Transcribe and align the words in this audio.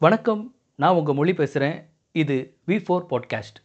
வணக்கம் 0.00 0.42
நான் 0.74 0.94
உங்கள் 0.94 1.14
மொழி 1.14 1.34
பேசுகிறேன் 1.34 1.78
இது 2.14 2.36
வி 2.66 2.76
ஃபோர் 2.84 3.06
பாட்காஸ்ட் 3.10 3.58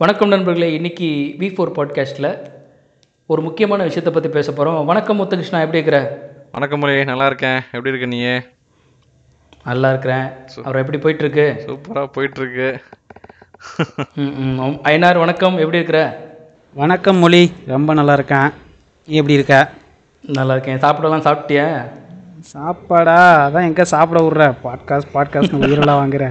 வணக்கம் 0.00 0.28
நண்பர்களே 0.28 0.74
இன்னைக்கு 0.74 1.08
வி 1.38 1.48
ஃபோர் 1.52 1.72
பாட்காஸ்ட்டில் 1.72 2.30
ஒரு 3.30 3.42
முக்கியமான 3.42 3.84
விஷயத்தை 3.84 4.12
பற்றி 4.12 4.28
பேச 4.28 4.52
போகிறோம் 4.52 4.86
வணக்கம் 4.86 5.18
முத்துகிருஷ்ணா 5.20 5.60
எப்படி 5.60 5.78
இருக்கிற? 5.78 6.00
வணக்கம் 6.54 6.78
முறை 6.78 7.04
நல்லா 7.04 7.26
இருக்கேன் 7.26 7.58
எப்படி 7.72 7.90
இருக்க 7.92 8.06
நீ 8.06 8.18
நல்லா 9.64 9.88
இருக்கிறேன் 9.88 10.26
அப்புறம் 10.56 10.82
எப்படி 10.82 10.98
போயிட்டுருக்கு? 10.98 11.46
சூப்பராக 11.66 12.06
போயிட்டு 12.06 12.40
இருக்கு 12.40 12.68
ஐநார் 14.90 15.18
வணக்கம். 15.18 15.56
எப்படி 15.58 15.78
இருக்கிற? 15.78 16.00
வணக்கம் 16.76 17.16
மொழி. 17.16 17.42
ரொம்ப 17.66 17.94
நல்லா 17.94 18.12
இருக்கேன் 18.12 18.48
நீ 19.08 19.14
எப்படி 19.16 19.32
இருக்க? 19.32 19.56
நல்லா 20.24 20.52
இருக்கேன் 20.52 20.78
சாப்பிடலாம் 20.78 21.24
சாப்பிட்டியா? 21.24 21.66
சாப்பாடா? 22.52 23.18
அதான் 23.46 23.68
எங்கே 23.70 23.84
சாப்பிட 23.94 24.20
விட்ற? 24.22 24.44
பாட்காஸ்ட் 24.64 25.12
பாட்காஸ்ட் 25.14 25.58
உயிரெல்லாம் 25.62 26.00
வாங்குற. 26.02 26.26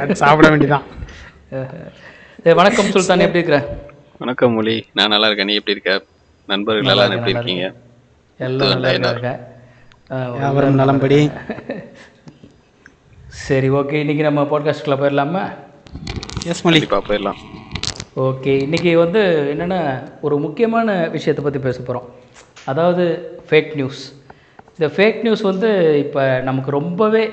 அது 0.00 0.16
சாப்பிட 0.16 0.48
வேண்டியதான் 0.48 0.86
வணக்கம் 2.60 2.90
சுல்தான். 2.90 3.24
எப்படி 3.26 3.40
இருக்கிற? 3.40 3.58
வணக்கம் 4.18 4.52
மொழி. 4.52 4.76
நான் 4.92 5.08
நல்லா 5.08 5.26
இருக்கேன் 5.26 5.46
நீ 5.46 5.54
எப்படி 5.54 5.76
இருக்க? 5.78 5.94
நண்பர்கள் 6.48 6.92
எல்லாம் 6.92 7.16
எப்படி 7.16 7.30
இருக்கீங்க? 7.30 7.66
எல்லாம் 8.46 8.72
நல்லா 8.74 8.90
இருக்காங்க 8.92 9.30
வியாபாரம் 10.40 10.80
நலம்படி. 10.80 11.18
சரி 13.46 13.68
ஓகே 13.78 13.98
இன்னைக்கு 14.02 14.24
நம்ம 14.26 14.42
பாட்காஸ்ட்டில் 14.52 14.98
போயிடலாமா? 15.00 15.42
எஸ் 16.50 16.62
கண்டிப்பா 16.64 16.98
போயிடலாம். 17.08 17.38
ஓகே 18.26 18.52
இன்றைக்கி 18.64 18.90
வந்து 19.02 19.20
என்னென்னா 19.52 19.78
ஒரு 20.26 20.36
முக்கியமான 20.44 20.96
விஷயத்தை 21.16 21.44
பற்றி 21.44 21.60
பேச 21.66 21.78
போகிறோம் 21.80 22.08
அதாவது 22.70 23.04
ஃபேக் 23.48 23.70
நியூஸ் 23.78 24.02
இந்த 24.76 24.88
ஃபேக் 24.96 25.22
நியூஸ் 25.26 25.44
வந்து 25.50 25.70
இப்போ 26.04 26.22
நமக்கு 26.48 26.70
ரொம்பவே 26.78 27.24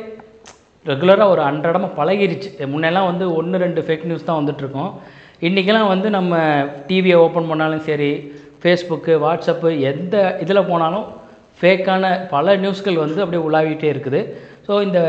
ரெகுலராக 0.85 1.33
ஒரு 1.33 1.41
அன்றாடமாக 1.49 1.97
பழகிருச்சு. 1.99 2.49
முன்னெல்லாம் 2.73 3.09
வந்து 3.11 3.25
ஒன்று 3.39 3.63
ரெண்டு 3.65 3.81
ஃபேக் 3.87 4.07
நியூஸ் 4.09 4.27
தான் 4.29 4.39
வந்துட்டுருக்கோம் 4.41 4.91
இன்றைக்கெல்லாம் 5.47 5.91
வந்து 5.93 6.07
நம்ம 6.17 6.37
டிவியை 6.87 7.17
ஓப்பன் 7.25 7.49
பண்ணாலும் 7.51 7.85
சரி 7.89 8.11
ஃபேஸ்புக்கு 8.61 9.13
வாட்ஸ்அப்பு 9.25 9.69
எந்த 9.91 10.15
இதில் 10.43 10.67
போனாலும் 10.71 11.07
ஃபேக்கான 11.59 12.11
பல 12.33 12.55
நியூஸ்கள் 12.63 13.03
வந்து 13.05 13.21
அப்படியே 13.23 13.45
உலாவிட்டே 13.47 13.87
இருக்குது. 13.93 14.19
ஸோ 14.65 14.73
இந்த 14.87 14.99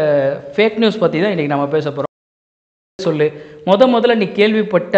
ஃபேக் 0.55 0.79
நியூஸ் 0.83 1.03
பற்றி 1.03 1.19
தான் 1.23 1.35
இன்றைக்கி 1.35 1.53
நம்ம 1.55 1.67
பேச 1.75 1.87
போகிறோம் 1.91 3.07
சொல்லு. 3.09 3.27
முத 3.69 3.87
முதல்ல 3.95 4.17
நீ 4.23 4.27
கேள்விப்பட்ட 4.39 4.97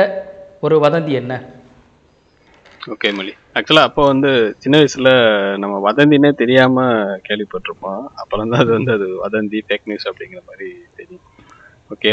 ஒரு 0.66 0.76
வதந்தி 0.84 1.12
என்ன? 1.22 1.34
ஓகே 2.92 3.08
மொழி 3.16 3.32
ஆக்சுவலா 3.58 3.82
அப்போ 3.88 4.02
வந்து 4.12 4.30
சின்ன 4.62 4.76
வயசுல 4.80 5.10
நம்ம 5.62 5.74
வதந்தினே 5.88 6.30
தெரியாம 6.40 6.86
கேள்விப்பட்டிருப்போம். 7.26 8.04
அப்புறம் 8.22 8.50
தான் 8.52 8.62
அது 8.64 8.72
வந்து 8.78 8.92
அது 8.96 9.06
வதந்தி 9.24 9.58
ஃபேக் 9.66 9.88
நியூஸ் 9.90 10.08
அப்படிங்கிற 10.10 10.40
மாதிரி 10.50 10.70
தெரியும். 10.98 11.26
ஓகே 11.94 12.12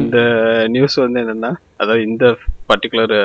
இந்த 0.00 0.18
நியூஸ் 0.74 0.96
வந்து 1.04 1.20
என்னன்னா 1.24 1.52
அதாவது 1.82 2.02
இந்த 2.10 2.24
பர்டிகுலர் 2.70 3.16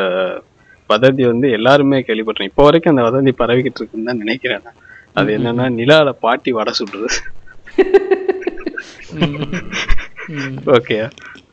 வதந்தி 0.92 1.24
வந்து 1.32 1.48
எல்லாருமே 1.58 1.98
கேள்விப்பட்டிருக்கோம் 2.08 2.52
இப்போ 2.54 2.66
வரைக்கும் 2.68 2.94
அந்த 2.94 3.04
வதந்தி 3.08 3.34
பரவிக்கிட்டு 3.42 3.80
இருக்குன்னு 3.82 4.10
தான் 4.10 4.22
நினைக்கிறேன் 4.24 4.64
நான். 4.66 4.78
அது 5.20 5.30
என்னன்னா 5.38 5.66
நிலால 5.80 6.10
பாட்டி 6.26 6.52
வடை 6.58 6.74
சுடுறது. 6.80 7.18
ஓகே. 10.78 10.98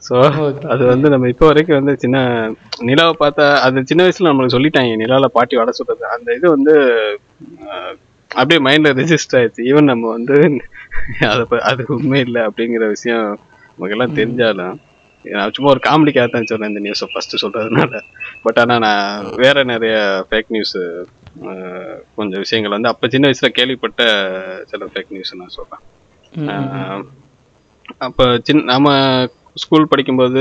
ஸோ 0.07 0.15
அது 0.73 0.83
வந்து 0.93 1.07
நம்ம 1.13 1.29
இப்போ 1.33 1.47
வரைக்கும் 1.51 1.79
வந்து 1.81 1.93
சின்ன 2.03 2.17
நிலாவை 2.89 3.15
பார்த்தா 3.23 3.45
அது 3.67 3.85
சின்ன 3.91 4.05
வயசுல 4.07 4.31
நம்மளுக்கு 4.31 4.57
சொல்லிட்டாங்க 4.57 4.97
நிலால 5.03 5.29
பாட்டி 5.37 5.55
வடை 5.61 5.73
சுடுறது. 5.79 6.05
அந்த 6.17 6.29
இது 6.39 6.47
வந்து 6.57 6.75
அப்படியே 8.31 8.61
மைண்ட்ல 8.67 8.91
ரெஜிஸ்டர் 9.01 9.39
ஆயிடுச்சு. 9.39 9.63
ஈவன் 9.71 9.91
நம்ம 9.93 10.05
வந்து 10.17 10.37
அதை 11.33 11.45
அது 11.71 11.83
உண்மை 11.97 12.21
இல்லை 12.27 12.41
அப்படிங்கிற 12.49 12.85
விஷயம் 12.97 13.25
நமக்கு 13.75 13.95
எல்லாம் 13.97 14.17
தெரிஞ்சாலும் 14.19 14.75
நான் 15.25 15.53
சும்மா 15.57 15.71
ஒரு 15.75 15.81
காமெடிக்காக 15.87 16.29
தான் 16.33 16.49
சொல்றேன் 16.51 16.71
இந்த 16.73 16.83
நியூஸை 16.87 17.07
ஃபர்ஸ்ட் 17.13 17.43
சொல்றதுனால. 17.43 17.93
பட் 18.45 18.59
ஆனா 18.63 18.75
நான் 18.87 19.05
வேற 19.43 19.57
நிறைய 19.73 19.95
ஃபேக் 20.29 20.53
நியூஸ் 20.55 20.77
கொஞ்சம் 22.17 22.43
விஷயங்கள் 22.45 22.77
வந்து 22.77 22.91
அப்ப 22.91 23.09
சின்ன 23.15 23.29
வயசுல 23.29 23.49
கேள்விப்பட்ட 23.59 24.03
சில 24.73 24.89
ஃபேக் 24.91 25.15
நியூஸ் 25.15 25.39
நான் 25.41 25.57
சொல்றேன். 25.57 25.83
ஆஹ் 26.53 27.03
அப்போ 28.07 28.25
சின்ன 28.47 28.65
நம்ம 28.73 28.89
ஸ்கூல் 29.63 29.91
படிக்கும்போது 29.91 30.41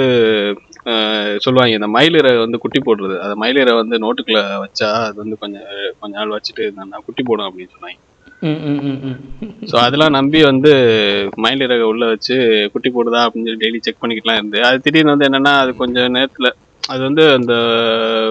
சொல்லுவாங்க 1.43 1.77
இந்த 1.77 1.89
மயிலிறை 1.95 2.31
வந்து 2.43 2.57
குட்டி 2.63 2.79
போடுறது. 2.79 3.15
அந்த 3.25 3.35
மயிலிறை 3.43 3.73
வந்து 3.79 3.95
நோட்டுக்குள்ள 4.03 4.39
வச்சா 4.63 4.89
அது 5.03 5.17
வந்து 5.23 5.35
கொஞ்சம் 5.43 5.67
கொஞ்ச 6.01 6.13
நாள் 6.19 6.35
வச்சுட்டு 6.35 6.63
இருந்தா 6.65 6.99
குட்டி 7.07 7.23
போடும் 7.27 7.47
அப்படின்னு 7.47 7.73
சொன்னாங்க. 7.75 7.99
ஸோ 9.69 9.75
அதெல்லாம் 9.83 10.15
நம்பி 10.17 10.39
வந்து 10.49 10.71
மயிலிறகை 11.43 11.85
உள்ள 11.91 12.05
வச்சு 12.13 12.35
குட்டி 12.73 12.89
போடுதா 12.95 13.21
அப்படின்னு 13.25 13.47
சொல்லி 13.49 13.63
டெய்லி 13.63 13.79
செக் 13.85 14.01
பண்ணிக்கிட்டுலாம் 14.01 14.39
இருந்து. 14.39 14.59
அது 14.69 14.83
திடீர்னு 14.85 15.13
வந்து 15.13 15.27
என்னன்னா 15.29 15.53
அது 15.63 15.73
கொஞ்சம் 15.81 16.15
நேரத்துல 16.17 16.49
அது 16.83 17.01
வந்து 17.03 17.23
அந்த 17.35 17.53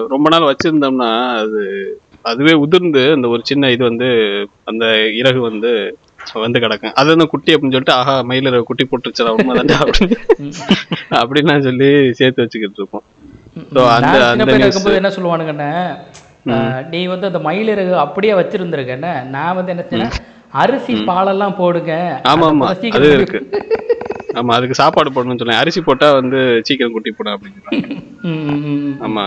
ரொம்ப 0.09 0.27
நாள் 0.29 0.49
வச்சிருந்தோம்னா 0.49 1.11
அது 1.39 1.61
அதுவே 2.25 2.53
உதிர்ந்து 2.63 3.03
அந்த 3.15 3.27
ஒரு 3.27 3.41
சின்ன 3.43 3.69
இது 3.71 3.83
வந்து 3.83 4.09
அந்த 4.63 4.85
இறகு 5.21 5.39
வந்து 5.41 5.71
வந்து 6.37 6.59
கிடக்கும். 6.59 6.93
அது 6.95 7.07
வந்து 7.13 7.25
குட்டி 7.27 7.53
அப்படின்னு 7.53 7.75
சொல்லிட்டு 7.75 7.97
ஆஹா 7.99 8.13
மயிலிறகு 8.29 8.69
குட்டி 8.69 8.83
போட்டுருச்சு 8.85 9.23
உண்மைதான்டா 9.33 9.77
அப்படின்னு. 9.83 10.17
அப்படின்னு 11.21 11.65
சொல்லி 11.67 11.89
சேர்த்து 12.19 12.43
வச்சுக்கிட்டு 12.43 12.79
இருப்போம். 12.81 13.05
அந்த 13.95 14.13
அந்த 14.27 14.51
என்ன 14.99 15.11
சொல்லுவானுங்கண்ணே 15.17 15.71
நீ 16.91 17.01
வந்து 17.05 17.29
அந்த 17.31 17.39
மயிலிறகு 17.39 17.93
அப்படியே 18.05 18.33
வச்சிருந்திருக்கேன்னு 18.33 19.11
நான் 19.29 19.57
வந்து 19.59 19.73
என்ன 19.75 20.07
அரிசி 20.61 20.93
பாலெல்லாம் 21.09 21.59
போடுங்க. 21.59 21.93
ஆமா 22.31 22.47
ஆமா 22.51 22.65
அது 22.97 23.09
இருக்கு. 23.17 23.39
ஆமா 24.39 24.51
அதுக்கு 24.57 24.79
சாப்பாடு 24.81 25.09
போடணும்னு 25.15 25.41
சொன்னேன். 25.41 25.61
அரிசி 25.63 25.81
போட்டா 25.87 26.07
வந்து 26.19 26.39
சீக்கிரம் 26.67 26.95
குட்டி 26.95 27.11
போடும் 27.17 27.35
அப்படின்னு. 27.35 27.61
ஆமா 29.07 29.23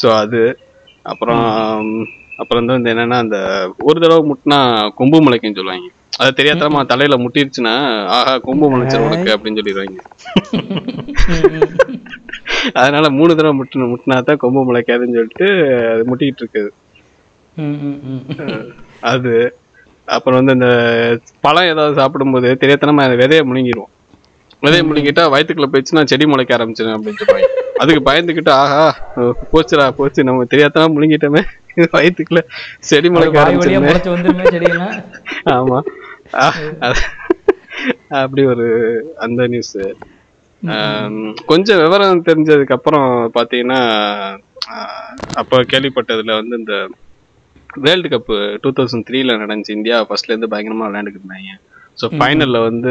ஸோ 0.00 0.06
அது. 0.22 0.40
அப்புறம் 1.04 1.44
அப்புறம் 2.42 2.66
வந்து 2.70 2.92
என்னன்னா 2.92 3.18
அந்த 3.24 3.36
ஒரு 3.88 3.98
தடவை 4.02 4.22
முட்டினா 4.30 4.58
கொம்பு 5.00 5.18
முளைக்குன்னு 5.24 5.58
சொல்லுவாங்க. 5.58 5.88
அது 6.20 6.30
தெரியாதமா 6.38 6.80
தலையில 6.92 7.16
முட்டிருச்சுன்னா 7.22 7.74
ஆஹா 8.16 8.34
கொம்பு 8.48 8.66
முளைச்சிரு 8.72 9.06
உனக்கு 9.08 9.30
அப்படின்னு 9.34 9.58
சொல்லிடுவாங்க. 9.60 10.00
அதனால 12.80 13.06
மூணு 13.18 13.36
தடவை 13.38 13.54
முட்டின 13.60 13.88
முட்டினா 13.92 14.16
தான் 14.28 14.42
கொம்பு 14.44 14.60
முளைக்காதுன்னு 14.68 15.18
சொல்லிட்டு 15.18 15.48
அது 15.92 16.04
முட்டிக்கிட்டு 16.10 16.42
இருக்குது. 16.44 16.70
அது. 19.12 19.34
அப்புறம் 20.08 20.38
வந்து 20.38 20.54
இந்த 20.56 20.68
பழம் 21.40 21.70
ஏதாவது 21.70 21.94
சாப்பிடும்போது 21.96 22.48
தெரியாதனமா 22.62 23.04
விதைய 23.14 23.42
முழுங்கிடுவோம் 23.44 23.92
விதைய 24.62 24.82
முழுங்கிட்டா 24.84 25.24
வயிற்றுக்குள்ள 25.32 25.68
போயிடுச்சுன்னா 25.68 26.04
செடி 26.06 26.26
முளைக்க 26.26 26.56
ஆரம்பிச்சிடும் 26.56 26.96
அப்படின்னு 26.96 27.20
சொல்லுவாங்க 27.22 27.52
அதுக்கு 27.80 28.00
பயந்துக்கிட்டு 28.04 28.52
ஆஹா 28.56 28.84
போச்சுடா 29.50 29.86
போச்சு 29.96 30.20
நம்ம 30.24 30.46
தெரியாதனமா 30.52 30.88
முழுங்கிட்டோமே. 30.94 31.42
வயிற்றுக்குள்ள 31.94 32.40
செடி 32.82 33.08
முளைக்க 33.08 33.40
ஆரம்பிச்சிருமே 33.42 33.90
ஆமா. 35.52 35.78
அப்படி 38.20 38.42
ஒரு 38.46 38.66
அந்த 39.18 39.46
நியூஸ் 39.46 39.76
கொஞ்சம் 41.46 41.80
விவரம் 41.82 42.26
தெரிஞ்சதுக்கு 42.26 42.76
அப்புறம் 42.76 43.08
பாத்தீங்கன்னா 43.34 43.80
அப்ப 45.34 45.60
கேள்விப்பட்டதுல 45.72 46.34
வந்து 46.34 46.56
இந்த 46.56 46.74
வேர்ல்டு 47.84 48.08
கப் 48.12 48.30
டூ 48.62 48.70
தௌசண்ட் 48.78 49.06
த்ரீல 49.08 49.36
நடந்துச்சு. 49.42 49.76
இந்தியா 49.78 49.96
ஃபர்ஸ்ட்ல 50.08 50.32
இருந்து 50.32 50.52
பயங்கரமா 50.52 50.88
விளையாண்டுட்டு 50.88 51.20
இருந்தாங்க. 51.20 51.52
ஸோ 51.98 52.06
ஃபைனல்ல 52.16 52.58
வந்து 52.68 52.90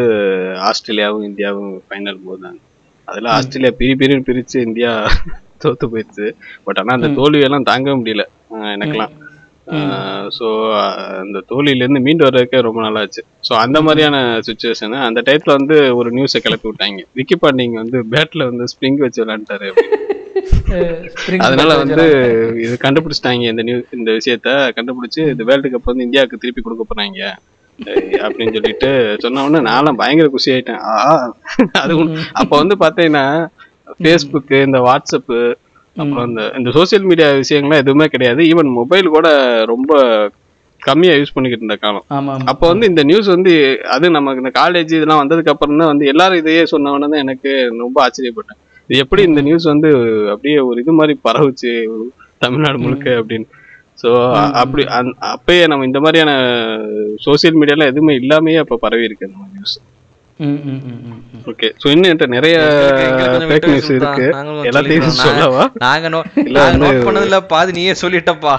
ஆஸ்திரேலியாவும் 0.69 1.25
இந்தியாவும் 1.29 1.73
ஃபைனல் 1.87 2.23
போதாங்க 2.27 2.59
அதுல 3.07 3.29
ஆஸ்திரேலியா 3.29 3.73
பிரி 3.79 3.93
பிரின்னு 3.95 4.27
பிரிச்சு 4.29 4.57
இந்தியா 4.67 4.91
தோத்து 5.63 5.85
போயிடுச்சு. 5.91 6.25
பட் 6.63 6.79
ஆனா 6.79 6.95
அந்த 6.97 7.09
தோல்வியெல்லாம் 7.19 7.69
தாங்க 7.69 7.91
முடியல. 7.99 8.23
எனக்கெல்லாம். 8.73 9.13
ஸோ 10.37 10.47
அந்த 11.21 11.37
தோல்வியிலேருந்து 11.51 12.01
மீண்டு 12.07 12.25
வர்றதுக்கே 12.25 12.59
ரொம்ப 12.61 12.79
நாளாச்சு. 12.81 13.21
ஸோ 13.47 13.53
அந்த 13.55 13.77
மாதிரியான 13.81 14.17
சுச்சுவேஷன் 14.47 14.95
அந்த 15.07 15.21
டயத்துல 15.27 15.55
வந்து 15.59 15.77
ஒரு 15.99 16.09
நியூஸை 16.17 16.41
கிளப்பி 16.45 16.67
விட்டாங்க. 16.69 17.03
விக்கி 17.19 17.37
பாண்டிங் 17.43 17.77
வந்து 17.81 17.99
பேட்ல 18.13 18.49
வந்து 18.51 18.65
ஸ்ப்ரிங் 18.73 19.01
வச்சு 19.05 19.21
spring 19.23 19.79
அதனால 21.47 21.71
வந்து 21.81 22.05
இது 22.65 22.75
கண்டுபிடிச்சிட்டாங்க 22.85 23.51
இந்த 23.53 23.63
நியூ 23.67 23.77
இந்த 23.97 24.09
விஷயத்த. 24.19 24.49
கண்டுபிடிச்சு 24.77 25.21
இந்த 25.33 25.43
வேர்ல்டு 25.49 25.71
கப் 25.73 25.91
வந்து 25.91 26.07
இந்தியாவுக்கு 26.07 26.41
திருப்பி 26.43 26.61
கொடுக்க 26.61 26.85
போறாங்க. 26.91 27.29
அப்படின்னு 28.25 28.55
சொல்லிட்டு 28.57 28.89
சொன்ன 29.23 29.43
உடனே 29.45 29.61
நான்லாம் 29.69 29.99
பயங்கர 30.01 30.27
குஷி 30.35 30.49
ஆயிட்டேன். 30.55 30.81
அது 31.81 31.93
அப்ப 32.41 32.51
வந்து 32.61 32.75
பாத்தீங்கன்னா 32.83 33.25
ஃபேஸ்புக் 34.01 34.53
இந்த 34.67 34.79
வாட்ஸ்அப்பு 34.87 35.39
அப்புறம் 35.97 36.25
இந்த 36.29 36.41
இந்த 36.59 36.69
சோஷியல் 36.77 37.05
மீடியா 37.09 37.27
விஷயங்கள்லாம் 37.41 37.83
எதுவுமே 37.83 38.07
கிடையாது. 38.13 38.41
ஈவன் 38.51 38.71
மொபைல் 38.79 39.13
கூட 39.15 39.27
ரொம்ப 39.73 39.91
கம்மியா 40.81 41.13
யூஸ் 41.19 41.33
பண்ணிக்கிட்டு 41.35 41.63
இருந்த 41.63 41.77
காலம். 41.83 42.05
அப்போ 42.51 42.65
வந்து 42.71 42.85
இந்த 42.91 43.01
நியூஸ் 43.09 43.29
வந்து 43.35 43.53
அது 43.95 44.05
நமக்கு 44.17 44.41
இந்த 44.43 44.51
காலேஜ் 44.59 44.91
இதெல்லாம் 44.97 45.21
வந்ததுக்கு 45.21 45.53
அப்புறம் 45.53 45.79
தான் 45.81 45.91
வந்து 45.91 46.05
எல்லாரும் 46.13 46.41
இதையே 46.41 46.63
சொன்னவொடனே 46.73 47.09
தான் 47.13 47.23
எனக்கு 47.25 47.51
ரொம்ப 47.83 47.97
ஆச்சரியப்பட்டேன். 48.05 48.59
இது 48.89 48.99
எப்படி 48.99 49.21
இந்த 49.23 49.41
நியூஸ் 49.41 49.63
வந்து 49.63 49.89
அப்படியே 50.31 50.59
ஒரு 50.59 50.81
இது 50.81 50.91
மாதிரி 50.91 51.19
பரவுச்சு 51.23 51.71
தமிழ்நாடு 52.37 52.77
முழுக்க 52.77 53.09
அப்படின்னு. 53.21 53.47
ஸோ 54.01 54.09
அப்படி 54.53 54.83
அப்பயே 55.33 55.67
நம்ம 55.67 55.85
இந்த 55.85 55.99
மாதிரியான 55.99 56.31
சோசியல் 57.25 57.59
மீடியால 57.59 57.85
எதுவுமே 57.85 58.13
இல்லாமயே 58.15 58.55
அப்ப 58.55 58.77
பரவி 58.77 59.03
இருக்கு 59.03 59.27
அந்த 59.27 59.47
நியூஸ் 59.53 59.75
ஓகே 60.39 61.71
இன்னும் 61.83 62.11
என்கிட்ட 62.11 62.27
நிறைய 62.27 62.57
ஃபேக் 62.59 63.67
நியூஸ் 63.67 63.89
இருக்கு. 63.89 64.15
சுல்தான். 64.15 64.27
நாங்களும் 64.27 64.63
எல்லாத்தையும் 64.63 65.03
சொல்லிக்கிறோம். 65.03 65.09
சொல்லவா? 65.09 65.71
நாங்க 65.73 66.09
நோ 66.09 66.23
இல்ல 66.35 66.69
நாங்க 66.69 66.87
வந்து- 66.87 66.89
நோட் 66.89 66.93
பண்ணதுல 66.93 67.39
பாதி 67.47 67.71
நீயே 67.71 67.91
சொல்லிட்டப்பா. 67.91 68.55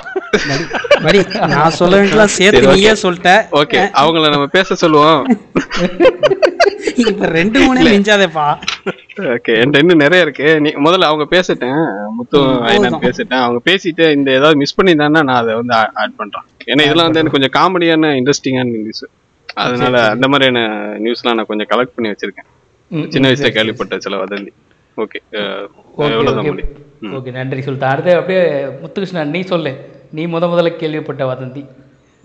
நான் 1.47 1.71
சொல்ல 1.71 1.97
வேண்டியலாம் 1.97 2.25
சேர்த்து 2.25 2.63
சரி, 2.63 2.75
நீயே 2.75 2.93
சொல்லிட்ட. 2.93 3.45
ஓகே 3.53 3.89
அவங்கள 3.93 4.31
நம்ம 4.31 4.47
பேச 4.47 4.75
சொல்லுவோம். 4.75 5.41
இப்ப 6.97 7.27
ரெண்டு 7.27 7.61
மூணே 7.61 7.79
மிஞ்சாதேப்பா. 7.79 8.57
ஓகே 9.17 9.49
என்கிட்ட 9.49 9.79
இன்னும் 9.79 9.99
நிறைய 9.99 10.25
இருக்கு. 10.25 10.61
நீ 10.61 10.71
முதல்ல 10.71 11.05
அவங்க 11.05 11.41
பேசிட்டேன். 11.41 11.93
முத்து 12.17 12.41
ஐநன் 12.41 13.01
பேசிட்டேன். 13.01 13.35
அவங்க 13.35 13.61
பேசிட்டு 13.65 14.13
இந்த 14.13 14.31
ஏதாவது 14.31 14.57
மிஸ் 14.57 14.81
பண்ணியிருந்தாங்கன்னா 14.81 15.23
நான் 15.23 15.29
அதை 15.29 15.55
வந்து 15.55 15.75
ஆட் 15.75 16.17
பண்றேன். 16.17 16.43
ஏன்னா 16.67 16.83
இதெல்லாம் 16.83 17.13
வந்து 17.13 17.21
எனக்கு 17.21 17.41
கொஞ்சம் 17.41 17.63
காமெடியான 17.63 18.05
இன்ட்ரெஸ்டிங்கான 18.05 18.79
நியூஸ் 18.79 19.05
அதனால 19.57 19.97
அந்த 20.11 20.29
மாதிரியான 20.29 20.61
நியூஸ்லாம் 21.05 21.37
நான் 21.39 21.51
கொஞ்சம் 21.51 21.71
கலெக்ட் 21.73 21.95
பண்ணி 21.95 22.11
வச்சிருக்கேன். 22.13 22.49
சின்ன 23.09 23.29
வயசுல 23.29 23.51
கேள்விப்பட்ட 23.51 23.99
சில 23.99 24.17
வதந்தி. 24.17 24.53
ஓகே 24.97 25.19
ஓகே 27.17 27.31
நன்றி. 27.31 27.63
சுல்தான் 27.63 27.93
அடுத்து 27.93 28.17
அப்படியே 28.17 28.43
முத்துகிருஷ்ணன் 28.83 29.35
நீ 29.37 29.41
சொல்லு. 29.53 29.73
நீ 30.13 30.27
முத 30.27 30.45
முதல்ல 30.53 30.77
கேள்விப்பட்ட 30.77 31.25
வதந்தி. 31.33 31.63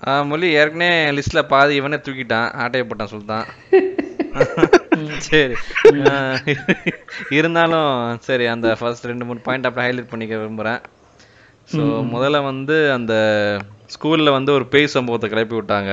ஆ, 0.07 0.23
மொழி 0.23 0.47
ஏற்கனவே 0.51 1.11
லிஸ்ட்ல 1.11 1.41
பாதி 1.47 1.75
இவனே 1.75 1.95
தூக்கிட்டான். 2.05 2.49
ஆட்டையை 2.55 2.85
போட்டான் 2.87 3.13
சுல்தான் 3.13 3.47
சரி. 5.27 5.55
இருந்தாலும் 7.29 7.89
சரி 8.19 8.45
அந்த 8.45 8.75
ஃபர்ஸ்ட் 8.79 9.05
ரெண்டு 9.05 9.25
மூணு 9.25 9.39
பாயிண்ட் 9.39 9.65
அப்படியே 9.65 9.87
ஹைலைட் 9.87 10.09
பண்ணிக்க 10.09 10.35
விரும்புறேன். 10.35 10.81
ஸோ 11.71 11.81
முதல்ல 12.13 12.43
வந்து 12.43 12.91
அந்த 12.91 13.13
ஸ்கூல்ல 13.93 14.31
வந்து 14.31 14.51
ஒரு 14.53 14.65
பேய் 14.65 14.93
சம்பவத்தை 14.95 15.29
கிளப்பி 15.29 15.55
விட்டாங்க. 15.55 15.91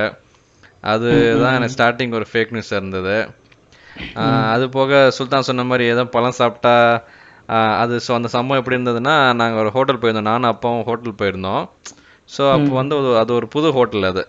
அதுதான் 0.93 1.57
எனக்கு 1.59 1.77
ஸ்டார்டிங் 1.77 2.17
ஒரு 2.19 2.27
ஃபேக் 2.31 2.53
நியூஸ் 2.55 2.75
இருந்தது. 2.79 3.17
அது 4.55 4.65
போக 4.77 4.99
சுல்தான் 5.17 5.49
சொன்ன 5.49 5.65
மாதிரி 5.71 5.85
ஏதோ 5.95 6.03
பழம் 6.17 6.39
சாப்பிட்டா 6.41 6.75
அது 7.83 7.95
ஸோ 8.07 8.11
அந்த 8.17 8.29
சம்பவம் 8.35 8.61
எப்படி 8.61 8.77
இருந்ததுன்னா 8.77 9.15
நாங்கள் 9.41 9.61
ஒரு 9.63 9.71
ஹோட்டல் 9.77 10.01
போயிருந்தோம். 10.03 10.31
நானும் 10.33 10.51
அப்பாவும் 10.53 10.87
ஹோட்டல் 10.89 11.19
போயிருந்தோம். 11.21 11.63
ஸோ 12.29 12.43
அப்போ 12.57 12.73
வந்து 12.81 12.97
அது 13.23 13.33
ஒரு 13.39 13.47
புது 13.55 13.69
ஹோட்டல் 13.79 14.07
அது. 14.13 14.23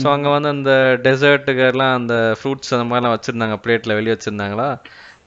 ஸோ 0.00 0.06
அங்கே 0.14 0.30
வந்து 0.34 0.48
அந்த 0.54 0.72
டெசர்ட்டுக்கெல்லாம் 1.04 1.94
அந்த 1.98 2.14
ஃப்ரூட்ஸ் 2.38 2.74
அந்த 2.76 2.86
மாதிரிலாம் 2.88 3.14
வச்சுருந்தாங்க. 3.16 3.56
பிளேட்டில் 3.64 3.96
வெளியே 3.98 4.14
வச்சுருந்தாங்களா? 4.16 4.68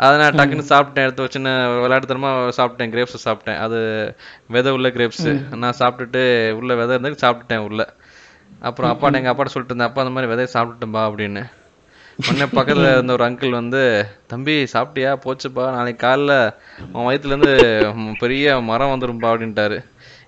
அதை 0.06 0.16
நான் 0.22 0.38
டக்குன்னு 0.40 0.66
சாப்பிட்டேன். 0.74 1.06
எடுத்து 1.06 1.26
வச்சுன்னு 1.26 1.54
விளையாட்டுத்தனமா 1.84 2.32
சாப்பிட்டேன். 2.60 2.92
கிரேப்ஸ் 2.96 3.26
சாப்பிட்டேன். 3.28 3.60
அது 3.66 3.80
விதை 4.56 4.74
உள்ள 4.78 4.90
கிரேப்ஸ் 4.98 5.28
நான் 5.64 5.80
சாப்பிட்டுட்டு 5.82 6.24
உள்ள 6.60 6.76
விதை 6.82 6.94
இருந்து 6.98 7.24
சாப்பிட்டுட்டேன் 7.26 7.66
உள்ள. 7.70 7.82
அப்புறம் 8.62 8.92
அப்பாட்ட 8.92 9.14
எங்கள் 9.14 9.34
அப்பாட்ட 9.34 9.46
சொல்லிட்டு 9.46 9.76
இருந்தேன் 9.76 9.88
அப்பா 9.88 10.02
அந்த 10.02 10.14
மாதிரி 10.14 10.32
விதையை 10.34 10.48
சாப்பிட்டுட்டேன்பா 10.54 11.02
அப்படின்னு. 11.10 11.44
உடனே 12.20 12.46
பக்கத்துல 12.56 12.92
இருந்த 12.92 13.14
ஒரு 13.14 13.26
அங்கிள் 13.26 13.50
வந்து 13.50 13.82
தம்பி 14.28 14.68
சாப்பிட்டியா? 14.74 15.12
போச்சுப்பா. 15.26 15.72
நாளைக்கு 15.72 16.08
காலைல 16.08 16.34
உன் 16.94 17.08
வயிற்றுலேருந்து 17.08 17.54
பெரிய 18.20 18.62
மரம் 18.62 18.94
வந்துரும்பா 18.94 19.30
அப்படின்ட்டாரு. 19.34 19.78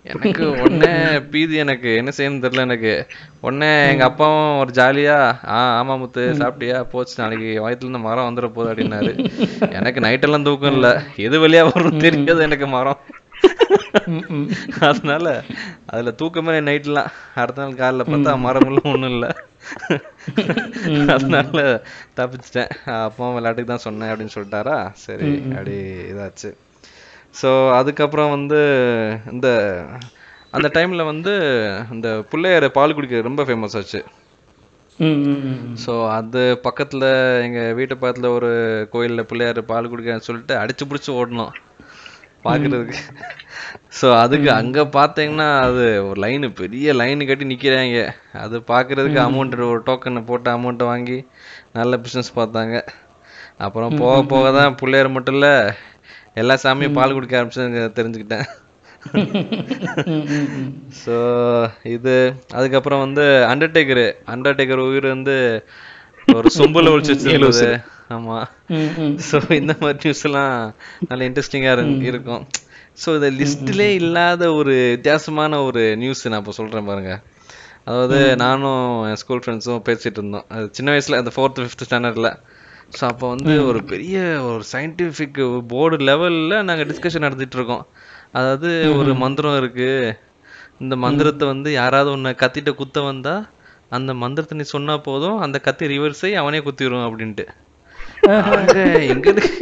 எனக்கு 0.04 0.50
உடனே 0.62 0.92
பீதி 1.32 1.56
எனக்கு. 1.56 1.96
என்ன 1.96 2.12
செய்யணும்னு 2.18 2.44
தெரியல 2.46 2.60
எனக்கு. 2.60 2.94
உடனே 3.42 3.90
எங்க 3.90 4.04
அப்பாவும் 4.04 4.60
ஒரு 4.60 4.72
ஜாலியா 4.72 5.18
ஆ 5.48 5.84
ஆமா 5.84 5.98
முத்து 5.98 6.36
சாப்பிட்டியா? 6.40 6.82
போச்சு. 6.84 7.16
நாளைக்கு 7.18 7.68
வயித்துல 7.68 7.88
இருந்து 7.88 8.00
மரம் 8.00 8.30
வந்துட 8.30 8.54
போகுது 8.54 8.74
அப்படின்னாரு. 8.74 9.12
எனக்கு 9.72 10.00
நைட்டெல்லாம் 10.00 10.42
தூக்கம் 10.42 10.74
இல்ல. 10.74 10.90
எது 11.16 11.48
வழியா 11.48 11.74
வரும் 11.74 12.00
தெரியாது 12.00 12.42
எனக்கு 12.42 12.68
மரம். 12.68 13.02
அதனால 14.88 15.26
அதுல 15.92 16.12
தூக்கமே 16.22 16.56
நைட்லாம் 16.68 17.10
அடுத்த 17.42 17.62
நாள் 17.62 17.80
காலைல 17.82 18.06
பார்த்தா 18.10 18.32
மரமெல்லாம் 18.46 18.92
ஒண்ணும் 18.94 19.14
இல்ல. 19.16 19.28
அதனால 21.16 21.60
தப்பிச்சிட்டேன். 22.20 22.72
அப்பாவும் 23.06 23.36
விளையாட்டுக்கு 23.38 23.72
தான் 23.74 23.86
சொன்னேன் 23.88 24.12
அப்படின்னு 24.12 24.36
சொல்லிட்டாரா? 24.36 24.78
சரி 25.06 25.30
அப்படி 25.56 25.76
இதாச்சு. 26.12 26.52
ஸோ 27.36 27.50
அதுக்கப்புறம் 27.80 28.34
வந்து 28.36 28.60
இந்த 29.34 29.48
அந்த 30.58 30.68
டைம்ல 30.76 31.04
வந்து 31.12 31.34
இந்த 31.96 32.10
பிள்ளையார் 32.32 32.68
பால் 32.78 32.96
குடிக்க 32.98 33.28
ரொம்ப 33.30 33.44
ஃபேமஸ் 33.48 33.78
ஆச்சு. 33.80 34.02
ஸோ 35.84 35.92
அது 36.18 36.42
பக்கத்துல 36.66 37.04
எங்க 37.48 37.60
வீட்டு 37.80 37.96
பக்கத்துல 37.96 38.30
ஒரு 38.38 38.50
கோயில்ல 38.94 39.24
பிள்ளையார் 39.30 39.62
பால் 39.72 39.92
குடிக்கன்னு 39.92 40.28
சொல்லிட்டு 40.30 40.56
அடிச்சு 40.62 40.86
பிடிச்சி 40.90 41.12
ஓடணும். 41.20 41.54
பார்க்கறதுக்கு 42.46 42.98
ஸோ 44.00 44.08
அதுக்கு 44.24 44.50
அங்க 44.60 44.80
பார்த்தீங்கன்னா 44.98 45.48
அது 45.68 45.84
ஒரு 46.10 46.20
லைனு 46.24 46.48
பெரிய 46.60 46.94
லைன் 47.02 47.28
கட்டி 47.30 47.46
நிக்கிறாங்க. 47.52 48.00
அது 48.44 48.56
பார்க்கறதுக்கு 48.72 49.20
அமௌண்ட் 49.28 49.56
ஒரு 49.72 49.82
டோக்கனை 49.90 50.22
போட்டு 50.30 50.50
அமௌண்ட்டை 50.56 50.88
வாங்கி 50.92 51.18
நல்ல 51.80 52.00
பிஸ்னஸ் 52.06 52.38
பார்த்தாங்க. 52.40 52.76
அப்புறம் 53.66 53.96
போக 54.02 54.18
போக 54.34 54.52
தான் 54.58 54.78
பிள்ளையார் 54.82 55.16
மட்டும் 55.18 55.38
இல்ல 55.38 55.50
எல்லா 56.42 56.56
சாமியும் 56.64 56.98
பால் 56.98 57.16
குடிக்க 57.18 57.40
ஆரம்பிச்சு 57.40 57.94
தெரிஞ்சுக்கிட்டேன். 58.00 58.48
ஸோ 61.04 61.16
இது 61.96 62.16
அதுக்கப்புறம் 62.58 63.04
வந்து 63.06 63.26
அண்டர்டேக்கர் 63.52 64.06
அண்டர்டேக்கர் 64.34 64.88
உயிர் 64.88 65.14
வந்து 65.16 65.36
ஒரு 66.38 66.50
சொம்புல 66.58 66.92
ஒழிச்சு 66.94 67.14
வச்சிருந்தது. 67.16 67.70
ஆமா. 68.16 68.38
ஸோ 69.30 69.38
இந்த 69.62 69.74
மாதிரி 69.82 70.00
நியூஸ் 70.06 70.26
எல்லாம் 70.30 70.54
நல்ல 71.10 71.22
இன்ட்ரெஸ்டிங்கா 71.30 71.74
இருக்கும். 72.12 72.44
ஸோ 73.02 73.10
இந்த 73.18 73.30
லிஸ்ட்லே 73.40 73.88
இல்லாத 74.02 74.44
ஒரு 74.60 74.74
வித்தியாசமான 74.96 75.60
ஒரு 75.68 75.84
நியூஸ் 76.04 76.24
நான் 76.32 76.42
இப்போ 76.44 76.56
சொல்றேன் 76.60 76.90
பாருங்க. 76.90 77.14
அதாவது 77.90 78.18
நானும் 78.44 78.82
என் 79.10 79.20
ஸ்கூல் 79.22 79.44
ஃப்ரெண்ட்ஸும் 79.44 79.86
பேசிட்டு 79.90 80.20
இருந்தோம். 80.22 80.48
அது 80.56 80.66
சின்ன 80.78 80.90
வயசுல 80.94 81.20
அந்த 81.22 81.32
ஃபோர்த் 81.36 81.62
ஃபிஃப்த் 81.64 81.86
ஸ்டாண்டர்ட்ல 81.88 82.30
ஸோ 82.98 83.04
அப்போ 83.12 83.26
வந்து 83.34 83.54
ஒரு 83.70 83.80
பெரிய 83.92 84.18
ஒரு 84.50 84.64
சயின்டிஃபிக் 84.74 85.40
போர்டு 85.74 85.98
லெவல்ல 86.10 86.56
நாங்க 86.70 86.84
டிஸ்கஷன் 86.92 87.26
நடத்திட்டு 87.28 87.58
இருக்கோம். 87.60 87.84
அதாவது 88.40 88.70
ஒரு 89.00 89.12
மந்திரம் 89.24 89.58
இருக்கு. 89.62 89.90
இந்த 90.84 90.96
மந்திரத்தை 91.06 91.46
வந்து 91.54 91.70
யாராவது 91.82 92.10
ஒண்ணு 92.16 92.32
கத்திட்ட 92.42 92.72
குத்த 92.82 93.00
வந்தா 93.02 93.36
அந்த 93.98 94.12
மந்திரத்தை 94.24 94.56
நீ 94.60 94.66
சொன்னா 94.76 94.96
போதும் 95.08 95.38
அந்த 95.46 95.58
கத்தி 95.68 95.86
ரிவர்ஸ் 95.94 96.28
அவனே 96.42 96.60
குத்திரும் 96.68 97.06
அப்படின்ட்டு. 97.08 97.46
எங்களுக்கு 99.14 99.54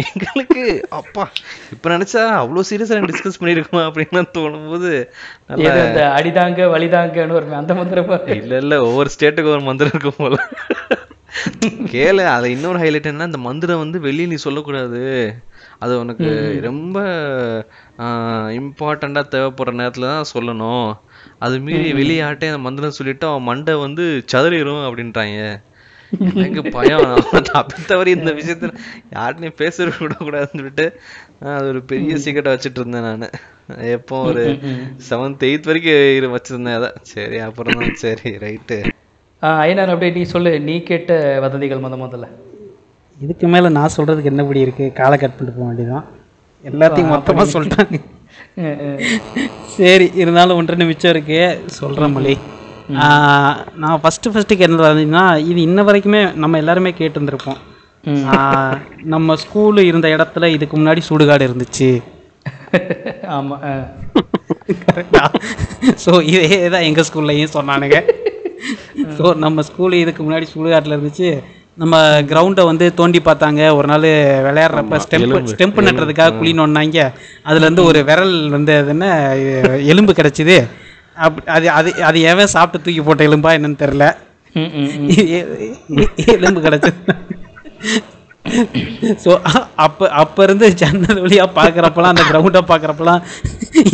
எங்களுக்கு 0.00 0.62
அப்பா 0.98 1.24
இப்ப 1.74 1.86
நினைச்சா 1.94 2.22
அவ்வளவு 2.40 2.68
சீரியஸா 2.70 2.98
டிஸ்கஸ் 3.10 3.40
பண்ணிருக்கோமா 3.40 3.82
அப்படின்னு 3.88 4.22
தோணும் 4.36 4.68
போது 4.72 4.90
அடிதாங்க 6.18 6.68
வலிதாங்கன்னு 6.74 7.38
ஒரு 7.38 7.60
அந்த 7.60 7.74
மந்திரமா 7.80 8.18
இல்ல 8.40 8.60
இல்ல 8.64 8.76
ஒவ்வொரு 8.88 9.10
ஸ்டேட்டுக்கு 9.14 9.54
ஒரு 9.56 9.64
மந்திரம் 9.68 9.94
இருக்கும் 9.94 10.20
போல. 10.22 10.36
கேளு 11.92 12.22
அதுல 12.32 12.48
இன்னொரு 12.54 12.78
ஹைலைட் 12.82 13.10
என்ன 13.10 13.28
இந்த 13.30 13.40
மந்திரம் 13.46 13.82
வந்து 13.82 13.98
வெளிய 14.06 14.26
நீ 14.32 14.38
சொல்லக்கூடாது. 14.44 15.02
அது 15.78 15.92
உனக்கு 16.02 16.28
ரொம்ப 16.68 16.98
இம்பார்ட்டண்டா 18.58 19.22
தேவைப்படுற 19.34 19.74
நேரத்துல 19.80 20.10
தான் 20.14 20.32
சொல்லணும். 20.34 20.88
அது 21.38 21.54
மீறி 21.66 21.92
வெளியே 22.00 22.22
ஆட்டே 22.28 22.50
அந்த 22.52 22.62
மந்திரம் 22.66 22.98
சொல்லிட்டு 22.98 23.26
அவன் 23.30 23.48
மண்டை 23.50 23.74
வந்து 23.86 24.06
சதுரிடும் 24.32 24.84
அப்படின்றாங்க. 24.88 25.40
எனக்கு 26.20 26.62
பயம். 26.76 27.04
நான் 27.08 27.48
தப்பி 27.52 27.82
தவறி 27.86 28.10
இந்த 28.10 28.30
விஷயத்துல 28.38 28.72
யார்ட்டையும் 29.16 29.60
பேச 29.60 29.84
விடக்கூடாதுன்னு 29.84 30.54
சொல்லிட்டு 30.54 30.86
ஆஹ் 31.44 31.56
அது 31.58 31.68
ஒரு 31.68 31.82
பெரிய 31.92 32.16
சீக்கிரட்டை 32.24 32.52
வச்சுட்டு 32.54 32.80
இருந்தேன் 32.80 33.06
நானு. 33.08 33.28
எப்போ 33.96 34.16
ஒரு 34.30 34.44
செவன்த் 35.08 35.46
எயித் 35.48 35.68
வரைக்கும் 35.70 36.36
வச்சிருந்தேன் 36.36 36.78
அதை. 36.80 36.90
சரி 37.12 37.38
அப்புறம் 37.48 37.78
தான் 37.78 38.00
சரி 38.04 38.30
ரைட்டு 38.44 38.78
ஐநார் 39.66 39.92
அப்படியே 39.92 40.12
நீ 40.16 40.22
சொல்லு 40.32 40.50
நீ 40.60 40.74
கேட்ட 40.90 41.12
வதந்திகள் 41.44 41.84
முத 41.84 41.96
முதல்ல. 42.02 42.26
இதுக்கு 43.18 43.46
மேல 43.48 43.68
நான் 43.68 43.94
சொல்றதுக்கு 43.96 44.30
என்னபடி 44.32 44.60
இருக்கு? 44.64 44.84
காலை 44.92 45.16
கட் 45.18 45.36
பண்ணிட்டு 45.36 45.60
போக 45.60 45.68
வேண்டியதான் 45.70 46.06
எல்லாத்தையும் 46.64 47.12
மொத்தமா 47.12 47.44
சொல்லிட்டாங்க. 47.54 47.98
சரி 49.76 50.06
இருந்தாலும் 50.14 50.56
ஒன்று 50.56 50.72
ரெண்டு 50.72 50.88
மிச்சம் 50.90 51.12
இருக்கு. 51.14 51.40
சொல்கிறேன் 51.78 52.14
மொழி 52.16 52.34
நான் 53.82 54.00
ஃபஸ்ட்டு 54.02 54.32
ஃபஸ்ட்டு 54.32 54.58
கேட்டது 54.60 54.82
பார்த்தீங்கன்னா 54.82 55.26
இது 55.42 55.60
இன்ன 55.62 55.82
வரைக்குமே 55.82 56.22
நம்ம 56.34 56.58
எல்லாருமே 56.58 56.90
கேட்டுருந்துருப்போம். 57.00 57.60
நம்ம 59.12 59.36
ஸ்கூலு 59.42 59.80
இருந்த 59.90 60.08
இடத்துல 60.08 60.46
இதுக்கு 60.56 60.76
முன்னாடி 60.76 61.02
சுடுகாடு 61.08 61.46
இருந்துச்சு. 61.48 61.90
ஆமா 63.36 63.56
ஆ. 63.62 63.72
கரெக்டா 64.84 65.24
ஸோ 66.04 66.12
இதே 66.32 66.46
தான் 66.74 66.86
எங்கள் 66.88 67.06
ஸ்கூல்லையும் 67.08 67.54
சொன்னானுங்க. 67.56 67.98
ஸோ 69.18 69.24
நம்ம 69.36 69.62
ஸ்கூலு 69.68 69.96
இதுக்கு 70.04 70.22
முன்னாடி 70.22 70.46
சுடுகாட்டில் 70.52 70.94
இருந்துச்சு. 70.96 71.30
நம்ம 71.78 71.96
கிரவுண்டை 72.30 72.64
வந்து 72.70 72.86
தோண்டி 72.98 73.20
பார்த்தாங்க. 73.20 73.62
ஒரு 73.78 73.86
நாள் 73.92 74.06
விளையாடுறப்ப 74.46 74.98
ஸ்டெம்ப் 75.04 75.50
ஸ்டெம்ப் 75.52 75.78
நட்டுறதுக்காக 75.86 76.36
குழி 76.38 76.52
நோண்டாங்க 76.58 76.98
அதுலேருந்து 77.46 77.84
ஒரு 77.90 78.00
விரல் 78.10 78.36
வந்து 78.56 78.74
என்ன 78.94 79.06
எலும்பு 79.92 80.12
கிடச்சிது. 80.12 80.56
அப்படி 81.24 81.44
அது 81.56 81.66
அது 81.78 81.90
அது 82.08 82.18
எவன் 82.32 82.52
சாப்பிட்டு 82.56 82.84
தூக்கி 82.84 83.02
போட்ட 83.06 83.28
எலும்பா 83.28 83.50
என்னன்னு 83.56 83.82
தெரில. 83.84 84.04
எலும்பு 86.34 86.60
கிடச்சது. 86.66 87.14
ஸோ 89.24 89.30
அப்போ 89.84 90.04
அப்போ 90.22 90.40
இருந்து 90.46 90.66
ஜன்னல் 90.80 91.22
வழியாக 91.24 91.56
பார்க்குறப்பெல்லாம் 91.58 92.14
அந்த 92.14 92.24
கிரவுண்டை 92.30 92.62
பார்க்குறப்பெல்லாம் 92.70 93.22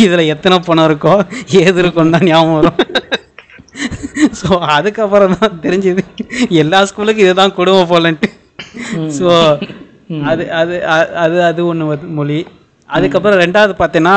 இதில் 0.04 0.30
எத்தனை 0.34 0.58
பணம் 0.68 0.88
இருக்கோ 0.88 1.14
ஏது 1.62 1.78
இருக்கும்னு 1.82 2.14
தான் 2.16 2.28
ஞாபகம் 2.30 2.58
வரும். 2.58 2.80
ஸோ 4.40 4.48
அதுக்கப்புறம் 4.76 5.34
தான் 5.40 5.58
தெரிஞ்சுது 5.64 6.04
எல்லா 6.62 6.80
ஸ்கூலுக்கும் 6.90 7.26
இதுதான் 7.26 7.56
கொடுமை 7.58 7.82
போலன்ட்டு. 7.92 8.30
ஸோ 9.18 9.26
அது 10.30 10.44
அது 10.60 10.76
அது 11.24 11.36
அது 11.50 11.60
ஒன்று 11.72 11.98
மொழி. 12.18 12.38
அதுக்கப்புறம் 12.96 13.42
ரெண்டாவது 13.44 13.74
பார்த்தீங்கன்னா 13.80 14.16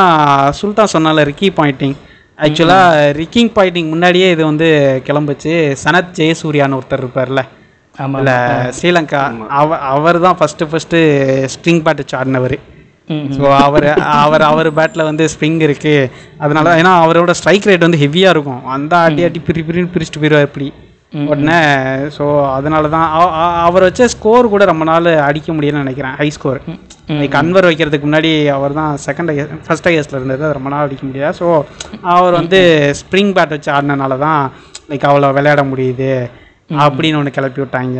சுல்தான் 0.59 0.93
சொன்னால 0.95 1.23
ரிக்கி 1.29 1.47
பாயிண்டிங் 1.59 1.95
ஆக்சுவலாக 2.45 3.11
ரிக்கிங் 3.19 3.51
பாயிண்டிங் 3.55 3.89
முன்னாடியே 3.93 4.27
இது 4.35 4.43
வந்து 4.51 4.67
கிளம்புச்சு. 5.07 5.53
சனத் 5.83 6.13
ஜெயசூர்யான்னு 6.19 6.77
ஒருத்தர் 6.79 7.03
இருப்பார்ல. 7.03 7.41
ஆமா 7.95 8.17
இல்ல 8.21 8.33
ஸ்ரீலங்கா. 8.77 9.21
அவ 9.59 9.77
அவர் 9.95 10.17
தான் 10.25 10.37
ஃபஸ்ட்டு 10.39 10.69
ஃபஸ்ட்டு 10.71 10.99
ஸ்ப்ரிங் 11.55 11.81
பேட் 11.85 12.01
வச்சு 12.01 12.17
ஆடினவர் 12.19 12.57
ம், 13.13 13.25
ஸோ 13.37 13.43
அவர் 13.65 13.85
அவர் 14.21 14.43
அவர் 14.49 14.69
பேட்டில் 14.77 15.07
வந்து 15.09 15.23
ஸ்ப்ரிங் 15.33 15.59
இருக்கு. 15.67 15.95
அதனால 16.43 16.75
ஏன்னா 16.81 16.93
அவரோட 17.03 17.31
ஸ்ட்ரைக் 17.39 17.67
ரேட் 17.69 17.87
வந்து 17.87 18.01
ஹெவியாக 18.03 18.33
இருக்கும். 18.35 18.61
அந்த 18.75 18.93
ஆட்டி 19.03 19.23
ஆட்டி 19.27 19.41
பிரி 19.47 19.61
பிரின்னு 19.67 19.93
பிரிச்சுட்டு 19.95 20.21
போயிடுவார் 20.21 20.47
இப்படி. 20.49 20.67
உடனே 21.11 21.57
ஸோ 22.17 22.25
அதனால 22.55 22.89
தான் 22.93 23.07
அவர் 23.65 23.85
வச்ச 23.85 24.07
ஸ்கோர் 24.13 24.51
கூட 24.51 24.65
ரொம்ப 24.69 24.83
நாள் 24.89 25.09
அடிக்க 25.25 25.53
முடியும்னு 25.53 25.83
நினைக்கிறேன் 25.83 26.15
ஹை 26.19 26.27
ஸ்கோர் 26.35 26.59
லைக் 27.19 27.35
அன்வர் 27.39 27.67
வைக்கிறதுக்கு 27.69 28.07
முன்னாடி 28.07 28.31
அவர் 28.57 28.77
தான் 28.79 28.93
செகண்ட் 29.05 29.31
ஃபர்ஸ்ட் 29.65 29.89
ஹையஸ்டில் 29.89 30.19
இருந்தது 30.19 30.51
ரொம்ப 30.57 30.69
நாள் 30.73 30.85
அடிக்க 30.87 31.03
முடியாது 31.05 31.37
ஸோ 31.39 31.47
அவர் 32.13 32.39
வந்து 32.39 32.59
ஸ்ப்ரிங் 33.01 33.33
பேட் 33.37 33.55
வச்சு 33.55 33.71
ஆடினனால 33.75 34.17
தான் 34.25 34.41
லைக் 34.91 35.07
அவ்வளோ 35.09 35.31
விளையாட 35.37 35.63
முடியுது 35.71 36.11
அப்படின்னு 36.81 37.19
ஒன்று 37.19 37.37
கிளப்பி 37.37 37.61
விட்டாங்க. 37.61 37.99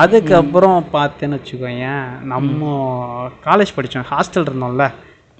அதுக்கப்புறம் 0.00 0.80
பார்த்தேன்னு 0.92 1.38
வச்சுக்கோயேன் 1.38 2.02
நம்ம 2.32 2.60
காலேஜ் 3.46 3.76
படித்தோம் 3.76 4.10
ஹாஸ்டல் 4.10 4.46
இருந்தோம்ல 4.48 4.84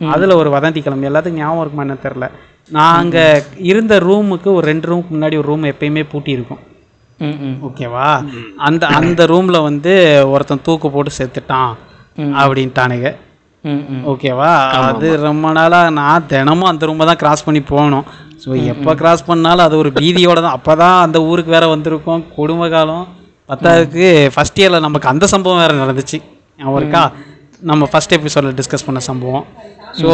அதில் 0.00 0.40
ஒரு 0.40 0.50
வதந்தி 0.54 0.80
கிளம்பி 0.80 1.08
எல்லாத்துக்கும் 1.08 1.42
ஞாபகம் 1.42 1.62
இருக்குமா 1.62 1.86
என்ன 1.86 1.96
தெரில 2.04 2.26
நாங்கள் 2.70 3.44
இருந்த 3.70 3.94
ரூமுக்கு 4.06 4.48
ஒரு 4.58 4.66
ரெண்டு 4.66 4.88
ரூமுக்கு 4.90 5.14
முன்னாடி 5.16 5.38
ஒரு 5.40 5.48
ரூம் 5.48 5.70
எப்பயுமே 5.70 6.02
பூட்டி 6.12 6.30
இருக்கும். 6.32 6.60
ஓகேவா? 7.68 8.06
அந்த 8.56 8.86
அந்த 8.98 9.26
ரூமில் 9.26 9.58
வந்து 9.60 9.92
ஒருத்தன் 10.24 10.62
தூக்கு 10.62 10.90
போட்டு 10.90 11.12
செத்துட்டான் 11.18 11.72
அப்படின்ட்டானுங்க. 12.40 13.08
ம், 13.64 13.82
ம். 13.90 14.02
ஓகேவா 14.06 14.50
அது 14.88 15.08
ரொம்ப 15.22 15.52
நாளாக 15.52 15.90
நான் 15.90 16.26
தினமும் 16.26 16.70
அந்த 16.70 16.86
ரூமை 16.86 17.04
தான் 17.04 17.16
கிராஸ் 17.16 17.44
பண்ணி 17.44 17.60
போகணும். 17.62 18.06
ஸோ 18.44 18.50
எப்போ 18.64 18.94
கிராஸ் 18.94 19.26
பண்ணாலும் 19.26 19.66
அது 19.66 19.76
ஒரு 19.76 19.90
பீதியோட 19.98 20.38
தான். 20.40 20.56
அப்போ 20.58 20.74
தான் 20.76 21.00
அந்த 21.00 21.20
ஊருக்கு 21.22 21.50
வேற 21.50 21.66
வந்திருக்கோம். 21.66 22.22
குடும்ப 22.36 22.68
காலம். 22.68 23.04
பத்தாவதுக்கு 23.48 24.06
ஃபஸ்ட் 24.34 24.60
இயரில் 24.60 24.80
நமக்கு 24.80 25.08
அந்த 25.08 25.26
சம்பவம் 25.26 25.62
வேற 25.64 25.72
நடந்துச்சு. 25.82 26.18
இருக்கா? 26.76 27.02
நம்ம 27.68 27.88
ஃபஸ்ட் 27.90 28.14
எபிசோடில் 28.16 28.56
டிஸ்கஸ் 28.58 28.86
பண்ண 28.86 29.00
சம்பவம். 29.08 29.44
ஸோ 30.00 30.10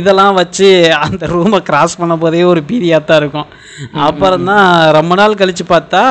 இதெல்லாம் 0.00 0.34
வச்சு 0.38 0.68
அந்த 1.04 1.24
ரூமை 1.34 1.58
கிராஸ் 1.68 1.98
பண்ண 2.00 2.14
போதே 2.22 2.40
ஒரு 2.52 2.60
பீதியாக 2.70 3.02
தான் 3.08 3.20
இருக்கும். 3.22 3.48
அப்புறம் 4.08 4.46
தான் 4.50 4.68
ரொம்ப 4.98 5.12
நாள் 5.20 5.38
கழித்து 5.40 5.66
பார்த்தா 5.74 6.02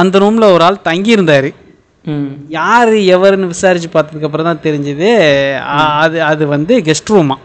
அந்த 0.00 0.14
ரூமில் 0.24 0.52
ஒரு 0.54 0.64
ஆள் 0.68 0.86
தங்கியிருந்தார். 0.90 1.50
யார் 2.58 2.92
எவருன்னு 3.16 3.52
விசாரிச்சு 3.54 3.90
பார்த்ததுக்கு 3.96 4.28
அப்புறம் 4.28 4.48
தான் 4.50 4.64
தெரிஞ்சது 4.66 5.10
அது 6.02 6.18
அது 6.30 6.44
வந்து 6.54 6.74
கெஸ்ட் 6.88 7.12
ரூமா. 7.16 7.36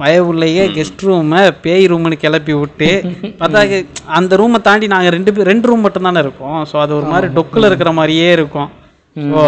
பயவுள்ளையே 0.00 0.62
கெஸ்ட் 0.76 1.02
ரூமை 1.08 1.40
பேய் 1.64 1.90
ரூம்னு 1.90 2.16
கிளப்பி 2.22 2.54
விட்டு 2.60 2.88
பார்த்தா 3.40 3.60
அந்த 4.18 4.36
ரூமை 4.40 4.58
தாண்டி 4.68 4.86
நாங்கள் 4.94 5.14
ரெண்டு 5.16 5.32
பேர் 5.34 5.50
ரெண்டு 5.52 5.68
ரூம் 5.70 5.84
மட்டும் 5.86 6.08
தானே 6.08 6.22
இருக்கோம். 6.24 6.58
ஸோ 6.70 6.76
அது 6.84 6.92
ஒரு 7.00 7.06
மாதிரி 7.12 7.28
டொக்கில் 7.36 7.68
இருக்கிற 7.70 7.92
மாதிரியே 7.98 8.30
இருக்கும். 8.38 8.70
ஸோ 9.16 9.40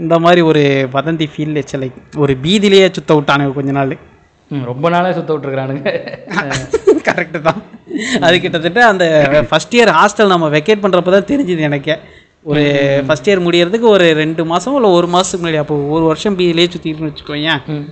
இந்த 0.00 0.14
மாதிரி 0.18 0.40
ஒரு 0.50 0.62
வதந்தி 0.94 1.26
ஃபீல் 1.32 1.54
லைக் 1.82 1.98
ஒரு 2.24 2.32
பீதியிலேயே 2.44 2.88
சுத்த 2.96 3.14
விட்டானுங்க 3.18 3.54
கொஞ்ச 3.58 3.72
நாள். 3.72 3.94
ரொம்ப 4.70 4.86
நாளாக 4.94 5.12
சுத்த 5.18 5.30
விட்டுருக்குறானுங்க. 5.32 5.84
கரெக்டு 7.08 7.38
தான். 7.46 7.60
அது 8.26 8.34
கிட்டத்தட்ட 8.40 8.80
அந்த 8.86 9.04
ஃபஸ்ட் 9.48 9.74
இயர் 9.76 9.92
ஹாஸ்டல் 9.98 10.32
நம்ம 10.34 10.48
வெக்கேட் 10.56 10.82
பண்ணுறப்ப 10.84 11.14
தான் 11.14 11.30
தெரிஞ்சுது 11.30 11.64
எனக்கே. 11.68 11.96
ஒரு 12.46 12.62
ஃபஸ்ட் 13.06 13.28
இயர் 13.28 13.44
முடியறதுக்கு 13.46 13.88
ஒரு 13.94 14.06
ரெண்டு 14.20 14.44
மாதம் 14.44 14.76
இல்லை 14.76 14.90
ஒரு 14.98 15.08
மாதத்துக்கு 15.14 15.42
முன்னாடி 15.42 15.60
அப்போ 15.62 15.74
ஒரு 15.96 16.04
வருஷம் 16.04 16.36
பீதியிலே 16.38 16.68
சுற்றிட்டுன்னு 16.74 17.10
வச்சுக்கோயேன். 17.10 17.60
ம். 17.74 17.88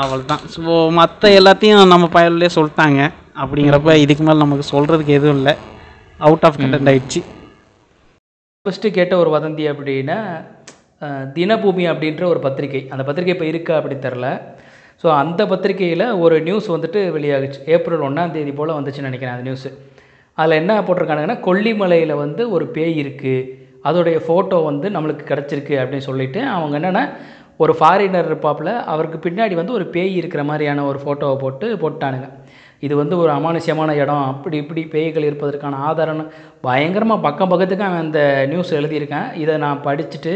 அவ்வளோதான் 0.00 0.44
ஸோ 0.54 0.92
மற்ற 1.00 1.28
எல்லாத்தையும் 1.40 1.92
நம்ம 1.94 2.08
பயனிலே 2.16 2.50
சொல்லிட்டாங்க. 2.56 3.00
அப்படிங்கிறப்ப 3.42 3.96
இதுக்கு 4.04 4.24
மேலே 4.24 4.38
நமக்கு 4.38 4.66
சொல்கிறதுக்கு 4.74 5.16
எதுவும் 5.18 5.38
இல்லை. 5.40 5.54
அவுட் 6.20 6.46
ஆஃப் 6.48 6.60
கண்டென்ட் 6.62 6.90
ஆயிடுச்சு. 6.92 7.20
ஃபஸ்ட்டு 8.66 8.94
கேட்ட 8.94 9.14
ஒரு 9.22 9.30
வதந்தி 9.34 9.64
அப்படின்னா 9.70 10.16
தினபூமி 11.34 11.84
அப்படின்ற 11.90 12.22
ஒரு 12.32 12.40
பத்திரிகை. 12.46 12.80
அந்த 12.92 13.02
பத்திரிகை 13.08 13.32
இப்போ 13.34 13.46
இருக்கா 13.50 13.74
அப்படி 13.80 13.96
தெரில 14.06 14.26
ஸோ 15.02 15.06
அந்த 15.22 15.42
பத்திரிகையில் 15.50 16.04
ஒரு 16.24 16.36
நியூஸ் 16.46 16.68
வந்துட்டு 16.74 17.00
வெளியாகுச்சு. 17.16 17.60
ஏப்ரல் 17.74 18.04
ஒன்றாம் 18.06 18.32
தேதி 18.36 18.52
போல் 18.58 18.76
வந்துச்சுன்னு 18.78 19.10
நினைக்கிறேன் 19.10 19.34
அந்த 19.34 19.46
நியூஸு 19.48 19.70
அதில் 20.38 20.58
என்ன 20.60 20.78
போட்டிருக்கானுங்கன்னா 20.86 21.38
கொல்லிமலையில் 21.46 22.14
வந்து 22.22 22.42
ஒரு 22.56 22.66
பேய் 22.76 22.96
இருக்குது 23.02 23.44
அதோடைய 23.88 24.18
ஃபோட்டோ 24.26 24.58
வந்து 24.70 24.86
நம்மளுக்கு 24.96 25.24
கிடச்சிருக்கு 25.30 25.74
அப்படின்னு 25.82 26.08
சொல்லிட்டு 26.10 26.40
அவங்க 26.54 26.74
என்னென்னா 26.80 27.04
ஒரு 27.64 27.74
ஃபாரினர் 27.78 28.30
இருப்பாப்பில் 28.30 28.72
அவருக்கு 28.94 29.20
பின்னாடி 29.26 29.54
வந்து 29.60 29.76
ஒரு 29.78 29.86
பேய் 29.94 30.12
இருக்கிற 30.20 30.42
மாதிரியான 30.50 30.86
ஒரு 30.90 30.98
ஃபோட்டோவை 31.04 31.36
போட்டு 31.44 31.68
போட்டானுங்க. 31.84 32.28
இது 32.80 32.94
வந்து 32.96 33.14
ஒரு 33.22 33.30
அமானுஷ்யமான 33.36 33.90
இடம். 34.02 34.24
அப்படி 34.32 34.56
இப்படி 34.62 34.82
பேய்கள் 34.94 35.28
இருப்பதற்கான 35.28 35.80
ஆதாரம்னு 35.88 36.24
பயங்கரமாக 36.66 37.24
பக்கம் 37.26 37.52
பக்கத்துக்கு 37.52 37.86
அவன் 37.88 38.04
அந்த 38.06 38.20
நியூஸ் 38.52 38.76
எழுதியிருக்கேன். 38.80 39.28
இதை 39.42 39.56
நான் 39.64 39.84
படிச்சுட்டு 39.86 40.34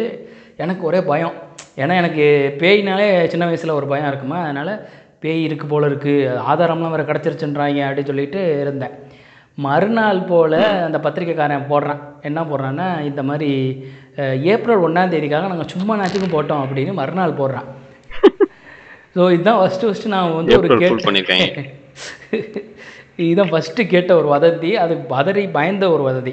எனக்கு 0.56 0.82
ஒரே 0.88 1.00
பயம். 1.10 1.34
ஏன்னா 1.82 1.94
எனக்கு 2.02 2.24
பேய்னாலே 2.62 3.08
சின்ன 3.32 3.44
வயசில் 3.50 3.78
ஒரு 3.78 3.86
பயம் 3.92 4.10
இருக்குமா? 4.10 4.38
அதனால் 4.44 4.72
பேய் 5.22 5.46
இருக்கு 5.46 5.66
போல 5.66 5.88
இருக்குது 5.90 6.36
ஆதாரம்லாம் 6.50 6.94
வேறு 6.94 7.08
கிடச்சிருச்சுன்றாங்க 7.10 7.80
அப்படின்னு 7.86 8.10
சொல்லிட்டு 8.12 8.42
இருந்தேன். 8.64 8.94
மறுநாள் 9.58 10.20
போல் 10.30 10.58
அந்த 10.86 10.98
பத்திரிக்கைக்காரன் 11.06 11.70
போடுறான். 11.72 12.00
என்ன 12.28 12.40
போடுறான்னா 12.50 12.86
இந்த 13.08 13.22
மாதிரி 13.22 13.50
ஏப்ரல் 14.52 14.84
ஒன்றாம் 14.86 15.12
தேதிக்காக 15.14 15.50
நாங்கள் 15.52 15.72
சும்மா 15.74 15.96
நாச்சுக்கும் 16.00 16.34
போட்டோம் 16.36 16.62
அப்படின்னு 16.64 16.94
மறுநாள் 17.00 17.38
போடுறான். 17.40 17.68
ஸோ 19.14 19.22
இதுதான் 19.34 19.60
ஃபஸ்ட்டு 19.60 19.88
ஃபஸ்ட்டு 19.88 20.14
நான் 20.14 20.34
வந்து 20.38 20.56
ஒரு 20.58 20.68
ஏப்ரல் 20.68 20.82
கேட் 20.82 20.92
ஃபுல் 20.92 21.06
பண்ணியிருக்காங்க 21.08 21.78
இதுதான் 23.22 23.52
ஃபஸ்ட்டு 23.52 23.90
கேட்ட 23.92 24.10
ஒரு 24.20 24.28
வதந்தி 24.34 24.70
அது 24.82 24.94
பதறி 25.14 25.44
பயந்த 25.56 25.84
ஒரு 25.94 26.02
வதந்தி. 26.08 26.32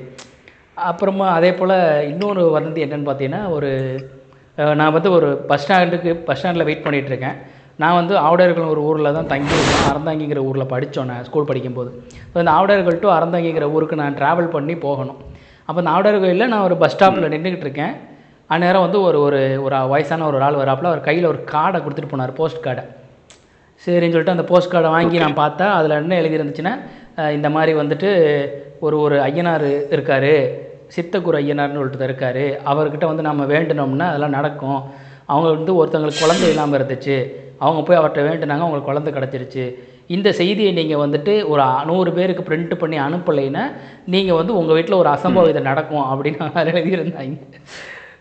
அப்புறமா 0.90 1.28
அதே 1.38 1.52
போல் 1.60 1.76
இன்னொரு 2.12 2.42
வதந்தி 2.56 2.82
என்னன்னு 2.86 3.08
பார்த்தீங்கன்னா 3.10 3.42
ஒரு 3.56 3.70
நான் 4.80 4.94
வந்து 4.96 5.10
ஒரு 5.18 5.30
பஸ் 5.50 5.64
ஸ்டாண்டுக்கு 5.64 6.12
பஸ் 6.28 6.40
ஸ்டாண்டில் 6.40 6.68
வெயிட் 6.68 6.84
பண்ணிகிட்ருக்கேன் 6.86 7.38
நான் 7.82 7.98
வந்து 8.00 8.14
ஆவுடையர்கள் 8.28 8.72
ஒரு 8.74 8.82
ஊரில் 8.90 9.16
தான் 9.18 9.30
தங்கி 9.32 9.58
இருக்கேன் 9.58 9.88
அறந்தாங்கிங்கிற 9.90 10.42
ஊரில் 10.50 10.72
படித்தோம் 10.74 11.10
நான் 11.12 11.26
ஸ்கூல் 11.28 11.50
படிக்கும்போது. 11.50 11.90
ஸோ 12.32 12.36
அந்த 12.44 12.54
ஆவுடையர்கள் 12.58 13.02
டு 13.04 13.10
அறந்தாங்கிங்கிற 13.18 13.66
ஊருக்கு 13.76 14.00
நான் 14.02 14.18
ட்ராவல் 14.20 14.54
பண்ணி 14.56 14.76
போகணும். 14.86 15.20
அப்போ 15.68 15.78
அந்த 15.82 15.92
ஆவுடையர் 15.96 16.24
கோயிலில் 16.24 16.52
நான் 16.54 16.66
ஒரு 16.68 16.78
பஸ் 16.84 16.96
ஸ்டாப்பில் 16.96 17.34
நின்றுக்கிட்டு 17.36 17.68
இருக்கேன் 17.68 17.94
அந்நேரம் 18.56 18.86
வந்து 18.86 19.00
ஒரு 19.08 19.18
ஒரு 19.26 19.40
ஒரு 19.66 19.78
வயசான 19.94 20.26
ஒரு 20.30 20.38
ஆள் 20.48 20.62
வராப்புல 20.62 20.92
அவர் 20.92 21.08
கையில் 21.08 21.32
ஒரு 21.32 21.40
கார்டை 21.54 21.80
கொடுத்துட்டு 21.86 22.12
போனார் 22.14 22.38
போஸ்ட் 22.40 22.64
கார்டை 22.66 22.84
சரின்னு 23.88 24.14
சொல்லிட்டு 24.14 24.36
அந்த 24.36 24.46
போஸ்ட் 24.52 24.74
கார்டை 24.76 24.92
வாங்கி 24.96 25.24
நான் 25.26 25.42
பார்த்தா 25.44 25.66
அதில் 25.80 26.00
என்ன 26.02 26.16
எழுதியிருந்துச்சுன்னா 26.22 26.74
இந்த 27.38 27.50
மாதிரி 27.56 27.72
வந்துட்டு 27.82 28.10
ஒரு 28.86 28.96
ஒரு 29.06 29.16
ஐயனார் 29.28 29.68
இருக்கார் 29.96 30.32
சித்தக்குரு 30.96 31.38
ஐயனார்னு 31.42 31.82
ஒருத்தர் 31.84 32.08
இருக்கார். 32.10 32.44
அவர்கிட்ட 32.72 33.06
வந்து 33.12 33.24
நம்ம 33.28 33.46
வேண்டினோம்னா 33.54 34.06
அதெல்லாம் 34.12 34.36
நடக்கும். 34.38 34.82
அவங்க 35.32 35.50
வந்து 35.58 35.72
ஒருத்தங்களுக்கு 35.80 36.24
குழந்தை 36.24 36.48
இல்லாமல் 36.54 36.78
இருந்துச்சு. 36.80 37.18
அவங்க 37.64 37.82
போய் 37.88 38.00
அவர்கிட்ட 38.00 38.24
வேண்டினாங்க 38.28 38.64
அவங்களுக்கு 38.66 38.92
குழந்தை 38.92 39.12
கிடச்சிருச்சு. 39.14 39.66
இந்த 40.16 40.30
செய்தியை 40.40 40.72
நீங்கள் 40.80 41.02
வந்துட்டு 41.04 41.34
ஒரு 41.52 41.64
நூறு 41.90 42.12
பேருக்கு 42.18 42.44
பிரிண்ட் 42.50 42.74
பண்ணி 42.82 42.98
அனுப்பலைன்னா 43.08 43.64
நீங்கள் 44.14 44.40
வந்து 44.40 44.54
உங்கள் 44.60 44.78
வீட்டில் 44.78 45.02
ஒரு 45.02 45.10
அசம்பாவிதம் 45.16 45.70
நடக்கும் 45.72 46.06
அப்படின்னு 46.12 46.66
எழுதியிருந்தாங்க. 46.74 47.38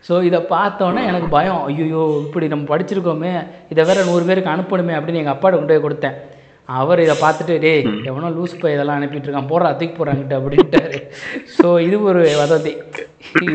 ஸோ 0.07 0.15
இதை 0.29 0.39
பார்த்தோன்னே 0.55 1.01
எனக்கு 1.11 1.29
பயம். 1.37 1.61
ஐயோ 1.69 2.01
இப்படி 2.25 2.47
நம்ம 2.53 2.65
படிச்சிருக்கோமே. 2.73 3.31
இதை 3.73 3.81
வேற 3.89 4.03
நூறு 4.09 4.23
பேருக்கு 4.29 4.53
அனுப்பணுமே 4.55 4.93
அப்படின்னு 4.97 5.21
எங்கள் 5.21 5.35
அப்பாட்ட 5.35 5.57
கொண்டு 5.57 5.73
போய் 5.73 5.85
கொடுத்தேன். 5.85 6.17
அவர் 6.77 7.03
இதை 7.05 7.15
பார்த்துட்டு 7.23 7.53
டேய் 7.63 7.83
எவனோ 8.09 8.29
லூஸ் 8.37 8.55
பை 8.61 8.71
இதெல்லாம் 8.75 8.97
அனுப்பிட்டு 8.99 9.27
இருக்கான். 9.27 9.49
போடுறா 9.51 9.69
தூக்கி 9.79 9.95
போடுறாங்கிட்ட 9.97 10.37
அப்படின்ட்டாரு. 10.39 10.97
ஸோ 11.57 11.67
இது 11.87 11.97
ஒரு 12.11 12.21
வதந்தி. 12.41 12.73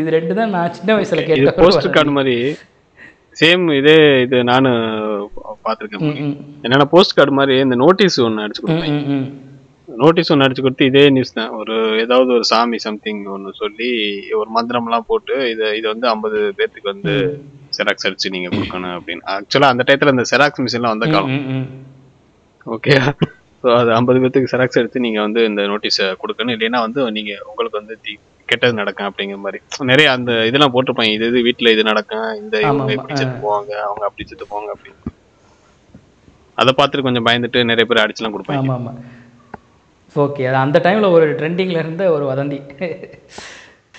இது 0.01 0.15
ரெண்டு 0.17 0.37
தான் 0.39 0.53
நான் 0.57 0.75
சின்ன 0.79 0.97
வயசுல 0.99 1.23
இது 1.23 1.29
கேட்ட 1.31 1.53
ஒரு 1.53 1.65
போஸ்ட். 1.65 1.95
கார்டு 1.97 2.17
மாதிரி 2.19 2.37
சேம் 3.41 3.65
இதே 3.81 3.97
இது 4.25 4.39
நானும் 4.53 4.81
பார்த்துருக்கேன். 5.67 6.35
என்னன்னா 6.65 6.89
போஸ்ட் 6.95 7.17
கார்டு 7.19 7.39
மாதிரி 7.41 7.57
இந்த 7.67 7.79
நோட்டீஸ் 7.85 8.19
ஒன்று 8.29 8.45
அடிச்சு. 8.47 8.63
நோட்டீஸ் 10.01 10.31
ஒன்று 10.33 10.45
அடிச்சு 10.45 10.65
கொடுத்து 10.65 10.89
இதே 10.91 11.03
நியூஸ் 11.15 11.37
தான். 11.39 11.53
ஒரு 11.61 11.75
ஏதாவது 12.03 12.31
ஒரு 12.37 12.45
சாமி 12.51 12.79
சம்திங் 12.87 13.23
ஒன்று 13.35 13.51
சொல்லி 13.61 13.91
ஒரு 14.41 14.49
மந்திரம்லாம் 14.57 15.07
போட்டு 15.11 15.37
இதை 15.53 15.69
இது 15.79 15.87
வந்து 15.93 16.07
ஐம்பது 16.13 16.39
பேர்த்துக்கு 16.59 16.93
வந்து 16.95 17.15
செராக்ஸ் 17.77 18.07
அடிச்சு 18.09 18.33
நீங்க 18.35 18.49
கொடுக்கணும் 18.57 18.95
அப்படின்னு. 18.97 19.25
ஆக்சுவலா 19.35 19.71
அந்த 19.75 19.85
டயத்துல 19.89 20.15
இந்த 20.17 20.25
செராக்ஸ் 20.33 20.63
மிஷின்லாம் 20.65 20.95
வந்த 20.95 21.09
காலம். 21.15 21.39
ஓகே 22.77 22.95
ஸோ 23.63 23.69
அது 23.81 23.91
ஐம்பது 23.99 24.21
பேர்த்துக்கு 24.23 24.53
செராக்ஸ் 24.53 24.81
எடுத்து 24.83 25.05
நீங்கள் 25.07 25.25
வந்து 25.27 25.41
இந்த 25.51 25.63
நோட்டீஸை 25.73 26.07
கொடுக்கணும். 26.23 26.55
இல்லைன்னா 26.57 26.81
வந்து 26.87 27.01
நீங்கள் 27.19 27.43
உங்களுக்கு 27.51 27.81
வந்து 27.81 27.97
தி 28.05 28.15
கெட்டது 28.49 28.75
நடக்கும் 28.81 29.09
அப்படிங்கிற 29.09 29.39
மாதிரி. 29.45 29.59
நிறைய 29.91 30.07
அந்த 30.17 30.33
இதெல்லாம் 30.49 30.73
போட்டிருப்பாங்க. 30.75 31.13
இது 31.17 31.27
இது 31.31 31.41
வீட்டில் 31.49 31.73
இது 31.75 31.83
நடக்கும். 31.91 32.29
இந்த 32.43 32.55
இவங்க 32.69 32.93
இப்படி 32.99 33.15
செத்து 33.21 33.37
போவாங்க 33.45 33.73
அவங்க 33.89 34.05
அப்படி 34.09 34.27
செத்து 34.31 34.47
போவாங்க 34.53 34.71
அப்படின்னு. 34.77 35.01
அதை 36.63 36.71
பார்த்துட்டு 36.79 37.07
கொஞ்சம் 37.09 37.27
பயந்துட்டு 37.29 37.61
நிறைய 37.71 37.87
பேர் 37.91 38.05
அடிச்சுலாம் 38.05 38.35
கொடுப்பாங்க. 38.37 38.95
ஓகே 40.17 40.43
அது 40.49 40.59
அந்த 40.65 40.79
டைமில் 40.85 41.13
ஒரு 41.17 41.27
ட்ரெண்டிங்கில் 41.39 41.81
இருந்த 41.83 42.03
ஒரு 42.15 42.25
வதந்தி. 42.31 42.59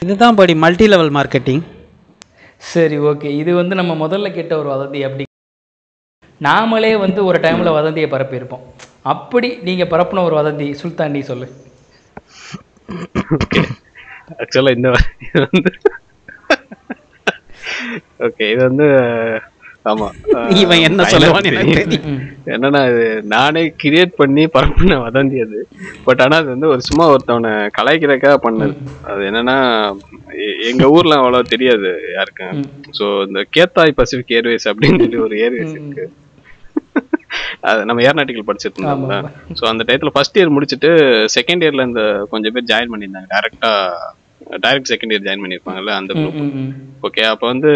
இதுதான் 0.01 0.37
படி 0.39 0.53
மல்டி 0.63 0.85
லெவல் 0.93 1.15
மார்க்கெட்டிங் 1.17 1.63
சரி 2.71 2.97
ஓகே 3.09 3.29
இது 3.41 3.51
வந்து 3.61 3.75
நம்ம 3.79 3.93
முதல்ல 4.03 4.27
கேட்ட 4.33 4.53
ஒரு 4.61 4.69
வதந்தி 4.73 4.99
அப்படி. 5.07 5.25
நாமளே 6.41 6.91
வந்து 7.05 7.19
ஒரு 7.29 7.37
டைமில் 7.45 7.77
வதந்தியை 7.79 8.07
பரப்பியிருப்போம். 8.11 8.63
அப்படி 9.13 9.49
நீங்கள் 9.67 9.91
பரப்புன 9.93 10.23
ஒரு 10.29 10.35
வதந்தி 10.39 10.67
சுல்தான் 10.81 11.13
நீ 11.15 11.21
சொல்லு. 11.31 11.47
ஆக்சுவலாக 14.41 14.77
இந்த 14.77 14.89
ஓகே 18.27 18.45
இது 18.53 18.61
வந்து 18.69 18.87
ஆமா. 19.85 20.07
இவன் 20.61 20.83
என்ன 20.87 21.05
சொல்லுவான்னு 21.13 21.49
என்னன்னா 22.53 22.81
இது 22.91 23.03
நானே 23.33 23.63
கிரியேட் 23.81 24.13
பண்ணி 24.21 24.43
பரப்புன 24.55 24.97
வதந்தி 25.05 25.37
அது. 25.45 25.59
பட் 26.05 26.21
ஆனா 26.25 26.35
அது 26.41 26.49
வந்து 26.53 26.67
ஒரு 26.73 26.81
சும்மா 26.89 27.05
ஒருத்தவனை 27.13 27.51
கலாய்க்கிறதுக்காக 27.77 28.37
பண்ணது. 28.45 28.75
அது 29.11 29.21
என்னன்னா 29.29 29.57
எங்க 30.71 30.85
ஊர்ல 30.95 31.19
அவ்வளவு 31.21 31.51
தெரியாது 31.53 31.91
யாருக்கும். 32.17 32.61
சோ 32.97 33.05
இந்த 33.27 33.41
கேத்தாய் 33.57 33.97
பசிபிக் 33.99 34.35
ஏர்வேஸ் 34.39 34.69
அப்படின்னு 34.71 35.03
சொல்லி 35.03 35.19
ஒரு 35.27 35.37
ஏர்வேஸ் 35.45 35.75
இருக்கு. 35.77 36.05
அது 37.69 37.85
நம்ம 37.89 38.01
ஏர்நாட்டிக்கல் 38.07 38.47
படிச்சிட்டு 38.47 38.79
இருந்தோம்ல 38.79 39.15
ஸோ 39.59 39.63
அந்த 39.69 39.83
டயத்துல 39.87 40.11
ஃபர்ஸ்ட் 40.15 40.37
இயர் 40.39 40.55
முடிச்சுட்டு 40.55 40.89
செகண்ட் 41.35 41.63
இயர்ல 41.65 41.87
இந்த 41.89 42.01
கொஞ்சம் 42.33 42.55
பேர் 42.55 42.69
ஜாயின் 42.71 42.91
பண்ணியிருந்தாங்க. 42.93 43.29
டேரக்டா 43.35 43.71
டைரக்ட் 44.63 44.89
செகண்ட் 44.91 45.13
இயர் 45.13 45.25
ஜாயின் 45.25 45.43
பண்ணியிருப்பாங்கல்ல 45.43 45.91
அந்த 45.99 46.11
குரூப். 46.19 46.39
ஓகே 47.07 47.23
அப்போ 47.31 47.45
வந்து 47.51 47.71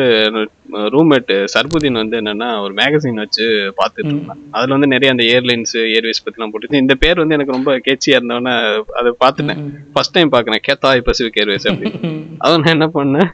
ரூம்மேட் 0.96 1.32
சர்புதீன் 1.54 2.00
வந்து 2.02 2.16
என்னன்னா 2.22 2.50
ஒரு 2.64 2.74
மேகசின் 2.80 3.22
வச்சு 3.24 3.46
பார்த்துட்டு 3.80 4.12
இருந்தான். 4.14 4.42
அதுல 4.56 4.76
வந்து 4.76 4.90
நிறைய 4.94 5.14
அந்த 5.16 5.26
ஏர்லைன்ஸ் 5.36 5.76
ஏர்வேஸ் 5.98 6.24
பத்திலாம் 6.26 6.54
போட்டு 6.54 6.84
இந்த 6.84 6.96
பேர் 7.04 7.22
வந்து 7.24 7.38
எனக்கு 7.38 7.58
ரொம்ப 7.58 7.74
கேச்சியா 7.88 8.18
இருந்தவொன்னே 8.20 8.56
அதை 9.02 9.12
பார்த்துட்டேன். 9.24 9.62
ஃபர்ஸ்ட் 9.96 10.16
டைம் 10.18 10.34
பார்க்கறேன் 10.36 10.64
கேத்தாய் 10.68 11.06
பசிபிக் 11.10 11.40
ஏர்வேஸ் 11.44 11.68
அப்படின்னு. 11.72 12.00
அதான் 12.44 12.64
நான் 12.64 12.76
என்ன 12.78 12.90
பண்ணேன் 12.98 13.32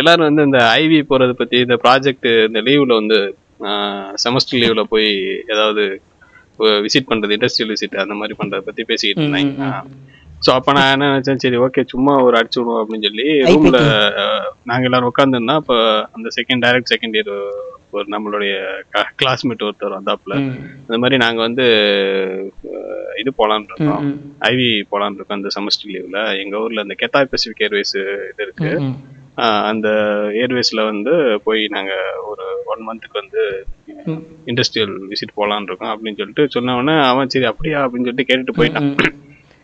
எல்லாரும் 0.00 0.28
வந்து 0.28 0.44
இந்த 0.48 0.60
ஐவி 0.82 1.00
போறது 1.10 1.34
பத்தி 1.40 1.56
இந்த 1.66 1.78
ப்ராஜெக்ட் 1.84 2.28
இந்த 2.48 2.60
லீவ்ல 2.68 2.94
வந்து 3.00 3.18
செமஸ்டர் 4.24 4.60
லீவ்ல 4.62 4.82
போய் 4.92 5.10
ஏதாவது 5.52 5.84
விசிட் 6.84 7.10
பண்றது 7.10 7.34
இண்டஸ்ட்ரியல் 7.36 7.72
விசிட் 7.72 7.96
அந்த 8.04 8.14
மாதிரி 8.20 8.36
பண்றத 8.38 8.62
பத்தி 8.68 8.82
பேசிக்கிட்டு 8.90 9.22
இருந்தாங்க 9.24 9.82
ஸோ 10.44 10.50
அப்போ 10.56 10.70
நான் 10.76 10.92
என்ன 10.94 11.08
நினைச்சேன் 11.12 11.42
சரி 11.44 11.58
ஓகே 11.64 11.82
சும்மா 11.92 12.12
ஒரு 12.26 12.36
அடிச்சு 12.38 12.58
விடுவோம் 12.60 12.80
அப்படின்னு 12.82 13.08
சொல்லி 13.08 13.26
ரூம்ல 13.48 13.78
நாங்க 14.70 14.88
எல்லாரும் 14.88 15.10
உட்காந்துருந்தோம் 15.12 15.60
அப்போ 15.62 15.76
அந்த 16.16 16.28
செகண்ட் 16.36 16.64
டைரக்ட் 16.64 16.92
செகண்ட் 16.92 17.16
இயர் 17.18 17.32
ஒரு 17.96 18.06
நம்மளுடைய 18.14 18.54
கிளாஸ்மேட் 19.20 19.64
ஒருத்தர் 19.66 19.98
வந்தாப்புல. 19.98 20.34
இந்த 20.86 20.96
மாதிரி 21.02 21.16
நாங்க 21.22 21.40
வந்து 21.46 21.64
இது 23.20 23.30
போலான்னு 23.38 23.70
இருக்கோம். 23.70 24.02
ஐவி 24.50 24.68
போலான்னு 24.90 25.18
இருக்கோம் 25.18 25.38
அந்த 25.38 25.50
செமஸ்டர் 25.56 25.92
லீவ்ல 25.94 26.18
எங்க 26.42 26.56
ஊர்ல 26.64 26.84
இந்த 26.86 26.96
கெத்தாய் 27.02 27.30
பசிபிக் 27.32 27.62
ஏர்வேஸ் 27.66 27.94
இது 28.30 28.42
இருக்கு 28.46 28.70
அந்த 29.70 29.88
ஏர்வேஸ்ல 30.42 30.84
வந்து 30.90 31.12
போய் 31.46 31.62
நாங்க 31.76 31.92
ஒரு 32.30 32.44
ஒன் 32.72 32.84
மந்த்துக்கு 32.88 33.22
வந்து. 33.22 33.42
இண்டஸ்ட்ரியல் 34.50 34.94
விசிட் 35.12 35.38
போலான்னு 35.38 35.70
இருக்கோம் 35.70 35.92
அப்படின்னு 35.94 36.20
சொல்லிட்டு 36.20 36.46
சொன்ன 36.56 36.76
உடனே 36.80 36.96
அவன் 37.10 37.32
சரி 37.34 37.48
அப்படியா 37.52 37.80
அப்படின்னு 37.84 38.08
சொல்லிட்டு 38.08 38.28
கேட்டுட்டு 38.30 38.58
போயிட்டான். 38.60 38.90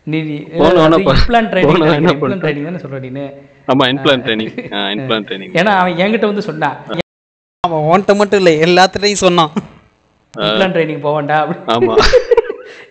நீ 0.07 0.17
ப- 0.53 1.13
இம்ப்ளான் 1.13 1.47
ட்ரைனிங் 1.51 1.79
இம்ப்ளான் 2.05 2.41
ட்ரைனிங் 2.41 2.67
தானே 2.67 2.81
சொல்ற 2.83 2.97
நீனு. 3.05 3.23
ஆமா 3.67 3.85
இன்பிளான் 3.91 4.23
ட்ரைனிங் 4.25 4.51
இன்பிளான் 4.93 5.25
ட்ரைனிங் 5.27 5.53
ஏன்னா 5.59 5.71
அவன் 5.79 5.97
என்கிட்ட 5.97 6.25
வந்து 6.25 6.43
சொன்னான் 6.43 6.77
அவன் 7.63 7.85
ஓன்ட்ட 7.89 8.15
மட்டும் 8.15 8.39
இல்லை 8.39 8.53
எல்லாத்துட்டையும் 8.65 9.23
சொன்னான். 9.23 9.51
இம்ப்ளான் 10.33 10.73
ட்ரைனிங் 10.75 11.03
போவான்டா 11.03 11.37
அப்படி. 11.43 11.59
ஆமா. 11.75 11.95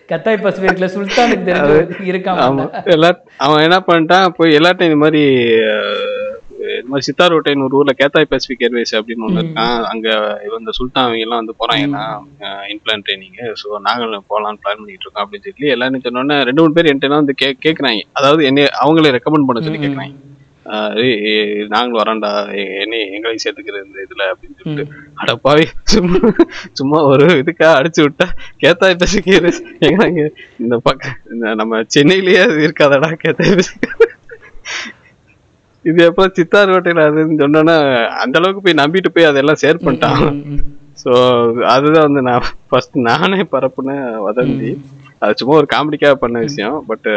கத்தாய் 0.09 0.41
பசிபிக்ல 0.41 0.87
சுல்தானுக்கு 0.87 1.45
தெரிஞ்சு 1.45 2.03
இருக்கான் 2.09 2.39
ஆமா 2.41 2.65
எல்லா 2.93 3.09
அவன் 3.37 3.63
என்ன 3.63 3.77
பண்ணிட்டான் 3.81 4.35
போய் 4.37 4.57
எல்லாத்தையும் 4.57 4.89
இந்த 4.89 4.99
மாதிரி 5.03 5.21
மாதிரி 6.95 7.07
சித்தாரோட்டைன்னு 7.07 7.65
ஒரு 7.65 7.77
ஊர்ல 7.77 7.93
கேத்தாய் 7.99 8.29
பசிபிக் 8.29 8.63
ஏர்வேஸ் 8.63 8.93
அப்படின்னு 8.97 9.25
ஒண்ணு 9.27 9.41
இருக்கான் 9.41 9.73
அங்க 9.89 10.07
இந்த 10.57 10.73
சுல்தான் 10.77 11.05
அவங்க 11.05 11.25
எல்லாம் 11.25 11.41
வந்து 11.41 11.55
போறாங்கன்னா 11.59 12.03
இன்பிளான் 12.73 13.05
ட்ரைனிங் 13.05 13.33
ஸோ 13.61 13.79
நாங்களும் 13.85 14.27
போலாம்னு 14.29 14.61
பிளான் 14.61 14.79
பண்ணிட்டு 14.79 15.05
இருக்கோம் 15.05 15.25
அப்படின்னு 15.25 15.47
சொல்லி 15.49 15.73
எல்லாரும் 15.73 16.05
சொன்னோன்னே 16.05 16.37
ரெண்டு 16.43 16.61
மூணு 16.61 16.73
பேர் 16.73 16.91
என்கிட்ட 16.91 17.15
வந்து 17.15 17.35
கே 17.35 17.49
கேட்குறாங்க 17.65 18.03
அதாவது 18.13 18.43
என்னை 18.45 18.65
அவங்களே 18.81 19.15
ரெக்கமெண்ட் 19.17 19.49
பண்ண 19.49 19.61
சொல்லி 19.61 19.81
கேட்குறாங்க 19.81 20.15
நாங்களும் 21.71 21.99
வரோம்டா 21.99 22.29
எ- 22.53 22.71
என்னை 22.79 22.99
எங்களையும் 23.11 23.43
சேர்த்துக்கிற 23.43 23.81
இந்த 23.83 23.97
இதுல 24.05 24.23
அப்படின்னு 24.31 24.55
சொல்லிட்டு. 24.59 24.85
அடப்பாவி 25.21 25.65
சும்மா 25.91 26.19
சும்மா 26.73 26.99
ஒரு 27.09 27.25
இதுக்கா 27.41 27.67
அடிச்சு 27.77 28.01
விட்டா 28.03 28.27
கேத்தாய் 28.63 28.95
ஏர்வேஸ். 29.35 29.61
எங்க 29.87 30.07
இந்த 30.59 30.77
பக்கம் 30.83 31.19
நம்ம 31.55 31.83
சென்னையிலேயே 31.87 32.41
அது 32.45 32.65
இருக்காதடா 32.67 33.11
கேத்தாய் 33.23 33.55
பசிபிக் 33.55 33.93
இது 35.85 35.99
எப்போ 36.05 36.23
சித்தார் 36.37 36.71
ஹோட்டல் 36.73 37.01
அதுன்னு 37.05 37.41
சொன்னோன்னா 37.43 37.75
அந்த 38.23 38.39
அளவுக்கு 38.39 38.61
போய் 38.61 38.81
நம்பிட்டு 38.81 39.09
போய் 39.09 39.29
அதெல்லாம் 39.31 39.61
ஷேர் 39.63 39.83
பண்ணிட்டான். 39.83 40.23
ஸோ 40.97 41.11
அதுதான் 41.65 42.07
வந்து 42.07 42.21
நான் 42.21 42.45
ஃபர்ஸ்ட் 42.69 42.95
நானே 43.07 43.41
பரப்புன 43.53 43.95
வதந்தி. 44.27 44.71
அது 45.21 45.37
சும்மா 45.39 45.55
ஒரு 45.55 45.67
காமெடிக்காக 45.75 46.15
பண்ண 46.15 46.39
விஷயம். 46.39 46.77
பட் 46.87 47.09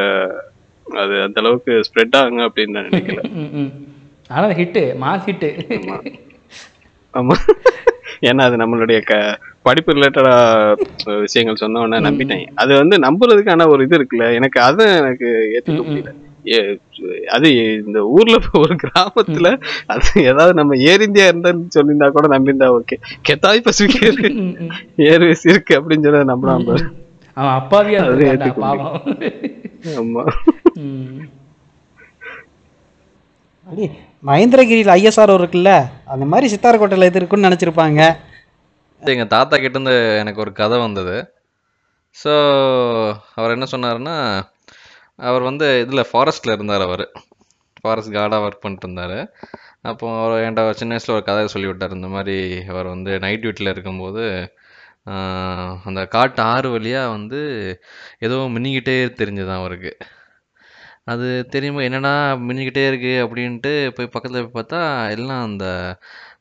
அது 0.87 1.15
அந்த 1.23 1.39
அளவுக்கு 1.41 1.73
ஸ்ப்ரெட் 1.89 2.17
ஆகுங்க 2.17 2.43
அப்படின்னு 2.49 2.77
நான் 2.77 2.89
நினைக்கல. 2.91 3.23
ம், 3.41 3.51
ம். 3.55 3.71
ஆனா 4.31 4.49
ஹிட்டு 4.61 4.83
மாஸ் 5.05 5.27
ஹிட்டு 5.31 5.51
ஆமா. 7.15 7.37
ஏன்னா 8.21 8.43
அது 8.43 8.57
நம்மளுடைய 8.57 8.99
க 9.01 9.15
படிப்பு 9.63 9.95
ரிலேட்டடா 9.97 10.35
விஷயங்கள் 11.21 11.63
சொன்ன 11.63 11.81
உடனே 11.81 11.99
நம்பிட்டேன். 12.09 12.45
அது 12.55 12.73
வந்து 12.77 12.97
நம்புறதுக்கான 12.99 13.67
ஒரு 13.69 13.83
இது 13.85 13.97
இருக்குல்ல. 13.99 14.27
எனக்கு 14.35 14.59
அது 14.61 14.85
எனக்கு 14.97 15.29
ஏத்துக்க 15.57 15.83
முடியல. 15.89 16.13
அது 17.35 17.49
இந்த 17.83 17.99
ஊர்ல 18.15 18.37
ஒரு 18.63 18.75
கிராமத்துல 18.83 19.49
அது 19.95 20.09
ஏதாவது 20.31 20.53
நம்ம 20.61 20.77
ஏர் 20.91 21.05
இந்தியா 21.07 21.27
இருந்தான்னு 21.31 21.75
சொல்லியிருந்தா 21.77 22.09
கூட 22.17 22.29
நம்பியிருந்தா 22.35 22.69
ஓகே. 22.79 22.97
கெத்தாய் 23.29 23.67
பசிபிக் 23.67 24.07
இருக்கு 24.09 24.31
ஏர்வேஸ் 25.11 25.45
இருக்கு 25.53 25.77
அப்படின்னு 25.79 26.07
சொல்லி 26.07 26.31
நம்பலாம். 26.33 26.67
அவன் 27.37 27.57
அப்பாவியா 27.61 28.01
ஆமா. 30.01 30.23
மகேந்திரகிரியில் 34.29 34.95
ஐஎஸ்ஆர் 34.97 35.33
இருக்குல்ல 35.39 35.73
அந்த 36.13 36.25
மாதிரி 36.31 36.47
சித்தார்கோட்டையில் 36.53 37.09
இது 37.09 37.21
இருக்குன்னு 37.21 37.49
நினச்சிருப்பாங்க. 37.49 38.01
எங்க 39.03 39.25
தாத்தா 39.35 39.57
கிட்ட 39.57 39.77
இருந்து 39.77 39.97
எனக்கு 40.23 40.43
ஒரு 40.45 40.53
கதை 40.61 40.79
வந்தது. 40.85 41.17
ஸோ 42.17 42.33
அவர் 43.39 43.55
என்ன 43.57 43.67
சொன்னாருன்னா 43.73 44.17
அவர் 45.19 45.43
வந்து 45.43 45.67
இதில் 45.81 46.09
ஃபாரஸ்ட்டில் 46.13 46.55
இருந்தார் 46.57 46.81
அவர். 46.81 47.05
ஃபாரஸ்ட் 47.81 48.15
கார்டாக 48.15 48.47
ஒர்க் 48.47 48.63
பண்ணிட்டு 48.65 48.87
இருந்தார் 48.89 49.19
அப்போ 49.83 50.07
அவர் 50.23 50.41
என்கிட்ட 50.41 50.71
சின்ன 50.81 50.93
வயசில் 50.95 51.15
ஒரு 51.15 51.25
கதை 51.25 51.43
சொல்லி 51.47 51.69
விட்டார் 51.69 51.97
இந்த 51.99 52.09
மாதிரி 52.09 52.37
அவர் 52.67 52.87
வந்து 52.87 53.13
நைட் 53.19 53.43
டியூட்டியில் 53.45 53.73
இருக்கும்போது 53.75 54.25
அந்த 55.85 56.01
காட்டு 56.07 56.43
ஆறு 56.43 56.69
வழியாக 56.71 57.11
வந்து 57.11 57.41
ஏதோ 58.19 58.37
மின்னிக்கிட்டே 58.55 58.97
தெரிஞ்சுதான் 59.21 59.59
அவருக்கு. 59.61 59.93
அது 61.05 61.29
தெரியுமா 61.49 61.81
என்னடா 61.81 62.15
மின்னிக்கிட்டே 62.49 62.85
இருக்குது 62.91 63.23
அப்படின்ட்டு 63.27 63.73
போய் 63.97 64.13
பக்கத்தில் 64.15 64.49
போய் 64.49 64.65
பார்த்தா 64.65 64.83
எல்லாம் 65.11 65.45
அந்த 65.45 65.67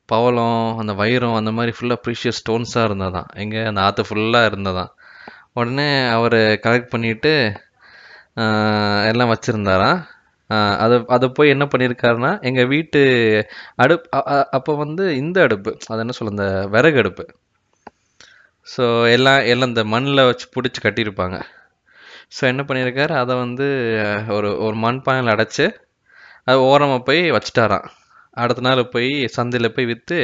பவளம் 0.06 0.78
அந்த 0.78 0.94
வைரம் 0.94 1.38
அந்த 1.42 1.52
மாதிரி 1.52 1.74
ஃபுல்லாக 1.78 2.02
ப்ரீஷியஸ் 2.08 2.42
ஸ்டோன்ஸாக 2.42 2.88
இருந்ததாம். 2.90 3.30
எங்கே? 3.44 3.62
அந்த 3.72 3.82
ஆற்று 3.82 4.04
ஃபுல்லாக 4.10 4.50
இருந்ததாம். 4.52 4.92
உடனே 5.54 5.90
அவர் 6.18 6.38
கலெக்ட் 6.66 6.94
பண்ணிவிட்டு 6.96 7.34
எல்லாம் 9.12 9.32
வச்சுருந்தாராம். 9.34 10.00
அதை 10.84 10.98
அதை 11.16 11.28
போய் 11.38 11.54
என்ன 11.56 11.66
பண்ணியிருக்காருன்னா 11.72 12.32
எங்கள் 12.50 12.70
வீட்டு 12.74 13.00
அடுப் 13.84 14.06
அப்போ 14.58 14.74
வந்து 14.84 15.04
இந்த 15.22 15.38
அடுப்பு 15.48 15.72
அது 15.92 16.04
என்ன 16.06 16.16
சொல்ல 16.20 16.36
இந்த 16.36 16.48
விறகு 16.76 17.00
அடுப்பு. 17.04 17.26
ஸோ 18.68 18.84
எல்லாம் 19.16 19.42
எல்லாம் 19.54 19.72
இந்த 19.74 19.84
மண்ணில் 19.94 20.28
வச்சு 20.30 20.46
பிடிச்சி 20.56 20.80
கட்டியிருப்பாங்க. 20.86 21.38
ஸோ 22.36 22.42
என்ன 22.52 22.62
பண்ணியிருக்காரு 22.70 23.14
அதை 23.22 23.34
வந்து 23.44 23.68
ஒரு 24.38 24.50
ஒரு 24.66 24.76
மண்பானையில் 24.86 25.34
அடைச்சு 25.36 25.66
அது 26.50 26.60
ஓரமாக 26.72 27.02
போய் 27.10 27.22
வச்சுட்டாராம். 27.38 27.88
அடுத்த 28.44 28.62
நாள் 28.68 28.82
போய் 28.96 29.12
சந்தையில் 29.38 29.74
போய் 29.76 29.90
விற்று 29.92 30.20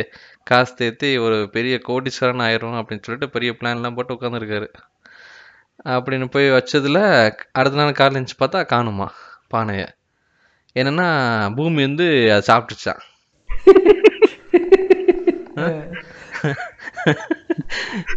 காசு 0.49 0.73
தேத்தி 0.79 1.09
ஒரு 1.25 1.37
பெரிய 1.55 1.75
கோடீஸ்வரன் 1.89 2.43
ஆயிரும் 2.47 2.79
அப்படின்னு 2.81 3.05
சொல்லிட்டு 3.07 3.33
பெரிய 3.35 3.51
பிளான்லாம் 3.59 3.97
போட்டு 3.97 4.15
உட்காந்துருக்காரு 4.17 4.67
அப்படின்னு 5.85 6.29
போய் 6.29 6.49
வச்சதுல 6.49 7.29
அடுத்த 7.51 7.75
நாள் 7.75 7.91
காலையில் 7.91 8.17
எழுந்துச்சு 8.17 8.39
பார்த்தா 8.39 8.65
காணுமா 8.65 9.11
பானையை. 9.47 9.87
என்னன்னா 10.75 11.05
பூமி 11.55 11.81
வந்து 11.81 12.33
அதை 12.33 12.41
சாப்பிட்டுச்சான் 12.47 13.01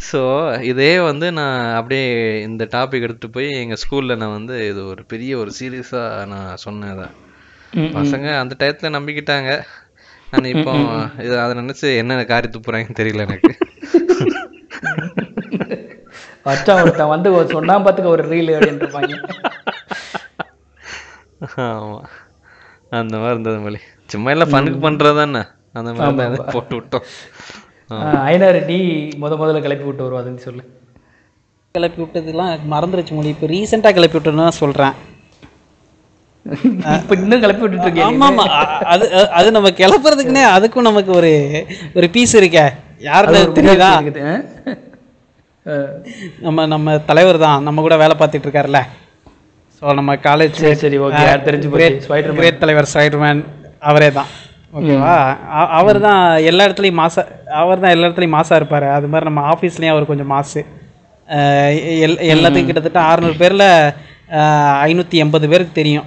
ஸோ 0.09 0.53
இதே 0.63 1.01
வந்து 1.01 1.33
நான் 1.33 1.75
அப்படியே 1.75 2.43
இந்த 2.43 2.69
டாபிக் 2.73 3.01
எடுத்துட்டு 3.01 3.31
போய் 3.31 3.63
எங்க 3.63 3.77
ஸ்கூல்ல 3.83 4.17
நான் 4.17 4.31
வந்து 4.31 4.69
இது 4.69 4.87
ஒரு 4.87 5.05
பெரிய 5.05 5.39
ஒரு 5.39 5.53
சீரியஸா 5.59 6.27
நான் 6.27 6.57
சொன்னேன் 6.57 7.07
பசங்க 7.97 8.41
அந்த 8.41 8.57
டயத்துல 8.61 8.97
நம்பிக்கிட்டாங்க. 8.97 9.65
நான் 10.31 10.55
இப்போ 10.55 11.03
இது 11.23 11.41
அதை 11.41 11.55
நினைச்சு 11.55 11.97
என்ன 11.97 12.25
காரி 12.25 12.49
துப்புறாங்கன்னு 12.49 12.95
தெரியல 12.95 13.29
எனக்கு. 13.29 13.53
வச்சா 16.49 16.73
ஒருத்தன் 16.83 17.13
வந்து 17.15 17.29
ஒரு 17.39 17.47
சொன்னா 17.57 17.75
பார்த்துக்க 17.85 18.15
ஒரு 18.17 18.25
ரீல் 18.33 18.53
அப்படின்ட்டு 18.57 18.87
இருப்பாங்க. 18.87 19.15
ஆமா. 21.69 22.01
அந்த 23.01 23.15
மாதிரி 23.23 23.35
இருந்தது 23.35 23.59
மொழி. 23.65 23.81
சும்மா 24.13 24.31
எல்லாம் 24.35 24.53
ஃபனுக்கு 24.53 24.81
பண்றது 24.87 25.19
தானே 25.21 25.43
அந்த 25.79 25.91
மாதிரி 25.97 26.53
போட்டு 26.55 26.75
விட்டோம். 26.79 27.07
ஐநாறு 28.31 28.61
நீ 28.71 28.79
முத 29.23 29.33
முதல்ல 29.41 29.61
கிளப்பி 29.67 29.87
விட்டு 29.89 30.07
வருவாதுன்னு 30.07 30.45
சொல்லு. 30.47 30.63
கிளப்பி 31.75 32.01
விட்டதுலாம் 32.03 32.71
மறந்துருச்சு 32.75 33.17
மொழி. 33.17 33.35
இப்போ 33.35 33.49
ரீசெண்டாக 33.55 33.97
கிளப்பி 33.99 34.19
விட்டதுன்னு 34.19 34.47
தான் 34.47 34.61
சொல்கிறேன் 34.63 34.95
இப்ப 36.97 37.15
இன்னும் 37.21 37.43
கிளப்பி 37.45 37.63
விட்டுட்டு 37.65 37.87
இருக்கேன் 37.87 38.09
ஆமாம் 38.09 38.27
ஆமாம் 38.29 38.51
அது 38.93 39.05
அது 39.39 39.49
நம்ம 39.57 39.71
கிளப்புறதுக்குன்னே 39.81 40.45
அதுக்கும் 40.57 40.89
நமக்கு 40.91 41.11
ஒரு 41.21 41.31
ஒரு 41.99 42.07
பீஸ் 42.17 42.35
இருக்கே. 42.41 42.67
யாருன்னு 43.09 43.57
தெரியுதா. 43.59 43.91
நம்ம 46.47 46.67
நம்ம 46.73 46.97
தலைவர் 47.11 47.39
தான். 47.45 47.61
நம்ம 47.67 47.83
கூட 47.85 47.95
வேலை 48.03 48.15
பார்த்துட்டு 48.19 48.47
இருக்காருல்ல. 48.49 48.81
ஸோ 49.79 49.95
நம்ம 49.99 50.13
காலேஜ் 50.27 50.59
சரி 50.63 50.79
சரி 50.83 50.99
ஓகே 51.07 51.23
யார் 51.29 51.47
தெரிஞ்சு 51.47 51.69
ஸ்பைடர் 52.05 52.37
கிரேட் 52.39 52.61
தலைவர் 52.65 52.89
ஸ்பைடர்மேன் 52.93 53.41
அவரே 53.91 54.11
தான். 54.19 54.31
ஓகேவா 54.79 55.15
அவர் 55.79 55.99
தான் 56.07 56.23
எல்லா 56.51 56.67
இடத்துலையும் 56.69 57.01
மாசா 57.03 57.23
அவர் 57.63 57.83
தான் 57.83 57.95
எல்லா 57.95 58.07
இடத்துலையும் 58.09 58.37
மாசா 58.39 58.59
இருப்பார். 58.61 58.87
அது 58.97 59.11
மாதிரி 59.13 59.29
நம்ம 59.31 59.43
ஆஃபீஸ்லேயும் 59.53 59.95
அவர் 59.95 60.11
கொஞ்சம் 60.11 60.33
மாசு. 60.35 60.63
எல் 62.07 62.17
எல்லாத்துக்கும் 62.35 62.71
கிட்டத்தட்ட 62.71 63.01
அறநூறு 63.11 63.37
பேரில் 63.43 63.69
ஐநூற்றி 64.87 65.17
எண்பது 65.25 65.51
பேருக்கு 65.53 65.81
தெரியும். 65.81 66.07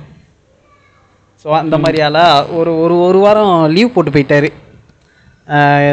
ஸோ 1.43 1.49
அந்த 1.61 1.75
மாதிரியால 1.83 2.19
ஒரு 2.59 2.71
ஒரு 2.85 2.95
ஒரு 3.09 3.19
வாரம் 3.25 3.53
லீவ் 3.75 3.93
போட்டு 3.95 4.13
போயிட்டாரு. 4.15 4.49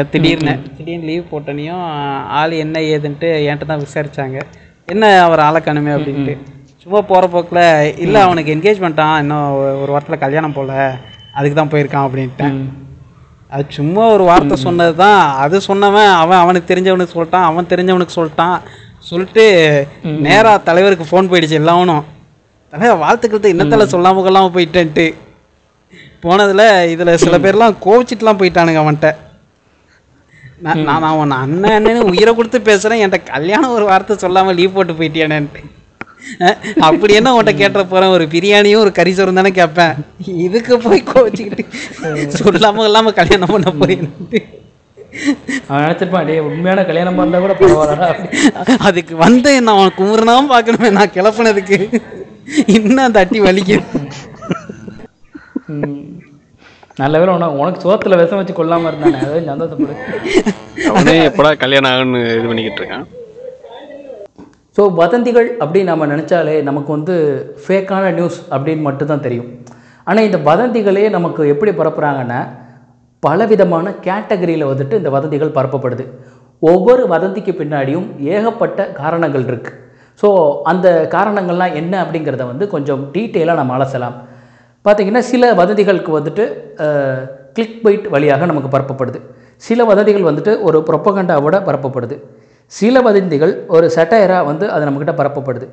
திடீர்னு. 0.09 0.59
திடீர்னு 0.77 1.05
லீவ் 1.05 1.23
போட்டனையும் 1.31 1.83
ஆள் 2.27 2.51
என்ன 2.51 2.79
ஏதுன்ட்டு 2.79 3.19
என்கிட்ட 3.19 3.65
தான் 3.65 3.79
விசாரிச்சாங்க. 3.79 4.41
என்ன 4.85 5.21
அவர் 5.21 5.39
ஆளை 5.39 5.61
காணுமே 5.61 5.99
அப்படின்ட்டு. 5.99 6.37
சும்மா 6.81 7.01
போகிற 7.01 7.27
போக்கில் 7.27 7.97
இல்லை 7.97 8.21
அவனுக்கு 8.21 8.55
என்கேஜ்மெண்ட்டான் 8.55 9.19
இன்னும் 9.19 9.53
ஒரு- 9.53 9.85
வாரத்தில் 9.85 10.17
கல்யாணம் 10.17 10.53
போல. 10.53 10.97
அதுக்கு 11.33 11.67
தான் 11.67 11.69
போயிருக்கான் 11.69 12.11
அப்படின்ட்டேன். 12.11 12.61
அது 13.49 13.65
சும்மா 13.69 14.05
ஒரு 14.07 14.23
வார்த்தை 14.23 14.57
சொன்னது 14.57 14.95
தான் 14.95 15.35
அது 15.35 15.61
சொன்னவன் 15.67 16.13
அவன் 16.13 16.37
அவனுக்கு 16.37 16.75
தெரிஞ்சவனுக்கு 16.75 17.07
சொல்லிட்டான் 17.13 17.43
அவன் 17.43 17.65
தெரிஞ்சவனுக்கு 17.65 18.07
சொல்லிட்டான். 18.15 18.59
சொல்லிட்டு 18.99 19.87
நேரா 20.03 20.57
தலைவருக்கு 20.57 21.05
ஃபோன் 21.11 21.25
போயிடுச்சு 21.25 21.49
எல்லாவனும். 21.49 22.05
தலைவர் 22.69 22.97
வாழ்த்துக்கிறது 22.97 23.45
இன்னத்தில் 23.45 23.95
சொல்லாம 23.95 24.15
கொள்ளாம 24.15 24.49
போயிட்டேன்ட்டு. 24.49 25.13
போனதுல 26.23 26.61
இதுல 26.95 27.13
சில 27.13 27.37
பேர்லாம் 27.37 27.75
கோவிச்சிட்டுலாம் 27.85 28.37
போயிட்டானுங்க 28.37 28.83
அவன்கிட்ட. 28.83 29.15
நான் 30.57 30.83
நான் 30.83 31.03
அவன் 31.05 31.33
அண்ணன் 31.37 31.75
அண்ணன்னு 31.77 32.09
உயிரை 32.09 32.31
கொடுத்து 32.33 32.59
பேசுறேன். 32.61 32.99
என்கிட்ட 32.99 33.29
கல்யாணம் 33.29 33.73
ஒரு 33.73 33.85
வார்த்தை 33.85 34.15
சொல்லாம 34.17 34.53
லீவ் 34.53 34.73
போட்டு 34.73 34.93
போயிட்டியானேன்ட்டு. 34.93 35.61
அஹ், 36.41 36.55
அப்படி 36.81 37.13
என்ன 37.13 37.33
உன்கிட்ட 37.33 37.53
கேட்ட 37.55 37.83
போறேன்? 37.85 38.09
ஒரு 38.09 38.25
பிரியாணியும் 38.25 38.81
ஒரு 38.81 38.91
கறி 38.91 39.11
சோறும் 39.13 39.35
தானே 39.35 39.51
கேட்பேன். 39.51 39.93
இதுக்கு 40.45 40.73
போய் 40.79 41.07
கோவிச்சுக்கிட்டு 41.07 41.65
சொல்லாம 42.39 42.85
இல்லாம 42.85 43.13
கல்யாணம் 43.13 43.53
பண்ண 43.53 43.71
போயிட்டு 43.79 44.39
அவன் 45.67 45.83
நினைச்சிருப்பான் 45.83 46.25
டேய் 46.25 46.43
உண்மையான 46.47 46.81
கல்யாணம் 46.85 47.15
பண்ணா 47.15 47.37
கூட 47.39 47.53
பரவாயில்லடா. 47.53 48.07
அப்படி 48.09 48.77
அதுக்கு 48.87 49.13
வந்து 49.17 49.51
நான் 49.61 49.75
அவன் 49.75 49.97
குமுறனாவும் 49.97 50.51
பார்க்கணுமே 50.51 50.89
நான் 50.91 51.15
கிளப்புனதுக்கு. 51.15 51.77
இன்னும் 52.75 53.11
தட்டி 53.11 53.39
வலிக்குது 53.41 54.01
ம். 55.69 55.95
நல்ல 57.01 57.15
வேலை 57.21 57.31
உனக்கு 57.37 57.59
உனக்கு 57.61 57.83
சோத்துல 57.85 58.17
விஷம் 58.19 58.39
வச்சு 58.39 58.53
கொள்ளாம 58.59 58.89
இருந்தானே 58.89 59.17
அதாவது 59.23 59.49
சந்தோஷப்படு. 59.49 59.95
அவனே 60.91 61.15
எப்படா 61.29 61.49
கல்யாணம் 61.63 61.89
ஆகுன்னு 61.91 62.19
இது 62.37 62.47
பண்ணிக்கிட்டு 62.51 62.81
இருக்கான். 62.81 63.05
ஸோ 64.77 64.83
வதந்திகள் 65.01 65.49
அப்படின்னு 65.63 65.91
நம்ம 65.91 66.07
நினச்சாலே 66.13 66.55
நமக்கு 66.69 66.89
வந்து 66.95 67.15
ஃபேக்கான 67.63 68.11
நியூஸ் 68.17 68.39
அப்படின்னு 68.55 68.83
மட்டும்தான் 68.87 69.23
தெரியும். 69.25 69.49
ஆனால் 70.07 70.27
இந்த 70.29 70.39
வதந்திகளே 70.49 71.03
நமக்கு 71.17 71.43
எப்படி 71.53 71.71
பரப்புகிறாங்கன்னா 71.79 72.39
பலவிதமான 73.23 73.93
கேட்டகரியில் 74.07 74.69
வந்துட்டு 74.71 74.99
இந்த 75.01 75.11
வதந்திகள் 75.17 75.55
பரப்பப்படுது. 75.57 76.05
ஒவ்வொரு 76.61 77.03
வதந்திக்கு 77.13 77.53
பின்னாடியும் 77.61 78.07
ஏகப்பட்ட 78.35 78.79
காரணங்கள் 79.01 79.45
இருக்குது 79.51 79.77
ஸோ 80.21 80.29
அந்த 80.71 80.87
காரணங்கள்லாம் 81.15 81.77
என்ன 81.81 81.93
அப்படிங்கிறத 82.03 82.45
வந்து 82.51 82.67
கொஞ்சம் 82.73 83.03
டீட்டெயிலாக 83.15 83.59
நம்ம 83.61 83.75
அலசலாம். 83.77 84.17
பார்த்தீங்கன்னா 84.87 85.21
சில 85.31 85.53
வதந்திகளுக்கு 85.61 86.11
வந்துட்டு 86.17 86.43
கிளிக் 87.55 87.79
பைட் 87.85 88.07
வழியாக 88.15 88.45
நமக்கு 88.51 88.69
பரப்பப்படுது. 88.75 89.19
சில 89.67 89.85
வதந்திகள் 89.89 90.27
வந்துட்டு 90.29 90.51
ஒரு 90.67 90.79
ப்ரொப்பகண்டாவோட 90.89 91.55
பரப்பப்படுது. 91.69 92.15
சில 92.65 93.01
வதந்திகள் 93.07 93.53
ஒரு 93.75 93.87
சட்டையராக 93.95 94.45
வந்து 94.49 94.65
அது 94.73 94.85
நம்மக்கிட்ட 94.87 95.15
பரப்பப்படுது. 95.21 95.67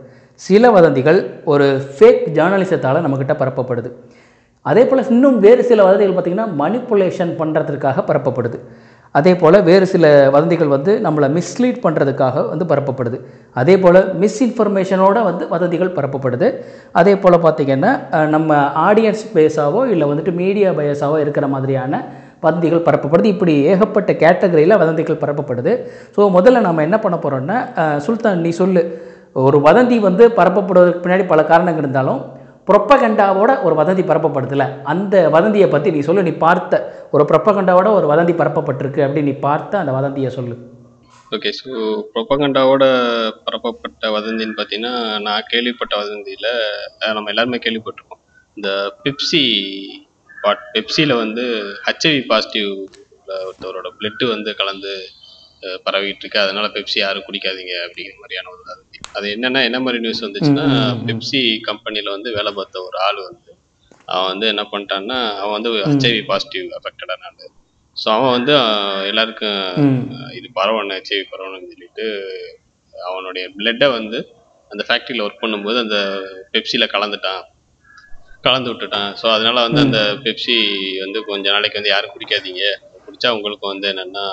சில 0.46 0.70
வதந்திகள் 0.76 1.18
ஒரு 1.52 1.66
ஃபேக் 1.94 2.22
ஜேர்னலிசத்தால் 2.36 3.04
நம்மக்கிட்ட 3.04 3.34
பரப்பப்படுது. 3.42 3.90
அதே 4.70 4.82
போல் 4.90 5.08
இன்னும் 5.14 5.38
வேறு 5.44 5.62
சில 5.70 5.84
வதந்திகள் 5.86 6.16
பார்த்திங்கன்னா 6.16 6.46
மனிப்புலேஷன் 6.62 7.32
பண்ணுறதுக்காக 7.40 8.04
பரப்பப்படுது. 8.10 8.58
அதே 9.18 9.32
போல் 9.40 9.56
வேறு 9.68 9.86
சில 9.92 10.06
வதந்திகள் 10.34 10.70
வந்து 10.74 10.92
நம்மளை 11.06 11.26
மிஸ்லீட் 11.36 11.78
பண்ணுறதுக்காக 11.84 12.42
வந்து 12.52 12.64
பரப்பப்படுது. 12.72 13.18
அதே 13.60 13.74
போல் 13.82 13.98
மிஸ்இன்ஃபர்மேஷனோட 14.22 15.18
வந்து 15.28 15.44
வதந்திகள் 15.54 15.94
பரப்பப்படுது. 15.98 16.48
அதே 17.00 17.14
போல் 17.22 17.36
பார்த்திங்கன்னா 17.46 17.92
நம்ம 18.34 18.58
ஆடியன்ஸ் 18.88 19.24
பேஸாவோ 19.36 19.82
இல்லை 19.94 20.08
வந்துட்டு 20.12 20.34
மீடியா 20.42 20.70
பயஸாவோ 20.80 21.18
இருக்கிற 21.24 21.48
மாதிரியான 21.54 22.02
வதந்திகள் 22.46 22.86
பரப்பப்படுது. 22.88 23.28
இப்படி 23.34 23.52
ஏகப்பட்ட 23.72 24.12
கேட்டகரியில் 24.24 24.80
வதந்திகள் 24.82 25.22
பரப்பப்படுது. 25.24 25.74
ஸோ 26.16 26.20
முதல்ல 26.38 26.66
நம்ம 26.68 26.82
என்ன 26.88 26.98
பண்ண 27.04 27.18
போகிறோம்னா 27.24 27.58
சுல்தான் 28.06 28.44
நீ 28.46 28.52
சொல்லு. 28.62 28.84
ஒரு 29.48 29.58
வதந்தி 29.66 29.96
வந்து 30.08 30.24
பரப்பப்படுவதற்கு 30.38 31.04
பின்னாடி 31.04 31.24
பல 31.30 31.42
காரணங்கள் 31.52 31.84
இருந்தாலும் 31.84 32.20
ப்ரொப்பகண்டாவோட 32.68 33.62
ஒரு 33.62 33.74
வதந்தி 33.74 34.02
பரப்பப்படுதுல 34.02 34.64
அந்த 34.84 35.14
வதந்தியை 35.28 35.68
பற்றி 35.68 35.90
நீ 35.90 36.00
சொல்லு 36.00 36.22
நீ 36.22 36.32
பார்த்த 36.44 36.74
ஒரு 37.10 37.24
ப்ரொப்பகண்டாவோட 37.30 37.88
ஒரு 37.92 38.06
வதந்தி 38.06 38.34
பரப்பப்பட்டிருக்கு 38.34 39.04
அப்படின்னு 39.06 39.30
நீ 39.32 39.36
பார்த்த 39.40 39.78
அந்த 39.78 39.92
வதந்தியை 39.92 40.30
சொல்லு. 40.30 40.54
ஓகே 41.32 41.50
ஸோ 41.58 41.68
ப்ரொபகண்டாவோட 42.12 42.84
பரப்பப்பட்ட 43.46 44.10
வதந்தின்னு 44.16 44.56
பார்த்தீங்கன்னா 44.58 44.94
நான் 45.20 45.48
கேள்விப்பட்ட 45.48 45.94
வதந்தியில் 46.02 46.50
நம்ம 47.14 47.30
எல்லாருமே 47.30 47.58
கேள்விப்பட்டிருக்கோம் 47.58 48.22
இந்த 48.56 48.70
பெப்சி 49.04 49.42
பாட் 50.44 50.64
பெப்சியில் 50.74 51.20
வந்து 51.22 51.44
ஹெச்ஐவி 51.86 52.22
பாசிட்டிவ் 52.30 52.70
ஒருத்தவரோட 53.44 53.88
பிளட்டு 53.98 54.24
வந்து 54.32 54.50
கலந்து 54.60 54.92
பரவிட்டு 55.86 56.22
இருக்கு. 56.22 56.38
அதனால 56.38 56.66
பெப்சி 56.74 56.98
யாரும் 56.98 57.26
குடிக்காதீங்க 57.28 57.74
அப்படிங்கிற 57.84 58.16
மாதிரியான 58.20 58.50
ஒரு 58.54 58.62
அது 59.14 59.26
என்னன்னா 59.34 59.60
என்ன 59.68 59.78
மாதிரி 59.84 59.98
நியூஸ் 60.04 60.24
வந்துச்சுன்னா 60.26 60.66
பெப்சி 61.08 61.40
கம்பெனியில் 61.68 62.14
வந்து 62.16 62.30
வேலை 62.38 62.52
பார்த்த 62.58 62.82
ஒரு 62.88 62.98
ஆள் 63.06 63.20
வந்து 63.28 63.50
அவன் 64.08 64.30
வந்து 64.32 64.46
என்ன 64.52 64.62
பண்ணிட்டான்னா 64.72 65.18
அவன் 65.42 65.56
வந்து 65.56 65.70
ஹச்ஐவி 65.90 66.22
பாசிட்டிவ் 66.30 66.66
அஃபெக்டடான 66.78 67.26
ஆள். 67.30 67.52
ஸோ 67.96 68.06
அவன் 68.16 68.34
வந்து 68.36 68.52
எல்லாருக்கும் 69.10 69.58
இது 70.38 70.48
பரவணும் 70.58 70.96
ஹெச்ஐவி 70.98 71.24
பரவணும்னு 71.32 71.72
சொல்லிட்டு 71.74 72.06
அவனுடைய 72.94 73.44
பிளட்டை 73.58 73.88
வந்து 73.98 74.18
அந்த 74.70 74.82
ஃபேக்ட்ரியில் 74.88 75.24
ஒர்க் 75.24 75.42
பண்ணும்போது 75.42 75.78
அந்த 75.84 75.98
பெப்சியில் 76.52 76.92
கலந்துட்டான். 76.94 77.42
கலந்து 78.44 78.70
விட்டுட்டான். 78.70 79.10
ஸோ 79.20 79.26
அதனால 79.34 79.56
வந்து 79.66 79.80
அந்த 79.86 80.00
பெப்சி 80.24 80.56
வந்து 81.04 81.18
கொஞ்ச 81.28 81.44
நாளைக்கு 81.50 81.78
வந்து 81.80 81.92
யாரும் 81.92 82.14
குடிக்காதீங்க. 82.14 82.64
குடிச்சா 83.06 83.30
உங்களுக்கு 83.36 83.66
வந்து 83.72 83.86
என்னன்னா 83.92 84.24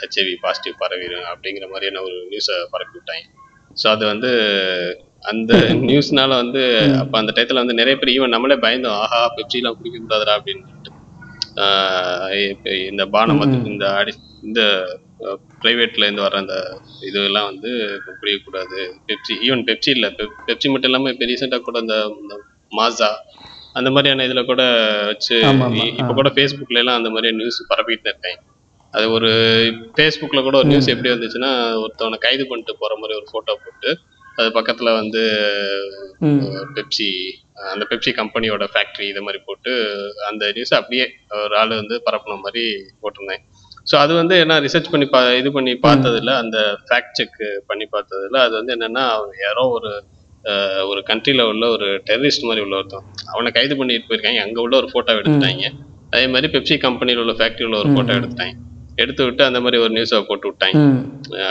ஹெச்ஐவி 0.00 0.34
பாசிட்டிவ் 0.44 0.80
பரவிடும் 0.82 1.26
அப்படிங்கிற 1.32 1.66
மாதிரியான 1.72 2.02
ஒரு 2.08 2.16
நியூஸை 2.30 2.56
பரப்பி 2.74 2.96
விட்டாங்க. 2.98 3.24
ஸோ 3.76 3.86
அது 3.94 4.04
வந்து 4.12 4.30
அந்த 5.24 5.52
நியூஸ்னால 5.88 6.32
வந்து 6.42 6.60
அப்போ 7.00 7.16
அந்த 7.20 7.30
டயத்தில் 7.36 7.62
வந்து 7.62 7.78
நிறைய 7.78 7.94
பேர் 7.96 8.12
ஈவன் 8.14 8.34
நம்மளே 8.34 8.56
பயந்தோம் 8.64 8.98
ஆஹா 9.00 9.20
பெப்சிலாம் 9.36 9.76
குடிக்க 9.78 9.96
கூடாதுடா 9.98 10.34
அப்படின்னு 10.36 10.64
இந்த 12.90 13.02
பானம் 13.14 13.42
இந்த 13.70 13.84
அடி 13.98 14.12
இந்த 14.42 14.60
ப்ரைவேட்ல 15.62 16.06
இருந்து 16.06 16.24
வர 16.24 16.36
அந்த 16.42 16.56
இதெல்லாம் 17.08 17.48
வந்து 17.50 17.70
குடிக்கக்கூடாது. 18.16 18.78
பெப்சி 19.08 19.34
ஈவன் 19.46 19.64
பெப்சி 19.68 19.90
இல்லை. 19.96 20.10
பெப்சி 20.48 20.68
மட்டும் 20.72 20.90
இல்லாமல் 20.90 21.12
இப்போ 21.14 21.28
ரீசெண்டாக 21.30 21.64
கூட 21.68 21.78
அந்த 21.84 21.96
மாசா 22.72 23.10
அந்த 23.76 23.88
மாதிரியான 23.94 24.24
இதில் 24.28 24.48
கூட 24.50 24.62
வச்சு 25.10 25.34
இப்போ 26.00 26.12
கூட 26.20 26.28
ஃபேஸ்புக்ல 26.36 26.82
எல்லாம் 26.82 26.98
அந்த 27.00 27.10
மாதிரியான 27.14 27.40
நியூஸ் 27.42 27.60
பரப்பிட்டு 27.72 28.08
இருக்காங்க. 28.10 28.38
அது 28.96 29.06
ஒரு 29.16 29.30
ஃபேஸ்புக்ல 29.94 30.42
கூட 30.42 30.56
ஒரு 30.60 30.68
நியூஸ் 30.72 30.92
எப்படி 30.92 31.10
வந்துச்சுன்னா 31.14 31.50
ஒருத்தவனை 31.84 32.18
கைது 32.26 32.44
பண்ணிட்டு 32.50 32.74
போற 32.82 32.92
மாதிரி 33.00 33.16
ஒரு 33.20 33.26
போட்டோ 33.32 33.54
போட்டு 33.64 33.90
அது 34.38 34.48
பக்கத்துல 34.56 34.88
வந்து 35.00 35.20
பெப்சி 36.76 37.08
அந்த 37.72 37.84
பெப்சி 37.90 38.10
கம்பெனியோட 38.20 38.64
ஃபேக்டரி 38.72 39.06
இதை 39.12 39.20
மாதிரி 39.26 39.40
போட்டு 39.48 39.72
அந்த 40.30 40.44
நியூஸ் 40.56 40.74
அப்படியே 40.78 41.04
ஒரு 41.44 41.54
ஆள் 41.60 41.72
வந்து 41.80 41.96
பரப்புன 42.06 42.36
மாதிரி 42.42 42.64
போட்டிருந்தேன். 43.02 43.42
ஸோ 43.90 43.94
அது 44.02 44.12
வந்து 44.20 44.34
என்ன 44.44 44.54
ரிசர்ச் 44.66 44.92
பண்ணி 44.92 45.06
பா 45.14 45.20
இது 45.40 45.50
பண்ணி 45.56 45.72
பார்த்ததுல 45.86 46.32
அந்த 46.42 46.58
ஃபேக்ட் 46.88 47.16
செக் 47.18 47.38
பண்ணி 47.70 47.86
பார்த்ததுல 47.94 48.40
அது 48.46 48.54
வந்து 48.60 48.74
என்னன்னா 48.76 49.04
யாரோ 49.46 49.64
ஒரு 49.78 49.92
ஒரு 50.90 51.00
கண்ட்ரில 51.10 51.44
உள்ள 51.52 51.64
ஒரு 51.76 51.86
டெரரிஸ்ட் 52.08 52.46
மாதிரி 52.48 52.62
உள்ள 52.64 52.74
ஒருத்தன். 52.76 53.06
அவனை 53.32 53.50
கைது 53.56 53.74
பண்ணிட்டு 53.78 54.08
போயிருக்காங்க 54.08 54.42
அங்க 54.46 54.58
உள்ள 54.64 54.74
ஒரு 54.82 54.88
போட்டோ 54.92 55.16
எடுத்துட்டாங்க. 55.20 55.64
அதே 56.12 56.26
மாதிரி 56.34 56.48
பெப்சி 56.52 56.74
கம்பெனியில் 56.86 57.22
உள்ள 57.24 57.34
ஃபேக்டரியில் 57.40 57.80
ஒரு 57.82 57.90
போட்டோ 57.96 58.12
எடுத்துட்டாங்க. 58.18 58.54
எடுத்து 59.02 59.22
விட்டு 59.24 59.42
அந்த 59.44 59.58
மாதிரி 59.60 59.78
ஒரு 59.84 59.92
நியூஸை 59.96 60.18
போட்டு 60.28 60.48
விட்டாங்க. 60.50 60.78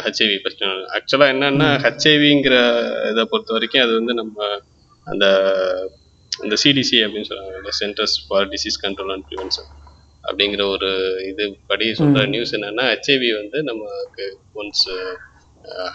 ஹெச்ஐவி 0.05 0.37
பிரச்சனை. 0.45 0.71
ஆக்சுவலாக 0.95 1.33
என்னன்னா 1.35 1.67
ஹெச்ஐவிங்கிற 1.85 2.55
இதை 3.11 3.23
பொறுத்த 3.31 3.53
வரைக்கும் 3.53 3.83
அது 3.85 3.93
வந்து 3.99 4.13
நம்ம 4.13 4.47
அந்த 5.07 5.25
இந்த 6.43 6.55
சிடிசி 6.63 6.97
அப்படின்னு 7.05 7.29
சொல்லுவாங்க 7.29 7.71
centres 7.81 8.15
for 8.27 8.47
disease 8.53 8.81
control 8.85 9.13
and 9.15 9.27
prevention 9.29 9.69
அப்படிங்கிற 10.23 10.63
ஒரு 10.75 10.89
இது 11.29 11.43
படி 11.67 11.87
சொல்ற 11.99 12.21
நியூஸ் 12.27 12.53
என்னன்னா 12.55 12.85
ஹெச்ஐவி 12.93 13.29
வந்து 13.41 13.57
நமக்கு 13.63 14.25
ஒன்ஸ் 14.53 14.85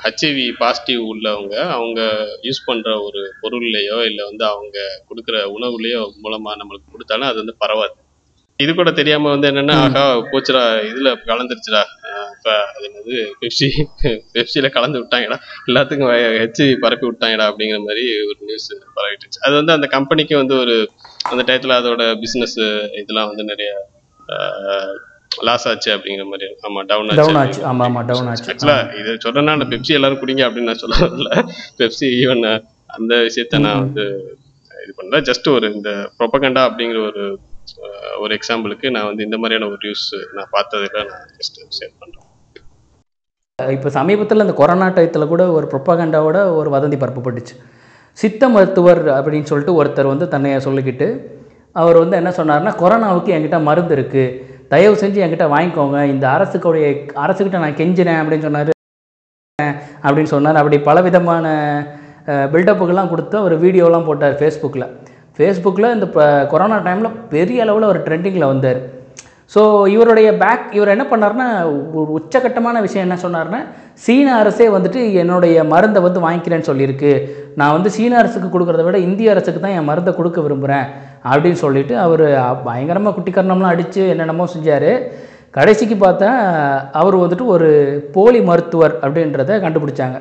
ஹெச்ஐவி 0.05 0.45
பாசிட்டிவ் 0.63 1.03
உள்ளவங்க 1.13 1.57
அவங்க 1.77 2.01
யூஸ் 2.47 2.61
பண்ற 2.65 2.91
ஒரு 3.03 3.21
பொருள்லையோ 3.43 3.99
இல்லை 4.11 4.23
வந்து 4.25 4.45
அவங்க 4.45 4.79
கொடுக்குற 5.09 5.37
உணவுலையோ 5.57 6.01
மூலமா 6.25 6.53
நம்மளுக்கு 6.61 6.95
கொடுத்தாலும் 6.95 7.29
அது 7.29 7.39
வந்து 7.43 7.57
பரவாது. 7.59 7.95
இது 8.63 8.71
கூட 8.79 8.91
தெரியாம 8.99 9.31
வந்து 9.35 9.49
என்னன்னா 9.51 9.77
ஆகா 9.87 10.03
போச்சுடா 10.33 10.63
இதுல 10.91 11.11
கலந்துருச்சுடா. 11.31 11.83
இப்ப 12.35 12.51
அது 12.75 12.85
என்னது 12.89 13.17
பெப்சி 13.41 13.67
பெப்சியில 14.35 14.69
கலந்து 14.77 15.01
விட்டாங்கடா. 15.01 15.37
எல்லாத்துக்கும் 15.69 16.11
ஹெச்ஐவி 16.43 16.75
பரப்பி 16.85 17.07
விட்டாங்கடா 17.09 17.47
அப்படிங்கிற 17.51 17.79
மாதிரி 17.89 18.05
ஒரு 18.31 18.39
நியூஸ் 18.49 18.69
பரவிட்டுச்சு 18.99 19.41
அது 19.47 19.55
வந்து 19.61 19.75
அந்த 19.77 19.89
கம்பெனிக்கு 19.97 20.37
வந்து 20.43 20.57
ஒரு 20.63 20.77
அந்த 21.31 21.43
டயத்துல 21.49 21.79
அதோட 21.81 22.03
பிசினஸ் 22.25 22.59
இதெல்லாம் 23.03 23.31
வந்து 23.33 23.47
நிறைய 23.53 23.71
லாஸ் 25.49 25.67
ஆச்சு 25.71 25.91
அப்படிங்கிற 25.97 26.25
மாதிரி. 26.31 26.47
ஆமா 26.67 26.81
டவுன் 26.91 27.11
ஆச்சு. 27.43 27.61
ஆமாம் 27.71 27.87
ஆமாம் 27.89 28.07
டவுன் 28.11 28.29
ஆச்சு. 28.31 28.49
ஆக்சுவலா 28.53 28.79
இது 29.01 29.11
சொல்றேன்னா 29.25 29.55
அந்த 29.57 29.67
பெப்சி 29.73 29.97
எல்லாரும் 29.99 30.21
குடிங்க 30.23 30.43
அப்படின்னு 30.47 30.71
நான் 30.71 30.83
சொல்ல 30.85 30.97
வரல. 31.05 31.31
பெப்சி 31.81 32.07
ஈவன் 32.23 32.43
அந்த 32.97 33.13
விஷயத்த 33.29 33.61
நான் 33.67 33.83
வந்து 33.85 34.05
இது 34.83 34.93
பண்ணல. 34.99 35.21
ஜஸ்ட் 35.29 35.49
ஒரு 35.57 35.67
இந்த 35.77 35.91
ப்ரொபகண்டா 36.19 36.63
அப்படிங்கிற 36.69 37.01
ஒரு 37.11 37.25
ஒரு 38.19 38.33
எக்ஸாம்பிளுக்கு 38.39 38.87
நான் 38.91 39.07
வந்து 39.07 39.23
இந்த 39.23 39.37
மாதிரியான 39.39 39.67
ஒரு 39.67 39.79
நியூஸ் 39.81 40.07
நான் 40.33 40.53
பார்த்ததில் 40.53 41.07
நான் 41.11 41.29
ஜஸ்ட் 41.39 41.59
ஷேர் 41.79 41.95
பண்ணுறேன் 42.01 42.27
இப்போ 43.59 43.89
சமீபத்தில் 43.89 44.45
இந்த 44.45 44.55
கொரோனா 44.55 44.87
டயத்தில் 44.89 45.33
கூட 45.33 45.43
ஒரு 45.51 45.67
ப்ரொப்பகண்டாவோட 45.73 46.39
ஒரு 46.57 46.69
வதந்தி 46.71 46.99
பரப்பப்பட்டுச்சு 47.01 47.57
சித்த 48.19 48.43
மருத்துவர் 48.49 49.03
அப்படின்னு 49.17 49.51
சொல்லிட்டு 49.51 49.77
ஒருத்தர் 49.81 50.13
வந்து 50.13 50.27
தன்னையை 50.29 50.61
சொல்லிக்கிட்டு 50.61 51.09
அவர் 51.77 51.99
வந்து 51.99 52.17
என்ன 52.17 52.31
சொன்னார்னா 52.39 52.73
கொரோனாவுக்கு 52.83 53.35
என்கிட்ட 53.35 53.59
மருந்து 53.63 53.95
இருக்குது 53.97 54.25
தயவு 54.73 54.97
செஞ்சு 55.03 55.23
என்கிட்ட 55.25 55.47
வாங்கிக்கோங்க. 55.55 55.99
இந்த 56.13 56.25
அரசுக்குடைய 56.37 56.87
அரசுக்கிட்ட 57.25 57.61
நான் 57.65 57.79
கெஞ்சினேன் 57.81 58.21
அப்படின்னு 58.23 58.47
சொன்னார். 58.49 58.71
அப்படின்னு 60.07 60.33
சொன்னார். 60.35 60.61
அப்படி 60.61 60.79
பலவிதமான 60.89 61.47
பில்டப்புகள்லாம் 62.53 63.13
கொடுத்து 63.13 63.37
அவர் 63.39 63.55
வீடியோலாம் 63.65 64.07
போட்டார் 64.09 64.37
ஃபேஸ்புக்கில் 64.41 64.87
ஃபேஸ்புக்கில் 65.37 65.95
இந்த 65.97 66.07
கொரோனா 66.53 66.79
டைமில் 66.87 67.19
பெரிய 67.35 67.65
அளவில் 67.67 67.93
ஒரு 67.93 68.01
ட்ரெண்டிங்கில் 68.07 68.51
வந்தார். 68.53 68.81
ஸோ 69.53 69.61
இவருடைய 69.93 70.29
பேக் 70.43 70.67
இவர் 70.77 70.93
என்ன 70.95 71.05
பண்ணார்னா 71.13 71.47
ஒரு 72.01 72.11
உச்சகட்டமான 72.19 72.81
விஷயம் 72.85 73.07
என்ன 73.07 73.17
சொன்னார்னா 73.23 73.61
சீன 74.05 74.29
அரசே 74.41 74.67
வந்துட்டு 74.75 75.01
என்னுடைய 75.23 75.65
மருந்தை 75.73 76.01
வந்து 76.05 76.21
வாங்கிக்கிறேன்னு 76.27 76.69
சொல்லியிருக்கு. 76.69 77.13
நான் 77.61 77.75
வந்து 77.77 77.91
சீன 77.97 78.19
அரசுக்கு 78.21 78.49
கொடுக்குறத 78.53 78.85
விட 78.89 78.99
இந்திய 79.07 79.33
அரசுக்கு 79.35 79.63
தான் 79.65 79.77
என் 79.79 79.89
மருந்தை 79.91 80.13
கொடுக்க 80.19 80.41
விரும்புகிறேன் 80.45 80.87
அப்படின்னு 81.31 81.61
சொல்லிட்டு 81.65 81.97
அவர் 82.05 82.25
பயங்கரமாக 82.69 83.15
குட்டிக்கரணம்லாம் 83.17 83.75
அடித்து 83.75 84.05
என்னென்னமோ 84.15 84.47
செஞ்சார். 84.55 84.91
கடைசிக்கு 85.59 85.99
பார்த்தா 86.05 86.31
அவர் 87.03 87.17
வந்துட்டு 87.23 87.47
ஒரு 87.55 87.69
போலி 88.17 88.43
மருத்துவர் 88.51 88.95
அப்படின்றத 89.05 89.59
கண்டுபிடிச்சாங்க. 89.67 90.19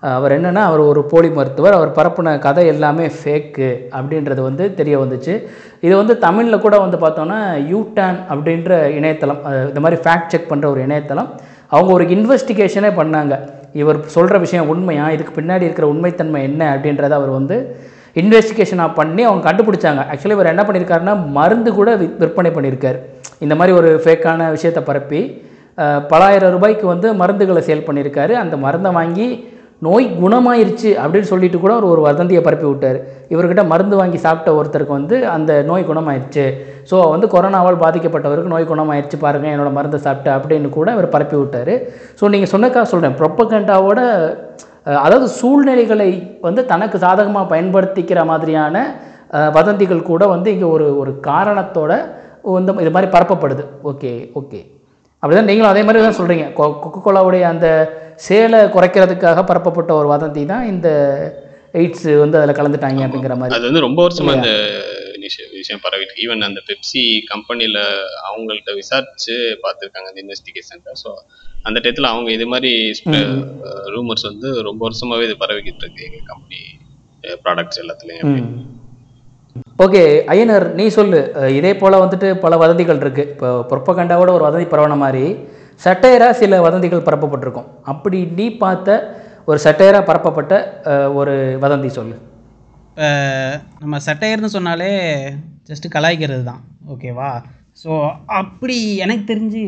அவர் 0.00 0.40
என்னென்னா 0.40 0.54
அவர் 0.54 0.78
ஒரு 0.78 1.04
போலி 1.04 1.30
மருத்துவர். 1.30 1.72
அவர் 1.72 1.92
பரப்புன 1.92 2.38
கதை 2.38 2.66
எல்லாமே 2.66 3.06
ஃபேக்கு 3.06 3.78
அப்படின்றது 3.90 4.40
வந்து 4.40 4.74
தெரிய 4.74 4.98
வந்துச்சு. 4.98 5.46
இது 5.80 5.96
வந்து 5.96 6.18
தமிழில் 6.18 6.58
கூட 6.58 6.78
வந்து 6.78 6.96
பார்த்தோன்னா 6.96 7.38
யூடான் 7.74 8.16
அப்படின்ற 8.30 8.84
இணையதளம் 8.84 9.68
இந்த 9.68 9.80
மாதிரி 9.80 10.00
ஃபேக்ட் 10.00 10.26
செக் 10.26 10.52
பண்ணுற 10.52 10.66
ஒரு 10.66 10.80
இணையதளம். 10.80 11.40
அவங்க 11.66 11.92
ஒரு 11.92 12.04
இன்வெஸ்டிகேஷனே 12.04 12.90
பண்ணாங்க. 12.96 13.38
இவர் 13.72 14.04
சொல்கிற 14.06 14.38
விஷயம் 14.38 14.68
உண்மையா? 14.68 15.10
இதுக்கு 15.10 15.40
பின்னாடி 15.40 15.62
இருக்கிற 15.62 15.88
உண்மைத்தன்மை 15.88 16.42
என்ன 16.42 16.76
அப்படின்றத 16.76 17.10
அவர் 17.10 17.28
வந்து 17.28 17.76
இன்வெஸ்டிகேஷனாக 18.14 18.94
பண்ணி 18.94 19.22
அவங்க 19.22 19.52
கண்டுபிடிச்சாங்க. 19.52 20.00
ஆக்சுவலி 20.14 20.30
இவர் 20.30 20.46
என்ன 20.46 20.62
பண்ணியிருக்காருன்னா 20.62 21.26
மருந்து 21.26 21.74
கூட 21.74 21.96
வி- 21.96 22.16
விற்பனை 22.16 22.50
பண்ணியிருக்கார் 22.50 22.98
இந்த 23.38 23.54
மாதிரி 23.54 23.76
ஒரு 23.76 24.00
ஃபேக்கான 24.04 24.50
விஷயத்தை 24.50 24.84
பரப்பி 24.84 25.48
பலாயிரம் 26.08 26.50
ரூபாய்க்கு 26.50 26.86
வந்து 26.86 27.14
மருந்துகளை 27.14 27.58
சேல் 27.58 27.86
பண்ணியிருக்காரு 27.86 28.32
அந்த 28.32 28.56
மருந்தை 28.56 28.92
வாங்கி 28.92 29.58
நோய் 29.86 30.06
குணமாயிருச்சு 30.22 30.90
அப்படின்னு 31.02 31.28
சொல்லிட்டு 31.30 31.58
கூட 31.60 31.72
அவர் 31.76 31.92
ஒரு 31.92 32.02
வதந்தியை 32.06 32.40
பரப்பி 32.46 32.66
விட்டார். 32.68 32.98
இவர்கிட்ட 33.32 33.62
மருந்து 33.72 33.96
வாங்கி 34.00 34.18
சாப்பிட்ட 34.24 34.50
ஒருத்தருக்கு 34.58 34.94
வந்து 34.98 35.16
அந்த 35.34 35.50
நோய் 35.68 35.86
குணமாயிருச்சு. 35.90 36.44
ஸோ 36.90 36.96
வந்து 37.12 37.26
கொரோனாவால் 37.34 37.82
பாதிக்கப்பட்டவருக்கு 37.84 38.54
நோய் 38.54 38.70
குணமாயிருச்சு 38.72 39.18
பாருங்கள் 39.24 39.52
என்னோடய 39.54 39.76
மருந்தை 39.78 40.00
சாப்பிட்டு 40.06 40.30
அப்படின்னு 40.36 40.70
கூட 40.78 40.88
இவர் 40.96 41.14
பரப்பி 41.14 41.36
விட்டார். 41.40 41.74
ஸோ 42.18 42.30
நீங்கள் 42.34 42.52
சொன்னக்கா 42.54 42.82
சொல்கிறேன் 42.92 43.16
ப்ரொப்பகண்டாவோட 43.20 44.00
அதாவது 45.04 45.26
சூழ்நிலைகளை 45.38 46.10
வந்து 46.46 46.60
தனக்கு 46.72 46.98
சாதகமாக 47.06 47.50
பயன்படுத்திக்கிற 47.52 48.20
மாதிரியான 48.32 48.84
வதந்திகள் 49.56 50.08
கூட 50.10 50.22
வந்து 50.34 50.48
இங்கே 50.54 50.68
ஒரு 50.74 50.88
ஒரு 51.02 51.14
காரணத்தோட 51.30 51.92
வந்து 52.58 52.76
இது 52.84 52.92
மாதிரி 52.96 53.10
பரப்பப்படுது. 53.16 53.64
ஓகே 53.90 54.12
ஓகே 54.40 54.60
அப்படிதான் 55.22 55.48
நீங்களும் 55.48 55.72
அதே 55.72 55.82
மாதிரி 55.86 56.02
தான் 56.02 56.18
சொல்கிறீங்க 56.18 56.44
கொக்கோ 56.58 57.00
கோலாவுடைய 57.06 57.44
அந்த 57.52 57.66
சேலை 58.26 58.60
குறைக்கிறதுக்காக 58.74 59.44
பரப்பப்பட்ட 59.50 59.90
ஒரு 59.94 60.08
வதந்தி 60.12 60.42
தான் 60.52 60.64
இந்த 60.72 60.88
எய்ட்ஸ் 61.74 62.06
வந்து 62.22 62.38
அதில் 62.38 62.58
கலந்துட்டாங்க 62.58 63.02
அப்படிங்கிற 63.06 63.34
மாதிரி. 63.36 63.54
அது 63.56 63.68
வந்து 63.68 63.84
ரொம்ப 63.86 64.00
வருஷமா 64.06 64.32
இந்த 64.38 64.52
விஷயம் 65.24 65.52
விஷயம் 65.54 65.82
பரவிட்டு 65.84 66.20
ஈவன் 66.22 66.48
அந்த 66.48 66.60
பெப்சி 66.68 67.02
கம்பெனில 67.30 67.78
அவங்கள்ட்ட 68.28 68.72
விசாரிச்சு 68.78 69.34
பார்த்துருக்காங்க 69.64 70.10
அந்த 70.10 70.20
இன்வெஸ்டிகேஷன்ல 70.24 70.94
ஸோ 71.02 71.10
அந்த 71.64 71.78
டயத்துல 71.84 72.10
அவங்க 72.12 72.30
இது 72.36 72.46
மாதிரி 72.52 72.72
ரூமர்ஸ் 73.96 74.28
வந்து 74.30 74.50
ரொம்ப 74.68 74.80
வருஷமாவே 74.88 75.26
இது 75.28 75.36
பரவிக்கிட்டு 75.42 75.84
இருக்கு 75.84 76.06
எங்க 76.08 76.20
கம்பெனி 76.30 76.60
ப்ராடக்ட்ஸ் 77.44 77.80
எல்லாத்துலயும். 77.82 78.36
ஓகே 79.84 80.02
ஐயனர் 80.32 80.64
நீ 80.78 80.84
சொல்லு. 80.96 81.18
இதே 81.58 81.70
போல் 81.80 82.02
வந்துட்டு 82.02 82.28
பல 82.44 82.54
வதந்திகள் 82.62 83.00
இருக்குது 83.02 83.30
இப்போ 83.34 83.48
பொற்பகண்டாவோட 83.70 84.30
ஒரு 84.36 84.44
வதந்தி 84.46 84.66
பரவன 84.72 84.96
மாதிரி 85.02 85.24
சட்டையராக 85.84 86.38
சில 86.40 86.58
வதந்திகள் 86.64 87.06
பரப்பப்பட்டிருக்கும். 87.06 87.68
அப்படி 87.92 88.18
நீ 88.38 88.46
பார்த்த 88.62 88.96
ஒரு 89.50 89.58
சட்டையராக 89.66 90.08
பரப்பப்பட்ட 90.10 90.54
ஒரு 91.18 91.34
வதந்தி 91.62 91.90
சொல்லு. 91.98 92.16
இப்போ 92.90 93.08
நம்ம 93.82 94.00
சட்டையர்னு 94.08 94.50
சொன்னாலே 94.56 94.90
ஜஸ்ட்டு 95.70 95.92
கலாய்க்கிறது 95.94 96.44
தான். 96.50 96.60
ஓகேவா 96.94 97.30
ஸோ 97.82 97.90
அப்படி 98.40 98.76
எனக்கு 99.04 99.24
தெரிஞ்சு 99.32 99.62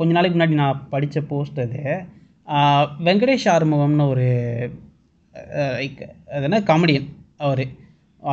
கொஞ்ச 0.00 0.10
நாளைக்கு 0.16 0.36
முன்னாடி 0.36 0.60
நான் 0.62 0.82
படித்த 0.92 1.22
போஸ்ட் 1.30 1.62
அது. 1.64 1.82
வெங்கடேஷ் 3.08 3.48
ஆறுமுகம்னு 3.54 4.10
ஒரு 4.14 4.26
லைக் 5.78 6.02
அது 6.34 6.46
என்ன? 6.50 6.60
Comedian 6.70 7.08
our. 7.46 7.64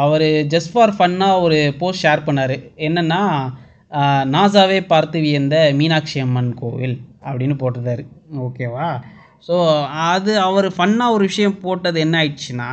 our 0.03 0.27
just 0.53 0.71
for 0.73 0.93
ஃபன்னாக 0.97 1.41
ஒரு 1.45 1.57
போஸ்ட் 1.79 2.03
ஷேர் 2.05 2.27
பண்ணார். 2.27 2.55
என்னென்னா 2.87 3.21
நாசாவே 4.35 4.77
பார்த்து 4.91 5.17
வியந்த 5.25 5.55
மீனாட்சி 5.79 6.19
அம்மன் 6.25 6.53
கோவில் 6.61 6.95
அப்படின்னு 7.27 7.55
போட்டிருந்தாரு. 7.61 8.03
ஓகேவா 8.45 8.87
ஸோ 9.47 9.55
அது 10.09 10.31
அவர் 10.47 10.67
ஃபன்னாக 10.75 11.15
ஒரு 11.15 11.23
விஷயம் 11.29 11.59
போட்டது 11.63 11.99
என்ன 12.05 12.15
ஆயிடுச்சுன்னா 12.21 12.69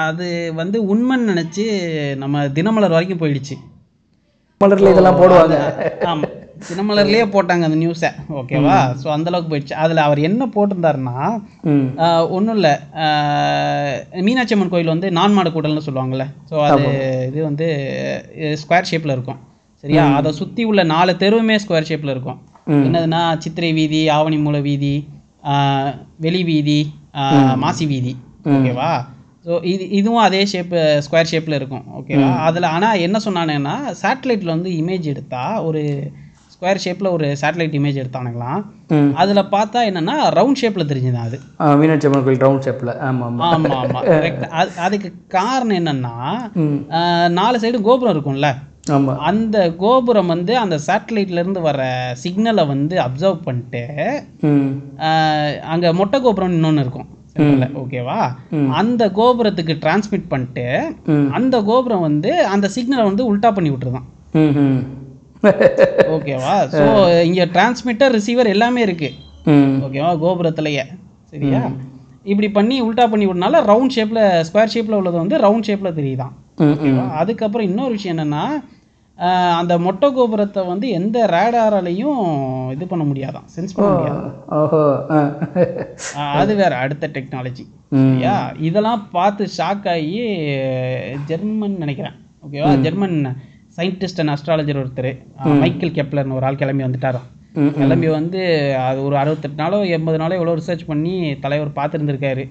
அது 0.00 0.28
வந்து 0.60 0.78
உண்மைன்னு 0.94 1.30
நினச்சி 1.32 1.64
நம்ம 2.22 2.44
தினமலர் 2.58 2.96
வரைக்கும் 2.96 3.22
போயிடுச்சு. 3.22 3.56
மலரில் 4.60 4.92
இதெல்லாம் 4.92 5.20
போடுவாங்க. 5.22 5.56
ஆமாம் 6.12 6.34
தினமலர்லேயே 6.68 7.26
போட்டாங்க 7.34 7.68
அந்த 7.68 7.78
நியூஸை 7.82 8.10
ஓகேவா? 8.40 8.76
ஸோ 9.02 9.06
அந்தளவுக்கு 9.16 9.52
போயிடுச்சு. 9.52 9.76
அதில் 9.84 10.04
அவர் 10.06 10.20
என்ன 10.28 10.42
போட்டிருந்தாருன்னா 10.56 11.16
ஒன்றும் 12.36 12.56
இல்லை. 12.58 12.74
மீனாட்சி 14.26 14.56
அம்மன் 14.56 14.72
கோயில் 14.74 14.92
வந்து 14.94 15.10
நான்மாட 15.18 15.50
கூடல்னு 15.56 15.86
சொல்லுவாங்கள்ல 15.88 16.26
ஸோ 16.50 16.56
அது 16.68 16.84
இது 17.30 17.40
வந்து 17.48 17.68
ஸ்கொயர் 18.62 18.90
ஷேப்பில் 18.92 19.16
இருக்கும். 19.16 19.40
சரியா? 19.84 20.04
அதை 20.18 20.32
சுற்றி 20.40 20.64
உள்ள 20.70 20.82
நாலு 20.94 21.14
தெருவுமே 21.24 21.56
ஸ்கொயர் 21.64 21.88
ஷேப்பில் 21.90 22.14
இருக்கும். 22.14 22.40
என்னதுன்னா 22.86 23.22
சித்திரை 23.44 23.70
வீதி 23.78 24.02
ஆவணி 24.16 24.36
மூல 24.44 24.58
வீதி 24.68 24.94
வெளி 26.24 26.42
வீதி 26.50 26.80
மாசி 27.62 27.84
வீதி. 27.92 28.12
ஓகேவா? 28.56 28.90
ஸோ 29.46 29.52
இது 29.70 29.84
இதுவும் 29.98 30.24
அதே 30.26 30.42
ஷேப்பு 30.50 30.80
ஸ்கொயர் 31.04 31.30
ஷேப்பில் 31.30 31.56
இருக்கும். 31.58 31.86
ஓகேவா? 31.98 32.28
அதில் 32.48 32.66
ஆனால் 32.74 33.00
என்ன 33.06 33.16
சொன்னானுங்கன்னா 33.24 33.76
சேட்டலைட்டில் 34.02 34.54
வந்து 34.54 34.70
இமேஜ் 34.80 35.06
எடுத்தா 35.12 35.44
ஒரு 35.68 35.82
ஸ்கொயர் 36.62 36.82
ஷேப்பில் 36.84 37.10
ஒரு 37.10 37.36
சேட்டலைட் 37.40 37.74
இமேஜ் 37.78 37.96
எடுத்தானுங்களாம். 38.02 38.60
அதில் 39.12 39.48
பார்த்தா 39.54 39.78
என்னன்னா 39.90 40.14
ரவுண்ட் 40.38 40.60
ஷேப்பில் 40.60 40.90
தெரிஞ்சுதான் 40.90 41.24
அது. 41.28 41.38
மீனாட்சி 41.80 42.06
அம்மன் 42.08 42.24
கோயில் 42.24 42.44
ரவுண்ட் 42.44 42.66
ஷேப்பில் 42.66 42.98
ஆமாம் 42.98 43.38
ஆமாம் 43.38 43.64
ஆமா 43.64 43.78
ஆமா. 43.78 44.00
Correct. 44.10 44.42
அது 44.60 44.70
அதுக்கு 44.86 45.08
காரணம் 45.28 45.78
என்னன்னா 45.78 46.14
நாலு 47.30 47.58
சைடு 47.58 47.80
கோபுரம் 47.80 48.14
இருக்கும்ல. 48.16 48.50
ஆமாம் 48.90 49.18
அந்த 49.30 49.56
கோபுரம் 49.84 50.30
வந்து 50.34 50.52
அந்த 50.58 50.78
சேட்டலைட்ல 50.86 51.40
இருந்து 51.40 51.60
வர 51.60 51.80
சிக்னலை 52.22 52.66
வந்து 52.66 52.96
அப்சர்வ் 53.06 53.42
பண்ணிட்டு 53.44 53.82
அங்க 55.74 55.92
மொட்டை 55.92 56.20
கோபுரம் 56.20 56.54
இன்னொன்னு 56.54 56.84
இருக்கும். 56.84 57.08
ஓகேவா? 57.82 58.20
அந்த 58.80 59.02
கோபுரத்துக்கு 59.20 59.76
டிரான்ஸ்மிட் 59.84 60.32
பண்ணிட்டு. 60.32 60.66
அந்த 61.32 61.62
கோபுரம் 61.62 62.06
வந்து 62.08 62.32
அந்த 62.46 62.68
சிக்னலை 62.76 63.04
வந்து 63.10 63.22
உல்டா 63.28 63.52
பண்ணி 63.52 63.70
விட்டுருதான். 63.70 64.08
ஓகேவா? 66.14 66.54
ஸோ 66.74 66.84
இங்க 67.28 67.44
டிரான்ஸ்மிட்டர் 67.54 68.14
ரிசீவர் 68.16 68.52
எல்லாமே 68.54 68.80
இருக்கு. 68.86 69.10
ஓகேவா? 69.86 70.10
கோபுரத்துலயே. 70.24 70.84
சரியா? 71.32 71.62
இப்படி 72.32 72.48
பண்ணி 72.58 72.76
உல்டா 72.86 73.04
பண்ணி 73.12 73.26
விடனால 73.28 73.60
ரவுண்ட் 73.70 73.94
ஷேப்ல 73.96 74.20
ஸ்கொயர் 74.48 74.74
ஷேப்ல 74.74 74.98
உள்ளது 75.00 75.16
வந்து 75.22 75.36
ரவுண்ட் 75.46 75.68
ஷேப்ல 75.68 75.90
தெரியுதான். 75.98 76.34
அதுக்கப்புறம் 77.22 77.68
இன்னொரு 77.70 77.92
விஷயம் 77.98 78.16
என்னன்னா 78.16 78.44
அந்த 79.58 79.74
மொட்டை 79.84 80.08
கோபுரத்தை 80.16 80.62
வந்து 80.70 80.86
எந்த 80.98 81.18
ரேடாராலையும் 81.34 82.20
இது 82.74 82.84
பண்ண 82.92 83.04
முடியாதான். 83.08 83.46
சென்ஸ் 83.54 83.74
பண்ண 83.74 83.90
முடியாது. 83.96 84.22
அது 86.40 86.52
வேற 86.60 86.72
அடுத்த 86.84 87.10
டெக்னாலஜி 87.16 87.64
சரியா? 88.00 88.36
இதெல்லாம் 88.68 89.02
பார்த்து 89.16 89.44
ஷாக் 89.58 89.88
ஆகி 89.94 90.20
ஜெர்மன் 91.30 91.76
நினைக்கிறேன். 91.82 92.16
ஓகேவா? 92.46 92.70
ஜெர்மன் 92.86 93.16
சயின்டிஸ்ட் 93.76 94.20
அண்ட் 94.22 94.32
அஸ்ட்ராலஜர் 94.34 94.80
ஒருத்தர் 94.82 95.10
மைக்கேல் 95.62 95.94
கெப்லர்னு 95.98 96.36
ஒரு 96.38 96.46
ஆள் 96.48 96.60
கிளம்பி 96.62 96.84
வந்துட்டாராம். 96.86 97.28
கிளம்பி 97.78 98.08
வந்து 98.16 98.40
அது 98.88 98.98
ஒரு 99.06 99.16
அறுபத்தெட்டு 99.16 99.62
நாளோ 99.62 99.78
எண்பது 99.96 100.18
நாளோ 100.22 100.36
எவ்வளோ 100.38 100.54
ரிசர்ச் 100.60 100.84
பண்ணி 100.90 101.14
தலைவர் 101.44 101.76
பார்த்துருந்துருக்காரு. 101.78 102.44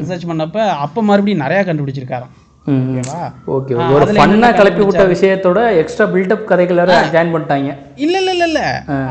ரிசர்ச் 0.00 0.30
பண்ணப்ப 0.30 0.58
அப்போ 0.84 1.02
மறுபடியும் 1.10 1.44
நிறையா 1.44 1.62
கண்டுபிடிச்சிருக்காராம். 1.68 2.32
ஓகேவா? 2.74 3.16
ஓகே 3.54 3.72
ஒரு 3.94 4.04
ஃபன்னா 4.18 4.48
கிளப்பி 4.58 4.82
விட்ட 4.84 5.04
விஷயத்தோட 5.14 5.62
எக்ஸ்ட்ரா 5.80 6.04
பில்டப் 6.12 6.46
கதைகள் 6.50 6.80
வேற 6.82 6.92
ஜாயின் 7.14 7.32
பண்ணிட்டாங்க. 7.34 7.72
இல்ல 8.04 8.14
இல்ல 8.20 8.30
இல்ல 8.36 8.46
இல்ல. 8.50 8.60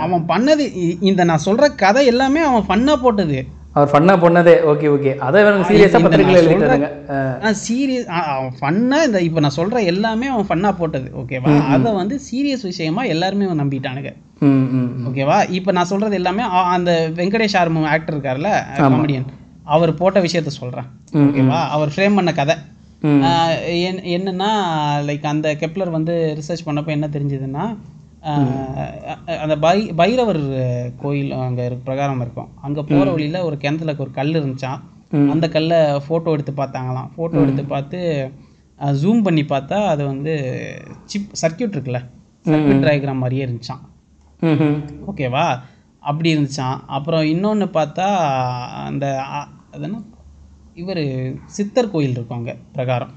அவன் 0.04 0.24
பண்ணது 0.32 0.64
இந்த 1.10 1.24
நான் 1.32 1.46
சொல்ற 1.48 1.76
கதை 1.84 2.04
எல்லாமே 2.14 2.42
அவன் 2.50 2.66
ஃபன்னா 2.70 2.96
போட்டது. 3.04 3.38
அவர் 3.76 3.90
ஃபன்னா 3.92 4.14
பண்ணதே 4.22 4.54
ஓகே 4.72 4.88
ஓகே. 4.96 5.12
அதை 5.20 5.40
வேற 5.44 5.54
சீரியஸா 5.70 6.00
எழுதிட்டாருங்க. 6.40 6.90
ஆ. 7.44 7.52
சீரியஸ் 7.64 8.08
அவன் 8.34 8.58
ஃபன்னா 8.60 8.98
இந்த 9.06 9.20
இப்போ 9.22 9.40
நான் 9.40 9.56
சொல்ற 9.56 9.78
எல்லாமே 9.86 10.28
அவன் 10.28 10.50
ஃபன்னா 10.50 10.72
போட்டது 10.74 11.08
ஓகேவா? 11.22 11.54
அதை 11.70 11.92
வந்து 11.94 12.20
சீரியஸ் 12.28 12.62
விஷயமா 12.64 13.04
எல்லாருமே 13.14 13.46
அவன் 13.46 13.62
நம்பிட்டானுங்க. 13.64 14.12
ஓகேவா? 15.10 15.38
இப்போ 15.52 15.72
நான் 15.72 15.86
சொல்றது 15.86 16.16
எல்லாமே 16.16 16.44
அந்த 16.72 16.92
வெங்கடேஷ் 17.16 17.58
ஆர்மு 17.62 17.88
ஆக்டர் 17.88 18.16
இருக்கார்ல 18.16 18.52
காமெடியன் 18.80 19.28
அவர் 19.68 19.94
போட்ட 19.96 20.20
விஷயத்த 20.20 20.54
சொல்றேன் 20.56 20.88
ஓகேவா? 21.24 21.60
அவர் 21.70 21.94
ஃப்ரேம் 21.96 22.16
பண்ண 22.16 22.34
கதை. 22.34 22.58
என்னன்னா 24.14 24.52
லைக் 25.08 25.26
அந்த 25.26 25.56
கெப்லர் 25.62 25.90
வந்து 25.90 26.14
ரிசர்ச் 26.40 26.66
பண்ணப்போ 26.66 26.88
என்ன 26.90 27.08
தெரிஞ்சதுன்னா 27.08 27.64
அந்த 29.44 29.56
பை 29.66 29.78
பைரவர் 30.00 30.42
கோயில் 31.02 31.32
அங்கே 31.46 31.66
பிரகாரம் 31.88 32.22
இருக்கும். 32.26 32.50
அங்கே 32.66 32.82
போகிற 32.90 33.08
வழியில 33.16 33.40
ஒரு 33.48 33.56
கிணத்துல 33.64 33.96
ஒரு 34.06 34.12
கல் 34.20 34.38
இருந்துச்சான் 34.40 34.82
அந்த 35.34 35.46
கல்லை 35.56 35.80
ஃபோட்டோ 36.06 36.34
எடுத்து 36.36 36.54
பார்த்தாங்களாம். 36.60 37.10
ஃபோட்டோ 37.16 37.42
எடுத்து 37.46 37.64
பார்த்து 37.74 38.00
ஜூம் 39.02 39.26
பண்ணி 39.26 39.44
பார்த்தா 39.54 39.78
அது 39.94 40.04
வந்து 40.12 40.34
சிப் 41.12 41.36
சர்க்கியூட் 41.42 41.76
இருக்குல்ல? 41.76 42.02
சர்க்கியூட் 42.52 42.86
டயக்ராம் 42.88 43.22
மாதிரியே 43.24 43.46
இருந்துச்சான் 43.46 43.84
ஓகேவா 45.10 45.46
அப்படி 46.04 46.30
இருந்துச்சான் 46.36 46.80
அப்புறம் 46.96 47.26
இன்னொன்று 47.34 47.68
பார்த்தா 47.78 48.08
அந்த 48.88 49.06
அது 49.74 49.86
என்ன? 49.88 50.00
இவர் 50.82 51.04
சித்தர் 51.58 51.92
கோயில் 51.94 52.16
இருக்கும் 52.18 52.40
அங்கே 52.40 52.56
பிரகாரம். 52.78 53.14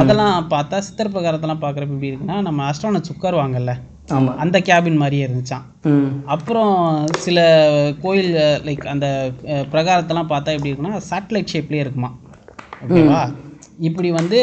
அதெல்லாம் 0.00 0.48
பார்த்தா 0.54 0.76
சித்தர் 0.86 1.12
பிரகாரத்தெல்லாம் 1.14 1.62
பார்க்குறப்ப 1.64 1.96
எப்படி 1.96 2.10
இருக்குன்னா 2.10 2.38
நம்ம 2.48 2.64
அஸ்ட்ரானட்ஸ் 2.70 3.12
உட்காருவாங்கல்ல? 3.14 3.74
ஆமா. 4.08 4.32
அந்த 4.36 4.58
கேபின் 4.60 4.96
மாதிரியே 4.96 5.26
இருந்துச்சான் 5.26 5.64
அப்புறம் 6.26 6.74
சில 7.16 7.38
கோயில் 8.00 8.30
லைக் 8.64 8.86
அந்த 8.86 9.06
பிரகாரத்தெல்லாம் 9.70 10.30
பார்த்தா 10.30 10.54
எப்படி 10.54 10.70
இருக்குன்னா 10.70 11.02
சேட்டலைட் 11.10 11.52
ஷேப்லேயே 11.54 11.84
இருக்குமா 11.84 12.10
ஓகேவா? 12.82 13.20
இப்படி 13.80 14.10
வந்து 14.12 14.38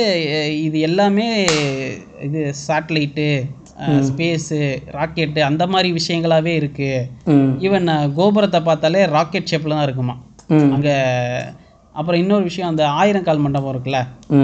இது 0.64 0.80
எல்லாமே 0.80 1.28
இது 2.22 2.54
சேட்டலைட்டு 2.62 3.28
ஸ்பேஸு 4.08 4.58
ராக்கெட்டு 4.92 5.40
அந்த 5.42 5.68
மாதிரி 5.68 5.90
விஷயங்களாவே 5.94 6.54
இருக்கு. 6.56 6.90
ம். 7.28 7.50
ஈவன் 7.62 7.88
கோபுரத்தை 8.16 8.62
பார்த்தாலே 8.62 9.06
ராக்கெட் 9.08 9.50
ஷேப்பில் 9.52 9.70
தான் 9.70 9.88
இருக்குமா. 9.90 10.16
அங்கே 10.74 10.96
அப்புறம் 11.96 12.20
இன்னொரு 12.22 12.44
விஷயம் 12.50 12.70
அந்த 12.72 12.84
ஆயிரம் 13.00 13.26
கால் 13.26 13.42
மண்டபம் 13.44 13.72
இருக்குல்ல. 13.74 14.00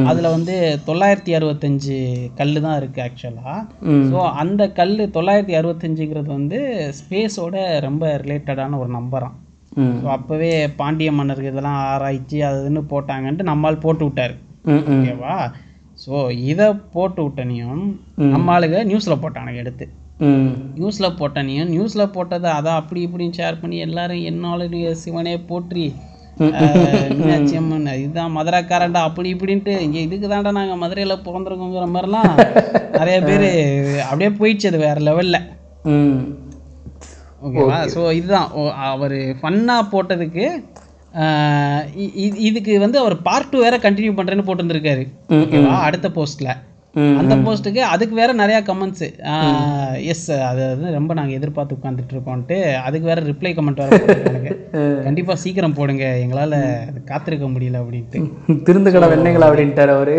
அதில் 0.09 0.33
வந்து 0.35 0.55
தொள்ளாயிரத்தி 0.87 1.31
அறுபத்தஞ்சு 1.37 1.95
கல் 2.39 2.53
தான் 2.65 2.77
இருக்குது 2.79 3.03
ஆக்சுவலாக. 3.05 3.55
ஸோ 4.09 4.17
அந்த 4.41 4.63
கல் 4.79 4.93
தொள்ளாயிரத்தி 5.17 5.55
அறுபத்தஞ்சுங்கிறது 5.59 6.29
வந்து 6.37 6.59
ஸ்பேஸோட 6.99 7.55
ரொம்ப 7.87 8.11
ரிலேட்டடான 8.23 8.79
ஒரு 8.83 8.91
நம்பராம் 8.97 9.37
ஸோ 10.01 10.07
அப்போவே 10.17 10.51
பாண்டிய 10.81 11.09
மன்னருக்கு 11.17 11.53
இதெல்லாம் 11.53 11.79
ஆராய்ச்சி 11.93 12.37
அது 12.49 12.59
இதுன்னு 12.61 12.83
போட்டாங்கன்ட்டு 12.93 13.49
நம்மால் 13.51 13.83
போட்டு 13.85 14.03
விட்டாரு. 14.07 14.35
ஓகேவா 14.93 15.35
ஸோ 16.03 16.15
இதை 16.51 16.67
போட்டு 16.95 17.21
விட்டனையும் 17.25 17.81
நம்ம 18.33 18.53
ஆளுங்க 18.55 18.79
நியூஸில் 18.91 19.21
போட்டானுங்க 19.23 19.63
எடுத்து. 19.63 19.85
நியூஸில் 20.77 21.15
போட்டனையும் 21.19 21.69
நியூஸில் 21.73 22.13
போட்டதை 22.15 22.49
அதான் 22.57 22.79
அப்படி 22.81 23.01
இப்படின்னு 23.07 23.37
ஷேர் 23.39 23.59
பண்ணி 23.61 23.77
எல்லாரும் 23.87 24.23
என்னாலுடைய 24.31 24.85
சிவனே 25.03 25.35
போற்றி 25.51 25.85
ஆஹ், 26.39 26.83
மீனாட்சி 27.15 27.55
அம்மன் 27.57 27.87
இதுதான் 27.97 28.35
மதுரைக்காரன்டா 28.35 29.01
அப்படி 29.07 29.29
இப்படின்ட்டு. 29.33 29.73
இங்கே 29.81 30.01
இதுக்கு 30.01 30.27
தாண்டா 30.27 30.51
நாங்கள் 30.51 30.77
மதுரையில் 30.77 31.23
பிறந்திருக்கோங்கிற 31.25 31.87
மாதிரிலாம் 31.91 32.29
நிறைய 32.93 33.17
பேர் 33.23 33.47
அப்படியே 34.05 34.31
போயிடுச்சு 34.37 34.69
அது 34.69 34.79
வேற 34.79 34.99
லெவலில் 35.07 35.41
ஓகேவா 37.41 37.77
ஸோ 37.93 38.01
இதுதான். 38.13 38.49
அவர் 38.89 39.17
ஃபன்னாக 39.39 39.89
போட்டதுக்கு 39.91 40.45
இதுக்கு 42.47 42.73
வந்து 42.79 42.97
அவர் 42.99 43.15
பார்ட் 43.21 43.51
டூ 43.51 43.59
வேற 43.59 43.75
கண்டினியூ 43.79 44.13
பண்ணுறேன்னு 44.15 44.47
போட்டிருந்திருக்காரு. 44.47 45.03
ஓகேவா 45.37 45.75
அடுத்த 45.85 46.07
போஸ்ட்டில் 46.11 46.51
அந்த 47.19 47.35
போஸ்ட்டுக்கு 47.43 47.81
அதுக்கு 47.93 48.15
வேற 48.15 48.31
நிறையா 48.33 48.59
கமெண்ட்ஸு 48.67 49.07
எஸ் 50.11 50.25
அது 50.49 50.61
வந்து 50.71 50.89
ரொம்ப 50.93 51.11
நாங்கள் 51.13 51.37
எதிர்பார்த்து 51.37 51.77
உட்காந்துட்டு 51.77 52.15
இருக்கோன்ட்டு 52.15 52.57
அதுக்கு 52.83 53.05
வேற 53.05 53.21
ரிப்ளை 53.31 53.51
கமெண்ட் 53.57 53.81
வேற 53.83 53.97
கண்டிப்பாக 55.05 55.37
சீக்கிரம் 55.43 55.77
போடுங்க 55.77 56.05
எங்களால் 56.23 56.55
காத்திருக்க 57.05 57.47
முடியல 57.47 57.81
அப்படின்ட்டு. 57.81 58.19
திருந்துக்கடா 58.67 59.09
வெண்ணைகளா 59.13 59.49
அப்படின்ட்டார் 59.49 59.93
அவரு. 59.95 60.15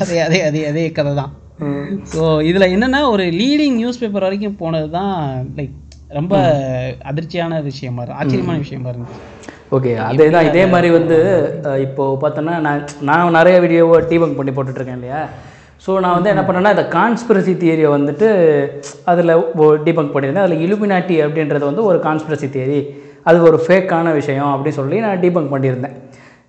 அதே 0.00 0.18
அதே 0.24 0.40
அதே 0.48 0.62
அதே 0.70 0.84
கதை 0.90 1.12
தான். 1.20 1.32
ஸோ 2.12 2.22
இதில் 2.42 2.72
என்னன்னா 2.74 3.00
ஒரு 3.12 3.24
லீடிங் 3.40 3.76
நியூஸ் 3.76 4.00
பேப்பர் 4.00 4.26
வரைக்கும் 4.26 4.60
போனது 4.62 4.90
தான் 4.98 5.14
லைக் 5.58 5.76
ரொம்ப 6.10 6.34
அதிர்ச்சியான 7.10 7.60
விஷயமா 7.62 8.04
ஆச்சரியமான 8.18 8.58
விஷயமா 8.58 8.90
இருந்துச்சு. 8.92 9.20
ஓகே 9.72 9.90
அதே 10.04 10.26
தான் 10.30 10.48
இதே 10.48 10.64
மாதிரி 10.70 10.88
வந்து 10.94 11.16
அஹ், 11.64 11.80
இப்போ 11.84 12.04
பார்த்தோன்னா 12.22 12.54
நான் 12.64 12.80
நான் 13.08 13.36
நிறைய 13.38 13.56
வீடியோவை 13.64 13.98
டீபங்க் 14.10 14.38
பண்ணி 14.38 14.52
போட்டுட்ருக்கேன் 14.52 14.98
இல்லையா? 14.98 15.20
ஸோ 15.84 16.00
நான் 16.00 16.16
வந்து 16.16 16.32
என்ன 16.32 16.42
பண்ணேன்னா 16.46 16.72
இந்த 16.74 16.86
கான்ஸ்பிரசி 16.94 17.52
தியரியை 17.60 17.90
வந்துட்டு 17.92 18.28
அதில் 19.10 19.32
டீபங்க் 19.86 20.12
பண்ணியிருந்தேன். 20.14 20.46
அதில் 20.46 20.64
இலுமினாட்டி 20.64 21.16
அப்படின்றது 21.24 21.64
வந்து 21.70 21.84
ஒரு 21.86 21.98
கான்ஸ்பிரசி 22.06 22.48
தியரி 22.54 22.80
அது 23.26 23.38
ஒரு 23.48 23.58
ஃபேக்கான 23.64 24.12
விஷயம் 24.18 24.50
அப்படின்னு 24.52 24.78
சொல்லி 24.78 24.98
நான் 25.00 25.22
டீபங்க் 25.22 25.52
பண்ணியிருந்தேன். 25.54 25.94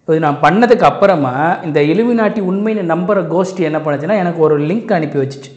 இது 0.07 0.19
நான் 0.21 0.41
பண்ணதுக்கு 0.43 0.85
அப்புறமா 0.87 1.33
இந்த 1.65 1.79
இலுமினாட்டி 1.91 2.41
உண்மைன்னு 2.47 2.83
நம்புற 2.91 3.19
கோஷ்டி 3.31 3.61
என்ன 3.67 3.79
பண்ணுச்சுன்னா 3.81 4.17
எனக்கு 4.21 4.39
ஒரு 4.45 4.55
லிங்க் 4.69 4.93
அனுப்பி 4.95 5.17
வச்சுச்சு. 5.21 5.51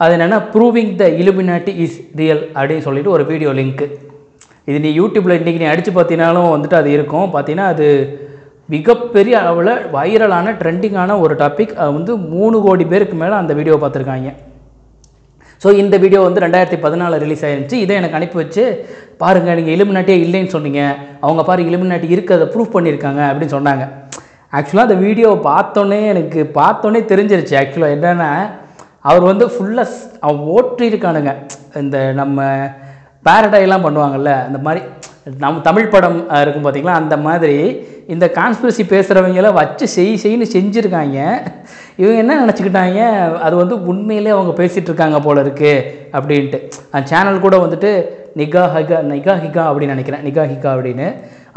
அது 0.00 0.12
என்னென்னா 0.16 0.38
proving 0.52 0.92
the 0.96 1.06
illuminati 1.20 1.72
is 1.84 1.98
real 2.16 2.42
அப்படின்னு 2.54 2.84
சொல்லிட்டு 2.84 3.10
ஒரு 3.10 3.24
வீடியோ 3.30 3.52
லிங்க்கு 3.58 3.86
இது 4.68 4.78
நீ 4.84 4.90
யூடியூப்பில் 5.00 5.38
இன்றைக்கி 5.40 5.60
நீ 5.62 5.68
அடித்து 5.72 5.92
பார்த்தினாலும் 5.98 6.50
வந்துட்டு 6.54 6.76
அது 6.80 6.88
இருக்கும். 6.96 7.28
பார்த்தீங்கன்னா 7.34 7.68
அது 7.74 7.86
மிகப்பெரிய 8.74 9.34
அளவில் 9.42 9.72
வைரலான 9.96 10.52
ட்ரெண்டிங்கான 10.60 11.14
ஒரு 11.24 11.34
டாபிக் 11.42 11.72
அது 11.82 11.90
வந்து 11.98 12.14
மூணு 12.32 12.56
கோடி 12.66 12.84
பேருக்கு 12.92 13.16
மேலே 13.22 13.36
அந்த 13.42 13.52
வீடியோ 13.58 13.76
பார்த்துருக்காங்க. 13.82 14.30
ஸோ 15.62 15.68
இந்த 15.82 15.94
வீடியோ 16.02 16.20
வந்து 16.26 16.42
ரெண்டாயிரத்தி 16.44 16.78
பதினாலு 16.82 17.20
ரிலீஸ் 17.22 17.44
ஆயிருந்துச்சு. 17.46 17.78
இதை 17.84 17.94
எனக்கு 18.00 18.18
அனுப்பி 18.18 18.36
வச்சு 18.40 18.64
பாருங்கள் 19.22 19.56
நீங்கள் 19.58 19.74
இலுமினாட்டியே 19.76 20.18
இல்லைன்னு 20.24 20.54
சொன்னீங்க. 20.56 20.82
அவங்க 21.24 21.42
பாரு 21.48 21.68
இலுமினாட்டி 21.70 22.14
இருக்கிறத 22.16 22.46
ப்ரூஃப் 22.52 22.74
பண்ணியிருக்காங்க 22.76 23.22
அப்படின்னு 23.30 23.54
சொன்னாங்க. 23.56 23.86
ஆக்சுவலாக 24.58 24.88
அந்த 24.88 24.98
வீடியோவை 25.06 25.38
பார்த்தோன்னே 25.50 26.00
எனக்கு 26.12 26.42
பார்த்தோன்னே 26.60 27.00
தெரிஞ்சிருச்சு. 27.12 27.56
ஆக்சுவலாக 27.62 27.96
என்னென்னா 27.96 28.30
அவர் 29.08 29.24
வந்து 29.30 29.46
ஃபுல்லாக 29.54 29.96
அவன் 30.26 30.44
ஓட்டிருக்கானுங்க 30.56 31.32
இந்த 31.82 31.98
நம்ம 32.20 32.46
பேரடைலாம் 33.28 33.86
பண்ணுவாங்கள்ல 33.86 34.32
அந்த 34.48 34.60
மாதிரி 34.66 34.82
நம்ம 35.44 35.60
தமிழ் 35.68 35.92
படம் 35.94 36.18
இருக்கும் 36.42 36.64
பார்த்திங்களா 36.66 36.98
அந்த 37.00 37.14
மாதிரி 37.24 37.56
இந்த 38.14 38.26
கான்ஸ்பிரசி 38.36 38.82
பேசுகிறவங்கள 38.92 39.48
வச்சு 39.58 39.86
செய் 39.94 40.12
செய்ன்னு 40.22 40.46
செஞ்சுருக்காங்க. 40.54 41.18
இவங்க 42.00 42.20
என்ன 42.22 42.36
நினச்சிக்கிட்டாங்க 42.42 43.00
அது 43.46 43.54
வந்து 43.62 43.76
உண்மையிலே 43.90 44.30
அவங்க 44.36 44.52
பேசிகிட்டு 44.60 44.90
இருக்காங்க 44.90 45.18
போல 45.26 45.42
இருக்குது 45.44 45.84
அப்படின்ட்டு. 46.16 46.58
அந்த 46.92 47.04
சேனல் 47.12 47.44
கூட 47.44 47.56
வந்துட்டு 47.64 47.90
நிகா 48.40 48.62
ஹிகா 48.74 48.98
நிகா 49.12 49.34
ஹிகா 49.42 49.62
அப்படின்னு 49.70 49.94
நினைக்கிறேன் 49.96 50.24
நிகா 50.28 50.44
ஹிகா 50.52 50.70
அப்படின்னு. 50.76 51.08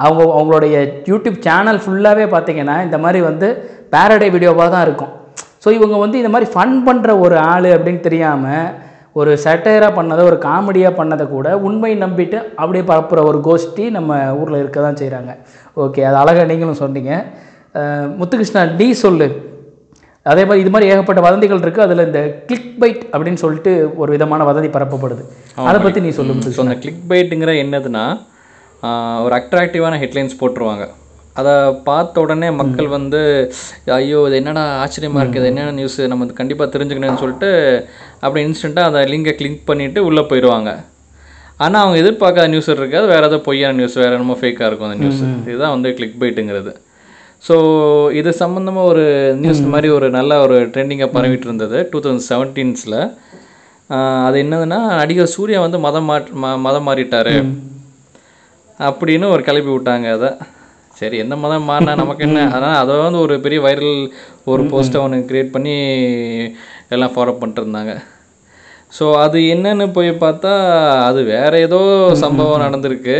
அவங்க 0.03 0.21
அவங்களுடைய 0.39 0.75
யூடியூப் 1.11 1.39
சேனல் 1.47 1.81
ஃபுல்லாகவே 1.85 2.27
பார்த்தீங்கன்னா 2.35 2.77
இந்த 2.87 2.99
மாதிரி 3.05 3.21
வந்து 3.29 3.49
பேரடை 3.95 4.29
வீடியோவாக 4.35 4.69
தான் 4.75 4.85
இருக்கும். 4.87 5.13
ஸோ 5.63 5.69
இவங்க 5.79 5.95
வந்து 6.03 6.19
இந்த 6.23 6.31
மாதிரி 6.35 6.49
ஃபன் 6.53 6.77
பண்ணுற 6.87 7.11
ஒரு 7.25 7.35
ஆள் 7.53 7.69
அப்படின்னு 7.77 8.01
தெரியாமல் 8.07 8.67
ஒரு 9.19 9.31
சட்டையராக 9.45 9.91
பண்ணதை 9.97 10.21
ஒரு 10.29 10.37
காமெடியாக 10.47 10.97
பண்ணதை 10.99 11.25
கூட 11.35 11.47
உண்மை 11.67 11.91
நம்பிட்டு 12.03 12.37
அப்படியே 12.61 12.83
பரப்புகிற 12.91 13.23
ஒரு 13.29 13.39
கோஷ்டி 13.47 13.85
நம்ம 13.97 14.19
ஊரில் 14.41 14.61
இருக்க 14.61 14.79
தான் 14.85 14.99
செய்கிறாங்க 15.01 15.31
ஓகே 15.85 16.03
அது 16.09 16.17
அழகாக 16.21 16.45
நீங்களும் 16.51 16.81
சொன்னீங்க. 16.83 17.11
முத்துகிருஷ்ணா 18.19 18.61
டி 18.79 18.87
சொல்லு. 19.05 19.27
அதே 20.31 20.41
மாதிரி 20.47 20.63
இது 20.63 20.71
மாதிரி 20.73 20.89
ஏகப்பட்ட 20.93 21.21
வதந்திகள் 21.25 21.63
இருக்குது 21.65 21.85
அதில் 21.87 22.05
இந்த 22.07 22.21
கிளிக் 22.47 22.73
பைட் 22.81 23.03
அப்படின்னு 23.13 23.41
சொல்லிட்டு 23.43 23.71
ஒரு 24.01 24.09
விதமான 24.15 24.43
வதந்தி 24.49 24.69
பரப்பப்படுது. 24.75 25.23
அதை 25.69 25.77
பற்றி 25.85 26.05
நீ 26.07 26.11
சொல்லு 26.19 26.55
ஸோ 26.57 26.63
அந்த 26.65 26.77
கிளிக் 26.83 27.05
பைட்டுங்கிற 27.11 27.53
என்னதுன்னா 27.63 28.05
ஒரு 29.25 29.33
அட்ராக்டிவான 29.39 29.97
ஹெட்லைன்ஸ் 30.03 30.39
போட்டுருவாங்க. 30.41 30.85
அதை 31.33 31.53
பார்த்த 31.83 32.21
உடனே 32.21 32.49
மக்கள் 32.51 32.87
வந்து 32.87 33.19
ஐயோ 33.85 34.23
இது 34.27 34.35
என்னடா 34.35 34.63
ஆச்சரியமாக 34.77 35.23
இருக்குது 35.23 35.41
இது 35.41 35.45
என்னென்ன 35.45 35.71
நியூஸ் 35.71 36.01
நம்ம 36.01 36.25
கண்டிப்பாக 36.39 36.69
தெரிஞ்சுக்கணும்னு 36.73 37.21
சொல்லிட்டு 37.23 37.49
அப்படி 38.19 38.45
இன்ஸ்டண்ட்டாக 38.45 38.89
அந்த 38.89 39.01
லிங்கை 39.11 39.33
கிளிக் 39.33 39.67
பண்ணிவிட்டு 39.67 39.99
உள்ளே 39.99 40.21
போயிடுவாங்க. 40.21 40.71
ஆனால் 41.57 41.81
அவங்க 41.83 41.97
எதிர்பார்க்காத 42.01 42.47
நியூஸ் 42.47 42.69
இருக்காது. 42.69 43.07
வேறு 43.07 43.25
ஏதோ 43.25 43.37
பொய்யான 43.37 43.75
நியூஸ் 43.75 43.93
வேறு 43.93 44.11
என்னமோ 44.11 44.37
ஃபேக்காக 44.41 44.69
இருக்கும் 44.69 44.89
அந்த 44.89 44.99
நியூஸ் 45.03 45.21
இதுதான் 45.47 45.69
வந்து 45.69 45.93
கிளிக் 45.93 46.19
பைட்டுங்கிறது 46.19 46.71
ஸோ 47.47 47.55
இது 48.11 48.29
சம்மந்தமாக 48.39 48.83
ஒரு 48.83 49.03
நியூஸ் 49.35 49.61
மாதிரி 49.73 49.89
ஒரு 49.89 50.09
நல்ல 50.09 50.41
ஒரு 50.41 50.65
ட்ரெண்டிங்காக 50.67 51.09
பரவிட்டு 51.13 51.47
இருந்தது. 51.49 51.87
டூ 51.91 51.99
தௌசண்ட் 51.99 52.25
செவன்டீன்ஸில் 52.29 52.99
அது 54.25 54.43
என்னதுன்னா 54.43 54.79
நடிகர் 54.99 55.33
சூர்யா 55.35 55.59
வந்து 55.59 55.79
மதம் 55.79 56.03
மாற் 56.03 56.27
ம- 56.43 56.59
மதம் 56.59 56.87
மாறிட்டாரு. 56.87 57.33
அப்படின்னு 58.79 59.29
ஒரு 59.29 59.43
கிளப்பி 59.43 59.71
விட்டாங்க 59.71 60.11
அதை. 60.11 60.29
சரி 61.01 61.17
எந்த 61.23 61.35
மதம் 61.43 61.67
மாறினா 61.69 61.93
நமக்கு 62.01 62.23
என்ன? 62.27 62.39
அதனால் 62.55 62.79
அதை 62.81 62.95
வந்து 63.05 63.19
ஒரு 63.25 63.35
பெரிய 63.45 63.59
வைரல் 63.65 63.99
ஒரு 64.51 64.63
போஸ்ட்டை 64.71 64.99
ஒன்று 65.03 65.27
கிரியேட் 65.29 65.53
பண்ணி 65.55 65.75
எல்லாம் 66.95 67.13
ஃபாலோ 67.13 67.33
பண்ணிட்டு 67.39 67.61
இருந்தாங்க. 67.63 67.93
ஸோ 68.97 69.05
அது 69.25 69.39
என்னன்னு 69.53 69.85
போய் 69.97 70.11
பார்த்தா 70.23 70.53
அது 71.09 71.19
வேற 71.33 71.51
ஏதோ 71.67 71.79
சம்பவம் 72.23 72.63
நடந்திருக்கு. 72.65 73.17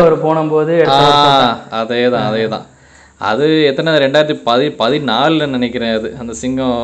அவர் 0.00 0.16
போனும்போது 0.26 0.74
அதே 1.80 2.02
தான். 2.14 2.26
அதே 2.30 2.46
தான் 2.54 2.66
அது 3.30 3.46
எத்தனை 3.70 3.90
ரெண்டாயிரத்தி 4.04 4.36
பதி 4.48 4.66
பதினாலில் 4.80 5.52
நினைக்கிறேன் 5.56 5.94
அது. 5.98 6.08
அந்த 6.22 6.32
சிங்கம் 6.42 6.80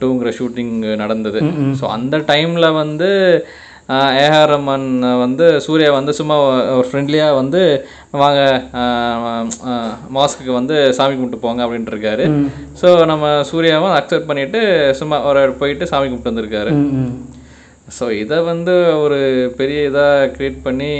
டூங்கிற 0.00 0.30
ஷூட்டிங் 0.38 0.74
நடந்தது. 1.02 1.38
ஸோ 1.80 1.84
அந்த 1.96 2.16
டைமில் 2.30 2.76
வந்து 2.82 3.08
ஏஆர் 4.22 4.50
ரஹ்மான் 4.52 4.86
வந்து 5.24 5.46
சூர்யா 5.64 5.90
வந்து 5.96 6.12
சும்மா 6.18 6.36
ஒரு 6.76 6.86
ஃப்ரெண்ட்லியாக 6.88 7.36
வந்து 7.40 7.60
வாங்க 8.22 8.40
மாஸ்க்கு 10.16 10.50
வந்து 10.58 10.76
சாமி 10.98 11.14
கும்பிட்டு 11.14 11.44
போங்க 11.44 11.64
அப்படின்ட்டு 11.64 11.94
இருக்காரு 11.94 12.24
ஸோ 12.80 12.88
நம்ம 13.12 13.30
சூர்யாவும் 13.50 13.94
அக்செப்ட் 13.98 14.28
பண்ணிட்டு 14.30 14.60
சும்மா 15.00 15.18
ஒரு 15.30 15.42
போயிட்டு 15.60 15.90
சாமி 15.92 16.08
கும்பிட்டு 16.08 16.32
வந்திருக்காரு. 16.32 16.72
ஸோ 17.98 18.04
இதை 18.22 18.38
வந்து 18.50 18.74
ஒரு 19.04 19.18
பெரிய 19.60 19.80
இதாக 19.90 20.30
க்ரியேட் 20.36 20.58
பண்ணி 20.66 20.92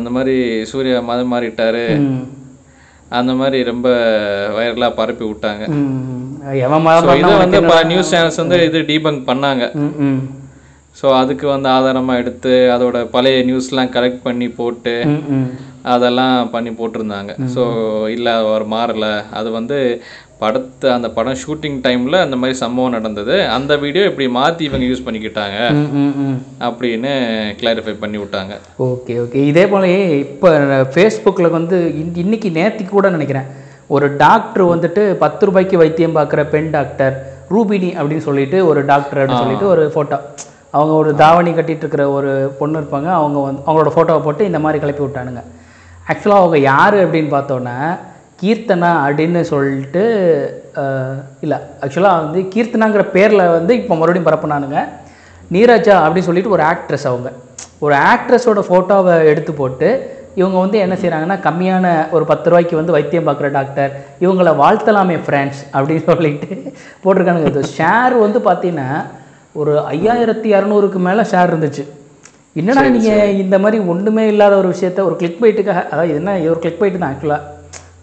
இந்த 0.00 0.10
மாதிரி 0.16 0.36
சூர்யா 0.72 1.00
மதம் 1.10 1.32
மாறிட்டாரு. 1.34 1.86
அந்த 3.20 3.32
மாதிரி 3.40 3.58
ரொம்ப 3.70 3.88
வைரலாக 4.58 4.92
பரப்பி 5.00 5.24
விட்டாங்க. 5.30 5.64
இதை 7.22 7.32
வந்து 7.42 7.58
நியூஸ் 7.90 8.12
சேனல்ஸ் 8.14 8.42
வந்து 8.44 8.58
இது 8.68 8.78
டீபங்க் 8.92 9.26
பண்ணாங்க. 9.32 9.64
ஸோ 11.00 11.06
அதுக்கு 11.20 11.46
வந்து 11.54 11.68
ஆதாரமாக 11.76 12.20
எடுத்து 12.22 12.54
அதோட 12.74 12.96
பழைய 13.14 13.38
நியூஸ்லாம் 13.50 13.94
கலெக்ட் 13.94 14.26
பண்ணி 14.26 14.48
போட்டு. 14.58 14.96
அதெல்லாம் 15.92 16.34
பண்ணி 16.54 16.70
போட்டிருந்தாங்க. 16.80 17.32
ஸோ 17.54 17.62
இல்லை 18.16 18.32
அவர் 18.42 18.64
மாறல. 18.74 19.06
அது 19.38 19.48
வந்து 19.58 19.78
படத்தை 20.42 20.88
அந்த 20.96 21.08
படம் 21.16 21.40
ஷூட்டிங் 21.42 21.78
டைமில் 21.86 22.22
அந்த 22.24 22.36
மாதிரி 22.40 22.54
சம்பவம் 22.62 22.94
நடந்தது. 22.96 23.34
அந்த 23.56 23.72
வீடியோ 23.84 24.04
இப்படி 24.10 24.26
மாற்றி 24.36 24.62
இவங்க 24.68 24.86
யூஸ் 24.88 25.04
பண்ணிக்கிட்டாங்க. 25.06 25.58
அப்படின்னு 26.68 27.12
கிளாரிஃபை 27.60 27.94
பண்ணி 28.04 28.18
விட்டாங்க. 28.22 28.54
Okay 28.90 29.16
okay. 29.24 29.42
இதே 29.50 29.64
போலயே 29.72 30.00
இப்போ 30.24 30.50
ஃபேஸ்புக்கில் 30.94 31.54
வந்து 31.58 31.78
இன் 32.02 32.14
இன்னைக்கு 32.24 32.50
நேத்திக்கு 32.58 32.94
கூட 32.96 33.10
நினைக்கிறேன் 33.16 33.50
ஒரு 33.96 34.06
டாக்டர் 34.24 34.64
வந்துட்டு 34.72 35.02
பத்து 35.24 35.46
ரூபாய்க்கு 35.48 35.82
வைத்தியம் 35.84 36.18
பார்க்குற 36.18 36.42
பெண் 36.54 36.72
டாக்டர் 36.76 37.14
ரூபினி 37.54 37.90
அப்படின்னு 37.98 38.26
சொல்லிட்டு 38.28 38.58
ஒரு 38.70 38.80
டாக்டர் 38.90 39.20
அப்படின்னு 39.20 39.44
சொல்லிட்டு 39.44 39.68
ஒரு 39.74 39.82
ஃபோட்டோ 39.94 40.18
அவங்க 40.76 40.92
ஒரு 41.00 41.10
தாவணி 41.22 41.50
கட்டிட்டு 41.56 41.84
இருக்கிற 41.84 42.04
ஒரு 42.18 42.30
பொண்ணு 42.58 42.80
இருப்பாங்க. 42.80 43.08
அவங்க 43.20 43.38
வந்து 43.46 43.62
அவங்களோட 43.66 43.90
ஃபோட்டோவை 43.94 44.22
போட்டு 44.26 44.48
இந்த 44.50 44.60
மாதிரி 44.64 44.80
கிளப்பி 44.82 45.04
விட்டானுங்க. 45.04 45.42
ஆக்சுவலாக 46.10 46.42
அவங்க 46.42 46.58
யார் 46.70 46.96
அப்படின்னு 47.02 47.30
பார்த்தோன்னா 47.36 47.76
கீர்த்தனா 48.42 48.90
அப்படின்னு 49.06 49.40
சொல்லிட்டு 49.52 50.04
இல்லை 51.44 51.58
ஆக்சுவலாக 51.82 52.22
வந்து 52.24 52.40
கீர்த்தனாங்கிற 52.54 53.04
பேரில் 53.16 53.52
வந்து 53.58 53.72
இப்போ 53.80 53.94
மறுபடியும் 54.00 54.28
பரப்புனானுங்க. 54.30 54.80
நீராஜா 55.54 55.94
அப்படின்னு 56.04 56.28
சொல்லிட்டு 56.30 56.54
ஒரு 56.56 56.64
ஆக்ட்ரஸ் 56.72 57.06
அவங்க. 57.10 57.30
ஒரு 57.84 57.94
ஆக்ட்ரஸோட 58.12 58.60
ஃபோட்டோவை 58.68 59.14
எடுத்து 59.30 59.52
போட்டு 59.60 59.88
இவங்க 60.40 60.56
வந்து 60.64 60.78
என்ன 60.82 60.94
செய்கிறாங்கன்னா 61.00 61.36
கம்மியான 61.46 61.86
ஒரு 62.16 62.24
பத்து 62.30 62.48
ரூபாய்க்கு 62.50 62.78
வந்து 62.80 62.94
வைத்தியம் 62.96 63.26
பார்க்குற 63.26 63.48
டாக்டர் 63.56 63.90
இவங்களை 64.24 64.52
வாழ்த்தலாமே 64.60 65.16
ஃப்ரெண்ட்ஸ் 65.24 65.60
அப்படின்னு 65.74 66.04
சொல்லிட்டு 66.10 66.48
போட்டிருக்கானுங்க. 67.02 67.64
ஷேர் 67.78 68.14
வந்து 68.26 68.40
பார்த்தீங்கன்னா 68.48 68.90
ஒரு 69.54 69.72
ஐயாயிரத்தி 69.94 70.48
இரநூறுக்கு 70.56 70.98
மேலே 71.06 71.22
ஷேர் 71.32 71.50
இருந்துச்சு. 71.50 71.82
என்னடா 72.56 72.82
நீங்கள் 72.94 73.34
இந்த 73.42 73.56
மாதிரி 73.58 73.78
ஒன்றுமே 73.92 74.24
இல்லாத 74.32 74.54
ஒரு 74.56 74.68
விஷயத்த 74.72 75.04
ஒரு 75.08 75.16
கிளிக் 75.20 75.40
பைட்டுக்காக 75.42 75.80
அதாவது 75.92 76.14
என்ன 76.18 76.36
ஒரு 76.52 76.60
கிளிக் 76.62 76.80
பைட்டு 76.80 76.98
தான் 76.98 77.12
ஆக்சுவலாக 77.12 77.48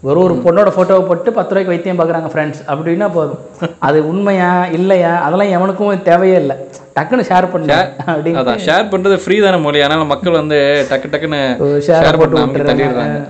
வெறும் 0.06 0.24
ஒரு 0.26 0.34
பொண்ணோட 0.44 0.68
ஃபோட்டோவை 0.74 1.02
போட்டு 1.08 1.30
பத்து 1.38 1.52
ரூபாய்க்கு 1.52 1.72
வைத்தியம் 1.72 1.98
பார்க்குறாங்க 2.00 2.28
ஃப்ரெண்ட்ஸ் 2.32 2.60
அப்படின்னா 2.70 3.08
போதும். 3.16 3.40
அது 3.86 3.98
உண்மையா 4.10 4.48
இல்லையா 4.78 5.10
அதெல்லாம் 5.26 5.52
எவனுக்கும் 5.56 6.06
தேவையே 6.08 6.36
இல்லை. 6.42 6.56
டக்குன்னு 6.96 7.26
ஷேர் 7.30 7.50
பண்ண 7.54 7.74
அப்படின்னு 8.06 8.64
ஷேர் 8.68 8.90
பண்றது 8.92 9.18
ஃப்ரீ 9.24 9.36
தானே 9.46 9.58
மொழி. 9.66 9.80
அதனால 9.86 10.06
மக்கள் 10.12 10.40
வந்து 10.40 10.58
டக்கு 10.92 11.10
டக்குன்னு 11.12 11.40
ஷேர் 11.88 12.18
போட்டு 12.20 12.34
பண்ண 12.34 12.44
அமைக்க 12.44 12.56
விட்டுறாங்க. 12.56 12.72
தள்ளிடுறாங்க. 12.72 13.20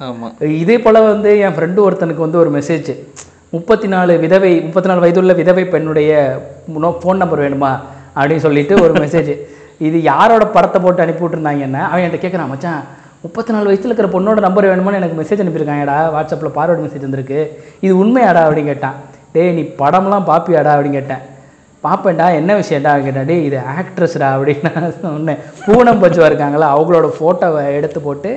ஆமா. 0.00 0.28
இதே 0.62 0.76
போல் 0.84 1.00
வந்து 1.12 1.32
என் 1.46 1.56
ஃப்ரெண்டு 1.58 1.84
ஒருத்தனுக்கு 1.86 2.26
வந்து 2.26 2.40
ஒரு 2.44 2.52
மெசேஜ் 2.58 2.90
முப்பத்தி 3.54 3.86
நாலு 3.94 4.12
விதவை 4.22 4.50
முப்பத்தி 4.66 4.88
நாலு 4.90 5.02
வயதுள்ள 5.02 5.32
விதவை 5.40 5.64
பெண்ணுடைய 5.72 6.12
ஃபோன் 7.02 7.20
நம்பர் 7.22 7.42
வேணுமா? 7.44 7.70
அப்படின்னு 8.16 8.44
சொல்லிட்டு 8.46 8.74
ஒரு 8.84 8.92
மெசேஜ் 9.02 9.30
இது 9.86 9.98
யாரோட 10.02 10.44
படத்தை 10.54 10.78
போட்டு 10.84 11.02
அனுப்பி 11.04 11.22
விட்டுருந்தாங்கன்னா 11.24 11.82
அவன் 11.90 12.04
என்கிட்ட 12.04 12.20
கேட்குறான் 12.24 12.50
மச்சான் 12.52 12.80
முப்பத்தி 13.24 13.52
நாலு 13.54 13.68
வயசில் 13.70 13.90
இருக்கிற 13.90 14.08
பொண்ணோட 14.14 14.40
நம்பர் 14.46 14.68
வேணுமான்னு 14.70 14.98
எனக்கு 15.00 15.20
மெசேஜ் 15.20 15.42
அனுப்பியிருக்காங்கடா. 15.44 15.98
வாட்ஸ்அப்பில் 16.14 16.56
பார்வர்டு 16.56 16.84
மெசேஜ் 16.86 17.06
வந்திருக்கு. 17.06 17.38
இது 17.86 17.92
உண்மையாடா? 18.02 18.42
அப்படின்னு 18.46 18.70
கேட்டான். 18.72 18.96
டேய் 19.36 19.54
நீ 19.58 19.62
படம்லாம் 19.82 20.26
பாப்பியாடா? 20.30 20.72
அப்படின்னு 20.74 20.98
கேட்டேன். 20.98 21.22
பார்ப்பேன்டா 21.84 22.26
என்ன 22.40 22.50
விஷயம்டா? 22.60 22.90
அப்படின்னு 22.94 23.18
கேட்டா 23.18 23.38
இது 23.48 23.60
ஆக்ட்ரஸ்டா 23.78 24.28
அப்படின்னு 24.34 24.92
சொன்னேன். 25.06 25.40
பூனம் 25.66 26.02
பச்சுவா 26.02 26.28
இருக்காங்களா 26.30 26.68
அவங்களோட 26.76 27.08
ஃபோட்டோவை 27.18 27.64
எடுத்து 27.78 28.00
போட்டு 28.08 28.32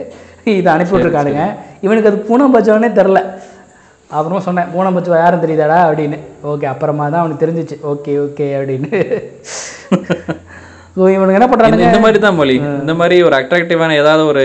இதை 0.57 0.69
அனுப்பிவிட்ருக்கானுங்க 0.73 1.43
இவனுக்கு 1.85 2.09
அது 2.11 2.19
பூனம் 2.29 2.53
பச்சுவானே 2.55 2.89
தெரில. 2.99 3.21
அப்புறமா 4.09 4.39
சொன்னேன் 4.39 4.69
பூனம் 4.73 4.95
பச்சுவா 4.95 5.17
யாரும் 5.17 5.43
தெரியுதாடா? 5.43 5.77
அப்படின்னு. 5.87 6.17
ஓகே 6.51 6.65
அப்புறமா 6.65 7.05
தான் 7.09 7.21
அவனுக்கு 7.21 7.43
தெரிஞ்சிச்சு. 7.43 7.75
ஓகே 7.91 8.13
ஓகே 8.25 8.45
அப்படின்னு. 8.57 8.89
ஸோ 10.95 11.07
இவனுக்கு 11.15 11.39
என்ன 11.39 11.47
பண்ணுறானுங்க 11.49 11.87
இந்த 11.87 11.99
மாதிரி 12.03 12.19
தான் 12.19 12.37
மொழி. 12.37 12.55
இந்த 12.81 12.93
மாதிரி 12.93 13.15
ஒரு 13.23 13.35
அட்ராக்டிவான 13.39 13.95
ஏதாவது 13.95 14.23
ஒரு 14.25 14.43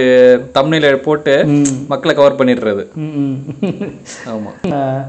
தம்னையில 0.56 0.96
போட்டு 1.04 1.34
மக்களை 1.88 2.14
கவர் 2.14 2.38
பண்ணிடுறது. 2.40 2.82
ஆமா. 4.32 4.50
அஹ் 4.72 5.04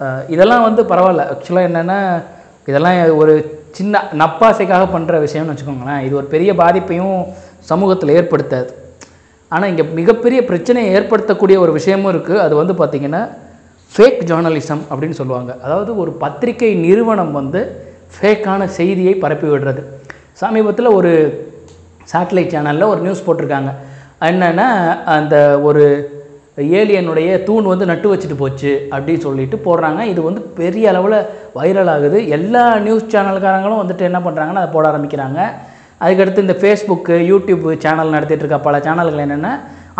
அஹ் 0.00 0.22
இதெல்லாம் 0.28 0.66
வந்து 0.66 0.82
பரவாயில்ல. 0.84 1.24
ஆக்சுவலாக 1.32 1.68
என்னென்னா 1.70 1.98
இதெல்லாம் 2.68 2.98
ஒரு 3.22 3.34
சின்ன 3.70 4.02
நப்பாசைக்காக 4.20 4.84
பண்ணுற 4.92 5.16
விஷயம்னு 5.24 5.52
வச்சுக்கோங்களேன். 5.52 6.02
இது 6.06 6.14
ஒரு 6.16 6.26
பெரிய 6.26 6.50
பாதிப்பையும் 6.54 7.18
சமூகத்தில் 7.70 8.16
ஏற்படுத்தாது. 8.18 8.70
ஆனால் 9.52 9.68
இங்கே 9.68 9.84
மிகப்பெரிய 9.98 10.40
பிரச்சனையை 10.44 10.88
ஏற்படுத்தக்கூடிய 10.96 11.58
ஒரு 11.58 11.72
விஷயமும் 11.72 12.12
இருக்குது 12.14 12.42
அது 12.46 12.54
வந்து 12.56 12.74
பார்த்திங்கன்னா 12.74 13.22
ஃபேக் 13.94 14.20
ஜேர்னலிசம் 14.30 14.82
அப்படின்னு 14.90 15.18
சொல்லுவாங்க. 15.20 15.52
அதாவது 15.64 15.90
ஒரு 16.02 16.10
பத்திரிகை 16.22 16.70
நிறுவனம் 16.86 17.32
வந்து 17.38 17.60
ஃபேக்கான 18.16 18.66
செய்தியை 18.78 19.14
பரப்பி 19.22 19.48
விடுறது. 19.52 19.82
சமீபத்தில் 20.42 20.96
ஒரு 20.98 21.12
சேட்டலைட் 22.12 22.52
சேனலில் 22.54 22.90
ஒரு 22.92 23.00
நியூஸ் 23.06 23.24
போட்டிருக்காங்க. 23.26 23.70
என்னென்னா 24.30 24.68
அந்த 25.16 25.34
ஒரு 25.68 25.84
ஏலியனுடைய 26.80 27.30
தூண் 27.48 27.70
வந்து 27.72 27.88
நட்டு 27.90 28.08
வச்சுட்டு 28.12 28.36
போச்சு 28.42 28.70
அப்படின்னு 28.94 29.24
சொல்லிட்டு 29.26 29.56
போடுறாங்க. 29.66 30.00
இது 30.12 30.20
வந்து 30.28 30.40
பெரிய 30.60 30.86
அளவில் 30.92 31.18
வைரல் 31.58 31.90
ஆகுது. 31.94 32.20
எல்லா 32.36 32.64
நியூஸ் 32.86 33.10
சேனல்காரங்களும் 33.14 33.82
வந்துட்டு 33.82 34.08
என்ன 34.08 34.20
பண்ணுறாங்கன்னா 34.24 34.62
அதை 34.62 34.70
போட 34.76 34.86
ஆரம்பிக்கிறாங்க. 34.92 35.40
அதுக்கடுத்து 36.04 36.44
இந்த 36.46 36.56
ஃபேஸ்புக்கு 36.62 37.14
யூடியூப் 37.30 37.66
சேனல் 37.84 38.14
நடத்திட்டு 38.16 38.44
இருக்க 38.44 38.58
பல 38.66 38.78
சேனல்கள் 38.86 39.24
என்னென்னா 39.26 39.52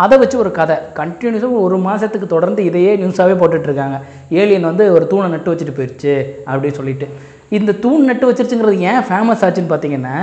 அதை 0.03 0.15
வச்சு 0.21 0.37
ஒரு 0.43 0.51
கதை. 0.59 0.77
கண்டினியூஸாக 0.99 1.63
ஒரு 1.67 1.77
மாதத்துக்கு 1.87 2.27
தொடர்ந்து 2.35 2.61
இதையே 2.69 2.91
நியூஸாகவே 3.01 3.35
போட்டுட்ருக்காங்க. 3.41 3.97
ஏலியன் 4.41 4.69
வந்து 4.71 4.85
ஒரு 4.97 5.05
தூணை 5.11 5.27
நட்டு 5.33 5.51
வச்சுட்டு 5.51 5.77
போயிடுச்சு 5.79 6.13
அப்படின்னு 6.51 6.79
சொல்லிட்டு. 6.79 7.07
இந்த 7.57 7.71
தூண் 7.83 8.07
நட்டு 8.09 8.27
வச்சிருச்சுங்கிறது 8.29 8.85
ஏன் 8.91 9.03
ஃபேமஸ் 9.07 9.43
ஆச்சுன்னு 9.45 9.71
பார்த்தீங்கன்னா 9.71 10.15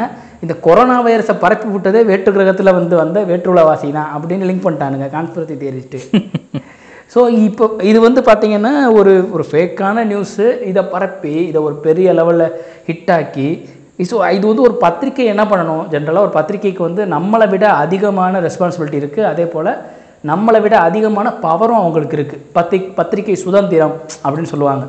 இந்த 0.45 0.55
கொரோனா 0.67 0.97
வைரஸை 1.07 1.35
பரப்பி 1.45 1.69
விட்டதே 1.75 2.01
வேற்று 2.11 2.31
கிரகத்தில் 2.33 2.77
வந்து 2.79 2.95
வந்த 3.03 3.19
வேற்றுலவாசி 3.31 3.89
தான் 3.99 4.11
அப்படின்னு 4.17 4.49
லிங்க் 4.51 4.67
பண்ணிட்டானுங்க 4.67 5.09
கான்ஸ்பிரசி 5.15 5.55
தியரிஸ்ட்டு 5.63 6.01
ஸோ 7.15 7.21
இப்போ 7.49 7.65
இது 7.91 7.99
வந்து 8.07 8.21
பார்த்தீங்கன்னா 8.29 8.73
ஒரு 8.99 9.13
ஒரு 9.35 9.45
ஃபேக்கான 9.51 10.05
நியூஸு 10.11 10.47
இதை 10.71 10.83
பரப்பி 10.95 11.35
இதை 11.51 11.61
ஒரு 11.69 11.77
பெரிய 11.87 12.13
லெவலில் 12.13 12.55
ஹிட் 12.89 13.13
ஆக்கி 13.13 13.49
ஸோ 13.99 14.17
இது 14.37 14.45
வந்து 14.51 14.65
ஒரு 14.69 14.75
பத்திரிக்கை 14.85 15.27
என்ன 15.33 15.45
பண்ணணும்? 15.51 15.85
ஜென்ரலாக 15.93 16.27
ஒரு 16.27 16.33
பத்திரிக்கைக்கு 16.39 16.83
வந்து 16.89 17.03
நம்மளை 17.15 17.47
விட 17.53 17.67
அதிகமான 17.85 18.41
ரெஸ்பான்சிபிலிட்டி 18.47 18.99
இருக்குது 19.03 19.29
அதே 19.31 19.47
போல் 19.55 19.71
நம்மளை 20.31 20.61
விட 20.65 20.75
அதிகமான 20.89 21.29
பவரும் 21.45 21.81
அவங்களுக்கு 21.83 22.17
இருக்குது 22.19 22.43
பத்திரிக் 22.57 22.91
பத்திரிக்கை 22.99 23.37
சுதந்திரம் 23.45 23.95
அப்படின்னு 24.25 24.53
சொல்லுவாங்க. 24.53 24.85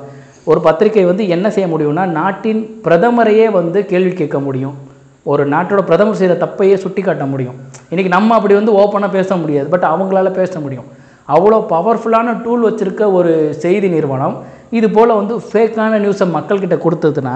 ஒரு 0.51 0.59
பத்திரிக்கை 0.67 1.05
வந்து 1.11 1.23
என்ன 1.35 1.47
செய்ய 1.55 1.67
முடியும்னா 1.73 2.03
நாட்டின் 2.19 2.61
பிரதமரையே 2.85 3.47
வந்து 3.59 3.79
கேள்வி 3.91 4.13
கேட்க 4.21 4.39
முடியும். 4.47 4.75
ஒரு 5.31 5.43
நாட்டோட 5.53 5.81
பிரதமர் 5.87 6.19
செய்கிற 6.19 6.35
தப்பையே 6.43 6.75
சுட்டி 6.83 7.01
காட்ட 7.01 7.25
முடியும். 7.31 7.57
இன்றைக்கி 7.91 8.11
நம்ம 8.17 8.35
அப்படி 8.37 8.53
வந்து 8.59 8.73
ஓப்பனாக 8.81 9.11
பேச 9.17 9.29
முடியாது. 9.41 9.67
பட் 9.73 9.87
அவங்களால 9.93 10.29
பேச 10.41 10.53
முடியும். 10.65 10.87
அவ்வளோ 11.35 11.57
பவர்ஃபுல்லான 11.73 12.35
டூல் 12.43 12.65
வச்சுருக்க 12.67 13.03
ஒரு 13.19 13.31
செய்தி 13.63 13.87
நிறுவனம் 13.95 14.35
இது 14.77 14.87
போல் 14.95 15.17
வந்து 15.19 15.33
ஃபேக்கான 15.49 15.99
நியூஸை 16.03 16.25
மக்கள்கிட்ட 16.37 16.75
கொடுத்ததுன்னா 16.85 17.35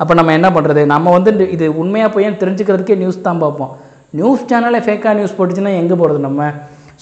அப்போ 0.00 0.12
நம்ம 0.18 0.32
என்ன 0.38 0.48
பண்ணுறது 0.56 0.82
நம்ம 0.94 1.12
வந்து 1.16 1.30
இது 1.56 1.66
உண்மையாக 1.82 2.10
போய் 2.14 2.26
தெரிஞ்சுக்கிறதுக்கே 2.42 2.96
நியூஸ் 3.02 3.26
தான் 3.28 3.42
பார்ப்போம். 3.44 3.72
நியூஸ் 4.18 4.48
சேனலே 4.50 4.80
ஃபேக்காக 4.86 5.14
நியூஸ் 5.18 5.36
போட்டுச்சுன்னா 5.38 5.72
எங்கே 5.80 5.96
போகிறது 6.00 6.20
நம்ம? 6.26 6.50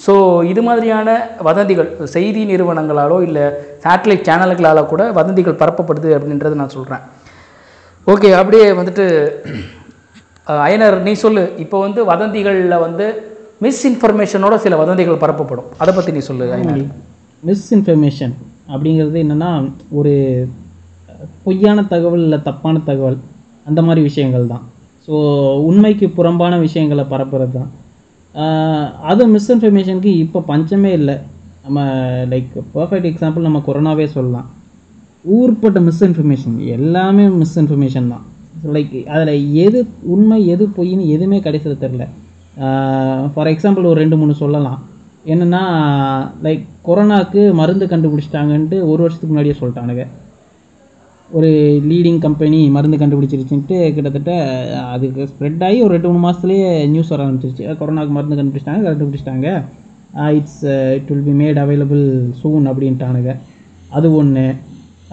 ஸோ 0.05 0.13
இது 0.53 0.63
மாதிரியான 0.69 1.09
வதந்திகள் 1.49 1.91
செய்தி 2.15 2.41
நிறுவனங்களாலோ 2.51 3.19
இல்லை 3.27 3.45
சேட்டலைட் 3.85 4.27
சேனல்களாலோ 4.29 4.83
கூட 4.93 5.03
வதந்திகள் 5.19 5.61
பரப்பப்படுது 5.63 6.11
அப்படின்றத 6.17 6.59
நான் 6.63 6.75
சொல்கிறேன் 6.77 7.05
ஓகே 8.07 8.31
அப்படியே 8.41 8.67
வந்துட்டு 8.81 9.07
அயனர் 10.67 10.97
நீ 11.07 11.13
சொல்லு. 11.23 11.45
இப்போ 11.63 11.77
வந்து 11.85 12.01
வதந்திகளில் 12.11 12.83
வந்து 12.87 13.07
மிஸ்இன்ஃபர்மேஷனோட 13.65 14.55
சில 14.65 14.77
வதந்திகள் 14.83 15.23
பரப்பப்படும். 15.25 15.71
அதை 15.83 15.93
பற்றி 15.97 16.13
நீ 16.17 16.23
சொல்லு 16.29 16.47
அயனர் 16.57 16.85
மிஸ்இன்ஃபர்மேஷன் 17.43 18.35
அப்படிங்கிறது 18.73 19.19
என்னென்னா 19.25 19.51
ஒரு 19.99 20.15
பொய்யான 21.45 21.85
தகவல் 21.93 22.25
இல்லை 22.27 22.39
தப்பான 22.49 22.81
தகவல் 22.89 23.19
அந்த 23.69 23.81
மாதிரி 23.87 24.01
விஷயங்கள் 24.09 24.51
தான். 24.53 24.65
ஸோ 25.07 25.15
உண்மைக்கு 25.69 26.07
புறம்பான 26.19 26.55
விஷயங்களை 26.67 27.05
பரப்புறது 27.13 27.55
தான். 27.59 27.71
அது 29.11 29.23
மிஸ்இன்ஃபர்மேஷனுக்கு 29.35 30.13
இப்போ 30.25 30.39
பஞ்சமே 30.51 30.91
இல்லை. 31.01 31.17
நம்ம 31.65 31.85
லைக் 32.33 32.51
பர்ஃபெக்ட் 32.75 33.09
எக்ஸாம்பிள் 33.11 33.47
நம்ம 33.47 33.63
கொரோனாவே 33.69 34.07
சொல்லலாம். 34.17 34.49
ஊர்பட்ட 35.37 35.79
மிஸ்இன்ஃபர்மேஷன் 35.89 36.57
எல்லாமே 36.77 37.25
மிஸ்இன்ஃபர்மேஷன் 37.43 38.11
தான். 38.15 38.25
லைக் 38.75 38.95
அதில் 39.15 39.47
எது 39.65 39.81
உண்மை 40.15 40.39
எது 40.55 40.65
பொய்ன்னு 40.77 41.07
எதுவுமே 41.15 41.39
கிடைச்சது 41.47 41.77
தெரில 41.85 42.05
ஃபார் 43.33 43.51
எக்ஸாம்பிள் 43.55 43.89
ஒரு 43.91 43.99
ரெண்டு 44.03 44.17
மூணு 44.21 44.35
சொல்லலாம். 44.43 44.79
என்னென்னா 45.33 45.63
லைக் 46.45 46.65
கொரோனாக்கு 46.89 47.43
மருந்து 47.61 47.87
கண்டுபிடிச்சிட்டாங்கன்ட்டு 47.93 48.77
ஒரு 48.91 49.01
வருஷத்துக்கு 49.05 49.33
முன்னாடியே 49.33 49.57
சொல்லிட்டானுங்க. 49.61 50.05
ஒரு 51.37 51.49
லீடிங் 51.91 52.21
கம்பெனி 52.27 52.59
மருந்து 52.77 53.01
கண்டுபிடிச்சிருச்சுன்ட்டு 53.01 53.79
கிட்டத்தட்ட 53.95 54.33
அதுக்கு 54.95 55.23
ஸ்ப்ரெட் 55.31 55.65
ஆகி 55.69 55.79
ஒரு 55.87 55.93
ரெண்டு 55.97 56.11
மூணு 56.11 56.23
மாதத்துலேயே 56.27 56.69
நியூஸ் 56.93 57.11
வர 57.13 57.25
ஆரம்பிச்சிருச்சு. 57.25 57.65
கொரோனாக்கு 57.81 58.17
மருந்து 58.19 58.39
கண்டுபிடிச்சிட்டாங்க 58.41 58.87
கண்டுபிடிச்சிட்டாங்க. 58.89 59.49
It's 60.39 60.63
it 60.99 61.11
will 61.13 61.27
be 61.31 61.35
made 61.43 61.59
available 61.65 62.05
soon 62.41 62.71
அப்படின்ட்டானுங்க. 62.71 63.33
அது 63.97 64.07
ஒன்று 64.21 64.47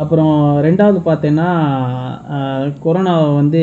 அப்புறம் 0.03 0.35
ரெண்டாவது 0.65 0.99
பார்த்தேன்னா 1.07 1.47
கொரோனா 2.85 3.13
வந்து 3.41 3.61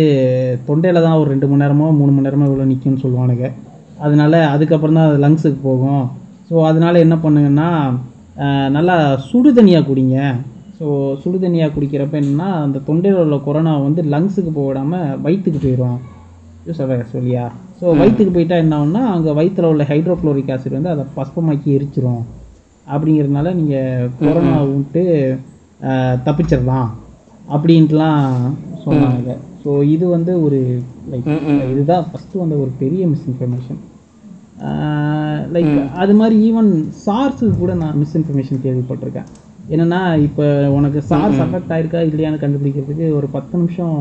தொண்டையில் 0.66 1.04
தான் 1.06 1.18
ஒரு 1.20 1.28
ரெண்டு 1.32 1.46
மணி 1.50 1.62
நேரமோ 1.64 1.86
மூணு 2.00 2.12
மணி 2.14 2.26
நேரமோ 2.26 2.48
இவ்வளோ 2.48 2.66
நிற்கும்னு 2.70 3.02
சொல்லுவானுங்க. 3.04 3.46
அதனால 4.04 4.34
அதுக்கப்புறம் 4.54 4.98
தான் 4.98 5.08
அது 5.10 5.18
லங்ஸுக்கு 5.24 5.60
போகும். 5.68 6.04
ஸோ 6.50 6.56
அதனால 6.68 6.94
என்ன 7.06 7.16
பண்ணுங்கன்னா 7.24 7.68
நல்லா 8.76 8.94
சுடு 9.30 9.50
தண்ணியாக 9.56 9.86
குடிங்க. 9.88 10.16
ஸோ 10.78 10.86
சுடு 11.22 11.38
தண்ணியாக 11.42 11.72
குடிக்கிறப்ப 11.74 12.14
என்னன்னா 12.20 12.48
அந்த 12.66 12.78
தொண்டையில் 12.86 13.20
உள்ள 13.24 13.36
கொரோனா 13.46 13.72
வந்து 13.88 14.02
லங்ஸுக்கு 14.12 14.50
போக 14.54 14.66
விடாமல் 14.68 15.18
வயிற்றுக்கு 15.24 15.60
போயிடும் 15.64 15.98
சொல்ல 16.78 16.96
சொல்லியா? 17.12 17.44
ஸோ 17.80 17.84
வயிற்றுக்கு 18.00 18.32
போயிட்டா 18.36 18.56
என்ன 18.62 18.74
ஆகும்னா 18.78 19.02
அங்கே 19.14 19.34
வயிற்றில் 19.38 19.68
உள்ள 19.72 19.84
ஹைட்ரோக்ளோரிக் 19.90 20.52
ஆசிட் 20.54 20.78
வந்து 20.78 20.92
அதை 20.94 21.04
பஸ்பமாக்கி 21.18 21.68
எரிச்சிரும். 21.76 22.24
அப்படிங்கிறதுனால 22.86 23.52
நீங்கள் 23.60 24.10
கொரோனா 24.22 24.56
விட்டு 24.72 25.04
தப்பிச்சிடலாம். 26.26 26.90
அப்படின்ட்டுலாம் 27.54 28.26
சொன்னாங்க. 28.86 29.30
ஸோ 29.62 29.70
இது 29.94 30.04
வந்து 30.16 30.32
ஒரு 30.46 30.58
லைக் 31.12 31.30
இதுதான் 31.72 32.04
ஃபஸ்ட்டு 32.10 32.42
வந்த 32.42 32.54
ஒரு 32.64 32.72
பெரிய 32.82 33.02
மிஸ்இன்ஃபர்மேஷன் 33.12 33.80
லைக் 35.54 35.70
அது 35.96 36.14
மாதிரி 36.14 36.36
ஈவன் 36.46 36.70
சார்ஸுக்கு 37.04 37.54
கூட 37.56 37.74
நான் 37.74 37.98
மிஸ்இன்ஃபர்மேஷன் 38.00 38.64
கேள்விப்பட்டிருக்கேன். 38.64 39.28
என்னன்னா 39.68 39.98
இப்போ 40.26 40.44
உனக்கு 40.76 41.00
சார்ஸ் 41.10 41.40
அஃபெக்ட் 41.44 41.72
ஆயிருக்கா 41.74 42.00
இல்லையான்னு 42.06 42.42
கண்டுபிடிக்கிறதுக்கு 42.42 43.06
ஒரு 43.18 43.28
பத்து 43.32 43.54
நிமிஷம் 43.58 43.96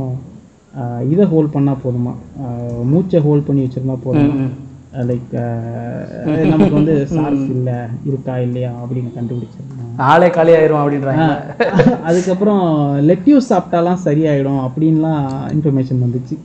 ஆஹ், 0.73 1.03
இதை 1.09 1.23
ஹோல்ட் 1.25 1.53
பண்ணால் 1.53 1.81
போதுமா? 1.83 2.11
ஆஹ், 2.41 2.81
மூச்சை 2.85 3.19
ஹோல்ட் 3.19 3.47
பண்ணி 3.47 3.61
வச்சிருந்தா 3.63 3.97
போதுமா? 4.03 4.35
லைக் 5.03 5.33
நமக்கு 6.51 6.75
வந்து 6.75 6.93
சார்ஸ் 7.11 7.47
இல்லை 7.55 7.75
இருக்கா 8.05 8.35
இல்லையா 8.45 8.71
அப்படின்னு 8.79 9.09
கண்டுபிடிச்சிருந்தோம் 9.15 9.91
ஆளே 10.05 10.27
காலியாயிரும் 10.29 10.81
அப்படின்றாங்க. 10.81 11.25
அதுக்கப்புறம் 12.07 12.63
லெட்யூஸ் 13.09 13.49
சாப்பிட்டாலாம் 13.51 14.03
சரியாயிடும் 14.05 14.61
அப்படின்லாம் 14.65 15.21
இன்ஃபர்மேஷன் 15.53 16.03
வந்துச்சு. 16.05 16.37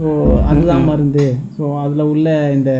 ஸோ 0.00 0.08
அதுதான் 0.50 0.84
மருந்து. 0.88 1.24
ஸோ 1.54 1.62
அதில் 1.84 2.10
உள்ள 2.10 2.28
இந்த 2.56 2.72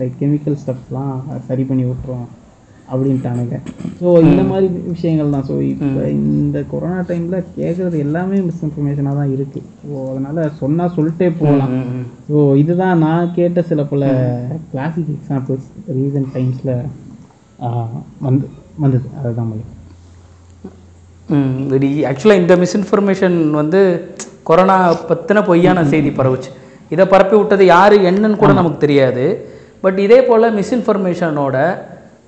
லைக் 0.00 0.16
கெமிக்கல் 0.22 0.58
ஸ்டப்ஸ்லாம் 0.62 1.14
சரி 1.46 1.64
பண்ணி 1.68 1.84
விட்டுரும் 1.90 2.26
அப்படின்ட்டானுங்க. 2.92 3.56
ஸோ 4.00 4.08
இந்த 4.26 4.42
மாதிரி 4.50 4.66
விஷயங்கள் 4.90 5.32
தான். 5.34 5.46
ஸோ 5.48 5.54
இப்போ 5.70 6.00
இந்த 6.16 6.58
கொரோனா 6.72 6.98
டைமில் 7.08 7.46
கேட்குறது 7.54 7.96
எல்லாமே 8.06 8.36
மிஸ்இன்ஃபர்மேஷனாக 8.48 9.18
தான் 9.20 9.32
இருக்குது 9.36 9.70
ஸோ 9.84 9.94
அதனால் 10.10 10.52
சொன்னால் 10.60 10.92
சொல்லிட்டே 10.96 11.28
போகலாம். 11.40 11.72
ஸோ 12.28 12.36
இதுதான் 12.62 13.02
நான் 13.06 13.32
கேட்ட 13.38 13.64
சில 13.70 13.84
பல 13.92 14.10
கிளாசிக் 14.74 15.10
எக்ஸாம்பிள்ஸ் 15.16 15.66
ரீசன்ட் 16.00 16.30
டைம்ஸில் 16.36 16.74
வந்து 18.26 18.46
வந்தது. 18.84 19.06
அதுதான் 19.18 19.50
மாதிரி 19.50 19.64
ம் 21.28 21.58
இது 21.78 21.88
ஆக்சுவலாக 22.10 22.42
இந்த 22.42 22.54
மிஸ்இன்ஃபர்மேஷன் 22.62 23.38
வந்து 23.60 23.80
கொரோனா 24.50 24.78
பற்றின 25.10 25.42
பொய்யான 25.50 25.84
செய்தி 25.94 26.10
பரவுச்சு. 26.20 26.50
இதை 26.88 27.04
பரப்பி 27.06 27.36
விட்டது 27.36 27.66
யார் 27.66 27.94
என்னன்னு 28.10 28.42
கூட 28.42 28.52
நமக்கு 28.52 28.78
தெரியாது. 28.78 29.26
பட் 29.80 29.98
இதே 29.98 30.18
போல் 30.22 30.54
மிஸ்இன்ஃபர்மேஷனோட 30.58 31.56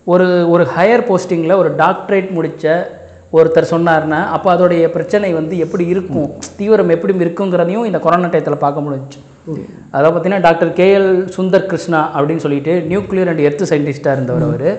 ஒரு 0.05 0.51
ஒரு 0.51 0.65
ஹையர் 0.77 1.09
போஸ்டிங்கில் 1.09 1.61
ஒரு 1.63 1.71
டாக்டரேட் 1.79 2.31
முடித்த 2.31 2.97
ஒருத்தர் 3.33 3.71
சொன்னார்னா 3.71 4.21
அப்போ 4.35 4.49
அதோடைய 4.55 4.85
பிரச்சனை 4.89 5.33
வந்து 5.33 5.55
எப்படி 5.59 5.87
இருக்கும் 5.87 6.29
தீவிரம் 6.57 6.89
எப்படி 6.89 7.13
இருக்குங்கிறதையும் 7.25 7.87
இந்த 7.89 7.99
கொரோனா 7.99 8.29
டயத்தில் 8.29 8.63
பார்க்க 8.65 8.85
முடிஞ்சுச்சு. 8.87 9.21
அதை 9.91 10.11
பார்த்தீங்கன்னா 10.11 10.41
டாக்டர் 10.41 10.71
கேஎல் 10.79 11.11
சுந்தர் 11.37 11.67
கிருஷ்ணா 11.67 12.01
அப்படின்னு 12.17 12.45
சொல்லிட்டு 12.45 12.73
நியூக்ளியர் 12.91 13.31
அண்ட் 13.33 13.45
எர்த் 13.49 13.65
சயின்டிஸ்டாக 13.71 14.17
இருந்தவர் 14.17 14.47
அவர். 14.49 14.71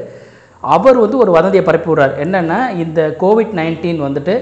அவர் 0.59 0.97
வந்து 0.97 1.17
ஒரு 1.17 1.31
வதந்தியை 1.31 1.65
பரப்பி 1.65 1.89
விடுறார். 1.91 2.15
என்னென்னா 2.25 2.59
இந்த 2.83 3.15
கோவிட் 3.19 3.53
நைன்டீன் 3.59 4.01
வந்துட்டு 4.07 4.35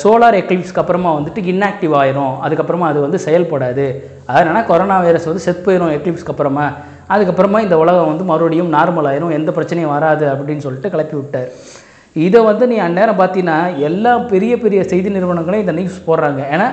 சோலார் 0.00 0.36
எக்லிப்ஸ்க்கு 0.40 0.80
அப்புறமா 0.82 1.10
வந்துட்டு 1.16 1.40
இன்ஆக்டிவ் 1.52 1.94
ஆயிரும். 2.00 2.34
அதுக்கப்புறமா 2.44 2.86
அது 2.92 2.98
வந்து 3.06 3.18
செயல்படாது. 3.24 3.86
அதனால் 4.34 4.68
கொரோனா 4.70 4.96
வைரஸ் 5.06 5.28
வந்து 5.30 5.44
செத் 5.46 5.64
போயிடும் 5.66 5.94
எக்லிப்ஸ்க்கு 5.96 6.32
அப்புறமா. 6.34 6.66
அதுக்கப்புறமா 7.14 7.58
இந்த 7.64 7.76
உலகம் 7.82 8.10
வந்து 8.12 8.24
மறுபடியும் 8.30 8.70
நார்மல் 8.76 9.08
ஆயிரும். 9.10 9.34
எந்த 9.38 9.50
பிரச்சனையும் 9.56 9.94
வராது 9.96 10.24
அப்படின்னு 10.34 10.64
சொல்லிட்டு 10.66 10.92
கிளப்பி 10.94 11.16
விட்டார். 11.18 11.50
இதை 12.26 12.40
வந்து 12.50 12.64
நீ 12.72 12.76
அந்நேரம் 12.86 13.18
பார்த்தீங்கன்னா 13.22 13.58
எல்லா 13.88 14.12
பெரிய 14.32 14.52
பெரிய 14.62 14.80
செய்தி 14.92 15.08
நிறுவனங்களும் 15.16 15.62
இந்த 15.64 15.74
நியூஸ் 15.78 16.06
போடுறாங்க. 16.08 16.40
ஏன்னா 16.54 16.68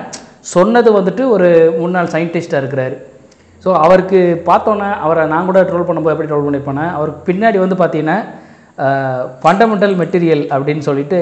சொன்னது 0.54 0.88
வந்துட்டு 0.98 1.24
ஒரு 1.34 1.48
முன்னாள் 1.82 2.12
சயின்டிஸ்டாக 2.14 2.62
இருக்கிறாரு. 2.62 2.96
ஸோ 3.64 3.70
அவருக்கு 3.84 4.18
பார்த்தோன்னே 4.48 4.88
அவரை 5.04 5.22
நான் 5.34 5.46
கூட 5.50 5.60
ட்ரோல் 5.68 5.86
பண்ணும்போது 5.88 6.14
எப்படி 6.14 6.30
ட்ரோல் 6.30 6.46
பண்ணியிருப்பேனே 6.46 6.86
அவருக்கு 6.96 7.20
பின்னாடி 7.28 7.58
வந்து 7.64 7.76
பார்த்தீங்கன்னா 7.82 8.16
ஃபண்டமெண்டல் 9.42 9.94
மெட்டீரியல் 10.02 10.44
அப்படின்னு 10.54 10.84
சொல்லிட்டு 10.88 11.18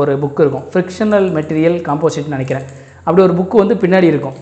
ஒரு 0.00 0.12
புக் 0.22 0.42
இருக்கும். 0.44 0.66
ஃப்ரிக்ஷனல் 0.72 1.28
மெட்டீரியல் 1.36 1.78
காம்போசிட்னு 1.88 2.36
நினைக்கிறேன். 2.36 2.66
அப்படி 3.06 3.22
ஒரு 3.28 3.34
புக்கு 3.38 3.56
வந்து 3.62 3.76
பின்னாடி 3.84 4.08
இருக்கும். 4.12 4.36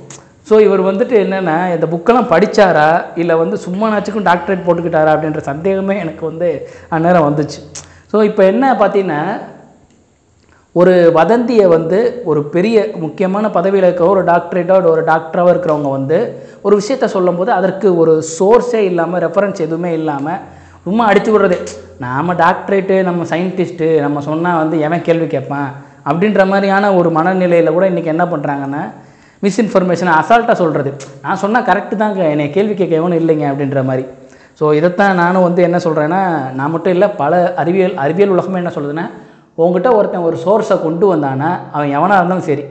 ஸோ 0.49 0.57
இவர் 0.67 0.83
வந்துட்டு 0.89 1.15
என்னென்னா 1.25 1.57
இந்த 1.77 1.87
புக்கெல்லாம் 1.93 2.31
படிச்சாரா? 2.33 2.89
இல்லை 3.23 3.35
வந்து 3.43 3.57
சும்மா 3.67 3.87
நாச்சுக்கும் 3.93 4.29
டாக்டரேட் 4.31 4.67
போட்டுக்கிட்டாரா? 4.67 5.13
அப்படின்ற 5.15 5.43
சந்தேகமே 5.51 5.97
எனக்கு 6.05 6.23
வந்து 6.31 6.49
அந்நேரம் 6.97 7.27
வந்துச்சு. 7.29 7.61
ஸோ 8.13 8.19
இப்போ 8.31 8.43
என்ன 8.53 8.73
பார்த்தீங்கன்னா 8.83 9.23
ஒரு 10.75 10.95
வதந்தியை 11.19 11.67
வந்து 11.77 11.99
ஒரு 12.31 12.41
பெரிய 12.55 12.77
முக்கியமான 13.05 13.45
பதவியில் 13.57 13.87
இருக்கிற 13.87 14.09
ஒரு 14.17 14.23
டாக்டரேட்டோ 14.33 14.75
ஒரு 14.95 15.03
டாக்டராக 15.13 15.53
இருக்கிறவங்க 15.53 15.91
வந்து 15.99 16.19
ஒரு 16.67 16.75
விஷயத்த 16.81 17.07
சொல்லும்போது 17.15 17.51
அதற்கு 17.59 17.89
ஒரு 18.03 18.13
சோர்ஸே 18.37 18.83
இல்லாமல் 18.91 19.23
ரெஃபரன்ஸ் 19.27 19.65
எதுவுமே 19.67 19.91
இல்லாமல் 20.01 20.41
சும்மா 20.87 21.05
அடித்து 21.11 21.31
விடுறது. 21.33 21.57
நாம் 22.05 22.37
டாக்டரேட்டு 22.43 22.95
நம்ம 23.09 23.25
சயின்டிஸ்ட்டு 23.33 23.89
நம்ம 24.05 24.21
சொன்னால் 24.29 24.61
வந்து 24.63 24.77
எவன் 24.87 25.07
கேள்வி 25.09 25.27
கேட்பான் 25.35 25.69
அப்படின்ற 26.09 26.43
மாதிரியான 26.53 26.93
ஒரு 26.99 27.09
மனநிலையில் 27.17 27.75
கூட 27.77 27.87
இன்றைக்கி 27.93 28.11
என்ன 28.15 28.25
பண்ணுறாங்கன்னா 28.33 28.83
மிஸ்இன்ஃபர்மேஷன் 29.43 30.13
அசால்ட்டாக 30.21 30.57
சொல்கிறது 30.63 30.91
நான் 31.25 31.41
சொன்னால் 31.43 31.67
கரெக்டு 31.69 31.95
தாங்க. 32.03 32.23
என்னை 32.35 32.47
கேள்வி 32.57 32.75
கேட்க 32.81 32.95
எவனும் 33.01 33.21
இல்லைங்க 33.23 33.45
அப்படின்ற 33.53 33.83
மாதிரி. 33.91 34.05
ஸோ 34.61 34.67
இதைத்தான் 34.79 35.21
நானும் 35.23 35.47
வந்து 35.49 35.61
என்ன 35.67 35.79
சொல்கிறேன்னா 35.85 36.23
நான் 36.59 36.73
மட்டும் 36.75 36.95
இல்லை 36.97 37.09
பல 37.21 37.35
அறிவியல் 37.63 37.95
அறிவியல் 38.05 38.35
உலகமே 38.35 38.61
என்ன 38.63 38.73
சொல்லுதுன்னா 38.77 39.07
உங்ககிட்ட 39.63 39.89
ஒருத்தன் 39.99 40.27
ஒரு 40.29 40.37
சோர்ஸை 40.45 40.77
கொண்டு 40.87 41.07
வந்தானா 41.13 41.49
அவன் 41.75 41.95
எவனாக 41.99 42.19
இருந்தாலும் 42.21 42.49
சரி 42.51 42.65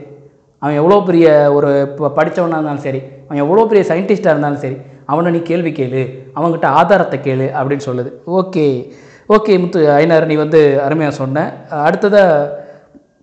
அவன் 0.62 0.78
எவ்வளோ 0.80 0.98
பெரிய 1.08 1.26
ஒரு 1.56 1.70
படித்தவனாக 2.18 2.58
இருந்தாலும் 2.58 2.84
சரி 2.86 3.00
அவன் 3.26 3.42
எவ்வளோ 3.44 3.64
பெரிய 3.70 3.84
சயின்டிஸ்ட்டாக 3.90 4.34
இருந்தாலும் 4.34 4.62
சரி 4.64 4.76
அவனை 5.10 5.32
நீ 5.32 5.38
கேள்வி 5.38 5.70
கேளு 5.70 6.08
அவன்கிட்ட 6.34 6.64
ஆதாரத்தை 6.64 7.18
கேளு 7.18 7.46
அப்படின்னு 7.46 7.80
சொல்லுது. 7.86 8.12
ஓகே 8.26 8.92
ஓகே 9.28 9.58
முத்து 9.58 9.86
ஐநார் 9.86 10.24
நீ 10.24 10.34
வந்து 10.34 10.80
அருமையாக 10.80 11.16
சொன்ன. 11.16 11.66
அடுத்ததாக 11.70 12.58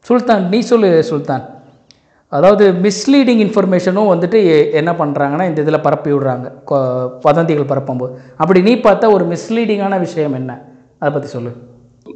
சுல்தான் 0.01 0.47
நீ 0.47 0.59
சொல்லு 0.59 1.03
சுல்தான். 1.03 1.55
அதாவது 2.27 2.71
மிஸ்லீடிங் 2.71 3.41
இன்ஃபர்மேஷனும் 3.45 4.09
வந்துட்டு 4.09 4.71
என்ன 4.71 4.91
பண்ணுறாங்கன்னா 4.91 5.47
இந்த 5.47 5.61
இதில் 5.61 5.79
பரப்பி 5.79 6.11
விடுறாங்க. 6.11 6.51
கொ- 6.67 7.11
வதந்திகள் 7.21 7.77
பரப்பும்போது. 7.77 8.15
அப்படி 8.38 8.61
நீ 8.61 8.75
பார்த்தா 8.75 9.11
ஒரு 9.11 9.25
மிஸ்லீடிங்கான 9.25 9.99
விஷயம் 9.99 10.33
என்ன? 10.33 10.65
அதை 10.99 11.13
பற்றி 11.13 11.29
சொல்லு. 11.29 11.49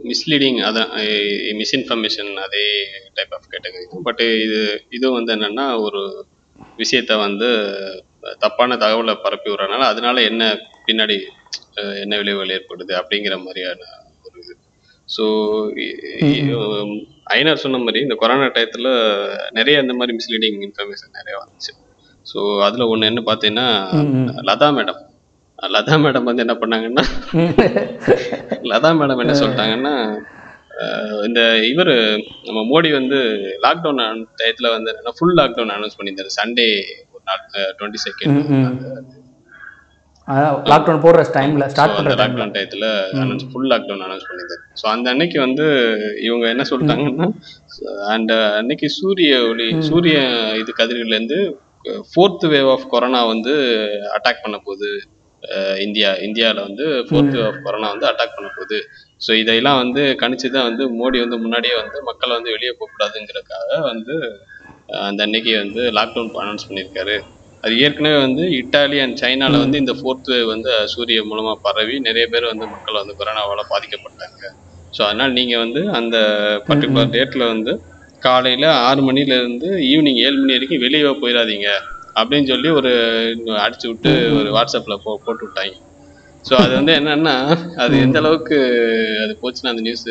மிஸ்லீடிங் 0.03 0.59
அதான் 0.59 0.87
மிஸ்இன்ஃபர்மேஷன் 1.51 2.33
அதே 2.33 2.63
டைப் 3.13 3.33
ஆஃப் 3.33 3.47
கேட்டகரி 3.51 3.97
பட் 4.03 4.19
இது 4.19 4.81
இது 4.89 5.11
வந்து 5.11 5.35
என்னென்னா 5.35 5.81
ஒரு 5.81 6.25
விஷயத்த 6.77 7.19
வந்து 7.19 7.45
தப்பான 8.43 8.77
தகவலை 8.83 9.13
பரப்பி 9.25 9.49
விடுறதுனால 9.51 9.85
அதனால 9.91 10.21
என்ன 10.29 10.43
பின்னாடி 10.87 11.17
என்ன 12.03 12.13
விளைவுகள் 12.21 12.53
ஏற்படுது 12.57 12.93
அப்படிங்கிற 13.01 13.35
மாதிரியான 13.45 13.81
ஒரு 14.25 14.35
இது. 14.43 14.53
ஸோ 15.15 15.23
ஐநார் 17.37 17.63
சொன்ன 17.63 17.79
மாதிரி 17.85 17.99
இந்த 18.05 18.15
கொரோனா 18.23 18.47
டயத்தில் 18.57 18.89
நிறைய 19.57 19.83
இந்த 19.83 19.93
மாதிரி 19.99 20.15
மிஸ்லீடிங் 20.17 20.59
இன்ஃபர்மேஷன் 20.67 21.17
நிறைய 21.19 21.35
வந்துச்சு. 21.43 21.73
ஸோ 22.25 22.39
அதில் 22.67 22.89
ஒன்று 22.91 23.09
என்ன 23.11 23.21
பார்த்தீங்கன்னா 23.29 23.67
லதா 24.49 24.69
மேடம். 24.77 24.99
லதா 25.75 25.95
மேடம் 26.03 26.27
வந்து 26.29 26.43
என்ன 26.45 26.55
பண்ணாங்கன்னா 26.61 27.03
லதா 28.71 28.91
மேடம் 28.99 29.23
என்ன 29.23 29.35
சொல்லிட்டாங்கன்னா 29.41 29.95
இந்த 31.27 31.41
இவர் 31.71 31.93
நம்ம 32.47 32.59
மோடி 32.69 32.89
வந்து 32.99 33.17
லாக்டவுன் 33.65 34.23
டயத்தில் 34.39 34.73
வந்து 34.75 34.89
என்னன்னா 34.91 35.13
ஃபுல் 35.17 35.37
லாக்டவுன் 35.39 35.73
அனௌன்ஸ் 35.75 35.97
பண்ணியிருந்தாரு. 35.97 36.31
சண்டே 36.39 36.67
டுவெண்ட்டி 37.77 38.01
செகண்ட் 38.05 38.37
லாக்டவுன் 40.71 41.01
போடுற 41.03 41.21
டைமில் 41.35 41.65
ஸ்டார்ட் 41.71 41.95
லாக்டவுன் 42.13 42.53
டயத்தில் 42.55 42.85
அனௌன்ஸ் 43.21 43.47
ஃபுல் 43.49 43.69
லாக்டவுன் 43.71 44.03
அனௌன்ஸ் 44.05 44.27
பண்ணியிருந்தாரு 44.27 44.63
ஸோ 44.81 44.85
அந்த 44.91 45.07
அன்னைக்கு 45.13 45.37
வந்து 45.39 45.65
இவங்க 46.27 46.45
என்ன 46.49 46.65
சொல்லிட்டாங்கன்னா 46.69 47.27
அந்த 48.13 48.33
அன்னைக்கு 48.59 48.89
சூரிய 48.97 49.33
ஒளி 49.49 49.67
சூரிய 49.89 50.17
இது 50.61 50.73
கதிர்கள்லேருந்து 50.77 51.39
ஃபோர்த் 52.09 52.45
வேவ் 52.51 52.69
ஆஃப் 52.73 52.87
கொரோனா 52.89 53.21
வந்து 53.25 53.53
அட்டாக் 54.15 54.43
பண்ண 54.43 54.57
போகுது. 54.59 54.89
அஹ் 55.43 55.77
இந்தியா 55.85 56.09
இந்தியாவில் 56.25 56.65
வந்து 56.65 56.85
ஃபோர்த் 57.07 57.35
வேவ் 57.35 57.47
ஆஃப் 57.47 57.63
கொரோனா 57.63 57.87
வந்து 57.93 58.07
அட்டாக் 58.09 58.35
பண்ண 58.35 58.49
போகுது. 58.51 58.79
ஸோ 59.21 59.31
இதையெல்லாம் 59.41 59.79
வந்து 59.79 60.03
கணிச்சு 60.21 60.47
தான் 60.49 60.67
வந்து 60.69 60.83
மோடி 60.99 61.19
வந்து 61.23 61.37
முன்னாடியே 61.43 61.75
வந்து 61.79 61.97
மக்களை 62.09 62.33
வந்து 62.37 62.53
வெளியே 62.55 62.73
போகக்கூடாதுங்கிறதுக்காக 62.73 63.79
வந்து 63.89 64.15
அந்த 65.07 65.21
அன்னைக்கு 65.27 65.51
வந்து 65.63 65.81
லாக்டவுன் 65.97 66.31
அனௌன்ஸ் 66.43 66.67
பண்ணியிருக்காரு. 66.67 67.15
அது 67.63 67.73
ஏற்கனவே 67.85 68.17
வந்து 68.25 68.43
இட்டாலி 68.59 68.97
அண்ட் 69.03 69.17
சைனால 69.21 69.59
வந்து 69.63 69.77
இந்த 69.77 69.93
ஃபோர்த் 69.99 70.31
வந்து 70.51 70.71
சூரிய 70.93 71.21
மூலமா 71.29 71.53
பரவி 71.67 71.95
நிறைய 72.07 72.25
பேர் 72.33 72.51
வந்து 72.53 72.67
மக்கள் 72.73 73.01
வந்து 73.01 73.15
கொரோனாவால 73.19 73.63
பாதிக்கப்பட்டாங்க. 73.73 74.41
ஸோ 74.93 75.01
அதனால 75.07 75.29
நீங்க 75.31 75.55
வந்து 75.57 75.81
அந்த 75.99 76.17
பர்டிகுலர் 76.69 77.13
டேட்ல 77.13 77.43
வந்து 77.53 77.73
காலையில 78.21 78.65
ஆறு 78.87 79.01
மணில 79.01 79.37
இருந்து 79.41 79.69
ஈவினிங் 79.91 80.19
ஏழு 80.25 80.35
மணி 80.39 80.55
வரைக்கும் 80.55 80.83
வெளியே 80.85 81.13
போயிடாதீங்க 81.21 81.69
அப்படின்னு 82.15 82.49
சொல்லி 82.51 82.69
ஒரு 82.79 82.91
அடிச்சு 83.65 83.87
விட்டு 83.87 84.11
ஒரு 84.39 84.49
வாட்ஸ்அப்ல 84.57 84.95
போ 85.05 85.11
போட்டு 85.25 85.45
விட்டாங்க. 85.45 85.73
ஸோ 86.45 86.53
அது 86.63 86.73
வந்து 86.79 86.93
என்னன்னா 86.99 87.35
அது 87.83 87.95
எந்த 88.05 88.17
அளவுக்கு 88.19 88.57
அது 89.23 89.33
போச்சுன்னா 89.41 89.73
அந்த 89.73 89.83
நியூஸ் 89.87 90.07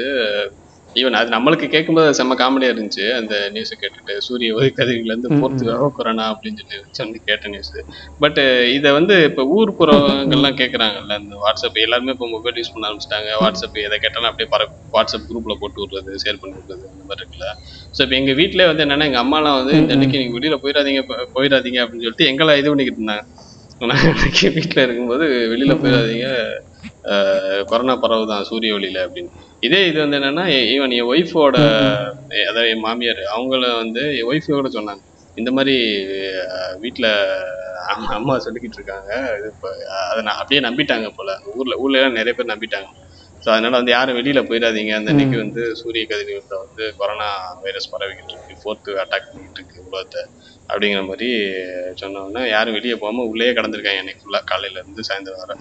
ஈவன் 0.97 1.17
அது 1.19 1.29
நம்மளுக்கு 1.35 1.67
கேட்கும்போது 1.75 2.15
செம்ம 2.19 2.37
காமெடியா 2.41 2.71
இருந்துச்சு. 2.73 3.05
அந்த 3.19 3.35
நியூஸை 3.55 3.77
கேட்டுட்டு 3.83 4.15
சூரிய 4.27 4.55
ஒளி 4.59 4.71
கதிர்கள்ல 4.79 5.13
இருந்து 5.15 5.31
போர்த்து 5.41 5.67
கொரோனா 5.99 6.25
அப்படின்னு 6.33 6.61
சொல்லி 6.63 6.79
சொல்லி 6.99 7.19
கேட்ட 7.29 7.53
நியூஸ் 7.53 7.71
பட் 8.23 8.41
இதை 8.77 8.91
வந்து 8.99 9.17
இப்போ 9.29 9.43
ஊர்ப்புறங்கள்லாம் 9.57 10.59
கேட்குறாங்கல்ல 10.61 11.19
இந்த 11.23 11.37
வாட்ஸ்அப் 11.45 11.79
எல்லாருமே 11.87 12.15
இப்போ 12.17 12.29
மொபைல் 12.35 12.59
யூஸ் 12.61 12.73
பண்ண 12.75 12.89
ஆரம்பிச்சிட்டாங்க. 12.89 13.31
வாட்ஸ்அப் 13.43 13.79
எதை 13.87 13.99
கேட்டாலும் 14.05 14.31
அப்படியே 14.31 14.51
பர 14.55 14.63
வாட்ஸ்அப் 14.97 15.29
குரூப்ல 15.31 15.57
போட்டு 15.63 15.81
விடுறது 15.85 16.23
ஷேர் 16.25 16.41
பண்ணி 16.43 16.57
விடுறது 16.61 16.85
அந்த 16.93 17.05
மாதிரி 17.11 17.23
இருக்குல்ல. 17.25 17.49
ஸோ 17.97 18.01
இப்போ 18.05 18.17
எங்க 18.21 18.35
வீட்டிலே 18.41 18.67
வந்து 18.71 18.85
என்னன்னா 18.87 19.09
எங்க 19.11 19.21
அம்மாலாம் 19.25 19.59
வந்து 19.61 19.75
இந்த 19.83 19.95
அன்னைக்கு 19.97 20.23
நீங்க 20.23 20.35
வெளியில 20.39 20.59
போயிடாதீங்க 20.65 21.03
போயிடாதீங்க 21.37 21.81
அப்படின்னு 21.85 22.07
சொல்லிட்டு 22.07 22.31
எங்களை 22.33 22.59
இது 22.63 22.73
பண்ணிக்கிட்டு 22.73 23.03
இருந்தாங்க. 23.03 23.27
நான் 23.91 24.03
வீட்டில் 24.57 24.85
இருக்கும்போது 24.87 25.27
வெளியில 25.53 25.75
போயிடாதீங்க 25.83 26.27
கொரோனா 27.71 27.95
பரவுதான் 28.03 28.49
சூரிய 28.51 28.77
ஒளியில 28.79 28.99
அப்படின்னு. 29.07 29.31
இதே 29.63 29.81
இது 29.89 29.99
வந்து 30.05 30.19
என்னன்னா 30.19 30.45
ஈவன் 30.75 30.95
என் 30.99 31.11
ஒய்ஃபோட 31.13 31.57
அதாவது 32.51 32.69
என் 32.75 32.85
மாமியார் 32.87 33.23
அவங்கள 33.35 33.65
வந்து 33.83 34.03
என் 34.19 34.29
ஒய்ஃப் 34.33 34.49
கூட 34.51 34.71
சொன்னாங்க. 34.79 35.03
இந்த 35.37 35.51
மாதிரி 35.57 35.75
வீட்ல 36.85 37.07
அம்மா 38.17 38.35
சொல்லிக்கிட்டு 38.47 38.79
இருக்காங்க. 38.79 39.11
இது 39.39 39.49
இப்போ 39.55 39.69
அதை 40.11 40.21
நான் 40.27 40.39
அப்படியே 40.41 40.61
நம்பிட்டாங்க 40.69 41.09
போல. 41.19 41.31
ஊர்ல 41.59 41.77
ஊர்ல 41.83 42.01
எல்லாம் 42.01 42.19
நிறைய 42.21 42.35
பேர் 42.39 42.53
நம்பிட்டாங்க. 42.55 42.89
ஸோ 43.43 43.49
அதனால 43.55 43.75
வந்து 43.79 43.93
யாரும் 43.95 44.19
வெளியில 44.19 44.41
போயிடாதீங்க. 44.49 44.93
அந்த 44.99 45.11
அன்னைக்கு 45.13 45.37
வந்து 45.43 45.63
சூரிய 45.81 46.03
கதிர்கள்ல 46.11 46.57
வந்து 46.65 46.85
கொரோனா 46.99 47.29
வைரஸ் 47.65 47.91
பரவிக்கிட்டு 47.95 48.35
இருக்கு. 48.35 48.55
ஃபோர்த்து 48.63 48.91
அட்டாக் 49.03 49.31
பண்ணிட்டு 49.31 49.61
இருக்கு 49.61 49.79
உலகத்தை. 49.89 50.23
அப்படிங்கிற 50.71 51.03
மாதிரி 51.11 51.29
சொன்ன 52.01 52.23
உடனே 52.27 52.43
யாரும் 52.55 52.77
வெளியே 52.79 52.97
போகாம 53.03 53.27
உள்ளேயே 53.33 53.53
கடந்திருக்காங்க. 53.59 54.03
அன்னைக்கு 54.05 54.25
ஃபுல்லா 54.25 54.43
காலையில 54.53 54.83
இருந்து 54.83 55.09
சாயந்தரம் 55.11 55.43
வர. 55.45 55.55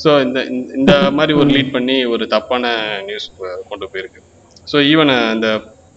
ஸோ 0.00 0.10
இந்த 0.22 0.38
இந்த- 0.78 0.98
மாதிரி 1.16 1.32
ஒரு 1.40 1.50
லீட் 1.50 1.72
பண்ணி 1.72 1.96
ஒரு 2.10 2.26
தப்பான 2.28 2.64
நியூஸ் 3.08 3.26
கொண்டு 3.70 3.86
போயிருக்கு. 3.90 4.20
ஸோ 4.66 4.78
ஈவன் 4.90 5.12
அந்த 5.26 5.48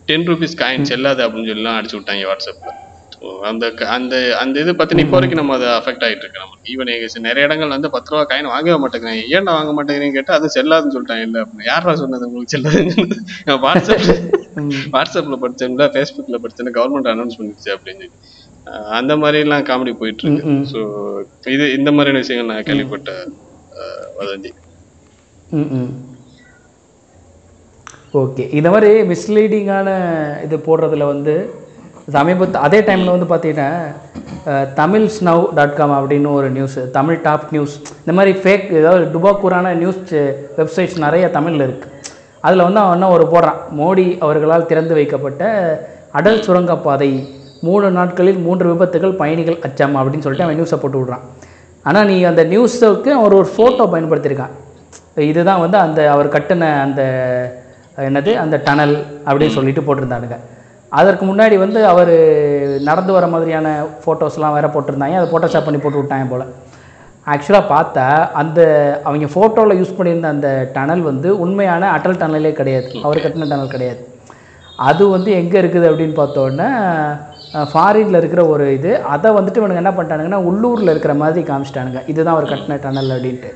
டென் 0.07 0.27
ருபீஸ் 0.29 0.59
காயின் 0.59 0.89
செல்லாது 0.89 1.21
அப்படின்னு 1.25 1.51
சொல்லிலாம் 1.51 1.79
அடிச்சு 1.79 1.99
விட்டாங்க 1.99 2.31
வாட்ஸ்அப்ல 2.31 2.71
So, 3.15 3.33
அந்த 3.49 3.65
அந்த 3.93 4.13
அந்த 4.39 4.55
இது 4.61 4.71
பத்தின 4.79 5.03
இப்போ 5.03 5.15
வரைக்கும் 5.15 5.39
நம்ம 5.39 5.53
அதை 5.57 5.67
அஃபெக்ட் 5.75 6.03
ஆகிட்டு 6.05 6.23
இருக்கு 6.23 6.41
நமக்கு. 6.41 6.63
ஈவன் 6.71 6.89
நிறைய 7.27 7.45
இடங்கள் 7.47 7.71
வந்து 7.73 7.89
பத்து 7.93 8.11
ரூபா 8.11 8.23
காயின் 8.29 8.49
வாங்கவே 8.51 8.77
மாட்டேங்கிறாங்க. 8.81 9.21
ஏன்டா 9.35 9.51
வாங்க 9.57 9.71
மாட்டேங்கிறீங்கன்னு 9.75 10.17
கேட்டா 10.17 10.33
அது 10.35 10.47
செல்லாதுன்னு 10.55 10.95
சொல்லிட்டாங்க. 10.95 11.25
இல்ல 11.27 11.37
அப்படின்னு 11.43 11.67
யாரா 11.69 11.93
சொன்னது 12.01 12.27
உங்களுக்கு 12.27 12.53
செல்லாதுன்னு 12.55 13.05
நான் 13.47 13.61
வாட்ஸ்அப்ல 13.65 14.15
வாட்ஸ்அப்ல 14.95 15.37
படிச்சேன்ல 15.43 15.87
ஃபேஸ்புக்ல 15.93 16.39
படிச்சேன்னு 16.43 16.75
கவர்மெண்ட் 16.77 17.11
அனௌன்ஸ் 17.13 17.37
பண்ணிடுச்சு 17.39 17.71
அப்படின்னு 17.75 18.07
அந்த 18.93 19.15
மாதிரி 19.17 19.39
எல்லாம் 19.45 19.65
காமெடி 19.69 19.93
போயிட்டு 19.97 20.25
இருக்கு. 20.25 20.43
ஸோ 20.73 20.81
இது 21.51 21.67
இந்த 21.77 21.91
மாதிரியான 21.93 22.23
விஷயங்கள் 22.23 22.51
நான் 22.51 22.67
கேள்விப்பட்ட 22.69 23.09
அஹ், 23.17 23.31
வதந்தி. 24.17 24.51
ஓகே. 28.13 28.43
இந்த 28.53 28.69
மாதிரி 28.71 28.89
மிஸ்லீடிங்கான 29.09 29.89
இது 30.43 30.57
போடுறதுல 30.65 31.05
வந்து 31.07 31.33
சமீபத்து 32.07 32.57
அதே 32.59 32.79
டைமில் 32.81 33.13
வந்து 33.13 33.27
பார்த்தீங்கன்னா 33.29 33.69
ah, 34.47 34.67
Tamil 34.75 35.05
snow 35.15 35.43
dot 35.53 35.75
com 35.75 35.93
அப்படின்னு 35.97 36.29
ஒரு 36.31 36.47
நியூஸ் 36.49 36.77
தமிழ் 36.91 37.19
டாப் 37.23 37.45
நியூஸ் 37.51 37.75
இந்த 37.99 38.13
மாதிரி 38.13 38.33
ஃபேக் 38.39 38.65
ஏதாவது 38.79 39.03
டுபாக்கூரான 39.13 39.73
நியூஸ் 39.75 40.01
வெப்சைட்ஸ் 40.57 40.97
நிறைய 40.99 41.25
தமிழில் 41.35 41.65
இருக்குது 41.67 41.91
அதில் 42.43 42.65
வந்து 42.65 42.81
அவன் 42.81 42.95
என்ன 42.95 43.09
ஒரு 43.09 43.25
போடுறான் 43.27 43.59
மோடி 43.77 44.05
அவர்களால் 44.19 44.65
திறந்து 44.65 44.93
வைக்கப்பட்ட 44.93 45.43
அடல் 46.13 46.43
சுரங்கப்பாதை 46.45 47.11
மூணு 47.61 47.87
நாட்களில் 47.91 48.39
மூன்று 48.39 48.65
விபத்துகள் 48.69 49.13
பயணிகள் 49.15 49.61
அச்சம் 49.61 49.95
அப்படின்னு 49.99 50.25
சொல்லிட்டு 50.25 50.45
அவன் 50.45 50.59
நியூஸை 50.59 50.77
போட்டு 50.77 50.99
விடுறான். 50.99 51.23
ஆனால் 51.89 52.07
நீ 52.11 52.15
அந்த 52.31 52.43
நியூஸுக்கு 52.53 53.11
அவர் 53.19 53.37
ஒரு 53.39 53.47
ஃபோட்டோ 53.55 53.85
பயன்படுத்தியிருக்கான் 53.93 54.53
இதுதான் 55.31 55.63
வந்து 55.63 55.77
அந்த 55.85 55.99
அவர் 56.13 56.33
கட்டின 56.35 56.69
அந்த 56.85 57.01
என்னது 58.07 58.31
அந்த 58.43 58.55
டனல் 58.67 58.93
அப்படின்னு 59.27 59.55
சொல்லிட்டு 59.57 59.81
போட்டிருந்தானுங்க. 59.87 60.37
அதற்கு 60.99 61.23
முன்னாடி 61.29 61.55
வந்து 61.63 61.79
அவர் 61.91 62.13
நடந்து 62.89 63.11
வர 63.15 63.25
மாதிரியான 63.33 63.67
ஃபோட்டோஸ்லாம் 64.03 64.55
வேற 64.57 64.67
போட்டிருந்தாங்க. 64.75 65.17
அதை 65.19 65.27
ஃபோட்டோஷாப் 65.33 65.67
பண்ணி 65.67 65.79
போட்டு 65.83 66.01
விட்டாங்க 66.01 66.27
போல். 66.31 66.45
ஆக்சுவலாக 67.33 67.71
பார்த்தா 67.73 68.05
அந்த 68.41 68.61
அவங்க 69.07 69.27
ஃபோட்டோவில் 69.35 69.79
யூஸ் 69.81 69.97
பண்ணியிருந்த 69.97 70.29
அந்த 70.35 70.49
டனல் 70.77 71.03
வந்து 71.11 71.29
உண்மையான 71.45 71.91
அட்டல் 71.97 72.19
டனலே 72.23 72.51
கிடையாது. 72.61 72.89
அவர் 73.05 73.23
கட்டின 73.25 73.49
டனல் 73.53 73.73
கிடையாது. 73.75 74.01
அது 74.89 75.03
வந்து 75.15 75.31
எங்கே 75.41 75.57
இருக்குது 75.61 75.89
அப்படின்னு 75.91 76.15
பார்த்தோன்னா 76.21 76.69
ஃபாரினில் 77.71 78.19
இருக்கிற 78.19 78.41
ஒரு 78.53 78.65
இது 78.77 78.91
அதை 79.13 79.29
வந்துட்டு 79.37 79.59
இவனுங்க 79.61 79.81
என்ன 79.83 79.91
பண்ணிட்டானுங்கன்னா 79.97 80.39
உள்ளூரில் 80.49 80.91
இருக்கிற 80.93 81.13
மாதிரி 81.21 81.41
காமிச்சிட்டானுங்க. 81.49 81.99
இதுதான் 82.11 82.35
அவர் 82.35 82.51
கட்டின 82.51 82.77
டனல் 82.85 83.11
அப்படின்ட்டு. 83.15 83.49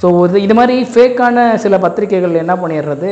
ஸோ 0.00 0.08
இது 0.26 0.42
இது 0.46 0.54
மாதிரி 0.58 0.76
ஃபேக்கான 0.92 1.46
சில 1.64 1.78
பத்திரிக்கைகள் 1.84 2.40
என்ன 2.42 2.54
பண்ணிடுறது? 2.62 3.10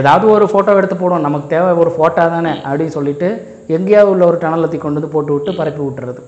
ஏதாவது 0.00 0.26
ஒரு 0.34 0.44
ஃபோட்டோ 0.50 0.76
எடுத்து 0.80 0.96
போடும் 1.00 1.26
நமக்கு 1.26 1.46
தேவை 1.54 1.70
ஒரு 1.84 1.92
ஃபோட்டோ 1.96 2.24
தானே 2.34 2.52
அப்படின்னு 2.68 2.94
சொல்லிட்டு 2.98 3.28
எங்கேயாவது 3.76 4.12
உள்ள 4.12 4.24
ஒரு 4.30 4.38
டனலை 4.44 4.68
தூக்கி 4.68 4.82
கொண்டு 4.84 5.00
வந்து 5.00 5.14
போட்டு 5.14 5.34
விட்டு 5.36 5.52
பரப்பி 5.60 5.82
விட்டுறது. 5.86 6.20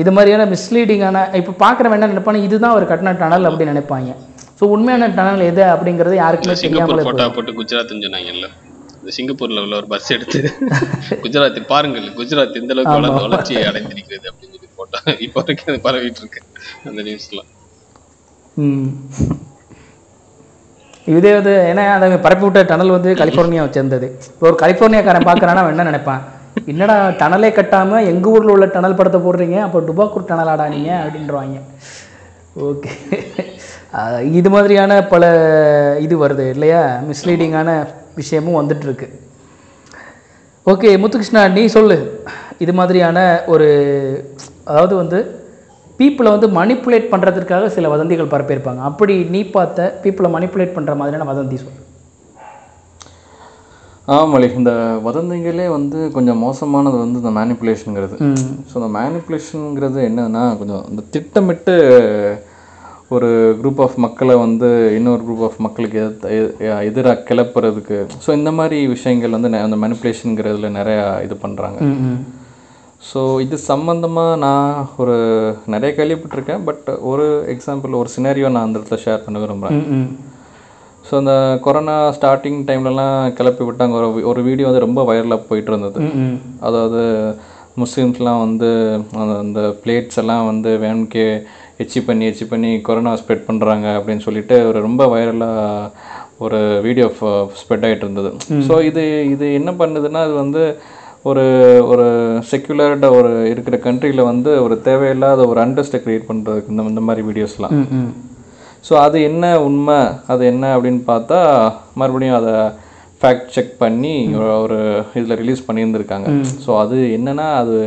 இது 0.00 0.10
மாதிரியான 0.16 0.46
மிஸ்லீடிங்கான 0.54 1.26
இப்போ 1.40 1.52
பார்க்குறவன் 1.64 1.98
என்ன 1.98 2.10
நினைப்பானு 2.14 2.46
இதுதான் 2.48 2.76
ஒரு 2.78 2.88
கட்டின 2.92 3.14
டனல் 3.22 3.48
அப்படின்னு 3.50 3.74
நினைப்பாங்க. 3.74 4.10
ஸோ 4.60 4.64
உண்மையான 4.76 5.10
டனல் 5.18 5.44
எது 5.50 5.62
அப்படிங்கிறது 5.74 6.16
யாருக்குமே 6.22 6.56
தெரியாமலே 6.64 7.04
போட்டு 7.36 7.54
குஜராத்னு 7.60 8.04
சொன்னாங்கல்ல. 8.06 8.48
இந்த 9.08 9.16
சிங்கப்பூர்ல 9.16 9.60
உள்ள 9.64 9.74
ஒரு 9.80 9.88
பஸ் 9.92 10.08
எடுத்து 10.14 10.38
குஜராத் 11.22 11.60
பாருங்கள் 11.70 12.08
குஜராத் 12.16 12.56
இந்த 12.60 12.72
அளவுக்கு 12.74 12.96
வளர்ந்து 12.96 13.22
வளர்ச்சி 13.26 13.54
அடைந்திருக்கிறது 13.68 14.26
அப்படின்னு 14.30 14.56
சொல்லி 14.56 14.68
போட்டோ 14.78 14.98
இப்போ 15.26 15.38
வரைக்கும் 15.40 15.70
அது 15.72 15.78
பரவிட்டு 15.86 16.20
இருக்கு 16.22 16.40
அந்த 16.88 17.00
நியூஸ்லாம் 17.06 17.48
இதே 21.14 21.32
வந்து 21.38 21.54
ஏன்னா 21.70 21.84
அதை 21.96 22.08
பரப்பி 22.26 22.44
விட்ட 22.46 22.62
டனல் 22.70 22.94
வந்து 22.96 23.10
கலிஃபோர்னியாவை 23.20 23.70
சேர்ந்தது. 23.76 24.08
இப்போ 24.32 24.46
ஒரு 24.50 24.58
கலிஃபோர்னியாக்காரன் 24.62 25.28
பார்க்குறான்னா 25.28 25.62
அவன் 25.62 25.74
என்ன 25.74 25.86
நினைப்பான்? 25.90 26.22
என்னடா 26.72 26.96
டனலே 27.22 27.50
கட்டாமல் 27.58 28.08
எங்கள் 28.10 28.32
ஊரில் 28.34 28.54
உள்ள 28.56 28.68
டனல் 28.74 28.98
படத்தை 28.98 29.20
போடுறீங்க? 29.26 29.58
அப்போ 29.66 29.80
டுபாக்கூர் 29.88 30.28
டனல் 30.32 30.50
ஆடானீங்க 30.54 30.90
அப்படின்றவாங்க. 31.04 31.56
ஓகே. 32.70 32.92
இது 34.38 34.48
மாதிரியான 34.54 34.92
பல 35.14 35.24
இது 36.06 36.14
வருது 36.24 36.46
இல்லையா? 36.56 36.82
மிஸ்லீடிங்கான 37.10 37.70
விஷயமும் 38.20 38.58
வந்துட்டுருக்கு. 38.60 39.08
ஓகே 40.66 40.90
முத்துகிருஷ்ணா 41.02 41.42
நீ 41.56 41.64
சொல்லு. 41.76 41.98
இது 42.64 42.72
மாதிரியான 42.78 43.18
ஒரு 43.54 43.68
அதாவது 44.70 44.94
வந்து 45.02 45.18
பீப்புளை 46.00 46.30
வந்து 46.34 46.48
மணிப்புலேட் 46.60 47.12
பண்ணுறதுக்காக 47.12 47.68
சில 47.76 47.88
வதந்திகள் 47.94 48.32
பரப்பியிருப்பாங்க. 48.32 48.80
அப்படி 48.90 49.14
நீ 49.34 49.40
பார்த்த 49.56 49.90
பீப்புளை 50.04 50.30
மணிப்புலேட் 50.36 50.74
பண்ணுற 50.78 50.94
மாதிரியான 51.02 51.28
வதந்தி 51.30 51.58
சொல்லு 51.62 51.84
ஆமாளி 54.16 54.46
இந்த 54.58 54.72
வதந்திகளே 55.06 55.64
வந்து 55.76 55.98
கொஞ்சம் 56.14 56.38
மோசமானது 56.44 56.96
வந்து 57.02 57.20
இந்த 57.22 57.32
மேனிப்புலேஷனுங்கிறது 57.38 58.16
ஸோ 58.68 58.74
இந்த 58.80 58.88
மேனிப்புலேஷனுங்கிறது 58.98 59.98
என்னன்னா 60.10 60.44
கொஞ்சம் 60.60 60.84
இந்த 60.92 61.02
திட்டமிட்டு 61.14 61.74
ஒரு 63.10 63.28
குரூப் 63.60 63.80
ஆஃப் 63.80 63.96
மக்களை 63.96 64.34
வந்து 64.36 64.68
இன்னொரு 64.96 65.22
குரூப் 65.22 65.44
ஆஃப் 65.44 65.58
மக்களுக்கு 65.58 65.98
எதிராக 66.82 67.24
கிளப்புறதுக்கு. 67.28 67.96
ஸோ 68.24 68.32
இந்த 68.34 68.50
மாதிரி 68.52 68.78
விஷயங்கள் 68.86 69.30
வந்து 69.30 69.48
நெ- 69.48 69.62
அந்த 69.62 69.76
மேனிப்புலேஷனுங்கிறதுல 69.76 70.70
நிறையா 70.76 71.04
இது 71.22 71.36
பண்ணுறாங்க 71.42 71.78
ஸோ 73.02 73.20
இது 73.40 73.56
சம்மந்தமாக 73.68 74.38
நான் 74.38 74.70
ஒரு 74.96 75.16
நிறைய 75.66 75.90
கேள்விப்பட்டிருக்கேன். 75.96 76.64
பட் 76.64 76.80
ஒரு 77.04 77.26
எக்ஸாம்பிள் 77.48 77.92
ஒரு 77.94 78.10
சினாரியோ 78.16 78.48
நான் 78.50 78.66
அந்த 78.66 78.78
இடத்துல 78.78 78.98
ஷேர் 79.04 79.24
பண்ண 79.24 79.38
விரும்புகிறேன் 79.38 79.84
ஸோ 81.04 81.14
அந்த 81.16 81.34
கொரோனா 81.62 81.96
ஸ்டார்டிங் 82.12 82.58
டைம்லலாம் 82.66 83.14
கிளப்பி 83.32 83.64
விட்டாங்க. 83.64 83.94
ஒரு 84.00 84.26
ஒரு 84.26 84.42
வீடியோ 84.42 84.66
வந்து 84.66 84.86
ரொம்ப 84.86 85.02
வைரலாக 85.04 85.46
போயிட்டு 85.48 85.70
இருந்தது 85.70 86.00
அதாவது 86.60 87.02
முஸ்லீம்ஸ்லாம் 87.76 88.40
வந்து 88.40 88.68
அந்த 89.16 89.32
அந்த 89.38 89.60
பிளேட்ஸ் 89.82 90.16
எல்லாம் 90.16 90.46
வந்து 90.46 90.70
வேணுக்கே 90.78 91.26
எச்சி 91.82 92.00
பண்ணி 92.06 92.24
எச்சி 92.30 92.44
பண்ணி 92.52 92.70
கொரோனா 92.86 93.12
ஸ்ப்ரெட் 93.20 93.48
பண்ணுறாங்க 93.48 93.86
அப்படின்னு 93.98 94.24
சொல்லிட்டு 94.26 94.56
ஒரு 94.68 94.78
ரொம்ப 94.86 95.02
வைரலாக 95.14 95.90
ஒரு 96.44 96.58
வீடியோ 96.86 97.06
ஸ்ப்ரெட் 97.60 97.84
ஆகிட்டு 97.86 98.04
இருந்தது. 98.06 98.30
ஸோ 98.68 98.74
இது 98.88 99.02
இது 99.34 99.46
என்ன 99.60 99.70
பண்ணுதுன்னா 99.80 100.22
அது 100.26 100.34
வந்து 100.44 100.62
ஒரு 101.28 101.44
ஒரு 101.92 102.04
செக்யுலர்ட 102.50 103.06
ஒரு 103.18 103.30
இருக்கிற 103.52 103.76
கண்ட்ரியில் 103.86 104.28
வந்து 104.30 104.50
ஒரு 104.64 104.74
தேவையில்லாத 104.88 105.46
ஒரு 105.52 105.58
அண்டர்ஸ்டை 105.64 106.00
க்ரியேட் 106.04 106.28
பண்ணுறதுக்கு 106.30 106.72
இந்த 106.74 106.84
இந்த 106.92 107.04
மாதிரி 107.08 107.22
வீடியோஸ்லாம் 107.28 107.74
ஸோ 108.88 108.92
அது 109.06 109.16
என்ன 109.30 109.44
உண்மை? 109.68 109.98
அது 110.32 110.42
என்ன 110.52 110.64
அப்படின்னு 110.74 111.02
பார்த்தா 111.12 111.38
மறுபடியும் 112.00 112.38
அதை 112.40 112.52
ஃபேக்ட் 113.22 113.50
செக் 113.56 113.72
பண்ணி 113.82 114.14
ஒரு 114.62 114.78
இதில் 115.18 115.38
ரிலீஸ் 115.40 115.66
பண்ணியிருந்திருக்காங்க. 115.68 116.28
ஸோ 116.64 116.70
அது 116.82 116.98
என்னன்னா 117.16 117.48
அது 117.62 117.78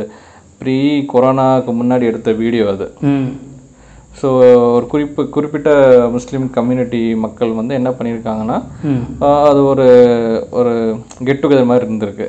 ப்ரீ 0.60 0.76
கொரோனாவுக்கு 1.12 1.72
முன்னாடி 1.78 2.04
எடுத்த 2.10 2.30
வீடியோ 2.42 2.66
அது. 2.74 2.86
ஸோ 4.20 4.28
ஒரு 4.76 4.86
குறிப்பு 4.92 5.22
குறிப்பிட்ட 5.36 5.70
முஸ்லீம் 6.16 6.46
கம்யூனிட்டி 6.56 7.00
மக்கள் 7.24 7.58
வந்து 7.60 7.72
என்ன 7.78 7.90
பண்ணியிருக்காங்கன்னா 7.98 8.58
அது 9.48 9.60
ஒரு 9.72 9.86
ஒரு 10.60 10.72
கெட் 11.28 11.42
டுகெதர் 11.42 11.70
மாதிரி 11.70 11.86
இருந்திருக்கு. 11.86 12.26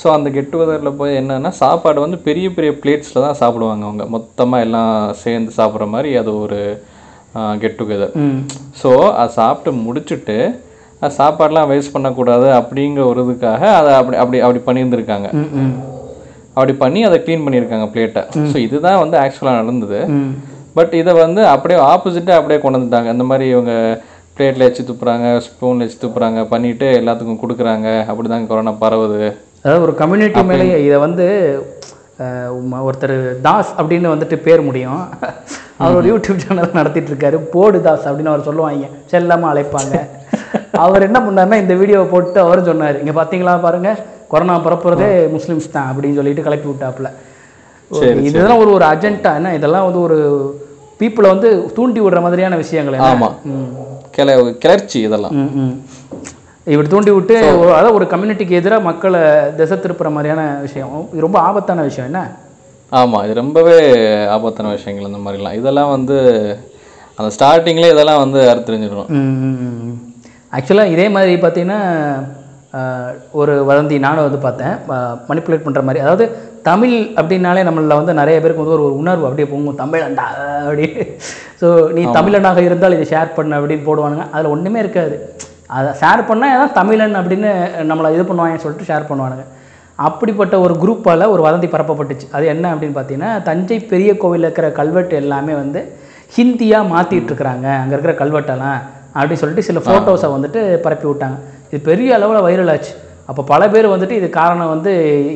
ஸோ 0.00 0.06
அந்த 0.16 0.28
கெட் 0.36 0.50
டுகெதரில் 0.52 0.98
போய் 1.00 1.18
என்னன்னா 1.20 1.50
சாப்பாடு 1.62 2.04
வந்து 2.04 2.18
பெரிய 2.28 2.48
பெரிய 2.56 2.72
பிளேட்ஸில் 2.82 3.24
தான் 3.26 3.40
சாப்பிடுவாங்க 3.42 3.84
அவங்க. 3.88 4.04
மொத்தமாக 4.16 4.64
எல்லாம் 4.66 4.92
சேர்ந்து 5.24 5.52
சாப்பிட்ற 5.60 5.86
மாதிரி 5.94 6.10
அது 6.22 6.32
ஒரு 6.44 6.60
கெட் 7.62 7.78
டுகெதர் 7.80 8.14
ஸோ 8.82 8.90
அதை 9.20 9.30
சாப்பிட்டு 9.40 9.72
முடிச்சுட்டு 9.86 10.36
சாப்பாடெலாம் 11.18 11.68
வேஸ்ட் 11.72 11.94
பண்ணக்கூடாது 11.96 12.48
அப்படிங்கிற 12.60 13.02
ஒரு 13.10 13.20
இதுக்காக 13.26 13.62
அதை 13.80 13.90
அப்படி 14.00 14.16
அப்படி 14.22 14.38
அப்படி 14.46 14.60
பண்ணியிருந்திருக்காங்க. 14.66 15.28
அப்படி 16.56 16.72
பண்ணி 16.82 17.00
அதை 17.08 17.16
க்ளீன் 17.24 17.44
பண்ணியிருக்காங்க 17.44 17.86
பிளேட்டை 17.92 18.22
ஸோ 18.52 18.56
இதுதான் 18.66 19.02
வந்து 19.02 19.16
ஆக்சுவலாக 19.24 19.60
நடந்தது. 19.62 20.00
பட் 20.76 20.94
இதை 21.00 21.12
வந்து 21.24 21.42
அப்படியே 21.54 21.78
ஆப்போசிட்டாக 21.90 22.40
அப்படியே 22.40 22.60
கொண்டு 22.62 22.78
வந்துட்டாங்க. 22.78 23.10
இந்த 23.16 23.24
மாதிரி 23.30 23.46
இவங்க 23.54 23.74
பிளேட்டில் 24.36 24.66
வச்சு 24.66 24.82
துப்புறாங்க 24.90 25.26
ஸ்பூனில் 25.46 25.84
வச்சு 25.84 25.98
துப்புறாங்க 26.04 26.40
பண்ணிட்டு 26.52 26.88
எல்லாத்துக்கும் 27.00 27.42
கொடுக்குறாங்க. 27.42 27.88
அப்படி 28.10 28.28
தான் 28.32 28.48
கொரோனா 28.50 28.74
பரவுது. 28.84 29.20
அதாவது 29.62 29.84
ஒரு 29.86 29.94
கம்யூனிட்டி 30.02 30.42
மேலேயே 30.50 30.76
இதை 30.86 30.98
வந்து 31.06 31.26
ஒருத்தர் 32.86 33.16
தாஸ் 33.46 33.72
அப்படின்னு 33.78 34.12
வந்துட்டு 34.12 34.36
பேர் 34.46 34.66
முடியும். 34.68 35.02
அவர் 35.82 35.98
ஒரு 35.98 36.08
யூடியூப் 36.12 36.42
சேனல் 36.44 36.78
நடத்திட்டு 36.78 37.10
இருக்காரு. 37.12 37.36
போடு 37.54 37.78
தாஸ் 37.86 38.06
அப்படின்னு 38.08 38.32
அவர் 38.32 38.48
சொல்லுவாங்க. 38.48 38.88
செல்லாம 39.12 39.48
அழைப்பாங்க. 39.52 39.94
அவர் 40.84 41.06
என்ன 41.06 41.18
பண்ணாருன்னா 41.26 41.58
இந்த 41.62 41.74
வீடியோவை 41.80 42.06
போட்டு 42.12 42.38
அவரும் 42.44 42.68
சொன்னார். 42.70 42.98
இங்கே 43.02 43.14
பார்த்தீங்களா 43.18 43.54
பாருங்க 43.66 43.90
கொரோனா 44.32 44.56
பரப்புறதே 44.66 45.08
முஸ்லிம்ஸ் 45.36 45.74
தான் 45.76 45.88
அப்படின்னு 45.90 46.18
சொல்லிட்டு 46.18 46.46
கிளப்பி 46.46 46.68
விட்டாப்புல. 46.70 47.08
இதெல்லாம் 48.28 48.60
ஒரு 48.62 48.70
ஒரு 48.76 48.84
அஜெண்டா 48.92 49.30
என்ன 49.38 49.54
இதெல்லாம் 49.58 49.86
வந்து 49.86 50.00
ஒரு 50.06 50.18
பீப்புளை 51.00 51.26
வந்து 51.26 51.72
தூண்டி 51.74 52.00
விடுற 52.00 52.22
மாதிரியான 52.22 52.56
விஷயங்கள்? 52.56 52.98
ஆமாம் 52.98 53.34
கிள 54.16 54.52
கிளர்ச்சி 54.58 55.00
இதெல்லாம். 55.00 55.32
இப்படி 56.64 56.88
தூண்டி 56.88 57.10
விட்டு 57.10 57.40
ஒரு- 57.40 57.72
அதாவது 57.72 57.94
ஒரு 57.94 58.04
கம்யூனிட்டிக்கு 58.04 58.48
எதிராக 58.48 58.82
மக்களை 58.82 59.20
திசை 59.56 59.76
திருப்புற 59.76 60.10
மாதிரியான 60.10 60.58
விஷயம். 60.60 61.08
இது 61.12 61.20
ரொம்ப 61.20 61.38
ஆபத்தான 61.38 61.82
விஷயம் 61.82 62.12
என்ன? 62.12 62.30
ஆமாம் 62.88 63.24
இது 63.24 63.34
ரொம்பவே 63.34 63.78
ஆபத்தான 64.26 64.70
விஷயங்கள் 64.70 65.10
இந்த 65.10 65.30
மாதிரிலாம். 65.30 65.54
இதெல்லாம் 65.54 65.90
வந்து 65.90 66.18
அந்த 67.14 67.34
ஸ்டார்டிங்லேயே 67.38 67.92
இதெல்லாம் 67.92 68.30
வந்து 68.30 68.54
அறுத்தறிஞ்சிடும் 68.54 69.96
ஆக்சுவலாக 70.52 70.86
இதே 70.86 71.08
மாதிரி 71.08 71.34
பார்த்தீங்கன்னா 71.34 71.80
ஒரு 73.40 73.52
வதந்தி 73.68 73.96
நானும் 74.06 74.26
வந்து 74.26 74.40
பார்த்தேன். 74.44 74.74
மணிப்புலேட் 75.28 75.64
பண்ணுற 75.66 75.82
மாதிரி. 75.86 76.02
அதாவது 76.04 76.24
தமிழ் 76.68 76.96
அப்படின்னாலே 77.20 77.62
நம்மள 77.68 77.94
வந்து 78.00 78.14
நிறைய 78.20 78.36
பேருக்கு 78.42 78.62
வந்து 78.64 78.76
ஒரு 78.76 78.84
ஒரு 78.88 78.96
உணர்வு. 79.02 79.24
அப்படியே 79.28 79.48
போகும் 79.52 79.80
தமிழண்டா 79.82 80.26
அப்படி. 80.64 80.86
ஸோ 81.60 81.68
நீ 81.96 82.02
தமிழனாக 82.18 82.60
இருந்தால் 82.68 82.96
இதை 82.96 83.06
ஷேர் 83.12 83.36
பண்ண 83.38 83.58
அப்படின்னு 83.60 83.86
போடுவானுங்க. 83.88 84.26
அதில் 84.34 84.52
ஒன்றுமே 84.54 84.80
இருக்காது. 84.84 85.16
அதை 85.78 85.90
ஷேர் 86.02 86.22
பண்ணால் 86.30 86.54
ஏதாவது 86.56 86.76
தமிழன் 86.80 87.18
அப்படின்னு 87.20 87.50
நம்மளை 87.90 88.08
இது 88.16 88.24
பண்ணுவாங்கன்னு 88.30 88.64
சொல்லிட்டு 88.66 88.88
ஷேர் 88.90 89.10
பண்ணுவானுங்க. 89.10 89.46
அப்படிப்பட்ட 90.08 90.54
ஒரு 90.64 90.74
குரூப்பால் 90.82 91.30
ஒரு 91.34 91.42
வதந்தி 91.46 91.68
பரப்பப்பட்டுச்சு. 91.74 92.26
அது 92.36 92.44
என்ன 92.54 92.66
அப்படின்னு 92.74 92.96
பார்த்தீங்கன்னா 92.98 93.32
தஞ்சை 93.48 93.78
பெரிய 93.92 94.10
கோவிலில் 94.22 94.48
இருக்கிற 94.48 94.68
கல்வெட்டு 94.80 95.14
எல்லாமே 95.22 95.54
வந்து 95.62 95.80
ஹிந்தியாக 96.36 96.90
மாற்றிட்டு 96.94 97.30
இருக்கிறாங்க. 97.30 97.66
அங்கே 97.82 97.94
இருக்கிற 97.96 98.14
கல்வெட்டெல்லாம் 98.22 98.80
அப்படின்னு 99.14 99.42
சொல்லிட்டு 99.42 99.68
சில 99.68 99.80
ஃபோட்டோஸை 99.86 100.28
வந்துட்டு 100.36 100.60
பரப்பி 100.84 101.08
விட்டாங்க 101.08 101.38
இது 101.70 101.80
பெரிய 101.90 102.14
அளவில் 102.18 102.44
வைரல் 102.46 102.72
ஆச்சு. 102.74 102.92
அப்போ 103.30 103.42
பல 103.50 103.62
பேர் 103.72 103.86
வந்துட்டு 103.94 104.16
இது 104.20 104.28
காரணம் 104.40 104.70
வந்து 104.74 104.92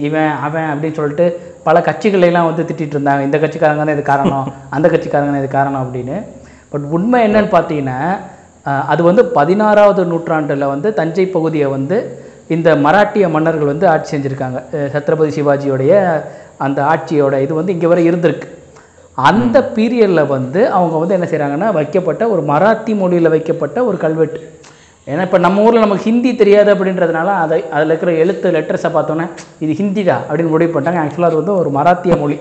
இவன் 0.07 0.33
அவன் 0.47 0.71
அப்படின்னு 0.73 0.99
சொல்லிட்டு 1.01 1.27
பல 1.67 1.81
கட்சிகளையெல்லாம் 1.89 2.49
வந்து 2.51 2.63
திட்டிகிட்டு 2.69 2.97
இருந்தாங்க. 2.97 3.23
இந்த 3.29 3.37
கட்சிக்காரங்க 3.43 3.83
தான் 3.85 3.97
இது 3.97 4.05
காரணம் 4.13 4.49
அந்த 4.77 4.87
கட்சிக்காரங்க 4.95 5.33
தான் 5.35 5.45
இது 5.45 5.51
காரணம் 5.59 5.83
அப்படின்னு. 5.85 6.17
பட் 6.73 6.87
உண்மை 6.97 7.21
என்னன்னு 7.27 7.51
பார்த்தீங்கன்னா 7.57 7.99
அது 8.93 9.03
வந்து 9.11 9.23
பதினாறாவது 9.39 10.03
நூற்றாண்டில் 10.11 10.71
வந்து 10.73 10.89
தஞ்சை 10.99 11.27
பகுதியை 11.37 11.69
வந்து 11.77 11.97
இந்த 12.55 12.69
மராட்டிய 12.85 13.25
மன்னர்கள் 13.35 13.73
வந்து 13.73 13.87
ஆட்சி 13.93 14.11
செஞ்சுருக்காங்க. 14.15 14.59
சத்ரபதி 14.95 15.31
சிவாஜியோடைய 15.37 15.93
அந்த 16.65 16.79
ஆட்சியோட 16.93 17.35
இது 17.45 17.53
வந்து 17.61 17.75
இங்கே 17.77 17.89
வரை 17.93 18.03
இருந்திருக்கு. 18.11 18.49
அந்த 19.29 19.57
பீரியடில் 19.77 20.31
வந்து 20.37 20.61
அவங்க 20.77 20.95
வந்து 21.03 21.17
என்ன 21.17 21.27
செய்கிறாங்கன்னா 21.33 21.69
வைக்கப்பட்ட 21.79 22.23
ஒரு 22.35 22.43
மராத்தி 22.53 22.93
மொழியில் 23.01 23.33
வைக்கப்பட்ட 23.35 23.79
ஒரு 23.91 23.99
கல்வெட்டு. 24.05 24.41
ஏன்னா 25.13 25.23
இப்போ 25.27 25.39
நம்ம 25.45 25.65
ஊரில் 25.67 25.85
நமக்கு 25.85 26.07
ஹிந்தி 26.09 26.31
தெரியாது 26.43 26.69
அப்படின்றதுனால 26.75 27.29
அதை 27.45 27.57
அதில் 27.75 27.91
இருக்கிற 27.93 28.13
எழுத்து 28.23 28.57
லெட்டர்ஸை 28.57 28.91
பார்த்தோன்னே 28.97 29.27
இது 29.65 29.73
ஹிந்திடா 29.81 30.17
அப்படின்னு 30.29 30.53
முடிவு 30.55 30.73
பண்ணிட்டாங்க. 30.75 31.01
ஆக்சுவலாக 31.05 31.31
அது 31.31 31.41
வந்து 31.43 31.55
ஒரு 31.63 31.71
மராத்திய 31.79 32.17
மொழி. 32.23 32.37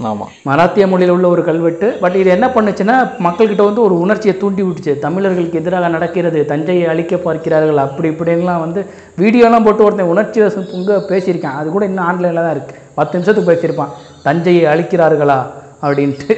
ஆமாம் 0.00 0.30
மராத்திய 0.48 0.84
மொழியில் 0.92 1.12
உள்ள 1.16 1.26
ஒரு 1.34 1.42
கல்வெட்டு. 1.48 1.88
பட் 2.02 2.16
இது 2.20 2.28
என்ன 2.36 2.46
பண்ணுச்சுன்னா 2.54 2.96
மக்கள்கிட்ட 3.26 3.62
வந்து 3.68 3.84
ஒரு 3.86 3.94
உணர்ச்சியை 4.04 4.34
தூண்டி 4.40 4.62
விட்டுச்சு. 4.66 4.92
தமிழர்களுக்கு 5.04 5.60
எதிராக 5.60 5.90
நடக்கிறது 5.96 6.40
தஞ்சையை 6.52 6.86
அழிக்க 6.92 7.16
பார்க்கிறார்கள் 7.26 7.84
அப்படி 7.86 8.10
இப்படின்லாம் 8.14 8.64
வந்து 8.64 8.82
வீடியோலாம் 9.22 9.66
போட்டு 9.68 9.86
ஒருத்தன் 9.86 10.12
உணர்ச்சி 10.14 10.40
வசம் 10.44 10.70
பொங்க 10.72 10.98
பேசியிருக்கான். 11.10 11.58
அது 11.60 11.70
கூட 11.76 11.86
இன்னும் 11.90 12.08
ஆன்லைனில் 12.10 12.44
தான் 12.46 12.54
இருக்குது 12.56 12.82
பத்து 12.98 13.16
நிமிஷத்துக்கு 13.16 13.52
பேசியிருப்பான். 13.52 13.94
தஞ்சையை 14.28 14.64
அழிக்கிறார்களா? 14.74 15.40
அப்படின்ட்டு. 15.84 16.34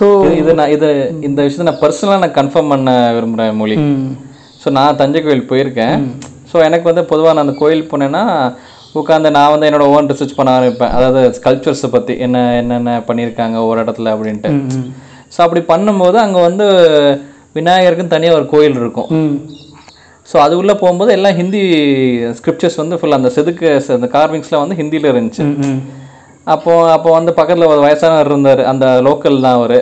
ஸோ 0.00 0.06
இது- 0.40 0.54
நான் 0.54 0.70
இது 0.70 0.88
இந்த 1.22 1.40
விஷயத்தை 1.42 1.66
நான் 1.66 1.80
பர்சனலாக 1.82 2.20
நான் 2.20 2.36
கன்ஃபார்ம் 2.36 2.68
பண்ண 2.68 2.90
விரும்புகிறேன் 3.12 3.56
மொழி. 3.56 3.76
ஸோ 4.62 4.70
நான் 4.70 4.96
தஞ்சை 4.96 5.20
கோயில் 5.20 5.48
போயிருக்கேன். 5.48 5.96
ஸோ 6.50 6.58
எனக்கு 6.64 6.86
வந்து 6.88 7.04
பொதுவாக 7.04 7.32
நான் 7.32 7.46
அந்த 7.46 7.56
கோயில் 7.58 7.90
போனேன்னா 7.90 8.22
உட்காந்து 8.94 9.30
நான் 9.30 9.50
வந்து 9.50 9.66
என்னோட 9.68 9.84
ஓன் 9.88 10.08
ரிசர்ச் 10.08 10.36
பண்ண 10.36 10.50
ஆரம்பிப்பேன். 10.52 10.94
அதாவது 10.96 11.20
ஸ்கல்ப்சர்ஸை 11.36 11.88
பற்றி 11.90 12.14
என்ன 12.18 12.38
என்னென்ன 12.56 13.04
பண்ணியிருக்காங்க 13.08 13.58
ஒரு 13.66 13.80
இடத்துல 13.80 14.12
அப்படின்ட்டு. 14.14 14.50
ஸோ 15.32 15.40
அப்படி 15.40 15.60
பண்ணும்போது 15.68 16.16
அங்கே 16.16 16.40
வந்து 16.40 16.66
விநாயகருக்குன்னு 17.54 18.08
தனியாக 18.08 18.38
ஒரு 18.38 18.46
கோயில் 18.46 18.76
இருக்கும். 18.76 19.08
ஸோ 20.28 20.38
அது 20.38 20.54
உள்ளே 20.56 20.74
போகும்போது 20.74 21.12
எல்லாம் 21.12 21.36
ஹிந்தி 21.36 21.60
ஸ்கிரிப்சர்ஸ் 22.38 22.76
வந்து 22.76 22.98
ஃபுல் 22.98 23.16
அந்த 23.16 23.30
செதுக்கு 23.30 23.68
அந்த 23.94 24.08
கார்விங்ஸ்லாம் 24.12 24.64
வந்து 24.64 24.78
ஹிந்தியில் 24.80 25.10
இருந்துச்சு. 25.12 25.44
அப்போ 26.54 26.72
அப்போ 26.96 27.10
வந்து 27.18 27.32
பக்கத்தில் 27.38 27.72
ஒரு 27.72 27.80
வயசானவர் 27.86 28.30
இருந்தார். 28.30 28.62
அந்த 28.72 28.86
லோக்கல் 29.06 29.44
தான் 29.46 29.58
அவர். 29.60 29.78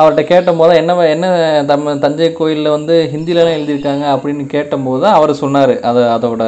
அவர்கிட்ட 0.00 0.22
கேட்டபோது 0.30 0.72
என்ன 0.80 0.96
என்ன 1.14 1.28
தம் 1.70 1.86
தஞ்சை 2.02 2.28
கோயிலில் 2.38 2.74
வந்து 2.74 2.94
ஹிந்திலலாம் 3.14 3.56
எழுதியிருக்காங்க? 3.56 4.04
அப்படின்னு 4.14 4.44
கேட்டபோது 4.52 5.00
தான் 5.04 5.16
அவர் 5.18 5.32
சொன்னார். 5.42 5.72
அதை 5.90 6.02
அதோட 6.16 6.42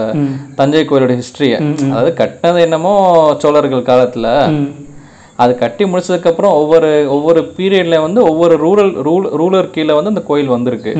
தஞ்சை 0.59 0.83
கோயிலோட 0.91 1.15
ஹிஸ்ட்ரியை 1.21 1.59
அதாவது 1.89 2.13
கட்டினது 2.21 2.61
என்னமோ 2.67 2.93
சோழர்கள் 3.45 3.89
காலத்தில். 3.91 4.31
அது 5.43 5.53
கட்டி 5.63 5.85
முடிச்சதுக்கப்புறம் 5.91 6.55
ஒவ்வொரு 6.61 6.91
ஒவ்வொரு 7.17 7.43
பீரியட்ல 7.59 7.99
வந்து 8.07 8.21
ஒவ்வொரு 8.31 8.55
ரூரல் 8.65 8.93
ரூல் 9.09 9.27
ரூலர் 9.41 9.73
கீழே 9.77 9.93
வந்து 9.99 10.13
அந்த 10.15 10.25
கோயில் 10.31 10.55
வந்திருக்கு. 10.57 10.93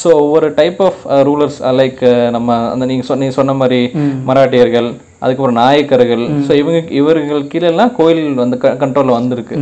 ஸோ 0.00 0.08
ஒவ்வொரு 0.22 0.46
டைப் 0.60 0.80
ஆஃப் 0.86 1.02
ரூலர்ஸ் 1.28 1.58
லைக் 1.80 2.02
நம்ம 2.36 2.56
அந்த 2.72 2.84
நீங்கள் 2.90 3.08
சொன்ன 3.10 3.30
சொன்ன 3.38 3.54
மாதிரி 3.60 3.80
மராட்டியர்கள் 4.28 4.88
அதுக்கப்புறம் 5.22 5.58
நாயக்கர்கள். 5.60 6.24
ஸோ 6.46 6.52
இவங்க 6.62 6.78
இவர்கள் 7.00 7.48
கீழெல்லாம் 7.52 7.92
கோயில் 7.98 8.40
வந்து 8.42 8.56
கண்ட்ரோலில் 8.82 9.18
வந்திருக்கு. 9.18 9.56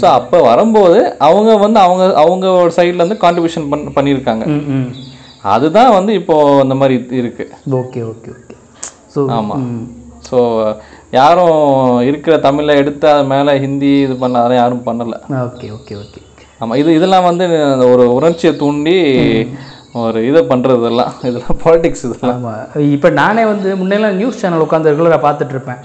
ஸோ 0.00 0.04
அப்போ 0.18 0.38
வரும்போது 0.50 1.00
அவங்க 1.28 1.50
வந்து 1.64 1.80
அவங்க 1.86 2.04
அவங்க 2.24 2.46
ஒரு 2.62 2.72
சைடில் 2.78 3.04
வந்து 3.04 3.22
கான்ட்ரிபியூஷன் 3.24 3.70
பண் 3.72 3.86
பண்ணியிருக்காங்க. 3.98 4.46
அதுதான் 5.54 5.94
வந்து 5.98 6.12
இப்போ 6.20 6.36
அந்த 6.64 6.74
மாதிரி 6.80 6.96
இருக்கு. 7.22 7.46
Okay 7.80 8.02
okay 8.12 8.30
okay. 8.36 8.56
ஸோ 9.14 9.20
ஆமாம் 9.38 9.66
ஸோ 10.28 10.38
யாரும் 11.18 11.60
இருக்கிற 12.08 12.34
தமிழை 12.48 12.74
எடுத்து 12.80 13.06
அது 13.12 13.24
மேலே 13.32 13.52
ஹிந்தி 13.62 13.92
இது 14.06 14.16
பண்ண 14.22 14.40
அதெல்லாம் 14.40 14.62
யாரும் 14.62 14.86
பண்ணலை. 14.88 15.18
Okay 15.46 15.68
okay 15.76 15.94
okay. 16.02 16.20
ஆமாம் 16.62 16.78
இது 16.80 16.90
இதெல்லாம் 16.98 17.26
வந்து 17.28 17.44
ஒரு 17.92 18.04
உணர்ச்சியை 18.18 18.52
தூண்டி 18.62 18.96
ஒரு 20.02 20.18
இதை 20.28 20.40
பண்ணுறது 20.50 20.80
இதெல்லாம் 20.80 21.58
பாலிடிக்ஸ் 21.62 22.04
இதெல்லாம். 22.06 22.36
ஆமாம் 22.36 22.90
இப்போ 22.96 23.08
நானே 23.20 23.42
வந்து 23.52 23.68
முன்னெல்லாம் 23.80 24.18
நியூஸ் 24.20 24.40
சேனல் 24.42 24.64
உட்காந்து 24.66 24.92
ரெகுலராக 24.92 25.20
பார்த்துட்டு 25.24 25.54
இருப்பேன் 25.56 25.80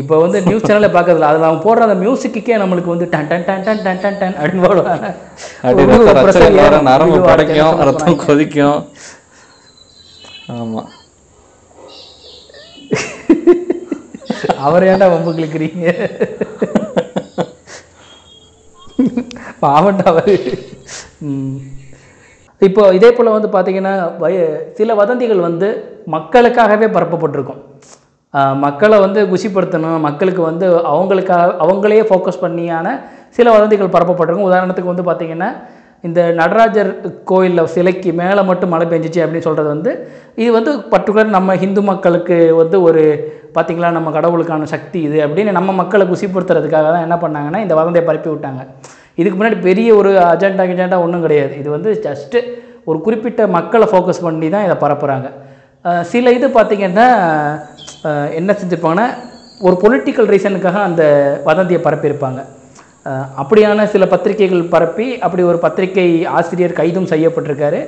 இப்போ 0.00 0.14
வந்து 0.22 0.38
நியூஸ் 0.48 0.66
சேனலே 0.68 0.90
பார்க்கறதில்ல. 0.96 1.30
அதில் 1.30 1.46
அவங்க 1.48 1.62
போடுற 1.66 1.86
அந்த 1.86 1.96
மியூசிக்குக்கே 2.02 2.58
நம்மளுக்கு 2.62 2.92
வந்து 2.94 3.06
டன் 3.14 3.28
டன் 3.30 3.46
டன் 3.46 3.64
டன் 3.66 3.80
டன் 3.84 4.00
டன் 4.02 4.18
டன் 4.20 4.36
அப்படின்னு 4.40 4.66
போடுவாங்க. 4.66 5.08
நரம்பு 6.90 7.20
படைக்கும் 7.30 7.80
ரத்தம் 7.88 8.22
கொதிக்கும். 8.26 8.80
ஆமாம் 10.58 10.90
அவர் 14.66 14.86
ஏன்டா 14.90 15.06
வம்பு 15.14 15.32
கிளிக்கிறீங்க 15.38 15.88
பாவண்டா 19.64 20.06
அவர். 20.12 20.32
இப்போ 22.60 22.82
இதே 22.98 23.10
போல் 23.16 23.36
வந்து 23.36 23.48
பார்த்திங்கன்னா 23.54 23.92
வய 24.22 24.38
சில 24.78 24.94
வதந்திகள் 25.00 25.46
வந்து 25.48 25.68
மக்களுக்காகவே 26.14 26.86
பரப்பப்பட்டிருக்கும். 26.96 27.60
மக்களை 28.64 28.96
வந்து 29.04 29.20
குஷிப்படுத்தணும் 29.32 30.04
மக்களுக்கு 30.06 30.42
வந்து 30.50 30.66
அவங்களுக்காக 30.92 31.54
அவங்களையே 31.64 32.04
ஃபோக்கஸ் 32.08 32.42
பண்ணியான 32.44 32.86
சில 33.36 33.46
வதந்திகள் 33.56 33.94
பரப்பப்பட்டிருக்கும். 33.94 34.48
உதாரணத்துக்கு 34.50 34.92
வந்து 34.92 35.08
பார்த்திங்கன்னா 35.08 35.50
இந்த 36.06 36.20
நடராஜர் 36.40 36.90
கோயிலில் 37.30 37.70
சிலைக்கு 37.74 38.10
மேலே 38.20 38.42
மட்டும் 38.50 38.72
மழை 38.74 38.86
பெஞ்சிச்சு 38.90 39.22
அப்படின்னு 39.22 39.46
சொல்கிறது 39.46 39.70
வந்து 39.74 39.92
இது 40.42 40.50
வந்து 40.58 40.72
பர்டிகுலர் 40.92 41.34
நம்ம 41.36 41.56
ஹிந்து 41.62 41.82
மக்களுக்கு 41.90 42.36
வந்து 42.60 42.76
ஒரு 42.88 43.02
பார்த்திங்களா 43.56 43.90
நம்ம 43.96 44.08
கடவுளுக்கான 44.16 44.68
சக்தி 44.74 44.98
இது 45.08 45.18
அப்படின்னு 45.26 45.52
நம்ம 45.58 45.72
மக்களை 45.72 46.04
குசிப்படுத்துறதுக்காக 46.06 46.88
தான் 46.94 47.06
என்ன 47.06 47.16
பண்ணாங்கன்னா 47.24 47.60
இந்த 47.64 47.74
வதந்தியை 47.80 48.04
பரப்பி 48.06 48.30
விட்டாங்க 48.32 48.62
இதுக்கு 49.20 49.36
முன்னாடி 49.38 49.58
பெரிய 49.68 49.88
ஒரு 50.00 50.10
அஜெண்டா 50.32 50.64
கிஜெண்டா 50.70 50.98
ஒன்றும் 51.04 51.24
கிடையாது. 51.26 51.52
இது 51.62 51.68
வந்து 51.76 51.90
ஜஸ்ட்டு 52.06 52.40
ஒரு 52.90 52.98
குறிப்பிட்ட 53.06 53.42
மக்களை 53.56 53.86
ஃபோக்கஸ் 53.92 54.24
பண்ணி 54.26 54.48
தான் 54.56 54.66
இதை 54.66 54.76
பரப்புகிறாங்க 54.84 55.28
சில 56.12 56.30
இது 56.36 56.46
பார்த்திங்கன்னா 56.58 57.08
என்ன 58.38 58.50
செஞ்சுருப்பாங்கன்னா 58.60 59.08
ஒரு 59.66 59.76
பொலிட்டிக்கல் 59.82 60.30
ரீசனுக்காக 60.32 60.78
அந்த 60.88 61.02
வதந்தியை 61.48 61.80
பரப்பியிருப்பாங்க. 61.86 62.40
அப்படியான 63.40 63.86
சில 63.92 64.04
பத்திரிகைகள் 64.12 64.62
பரப்பி 64.74 65.06
அப்படி 65.26 65.42
ஒரு 65.50 65.58
பத்திரிகை 65.64 66.06
ஆசிரியர் 66.38 66.78
கைதும் 66.80 67.10
செய்யப்பட்டிருக்காரு. 67.12 67.80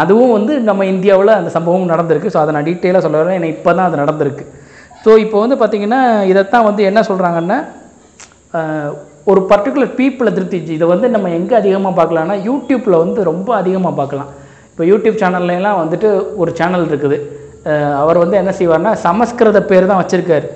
அதுவும் 0.00 0.34
வந்து 0.36 0.54
நம்ம 0.68 0.86
இந்தியாவில் 0.94 1.38
அந்த 1.38 1.50
சம்பவம் 1.56 1.92
நடந்திருக்கு. 1.92 2.32
ஸோ 2.34 2.40
அதை 2.42 2.52
நான் 2.56 2.68
டீட்டெயிலாக 2.70 3.04
சொல்ல 3.06 3.20
வரேன். 3.22 3.36
ஏன்னா 3.38 3.50
இப்போ 3.56 3.70
தான் 3.78 3.88
அது 3.88 4.02
நடந்திருக்கு. 4.02 4.44
ஸோ 5.04 5.10
இப்போ 5.24 5.36
வந்து 5.44 5.58
பார்த்திங்கன்னா 5.60 6.00
இதைத்தான் 6.32 6.68
வந்து 6.68 6.82
என்ன 6.90 7.02
சொல்கிறாங்கன்னா 7.10 7.58
ஒரு 9.30 9.40
பர்டிகுலர் 9.50 9.96
பீப்புளை 9.98 10.30
திருப்தி 10.36 10.58
இதை 10.76 10.86
வந்து 10.92 11.06
நம்ம 11.14 11.30
எங்கே 11.38 11.54
அதிகமாக 11.60 11.92
பார்க்கலாம்னா 11.98 12.36
யூடியூப்பில் 12.48 13.02
வந்து 13.02 13.20
ரொம்ப 13.30 13.48
அதிகமாக 13.62 13.94
பார்க்கலாம். 14.00 14.30
இப்போ 14.72 14.84
யூடியூப் 14.90 15.20
சேனல்ல 15.22 15.72
வந்துட்டு 15.82 16.08
ஒரு 16.42 16.50
சேனல் 16.58 16.86
இருக்குது. 16.90 17.16
அவர் 18.02 18.20
வந்து 18.22 18.36
என்ன 18.40 18.52
செய்வார்னா 18.58 18.92
சமஸ்கிருத 19.06 19.60
பேர் 19.70 19.90
தான் 19.90 20.00
வச்சுருக்காரு. 20.02 20.46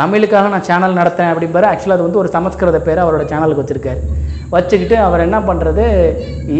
தமிழுக்காக 0.00 0.50
நான் 0.54 0.66
சேனல் 0.68 0.98
நடத்துறேன் 1.00 1.32
அப்படிம்பாரு. 1.32 1.66
ஆக்சுவலாக 1.70 1.96
அது 1.98 2.06
வந்து 2.06 2.20
ஒரு 2.22 2.30
சமஸ்கிருத 2.36 2.78
பேர் 2.86 3.02
அவரோட 3.04 3.24
சேனலுக்கு 3.32 3.62
வச்சுருக்காரு. 3.62 4.00
வச்சுக்கிட்டு 4.54 4.96
அவர் 5.06 5.24
என்ன 5.28 5.38
பண்ணுறது 5.48 5.84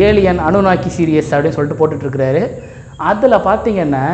ஏலியன் 0.08 0.42
அணுநாக்கி 0.48 0.90
சீரியஸ் 0.96 1.32
அப்படின்னு 1.34 1.56
சொல்லிட்டு 1.58 1.80
போட்டுட்ருக்கிறாரு. 1.80 2.42
அதில் 3.10 3.44
பார்த்தீங்கன்னா 3.50 4.04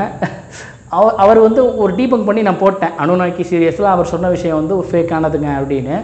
அவர் 0.98 1.16
அவர் 1.22 1.40
வந்து 1.46 1.62
ஒரு 1.82 1.92
டீபங் 1.98 2.28
பண்ணி 2.28 2.42
நான் 2.48 2.62
போட்டேன். 2.64 2.94
அணுநாக்கி 3.04 3.44
சீரியஸில் 3.50 3.94
அவர் 3.94 4.12
சொன்ன 4.14 4.30
விஷயம் 4.36 4.60
வந்து 4.60 4.76
ஒரு 4.80 4.88
ஃபேக் 4.92 5.14
ஆனதுங்க 5.18 5.50
அப்படின்னு. 5.60 5.96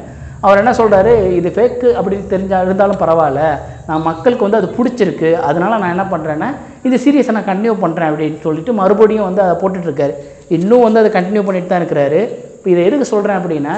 அவர் 0.47 0.61
என்ன 0.61 0.72
சொல்கிறாரு 0.78 1.12
இது 1.38 1.49
ஃபேக்கு 1.57 1.88
அப்படி 1.99 2.16
தெரிஞ்சா 2.34 2.59
இருந்தாலும் 2.66 3.01
பரவாயில்ல. 3.03 3.43
நான் 3.88 4.07
மக்களுக்கு 4.09 4.47
வந்து 4.47 4.61
அது 4.61 4.68
பிடிச்சிருக்கு. 4.78 5.30
அதனால 5.49 5.72
நான் 5.82 5.95
என்ன 5.95 6.07
பண்ணுறேன்னா 6.12 6.49
இது 6.88 6.97
சீரியஸை 7.05 7.34
நான் 7.36 7.49
கண்டினியூ 7.51 7.74
பண்ணுறேன் 7.84 8.11
அப்படின்னு 8.11 8.40
சொல்லிட்டு 8.47 8.72
மறுபடியும் 8.80 9.28
வந்து 9.28 9.43
அதை 9.47 9.55
போட்டுட்ருக்காரு. 9.62 10.14
இன்னும் 10.59 10.84
வந்து 10.86 11.01
அதை 11.03 11.11
கண்டினியூ 11.18 11.45
பண்ணிட்டு 11.49 11.70
தான் 11.72 11.82
இருக்கிறாரு. 11.82 12.20
இப்போ 12.57 12.70
இதை 12.74 12.82
எதுக்கு 12.88 13.07
சொல்கிறேன் 13.14 13.38
அப்படின்னா 13.40 13.76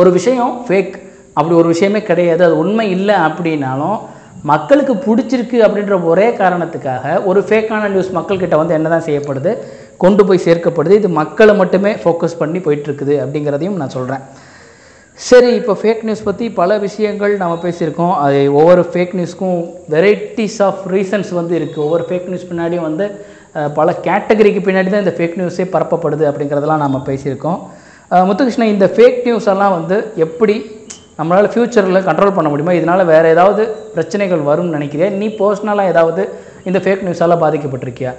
ஒரு 0.00 0.10
விஷயம் 0.18 0.52
ஃபேக் 0.66 0.94
அப்படி 1.38 1.54
ஒரு 1.60 1.68
விஷயமே 1.74 2.02
கிடையாது. 2.10 2.42
அது 2.48 2.56
உண்மை 2.64 2.86
இல்லை 2.96 3.16
அப்படின்னாலும் 3.28 3.98
மக்களுக்கு 4.50 4.94
பிடிச்சிருக்கு 5.04 5.58
அப்படின்ற 5.66 5.94
ஒரே 6.10 6.26
காரணத்துக்காக 6.40 7.12
ஒரு 7.30 7.40
ஃபேக்கான 7.48 7.88
நியூஸ் 7.92 8.10
மக்கள்கிட்ட 8.16 8.56
வந்து 8.60 8.76
என்ன 8.78 8.88
தான் 8.94 9.06
செய்யப்படுது? 9.06 9.52
கொண்டு 10.02 10.22
போய் 10.28 10.46
சேர்க்கப்படுது. 10.46 10.94
இது 11.00 11.08
மக்களை 11.20 11.54
மட்டுமே 11.60 11.92
ஃபோக்கஸ் 12.02 12.40
பண்ணி 12.42 12.60
போயிட்டுருக்குது 12.66 13.14
அப்படிங்கிறதையும் 13.24 13.80
நான் 13.82 13.94
சொல்கிறேன் 13.98 14.24
சரி 15.16 15.50
இப்போ 15.58 15.72
ஃபேக் 15.80 16.02
நியூஸ் 16.06 16.24
பற்றி 16.26 16.46
பல 16.58 16.76
விஷயங்கள் 16.84 17.32
நம்ம 17.42 17.54
பேசியிருக்கோம். 17.64 18.14
அது 18.24 18.38
ஒவ்வொரு 18.58 18.82
ஃபேக் 18.92 19.12
நியூஸ்க்கும் 19.18 19.58
வெரைட்டிஸ் 19.94 20.58
ஆஃப் 20.66 20.80
ரீசன்ஸ் 20.94 21.30
வந்து 21.38 21.54
இருக்குது 21.58 21.84
ஒவ்வொரு 21.84 22.04
ஃபேக் 22.08 22.26
நியூஸ் 22.30 22.46
பின்னாடியும் 22.50 22.86
வந்து 22.88 23.06
பல 23.76 23.88
கேட்டகரிக்கு 24.06 24.60
பின்னாடி 24.66 24.88
தான் 24.92 25.04
இந்த 25.04 25.14
ஃபேக் 25.18 25.36
நியூஸே 25.40 25.66
பரப்பப்படுது 25.74 26.24
அப்படிங்கிறதெல்லாம் 26.30 26.82
நம்ம 26.84 27.00
பேசியிருக்கோம். 27.10 27.60
முத்துகிருஷ்ணன் 28.28 28.72
இந்த 28.74 28.86
ஃபேக் 28.96 29.20
நியூஸ் 29.26 29.48
எல்லாம் 29.52 29.74
வந்து 29.78 29.98
எப்படி 30.26 30.56
நம்மளால் 31.18 31.50
ஃப்யூச்சரில் 31.52 32.06
கண்ட்ரோல் 32.08 32.36
பண்ண 32.36 32.48
முடியுமா? 32.52 32.74
இதனால் 32.80 33.08
வேறு 33.12 33.32
ஏதாவது 33.34 33.62
பிரச்சனைகள் 33.94 34.42
வரும்னு 34.50 34.76
நினைக்கிறியா? 34.78 35.10
நீ 35.20 35.28
பர்சனலாக 35.40 35.92
ஏதாவது 35.92 36.24
இந்த 36.68 36.78
ஃபேக் 36.86 37.06
நியூஸால் 37.06 37.42
பாதிக்கப்பட்டிருக்கியா? 37.44 38.12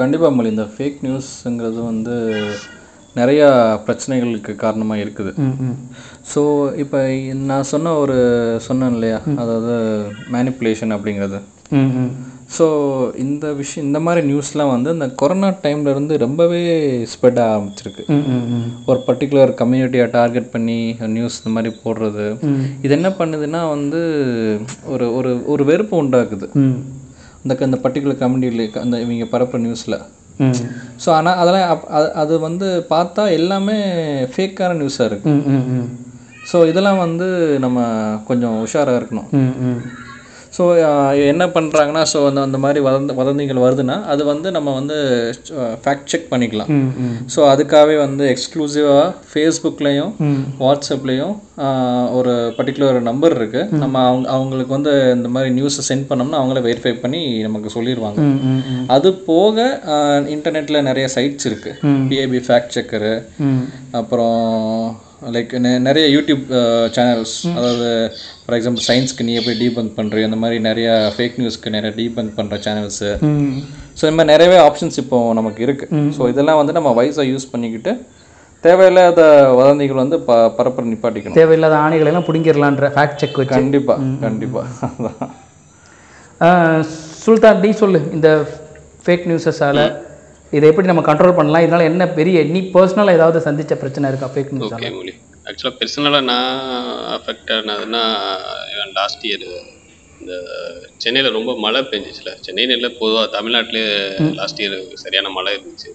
கண்டிப்பாக 0.00 0.32
மொழி 0.36 0.54
இந்த 0.54 0.68
ஃபேக் 0.74 1.00
நியூஸுங்கிறது 1.06 1.80
வந்து 1.90 2.14
நிறையா 3.20 3.46
பிரச்சனைகளுக்கு 3.86 4.52
காரணமாக 4.64 5.02
இருக்குது. 5.04 5.32
ஸோ 6.32 6.42
இப்போ 6.82 6.98
நான் 7.50 7.70
சொன்ன 7.72 7.94
ஒரு 8.02 8.18
சொன்னேன் 8.66 8.94
இல்லையா? 8.96 9.18
அதாவது 9.42 9.74
மேனிப்புலேஷன் 10.34 10.94
அப்படிங்கிறது. 10.96 11.40
ஸோ 12.56 12.64
இந்த 13.24 13.44
விஷயம் 13.58 13.86
இந்த 13.88 14.00
மாதிரி 14.06 14.22
நியூஸ்லாம் 14.30 14.72
வந்து 14.74 14.90
இந்த 14.96 15.06
கொரோனா 15.20 15.48
டைம்ல 15.64 15.92
இருந்து 15.94 16.14
ரொம்பவே 16.24 16.60
ஸ்ப்ரெட் 17.12 17.40
ஆரம்பிச்சிருக்கு. 17.44 18.02
ஒரு 18.90 18.98
பர்டிகுலர் 19.06 19.52
கம்யூனிட்டியை 19.60 20.06
டார்கெட் 20.18 20.50
பண்ணி 20.54 20.78
நியூஸ் 21.16 21.38
இந்த 21.42 21.52
மாதிரி 21.56 21.70
போடுறது. 21.84 22.26
இது 22.84 22.92
என்ன 22.98 23.10
பண்ணுதுன்னா 23.20 23.62
வந்து 23.74 24.00
ஒரு 24.94 25.06
ஒரு 25.18 25.32
ஒரு 25.54 25.64
வெறுப்பு 25.70 25.96
உண்டாக்குது. 26.02 26.48
இந்த 27.44 27.54
இந்த 27.68 27.78
பர்டிகுலர் 27.86 28.22
கம்யூனிட்டியில் 28.24 28.82
அந்த 28.84 28.96
இவங்க 29.04 29.28
பரப்புற 29.36 29.60
நியூஸில் 29.66 29.98
ஸோ 31.04 31.10
ஆனால் 31.10 31.36
அதெல்லாம் 31.36 31.66
அது- 31.90 32.40
வந்து 32.40 32.86
பார்த்தா 32.90 33.30
எல்லாமே 33.30 33.76
ஃபேக்கான 34.32 34.76
நியூஸாக 34.76 35.08
இருக்குது 35.08 35.34
ஸோ 36.44 36.66
இதெல்லாம் 36.66 36.98
வந்து 36.98 37.26
நம்ம 37.58 37.78
கொஞ்சம் 38.24 38.66
உஷாராக 38.66 39.00
இருக்கணும். 39.00 39.28
ஸோ 40.56 40.62
என்ன 41.32 41.44
பண்ணுறாங்கன்னா 41.54 42.02
ஸோ 42.12 42.18
அந்த 42.28 42.40
அந்த 42.46 42.58
மாதிரி 42.58 42.80
வதந்த 42.86 43.12
வதந்திகள் 43.12 43.60
வருதுன்னா 43.64 43.94
அது 44.12 44.22
வந்து 44.24 44.48
நம்ம 44.50 44.72
வந்து 44.78 44.96
ஃபேக்ட் 45.84 46.10
செக் 46.12 46.26
பண்ணிக்கலாம். 46.32 46.70
ஸோ 47.34 47.40
அதுக்காகவே 47.52 47.96
வந்து 47.96 48.24
எக்ஸ்க்ளூசிவாக 48.32 49.06
ஃபேஸ்புக்லேயும் 49.30 50.12
வாட்ஸ்அப்லேயும் 50.62 51.34
ஒரு 52.10 52.32
பர்டிகுலர் 52.58 53.00
நம்பர் 53.02 53.36
இருக்குது 53.38 53.78
நம்ம 53.82 54.02
அவங்க 54.08 54.28
அவங்களுக்கு 54.28 54.74
வந்து 54.74 54.92
இந்த 55.16 55.28
மாதிரி 55.28 55.52
நியூஸை 55.54 55.84
சென்ட் 55.88 56.08
பண்ணோம்னா 56.10 56.40
அவங்களே 56.40 56.64
வெரிஃபை 56.68 56.94
பண்ணி 57.00 57.22
நமக்கு 57.42 57.70
சொல்லிடுவாங்க 57.76 58.26
அது 58.88 59.10
போக 59.30 59.56
இன்டர்நெட்டில் 60.34 60.86
நிறைய 60.90 61.08
சைட்ஸ் 61.16 61.48
இருக்குது 61.50 61.94
பிஏபி 62.10 62.42
ஃபேக்ட் 62.48 62.76
செக்கரு 62.78 63.14
அப்புறம் 63.92 64.36
லைக் 65.34 65.52
நிறைய 65.86 66.04
யூடியூப் 66.14 66.44
சேனல்ஸ் 66.96 67.34
அதாவது 67.56 67.88
ஃபார் 68.42 68.56
எக்ஸாம்பிள் 68.58 68.84
சயின்ஸ்க்கு 68.88 69.26
நீ 69.28 69.34
எப்படி 69.40 69.56
டீபங்க் 69.62 69.92
பண்ணுறீங்க 69.98 70.28
அந்த 70.30 70.40
மாதிரி 70.42 70.56
நிறைய 70.68 70.88
ஃபேக் 71.14 71.38
நியூஸ்க்கு 71.40 71.74
நிறைய 71.76 71.92
டீபங்க் 71.98 72.34
பண்ணுற 72.38 72.58
சேனல்ஸு 72.66 73.10
ஸோ 73.98 74.02
இந்த 74.04 74.16
மாதிரி 74.18 74.30
நிறையவே 74.32 74.58
ஆப்ஷன்ஸ் 74.68 74.98
இப்போ 75.02 75.18
நமக்கு 75.40 75.62
இருக்குது 75.66 76.02
ஸோ 76.16 76.28
இதெல்லாம் 76.32 76.60
வந்து 76.60 76.76
நம்ம 76.78 76.92
வைஸாக 76.98 77.28
யூஸ் 77.32 77.52
பண்ணிக்கிட்டு 77.52 77.92
தேவையில்லாத 78.64 79.20
வதந்திகள் 79.58 80.02
வந்து 80.02 80.16
ப 80.26 80.32
பரப்புற 80.58 80.84
நிப்பாட்டிக்கணும். 80.90 81.38
தேவையில்லாத 81.38 81.76
ஆணைகளை 81.84 82.10
எல்லாம் 82.10 82.26
பிடிங்கிடலான்ற 82.28 82.88
ஃபேக்ட் 82.96 83.20
செக் 83.22 83.38
வச்சு. 83.40 83.54
கண்டிப்பா 83.56 83.94
கண்டிப்பா. 84.24 84.62
அதான் 84.88 85.32
ஆஹ் 86.40 86.82
சுல்தான் 87.24 87.60
நீ 87.64 87.70
சொல்லு 87.80 88.00
இந்த 88.16 88.28
ஃபேக் 89.04 89.26
நியூஸஸால் 89.30 89.80
இதை 90.56 90.64
எப்படி 90.70 90.88
நம்ம 90.90 91.02
கண்ட்ரோல் 91.08 91.36
பண்ணலாம்? 91.36 91.64
இதனால 91.64 91.84
என்ன 91.90 92.04
பெரிய 92.18 92.38
நீ 92.54 92.60
பர்சனலாக 92.74 93.18
ஏதாவது 93.18 93.38
சந்திச்ச 93.46 93.74
பிரச்சனை 93.82 94.08
இருக்கா? 94.10 94.28
ஃபேக் 94.34 94.52
நியூஸ் 94.54 94.74
ஓகே 94.78 94.90
மொழி 94.96 95.12
ஆக்சுவலாக 95.48 95.74
பர்சனலாக 95.80 96.24
நான் 96.30 96.50
அஃபெக்ட் 97.16 97.52
ஆனதுன்னா 97.56 98.02
லாஸ்ட் 98.98 99.24
இயர் 99.28 99.46
இந்த 100.20 100.34
சென்னையில் 101.04 101.36
ரொம்ப 101.36 101.52
மழை 101.64 101.80
பெஞ்சிச்சுல. 101.92 102.30
சென்னையில் 102.46 102.74
இல்லை 102.76 102.90
பொதுவாக 103.00 103.26
தமிழ்நாட்டிலே 103.36 103.84
லாஸ்ட் 104.40 104.60
இயர் 104.62 104.76
சரியான 105.04 105.30
மழை 105.36 105.52
இருந்துச்சு. 105.56 105.90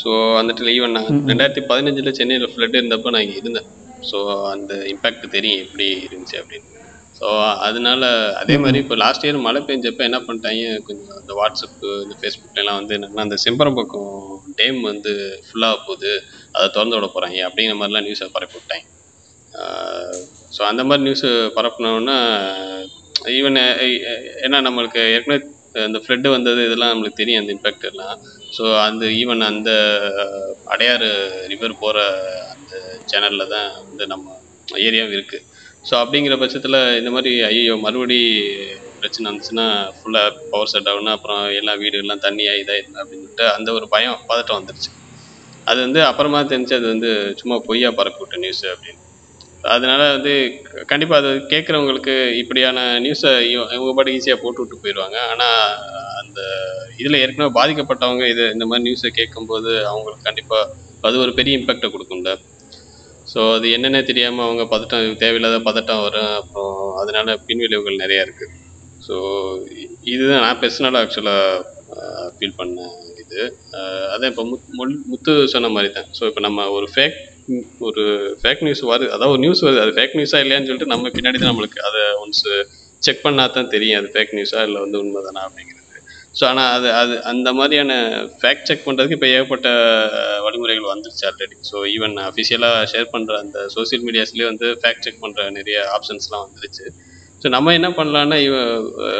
ஸோ 0.00 0.08
அந்த 0.38 0.48
இடத்துல 0.50 0.72
ஈவன் 0.78 0.96
நான் 0.96 1.10
ரெண்டாயிரத்தி 1.30 1.62
பதினஞ்சில் 1.70 2.16
சென்னையில் 2.20 2.52
ஃப்ளட் 2.54 2.78
இருந்தப்போ 2.80 3.12
நான் 3.14 3.24
இங்கே 3.26 3.40
இருந்தேன். 3.42 3.68
ஸோ 4.10 4.18
அந்த 4.54 4.72
இம்பேக்ட் 4.94 5.32
தெரியும் 5.36 5.62
எப்படி 5.64 5.86
இருந்துச்சு 6.06 6.36
அப்படின்னு. 6.42 6.68
ஸோ 7.18 7.26
அதனால 7.66 8.02
அதே 8.40 8.56
மாதிரி 8.62 8.78
இப்போ 8.84 8.96
லாஸ்ட் 9.02 9.24
இயர் 9.26 9.38
மழை 9.46 9.60
பெஞ்சப்ப 9.68 10.02
என்ன 10.08 10.18
பண்ணிட்டாங்க? 10.26 10.64
கொஞ்சம் 10.88 11.16
இந்த 11.22 11.32
வாட்ஸ்அப்பு 11.40 11.88
இந்த 12.04 12.14
ஃபேஸ்புக்லாம் 12.20 12.78
வந்து 12.80 12.94
என்னன்னா 12.96 13.24
அந்த 13.26 13.38
செம்பரம்பக்கம் 13.44 14.12
டேம் 14.60 14.80
வந்து 14.90 15.12
ஃபுல்லாக 15.46 15.78
போகுது. 15.86 16.12
அதை 16.56 16.66
திறந்து 16.74 16.96
விட 16.98 17.08
போகிறாங்க 17.14 17.38
அப்படிங்கிற 17.48 17.76
மாதிரிலாம் 17.80 18.06
நியூஸை 18.08 18.28
பரப்பி 18.36 18.58
விட்டாங்க. 18.58 18.84
ஸோ 20.56 20.60
அந்த 20.70 20.82
மாதிரி 20.88 21.04
நியூஸு 21.06 21.28
பரப்புனோன்னா 21.58 22.18
ஈவன் 23.38 23.58
ஏன்னா 24.44 24.58
நம்மளுக்கு 24.68 25.02
ஏற்கனவே 25.16 25.38
அந்த 25.86 25.98
ஃப்ளட்டு 26.04 26.28
வந்தது 26.36 26.60
இதெல்லாம் 26.68 26.92
நம்மளுக்கு 26.92 27.20
தெரியும் 27.22 27.42
அந்த 27.42 27.52
இம்பேக்ட் 27.56 27.88
எல்லாம். 27.90 28.16
ஸோ 28.56 28.64
அந்த 28.88 29.04
ஈவன் 29.20 29.42
அந்த 29.52 29.70
அடையாறு 30.74 31.08
ரிவர் 31.52 31.80
போகிற 31.82 31.98
அந்த 32.54 32.74
சேனலில் 33.10 33.52
தான் 33.54 33.68
வந்து 33.88 34.04
நம்ம 34.12 34.36
ஏரியாவும் 34.86 35.16
இருக்குது 35.18 35.44
ஸோ 35.88 35.94
அப்படிங்கிற 36.02 36.34
பட்சத்தில் 36.42 36.78
இந்த 37.00 37.10
மாதிரி 37.16 37.32
ஐயோ 37.48 37.74
மறுபடி 37.84 38.18
பிரச்சனை 39.00 39.26
வந்துச்சுன்னா 39.30 39.66
ஃபுல்லாக 39.96 40.28
பவர் 40.52 40.70
செட் 40.72 40.88
ஆகுனா 40.92 41.12
அப்புறம் 41.16 41.42
எல்லா 41.58 41.72
வீடு 41.82 41.96
எல்லாம் 42.02 42.22
தண்ணியாக 42.26 42.60
இதாகிடும் 42.62 43.00
அப்படின்னு 43.02 43.24
சொல்லிட்டு 43.24 43.46
அந்த 43.56 43.68
ஒரு 43.78 43.86
பயம் 43.94 44.22
பதட்டம் 44.30 44.58
வந்துருச்சு. 44.58 44.90
அது 45.66 45.78
வந்து 45.86 46.00
அப்புறமா 46.10 46.40
தெரிஞ்சு 46.52 46.74
அது 46.78 46.86
வந்து 46.94 47.10
சும்மா 47.40 47.56
பொய்யா 47.68 47.90
பரப்பி 47.98 48.20
விட்ட 48.22 48.38
நியூஸ் 48.44 48.64
அப்படின்னு. 48.72 49.02
அதனால 49.74 50.02
வந்து 50.16 50.32
கண்டிப்பாக 50.90 51.20
அது 51.22 51.30
கேட்குறவங்களுக்கு 51.52 52.14
இப்படியான 52.42 52.78
நியூஸை 53.04 53.30
இவங்க 53.52 53.92
பாட்டு 53.98 54.16
ஈஸியாக 54.18 54.38
போட்டு 54.42 54.60
விட்டு 54.62 54.82
போயிடுவாங்க. 54.82 55.18
ஆனால் 55.32 55.62
அந்த 56.20 56.40
இதில் 57.00 57.20
ஏற்கனவே 57.22 57.56
பாதிக்கப்பட்டவங்க 57.60 58.26
இது 58.34 58.44
இந்த 58.56 58.66
மாதிரி 58.70 58.86
நியூஸை 58.88 59.10
கேட்கும்போது 59.20 59.72
அவங்களுக்கு 59.92 60.28
கண்டிப்பாக 60.28 60.70
அது 61.04 61.16
ஒரு 61.24 61.32
பெரிய 61.38 61.58
இம்பேக்டை 61.60 61.88
கொடுக்கும்ல. 61.94 62.30
ஸோ 63.28 63.40
அது 63.54 63.66
என்னென்ன 63.70 64.02
தெரியாமல் 64.02 64.46
அவங்க 64.46 64.64
பதட்டம் 64.72 65.20
தேவையில்லாத 65.22 65.58
பதட்டம் 65.68 66.02
வரும் 66.02 66.32
அப்புறம் 66.40 66.72
அதனால 67.00 67.36
பின்விளைவுகள் 67.46 68.02
நிறையா 68.04 68.22
இருக்குது 68.26 68.52
ஸோ 69.02 69.14
இதுதான் 70.12 70.44
நான் 70.44 70.60
பெர்சனலாக 70.62 71.02
ஆக்சுவலாக 71.02 71.64
ஃபீல் 72.36 72.58
பண்ண 72.58 72.78
இது. 73.22 73.40
அதான் 74.14 74.30
இப்போ 74.32 74.44
முத் 74.50 74.64
முல்- 74.78 75.02
முத்து 75.06 75.32
சொன்ன 75.54 75.68
மாதிரி 75.68 75.90
தான் 75.92 76.08
ஸோ 76.18 76.22
இப்போ 76.30 76.42
நம்ம 76.46 76.68
ஒரு 76.76 76.86
ஃபேக் 76.94 77.18
ஒரு 77.88 78.04
ஃபேக் 78.40 78.64
நியூஸ் 78.66 78.82
வருது. 78.90 79.10
அதாவது 79.10 79.34
ஒரு 79.34 79.42
நியூஸ் 79.44 79.64
வருது. 79.66 79.82
அது 79.84 79.96
ஃபேக் 79.98 80.16
நியூஸா 80.18 80.40
இல்லையான்னு 80.44 80.68
சொல்லிட்டு 80.68 80.92
நம்ம 80.94 81.10
பின்னாடி 81.16 81.38
தான் 81.38 81.52
நம்மளுக்கு 81.52 81.80
அதை 81.88 82.02
ஒன்ஸ் 82.22 82.44
செக் 83.02 83.24
பண்ணா 83.24 83.44
தான் 83.56 83.72
தெரியும். 83.74 84.00
அது 84.00 84.10
ஃபேக் 84.14 84.34
நியூஸா 84.38 84.62
இல்லை 84.68 84.80
வந்து 84.84 85.00
உண்மைதானா 85.04 85.42
அப்படிங்கிறது 85.48 85.75
ஸோ 86.38 86.42
ஆனால் 86.50 86.70
அது 86.76 86.88
அது 87.00 87.14
அந்த 87.30 87.48
மாதிரியான 87.58 87.92
ஃபேக்ட் 88.40 88.66
செக் 88.68 88.86
பண்ணுறதுக்கு 88.86 89.16
இப்போ 89.18 89.28
ஏகப்பட்ட 89.36 89.68
வழிமுறைகள் 90.46 90.92
வந்துருச்சு 90.92 91.24
ஆல்ரெடி 91.28 91.56
ஸோ 91.70 91.76
ஈவன் 91.94 92.16
அஃபிஷியலாக 92.28 92.82
ஷேர் 92.92 93.12
பண்ணுற 93.14 93.36
அந்த 93.44 93.58
சோஷியல் 93.74 94.04
மீடியாஸ்லேயே 94.08 94.48
வந்து 94.52 94.68
ஃபேக்ட் 94.82 95.04
செக் 95.06 95.22
பண்ணுற 95.24 95.46
நிறைய 95.58 95.78
ஆப்ஷன்ஸ்லாம் 95.96 96.44
வந்துருச்சு. 96.46 96.86
ஸோ 97.42 97.48
நம்ம 97.56 97.72
என்ன 97.78 97.88
பண்ணலான்னா 97.98 98.36
இவ 98.48 98.56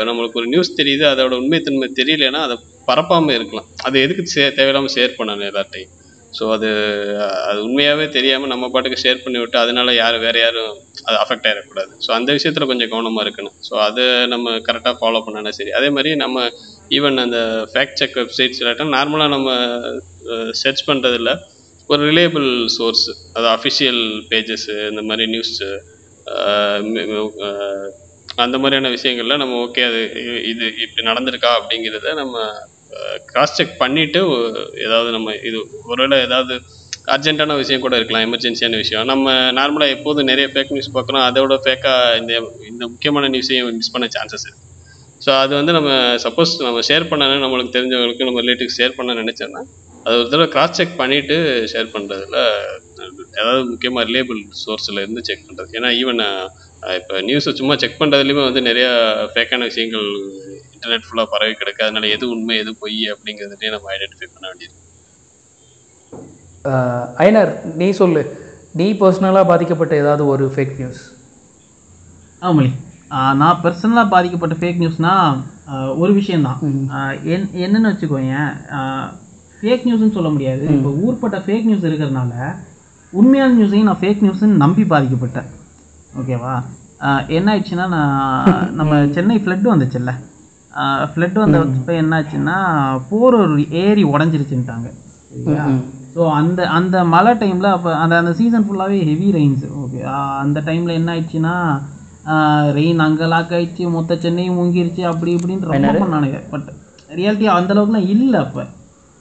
நம்மளுக்கு 0.09 0.41
ஒரு 0.43 0.49
நியூஸ் 0.55 0.79
தெரியுது 0.81 1.05
அதோட 1.12 1.35
உண்மைத்தன்மை 1.43 1.89
தெரியலன்னா 2.01 2.43
அதை 2.47 2.57
பரப்பாமல் 2.91 3.37
இருக்கலாம். 3.39 3.69
அது 3.87 3.97
எதுக்கு 4.07 4.33
சே 4.35 4.43
தேவையில்லாமல் 4.59 4.95
ஷேர் 4.97 5.17
பண்ணணும் 5.19 5.49
எல்லார்ட்டையும்? 5.51 5.93
ஸோ 6.37 6.45
அது 6.55 6.68
அது 7.49 7.59
உண்மையாகவே 7.66 8.07
தெரியாமல் 8.16 8.53
நம்ம 8.53 8.68
பாட்டுக்கு 8.72 9.03
ஷேர் 9.03 9.22
பண்ணி 9.24 9.39
விட்டு 9.43 9.59
அதனால 9.62 9.95
யாரும் 9.95 10.24
வேறு 10.26 10.39
யாரும் 10.41 10.72
அது 11.07 11.16
அஃபெக்ட் 11.22 11.49
ஆகிடக்கூடாது 11.51 11.91
ஸோ 12.05 12.11
அந்த 12.12 12.30
விஷயத்தில் 12.32 12.70
கொஞ்சம் 12.70 12.91
கவனமாக 12.93 13.24
இருக்கணும். 13.26 13.57
ஸோ 13.68 13.74
அதை 13.87 14.05
நம்ம 14.26 14.57
கரெக்டாக 14.68 14.97
ஃபாலோ 15.01 15.20
பண்ணனா 15.26 15.53
சரி. 15.59 15.72
அதே 15.78 15.91
மாதிரி 15.91 16.12
நம்ம 16.16 16.47
ஈவன் 16.91 17.18
அந்த 17.24 17.39
ஃபேக்ட் 17.72 18.01
செக் 18.01 18.18
வெப்சைட்ஸ் 18.20 18.61
இல்லாட்டும் 18.62 18.95
நார்மலாக 18.97 19.34
நம்ம 19.37 19.51
சர்ச் 20.62 20.82
பண்ணுறதில்ல 20.89 21.32
ஒரு 21.91 22.01
ரிலேபிள் 22.11 22.49
சோர்ஸ் 22.76 23.07
அது 23.37 23.47
அஃபிஷியல் 23.57 24.03
பேஜஸ்ஸு 24.30 24.76
இந்த 24.93 25.03
மாதிரி 25.03 25.26
நியூஸு 25.34 25.68
அந்த 28.45 28.57
மாதிரியான 28.59 28.91
விஷயங்கள்ல 28.95 29.37
நம்ம 29.37 29.59
ஓகே 29.66 29.82
அது 29.82 30.01
இது 30.51 30.64
இப்படி 30.84 31.03
நடந்திருக்கா 31.07 31.51
அப்படிங்கிறத 31.59 32.14
நம்ம 32.14 32.34
கிராஸ் 33.30 33.57
செக் 33.59 33.78
பண்ணிவிட்டு 33.82 34.20
ஏதாவது 34.87 35.11
நம்ம 35.16 35.34
இது 35.49 35.59
ஒருவேளை 35.93 36.18
ஏதாவது 36.26 36.55
அர்ஜென்ட்டான 37.14 37.57
விஷயம் 37.62 37.82
கூட 37.84 37.97
இருக்கலாம் 37.99 38.24
எமர்ஜென்சியான 38.26 38.78
விஷயம். 38.82 39.05
நம்ம 39.11 39.34
நார்மலாக 39.59 39.95
எப்போதும் 39.97 40.28
நிறைய 40.30 40.47
ஃபேக் 40.53 40.72
நியூஸ் 40.74 40.95
பார்க்குறோம். 40.97 41.24
அதோட 41.28 41.57
ஃபேக்காக 41.64 42.16
இந்த 42.20 42.32
இந்த 42.70 42.82
முக்கியமான 42.93 43.28
நியூஸையும் 43.34 43.76
மிஸ் 43.80 43.93
பண்ண 43.95 44.09
சான்சஸ் 44.16 44.47
இருக்குது 44.49 44.64
ஸோ 45.24 45.30
அது 45.43 45.53
வந்து 45.59 45.72
நம்ம 45.76 45.91
சப்போஸ் 46.24 46.51
நம்ம 46.66 46.80
ஷேர் 46.89 47.11
பண்ணணும் 47.11 47.45
நம்மளுக்கு 47.45 47.74
தெரிஞ்சவங்களுக்கு 47.76 48.26
நம்ம 48.28 48.43
ரிலேட்டிவ் 48.45 48.76
ஷேர் 48.78 48.97
பண்ண 48.99 49.14
நினச்சோன்னா 49.20 49.62
அது 50.07 50.16
ஒரு 50.20 50.28
தடவை 50.32 50.49
கிராஸ் 50.55 50.76
செக் 50.78 50.99
பண்ணிவிட்டு 51.01 51.37
ஷேர் 51.72 51.89
பண்ணுறதுல 51.95 52.39
ஏதாவது 53.41 53.62
முக்கியமாக 53.70 54.05
ரிலேபிள் 54.11 54.41
சோர்ஸில் 54.62 55.03
இருந்து 55.05 55.22
செக் 55.28 55.47
பண்ணுறது 55.47 55.72
ஏன்னா 55.78 55.91
ஈவன் 56.01 56.22
இப்போ 56.99 57.14
நியூஸை 57.28 57.53
சும்மா 57.61 57.74
செக் 57.82 58.01
பண்ணுறதுலையுமே 58.01 58.45
வந்து 58.49 58.62
நிறையா 58.68 58.91
ஃபேக்கான 59.32 59.66
விஷயங்கள் 59.70 60.07
இன்டர்நெட் 60.77 61.07
ஃபுல்லாக 61.07 61.33
பரவி 61.35 61.55
கிடக்கு. 61.61 61.83
அதனால 61.87 62.07
எது 62.16 62.29
உண்மை 62.35 62.57
எது 62.62 62.72
பொய் 62.83 62.99
அப்படிங்கிறதுலேயே 63.14 63.72
நம்ம 63.74 63.93
ஐடென்டிஃபை 63.97 64.29
பண்ண 64.35 64.47
வேண்டியது. 64.51 64.74
ஐனர் 67.24 67.53
நீ 67.81 67.89
சொல்லு. 68.01 68.22
நீ 68.81 68.87
பர்சனலாக 69.03 69.51
பாதிக்கப்பட்ட 69.51 69.95
ஏதாவது 70.03 70.22
ஒரு 70.33 70.47
ஃபேக் 70.55 70.74
நியூஸ் 70.81 71.03
ஆமலி 72.43 72.70
நான் 73.41 73.61
பர்சனலாக 73.64 74.12
பாதிக்கப்பட்ட 74.14 74.55
ஃபேக் 74.61 74.81
நியூஸ்னால் 74.83 75.37
ஒரு 76.03 76.12
விஷயந்தான் 76.18 76.59
என் 77.35 77.47
என்னன்னு 77.64 77.91
வச்சுக்கோங்க 77.93 78.35
ஃபேக் 79.61 79.85
நியூஸ்னு 79.89 80.16
சொல்ல 80.16 80.29
முடியாது. 80.35 80.64
இப்போ 80.77 80.91
ஊர்பட்ட 81.07 81.39
ஃபேக் 81.45 81.68
நியூஸ் 81.68 81.87
இருக்கிறதுனால 81.91 82.33
உண்மையான 83.12 83.55
நியூஸையும் 83.59 83.89
நான் 83.89 84.01
ஃபேக் 84.01 84.24
நியூஸ்னு 84.24 84.59
நம்பி 84.64 84.85
பாதிக்கப்பட்டேன். 84.93 85.49
ஓகேவா 86.20 86.55
ஆஹ் 87.07 87.24
என்ன 87.37 87.49
ஆயிடுச்சுன்னா 87.55 87.87
நான் 87.95 88.74
நம்ம 88.79 88.93
சென்னை 89.16 89.37
ஃப்ளட் 89.39 89.70
வந்துச்சுல்ல? 89.72 90.12
ஃப்ளட் 91.11 91.37
வந்தப்ப 91.43 91.93
என்ன 92.03 92.14
ஆச்சுன்னா 92.20 92.57
போரூர் 93.11 93.55
ஏரி 93.85 94.05
உடஞ்சிருச்சுன்ட்டாங்க. 94.14 94.89
சரியா 95.33 95.64
ஸோ 96.14 96.22
அந்த 96.39 96.61
அந்த 96.79 96.97
மழை 97.14 97.33
டைமில் 97.41 97.74
அப்போ 97.74 97.91
அந்த 98.03 98.14
அந்த 98.22 98.33
சீசன் 98.39 98.66
ஃபுல்லாகவே 98.66 98.99
ஹெவி 99.09 99.29
ரெயின்ஸ் 99.37 99.64
ஓகே 99.83 100.01
அந்த 100.45 100.59
டைமில் 100.68 100.99
என்ன 100.99 101.11
ஆயிடுச்சுன்னா 101.14 101.55
ரெயின் 102.79 103.03
அங்கே 103.07 103.27
லாக் 103.33 103.53
ஆயிடுச்சு 103.57 103.91
மொத்த 103.97 104.14
சென்னையும் 104.22 104.57
முங்கிருச்சு 104.59 105.03
அப்படி 105.11 105.31
இப்படின்னு 105.37 105.70
ரொம்ப 105.72 105.93
பண்ணானுங்க. 106.03 106.39
பட் 106.53 106.68
ரியாலிட்டி 107.18 107.47
அந்த 107.59 107.70
அளவுக்குலாம் 107.74 108.09
இல்லை 108.14 108.39
அப்போ. 108.47 108.62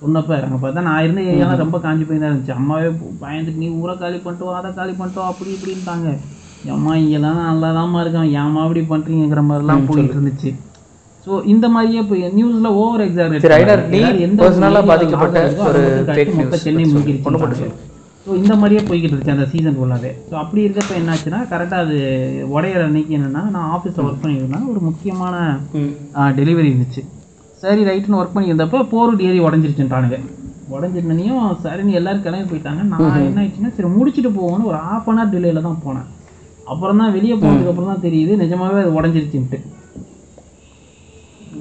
சொன்னப்ப 0.01 0.31
அங்கே 0.45 0.57
பார்த்தா 0.63 0.85
நான் 0.87 1.03
இருந்த 1.05 1.21
ஏரியாலாம் 1.31 1.61
ரொம்ப 1.63 1.77
காஞ்சி 1.83 2.05
போய் 2.07 2.21
தான் 2.21 2.29
இருந்துச்சு. 2.31 2.55
அம்மாவே 2.59 2.89
பயந்துட்டு 3.23 3.61
நீ 3.63 3.67
ஊரை 3.81 3.93
காலி 4.01 4.17
பண்ணிட்டு 4.23 4.47
வா, 4.47 4.55
அதை 4.61 4.71
காலி 4.79 4.93
பண்ணிட்டு 4.99 5.21
வா, 5.21 5.27
அப்படி 5.33 5.51
இப்படின்ட்டாங்க. 5.57 6.09
அம்மா 6.75 6.91
இங்கெல்லாம் 7.01 7.39
நல்லா 7.49 7.69
தாம்மா 7.77 7.99
இருக்கான். 8.03 8.31
ஏம்மா 8.41 8.61
அப்படி 8.65 8.81
பண்ணுறீங்கிற 8.91 9.43
மாதிரிலாம் 9.49 9.85
போயிட்டு 9.89 10.15
இருந்துச்சு. 10.17 10.51
ஸோ 11.25 11.31
இந்த 11.53 11.65
மாதிரியே 11.73 11.99
இப்போ 12.03 12.15
நியூஸ்ல 12.37 12.69
ஓவர் 12.81 13.03
fake 16.15 16.31
news 16.37 16.55
சென்னை 16.65 16.83
சொல்லு. 16.93 17.15
ஸோ 18.25 18.35
இந்த 18.41 18.53
மாதிரியே 18.59 18.81
போய்கிட்டு 18.87 19.13
இருந்துச்சு 19.13 19.33
அந்த 19.35 19.45
சீசன் 19.53 19.75
ஃபுல்லாகவே 19.77 20.11
ஸோ 20.29 20.35
அப்படி 20.43 20.61
இருக்கப்ப 20.65 20.93
என்னாச்சுன்னா 20.99 21.39
கரெக்டாக 21.51 21.83
அது 21.85 21.97
உடையிற 22.55 22.81
அன்னைக்கு 22.87 23.11
என்னன்னா 23.17 23.41
நான் 23.55 23.67
ஆஃபீஸில் 23.75 24.05
ஒர்க் 24.07 24.23
பண்ணியிருந்தேன் 24.23 24.65
ஒரு 24.71 24.79
முக்கியமான 24.89 25.35
டெலிவரி 26.39 26.67
இருந்துச்சு. 26.71 27.01
சரி 27.63 27.81
ரைட்டுன்னு 27.89 28.19
ஒர்க் 28.21 28.35
பண்ணியிருந்தப்போ 28.37 28.79
போரூர் 28.93 29.21
ஏரி 29.29 29.39
உடஞ்சிருச்சுன்ட்டானுங்க. 29.47 30.17
உடஞ்சிருந்தனையும் 30.75 31.43
சரின்னு 31.65 31.97
எல்லாரும் 31.99 32.25
கிளம்பி 32.27 32.49
போயிட்டாங்க. 32.51 32.81
நான் 32.91 33.03
என்ன 33.29 33.39
ஆயிடுச்சுன்னா 33.43 33.71
சரி 33.77 33.89
முடிச்சுட்டு 33.97 34.31
போவோன்னு 34.39 34.69
ஒரு 34.71 34.79
ஆஃப் 34.93 35.09
அன் 35.11 35.19
ஹவர் 35.21 35.33
டிலேல 35.35 35.63
தான் 35.67 35.79
போனேன். 35.85 36.07
அப்புறம் 36.71 37.01
தான் 37.03 37.13
வெளியே 37.17 37.35
போனதுக்கு 37.43 37.71
அப்புறம் 37.73 37.91
தான் 37.93 38.05
தெரியுது 38.07 38.35
நிஜமாவே 38.43 38.79
அது 38.83 38.97
உடஞ்சிருச்சுன்ட்டு. 38.99 39.59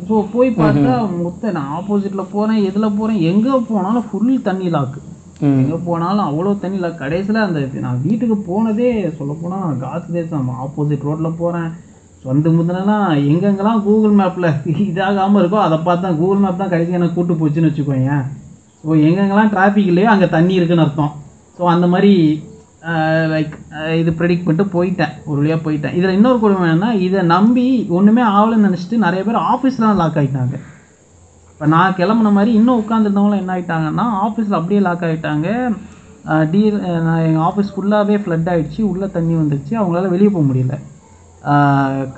ஸோ 0.08 0.14
போய் 0.32 0.48
பார்த்தா 0.58 0.94
மொத்த 1.18 1.52
நான் 1.52 1.72
ஆப்போசிட்டில் 1.76 2.30
போகிறேன் 2.32 2.64
எதில் 2.68 2.96
போகிறேன் 2.98 3.20
எங்கே 3.30 3.58
போனாலும் 3.68 4.06
ஃபுல் 4.08 4.34
தண்ணி 4.42 4.68
லாக்கு 4.68 5.00
எங்கே 5.52 5.78
போனாலும் 5.86 6.26
அவ்வளோ 6.26 6.50
தண்ணி 6.58 6.78
லாக் 6.78 7.00
கடைசியில் 7.00 7.44
அந்த 7.44 7.60
நான் 7.80 8.02
வீட்டுக்கு 8.02 8.36
போனதே 8.48 8.88
சொல்லப்போனால் 9.18 9.78
காசு 9.78 10.06
தேசம். 10.12 10.50
ஆப்போசிட் 10.64 11.06
ரோட்டில் 11.08 11.38
போகிறேன் 11.40 11.70
சொந்த 12.24 12.48
முந்தினலாம் 12.48 13.08
எங்கெங்கெல்லாம் 13.30 13.82
கூகுள் 13.82 14.18
மேப்பில் 14.20 14.48
இதாகாமல் 14.84 15.40
இருக்கோ 15.42 15.58
அதை 15.64 15.78
பார்த்து 15.78 16.06
தான் 16.06 16.18
கூகுள் 16.20 16.42
மேப் 16.44 16.60
தான் 16.62 16.72
கடைசி 16.72 16.98
எனக்கு 16.98 17.16
கூட்டு 17.16 17.34
போச்சுன்னு 17.40 17.70
வச்சுக்கோங்க 17.70 18.14
ஸோ 18.84 18.90
எங்கெங்கெல்லாம் 19.06 19.52
டிராஃபிக் 19.54 19.90
இல்லையோ 19.92 20.08
அங்கே 20.08 20.28
தண்ணி 20.28 20.54
இருக்குன்னு 20.54 20.84
அர்த்தம். 20.86 21.12
ஸோ 21.58 21.62
அந்த 21.64 21.86
மாதிரி 21.86 22.12
லைக் 23.32 23.54
இது 24.00 24.10
ப்ரெடிக்ட் 24.18 24.44
பண்ணிட்டு 24.46 24.66
போயிட்டேன். 24.76 25.12
ஒரு 25.28 25.38
வழியாக 25.40 25.60
போயிட்டேன். 25.66 25.94
இதில் 25.98 26.16
இன்னொரு 26.18 26.38
கொடுமை 26.42 26.64
என்னென்னா 26.68 26.90
இதை 27.06 27.20
நம்பி 27.34 27.66
ஒன்றுமே 27.98 28.22
ஆகலைன்னு 28.36 28.68
நினச்சிட்டு 28.68 29.04
நிறைய 29.06 29.20
பேர் 29.28 29.38
ஆஃபீஸ்லாம் 29.52 30.00
லாக் 30.00 30.18
ஆகிட்டாங்க 30.20 30.56
இப்போ 31.52 31.66
நான் 31.74 31.96
கிளம்புன 31.98 32.32
மாதிரி 32.36 32.52
இன்னும் 32.58 32.80
உட்காந்துருந்தவங்களும் 32.82 33.42
என்ன 33.42 33.52
ஆகிட்டாங்கன்னா 33.56 34.06
ஆஃபீஸில் 34.26 34.58
அப்படியே 34.58 34.80
லாக் 34.86 35.04
ஆகிட்டாங்க 35.08 35.48
டீ 36.52 36.60
நான் 37.06 37.24
எங்கள் 37.28 37.46
ஆஃபீஸ் 37.48 37.72
ஃபுல்லாகவே 37.76 38.16
ஃப்ளட் 38.24 38.50
ஆகிடுச்சு 38.52 38.80
உள்ளே 38.90 39.08
தண்ணி 39.16 39.34
வந்துடுச்சு 39.40 39.74
அவங்களால 39.80 40.10
வெளியே 40.14 40.30
போக 40.34 40.44
முடியல. 40.50 40.76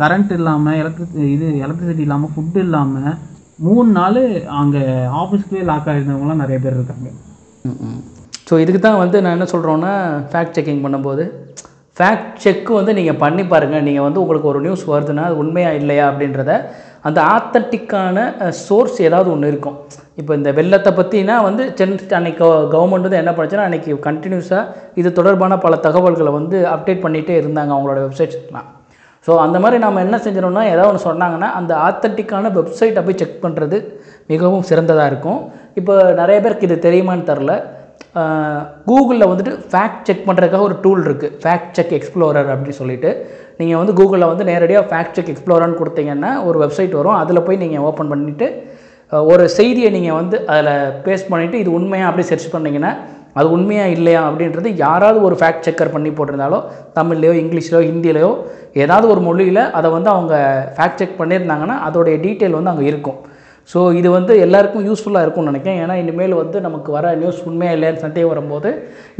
கரண்ட் 0.00 0.34
இல்லாமல் 0.38 0.78
எலக்ட்ரிக் 0.82 1.16
இது 1.36 1.46
எலக்ட்ரிசிட்டி 1.66 2.04
இல்லாமல் 2.06 2.32
ஃபுட்டு 2.34 2.60
இல்லாமல் 2.66 3.16
மூணு 3.66 3.88
நாள் 4.00 4.20
அங்கே 4.60 4.84
ஆஃபீஸ்க்குள்ளே 5.22 5.64
லாக் 5.70 5.88
ஆகிருந்தவங்களாம் 5.92 6.42
நிறைய 6.44 6.58
பேர் 6.64 6.78
இருக்காங்க. 6.78 7.08
ஸோ 8.46 8.54
இதுக்கு 8.62 8.80
தான் 8.80 9.00
வந்து 9.02 9.20
நான் 9.22 9.36
என்ன 9.36 9.46
சொல்கிறோன்னா 9.52 9.92
ஃபேக்ட் 10.32 10.56
செக்கிங் 10.56 10.82
பண்ணும்போது 10.84 11.24
ஃபேக்ட் 11.96 12.34
செக் 12.44 12.68
வந்து 12.78 12.92
நீங்கள் 12.98 13.20
பண்ணி 13.22 13.44
பாருங்கள் 13.52 13.84
நீங்கள் 13.86 14.04
வந்து 14.06 14.20
உங்களுக்கு 14.22 14.50
ஒரு 14.50 14.60
நியூஸ் 14.66 14.84
வருதுன்னா 14.92 15.22
அது 15.28 15.40
உண்மையா 15.42 15.70
இல்லையா 15.80 16.04
அப்படின்றத 16.10 16.52
அந்த 17.08 17.18
ஆத்தட்டிக்கான 17.34 18.16
சோர்ஸ் 18.64 18.96
ஏதாவது 19.06 19.28
ஒன்று 19.34 19.50
இருக்கும். 19.52 19.76
இப்போ 20.20 20.32
இந்த 20.38 20.50
வெள்ளத்தை 20.58 20.90
பற்றினா 20.98 21.34
வந்து 21.48 21.62
சென் 21.78 21.94
அன்றைக்கி 22.18 22.42
கவர்மெண்ட் 22.74 23.06
வந்து 23.06 23.20
என்ன 23.22 23.32
பண்ணுச்சுன்னா 23.36 23.66
அன்றைக்கி 23.68 23.92
கண்டினியூஸாக 24.08 24.64
இது 25.00 25.08
தொடர்பான 25.18 25.58
பல 25.64 25.76
தகவல்களை 25.86 26.32
வந்து 26.38 26.58
அப்டேட் 26.74 27.04
பண்ணிகிட்டே 27.04 27.36
இருந்தாங்க 27.42 27.72
அவங்களோட 27.76 28.00
வெப்சைட்ஸ்லாம் 28.06 28.68
ஸோ 29.26 29.34
அந்த 29.44 29.58
மாதிரி 29.62 29.78
நம்ம 29.84 30.02
என்ன 30.06 30.16
செஞ்சிடணும்னா 30.24 30.64
ஏதாவது 30.72 30.90
ஒன்று 30.90 31.06
சொன்னாங்கன்னா 31.08 31.48
அந்த 31.60 31.72
ஆத்தட்டிக்கான 31.86 32.50
வெப்சைட்டை 32.58 33.02
போய் 33.06 33.20
செக் 33.22 33.40
பண்ணுறது 33.44 33.78
மிகவும் 34.32 34.66
சிறந்ததாக 34.70 35.10
இருக்கும். 35.12 35.40
இப்போ 35.80 35.94
நிறைய 36.20 36.36
பேருக்கு 36.44 36.68
இது 36.68 36.76
தெரியுமான்னு 36.86 37.28
தெரில 37.32 37.54
கூகுளில் 38.88 39.30
வந்துட்டு 39.30 39.52
ஃபேக்ட் 39.72 40.06
செக் 40.08 40.26
பண்ணுறதுக்காக 40.28 40.64
ஒரு 40.68 40.76
டூல் 40.84 41.02
இருக்குது 41.08 41.34
ஃபேக்ட் 41.42 41.74
செக் 41.78 41.94
எக்ஸ்ப்ளோரர் 41.98 42.50
அப்படின்னு 42.52 42.78
சொல்லிட்டு. 42.82 43.10
நீங்கள் 43.60 43.80
வந்து 43.80 43.94
கூகுளில் 43.98 44.30
வந்து 44.32 44.46
நேரடியாக 44.50 44.84
ஃபேக்ட் 44.90 45.16
செக் 45.18 45.32
எக்ஸ்ப்ளோரர்னு 45.32 45.80
கொடுத்தீங்கன்னா 45.80 46.32
ஒரு 46.48 46.58
வெப்சைட் 46.64 46.96
வரும். 47.00 47.18
அதில் 47.22 47.44
போய் 47.48 47.62
நீங்கள் 47.64 47.86
ஓப்பன் 47.90 48.12
பண்ணிவிட்டு 48.12 48.48
ஒரு 49.32 49.44
செய்தியை 49.58 49.90
நீங்கள் 49.96 50.18
வந்து 50.20 50.36
அதில் 50.52 50.72
பேஸ்ட் 51.04 51.30
பண்ணிவிட்டு 51.32 51.60
இது 51.62 51.70
உண்மையாக 51.78 52.08
அப்படி 52.10 52.24
சர்ச் 52.30 52.54
பண்ணிங்கன்னா 52.54 52.92
அது 53.38 53.48
உண்மையாக 53.56 53.94
இல்லையா 53.96 54.20
அப்படின்றது 54.28 54.68
யாராவது 54.84 55.18
ஒரு 55.28 55.36
ஃபேக்ட் 55.40 55.66
செக்கர் 55.66 55.94
பண்ணி 55.94 56.10
போட்டிருந்தாலோ 56.18 56.58
தமிழ்லையோ 56.98 57.32
இங்கிலீஷ்லையோ 57.42 57.80
ஹிந்திலையோ 57.90 58.30
ஏதாவது 58.82 59.06
ஒரு 59.14 59.20
மொழியில் 59.28 59.62
அதை 59.78 59.88
வந்து 59.96 60.10
அவங்க 60.14 60.34
ஃபேக்ட் 60.76 61.00
செக் 61.00 61.18
பண்ணியிருந்தாங்கன்னா 61.20 61.76
அதோடைய 61.88 62.16
டீட்டெயில் 62.24 62.56
வந்து 62.58 62.72
அங்கே 62.72 62.86
இருக்கும். 62.92 63.18
ஸோ 63.70 63.78
இது 64.00 64.08
வந்து 64.16 64.32
எல்லாருக்கும் 64.44 64.84
யூஸ்ஃபுல்லாக 64.88 65.24
இருக்கும்னு 65.26 65.50
நினைக்கிறேன். 65.52 65.78
ஏன்னா 65.84 65.94
இனிமேல் 66.02 66.34
வந்து 66.40 66.58
நமக்கு 66.66 66.90
வர 66.96 67.06
நியூஸ் 67.22 67.40
உண்மையாக 67.50 67.76
இல்லையான்னு 67.76 68.02
சந்தேகம் 68.04 68.32
வரும்போது 68.32 68.70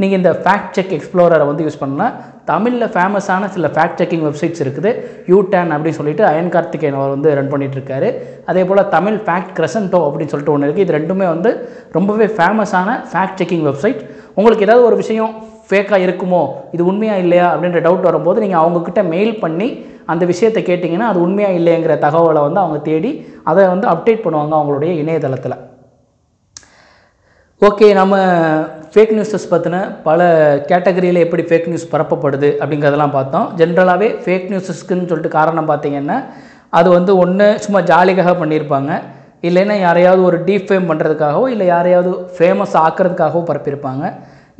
நீங்கள் 0.01 0.19
இந்த 0.19 0.31
ஃபேக்ட் 0.43 0.75
செக் 0.77 0.93
எக்ஸ்ப்ளோரரை 0.97 1.45
வந்து 1.49 1.65
யூஸ் 1.65 1.79
பண்ணலாம். 1.81 2.13
தமிழில் 2.51 2.91
ஃபேமஸான 2.93 3.49
சில 3.55 3.71
ஃபேக்ட் 3.75 3.99
செக்கிங் 4.01 4.23
வெப்சைட்ஸ் 4.27 4.63
இருக்குது. 4.65 4.91
யூடேன் 5.31 5.73
அப்படின்னு 5.75 5.99
சொல்லிட்டு 5.99 6.25
அயன் 6.29 6.53
கார்த்திகேயன் 6.55 6.99
அவர் 6.99 7.13
வந்து 7.15 7.33
ரன் 7.39 7.51
பண்ணிகிட்ருக்காரு 7.53 8.11
அதே 8.51 8.63
போல் 8.69 8.83
தமிழ் 8.95 9.19
ஃபேக்ட் 9.27 9.53
கிரசன்டோ 9.57 10.01
அப்படின்னு 10.07 10.33
சொல்லிட்டு 10.33 10.55
ஒன்று 10.55 10.69
இருக்குது 10.69 10.85
இது 10.87 10.97
ரெண்டுமே 10.99 11.27
வந்து 11.33 11.51
ரொம்பவே 11.97 12.29
ஃபேமஸான 12.37 12.95
ஃபேக்ட் 13.11 13.37
செக்கிங் 13.41 13.67
வெப்சைட் 13.69 14.01
உங்களுக்கு 14.39 14.67
ஏதாவது 14.69 14.87
ஒரு 14.91 14.97
விஷயம் 15.03 15.33
ஃபேக்காக 15.69 16.05
இருக்குமோ 16.07 16.41
இது 16.75 16.83
உண்மையாக 16.91 17.23
இல்லையா 17.23 17.47
அப்படின்ற 17.53 17.79
டவுட் 17.85 18.09
வரும்போது 18.09 18.43
நீங்கள் 18.43 18.61
அவங்கக்கிட்ட 18.61 19.01
மெயில் 19.13 19.33
பண்ணி 19.43 19.67
அந்த 20.13 20.23
விஷயத்தை 20.31 20.61
கேட்டிங்கன்னா 20.69 21.07
அது 21.11 21.19
உண்மையாக 21.25 21.57
இல்லைங்கிற 21.59 21.95
தகவலை 22.05 22.41
வந்து 22.47 22.61
அவங்க 22.63 22.79
தேடி 22.89 23.11
அதை 23.51 23.63
வந்து 23.73 23.87
அப்டேட் 23.93 24.23
பண்ணுவாங்க 24.25 24.53
அவங்களுடைய 24.59 24.91
இணையதளத்தில். 25.03 25.57
ஓகே 27.67 27.87
நம்ம 27.99 28.15
ஃபேக் 28.93 29.13
நியூஸஸ் 29.17 29.51
பற்றின 29.51 29.77
பல 30.07 30.27
கேட்டகரியில் 30.71 31.23
எப்படி 31.25 31.43
ஃபேக் 31.49 31.69
நியூஸ் 31.71 31.91
பரப்பப்படுது 31.93 32.49
அப்படிங்கிறதெல்லாம் 32.61 33.15
பார்த்தோம். 33.17 33.47
ஜென்ரலாகவே 33.59 34.09
ஃபேக் 34.23 34.47
நியூஸஸ்க்குன்னு 34.51 35.09
சொல்லிட்டு 35.11 35.31
காரணம் 35.37 35.69
பார்த்தீங்கன்னா 35.71 36.17
அது 36.79 36.87
வந்து 36.97 37.11
ஒன்று 37.23 37.47
சும்மா 37.65 37.79
ஜாலிக்காக 37.91 38.33
பண்ணியிருப்பாங்க. 38.41 38.91
இல்லைன்னா 39.47 39.75
யாரையாவது 39.85 40.21
ஒரு 40.29 40.37
டீஃபேம் 40.47 40.87
பண்ணுறதுக்காகவோ 40.89 41.45
இல்லை 41.53 41.65
யாரையாவது 41.73 42.11
ஃபேமஸ் 42.37 42.75
ஆக்கிறதுக்காகவோ 42.85 43.41
பரப்பியிருப்பாங்க. 43.49 44.05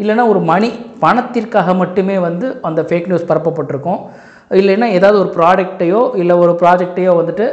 இல்லைன்னா 0.02 0.24
ஒரு 0.32 0.42
மணி 0.52 0.70
பணத்திற்காக 1.04 1.74
மட்டுமே 1.82 2.18
வந்து 2.28 2.48
அந்த 2.70 2.82
ஃபேக் 2.90 3.10
நியூஸ் 3.12 3.30
பரப்பப்பட்டிருக்கும். 3.32 4.02
இல்லைன்னா 4.52 4.88
ஏதாவது 4.88 5.20
ஒரு 5.20 5.32
ப்ராடக்ட்டையோ 5.38 6.16
இல்லை 6.16 6.36
ஒரு 6.36 6.52
ப்ராஜெக்டையோ 6.62 7.12
வந்துட்டு 7.20 7.46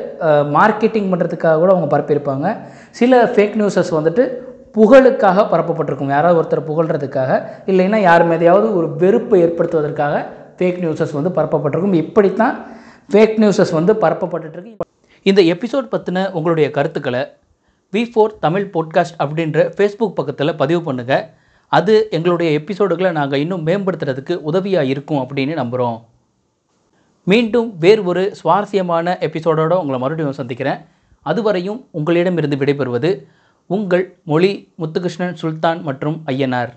மார்க்கெட்டிங் 0.57 1.09
பண்ணுறதுக்காக 1.12 1.59
கூட 1.59 1.72
அவங்க 1.74 1.99
பரப்பியிருப்பாங்க. 1.99 2.57
சில 2.90 3.32
ஃபேக் 3.34 3.57
நியூஸஸ் 3.61 3.90
வந்துட்டு 3.99 4.42
புகழுக்காக 4.72 5.47
பரப்பப்பட்டிருக்கும். 5.53 6.09
யாராவது 6.09 6.38
ஒருத்தர் 6.40 6.68
புகழ்கிறதுக்காக 6.70 7.42
இல்லைன்னா 7.66 7.97
யார் 7.97 8.28
மீதையாவது 8.28 8.74
ஒரு 8.74 8.97
வெறுப்பை 8.97 9.42
ஏற்படுத்துவதற்காக 9.42 10.24
ஃபேக் 10.59 10.80
நியூஸஸ் 10.84 11.12
வந்து 11.12 11.30
பரப்பப்பட்டிருக்கும். 11.30 11.92
இப்படித்தான் 11.92 12.66
ஃபேக் 13.12 13.36
நியூஸஸ் 13.38 13.72
வந்து 13.72 13.92
பரப்பப்பட்டுருக்கு 13.92 14.76
இந்த 15.22 15.42
எபிசோட் 15.42 15.92
பற்றின 15.92 16.32
உங்களுடைய 16.32 16.70
கருத்துக்களை 16.70 17.22
வி 17.92 18.03
ஃபோர் 18.14 18.38
தமிழ் 18.38 18.70
பாட்காஸ்ட் 18.74 19.16
அப்படின்ற 19.18 19.72
ஃபேஸ்புக் 19.76 20.14
பக்கத்தில் 20.14 20.57
பதிவு 20.57 20.92
பண்ணுங்கள் 20.92 21.24
அது 21.68 22.09
எங்களுடைய 22.11 22.59
எபிசோடுகளை 22.59 23.12
நாங்கள் 23.12 23.38
இன்னும் 23.38 23.66
மேம்படுத்துறதுக்கு 23.66 24.42
உதவியாக 24.42 24.84
இருக்கும் 24.84 25.22
அப்படின்னு 25.22 25.55
நம்புகிறோம் 25.55 26.14
மீண்டும் 27.31 27.68
வேறு 27.79 28.05
ஒரு 28.05 28.22
சுவாரஸ்யமான 28.35 29.16
எபிசோடோடு 29.20 29.75
உங்களை 29.83 29.99
மறுபடியும் 29.99 30.39
சந்திக்கிறேன். 30.41 30.81
அதுவரையும் 31.25 31.79
உங்களிடமிருந்து 31.91 32.57
விடைபெறுவது 32.57 33.11
உங்கள் 33.66 34.05
மொழி 34.25 34.51
முத்துகிருஷ்ணன் 34.79 35.39
சுல்தான் 35.43 35.83
மற்றும் 35.83 36.22
ஐயனார். 36.27 36.72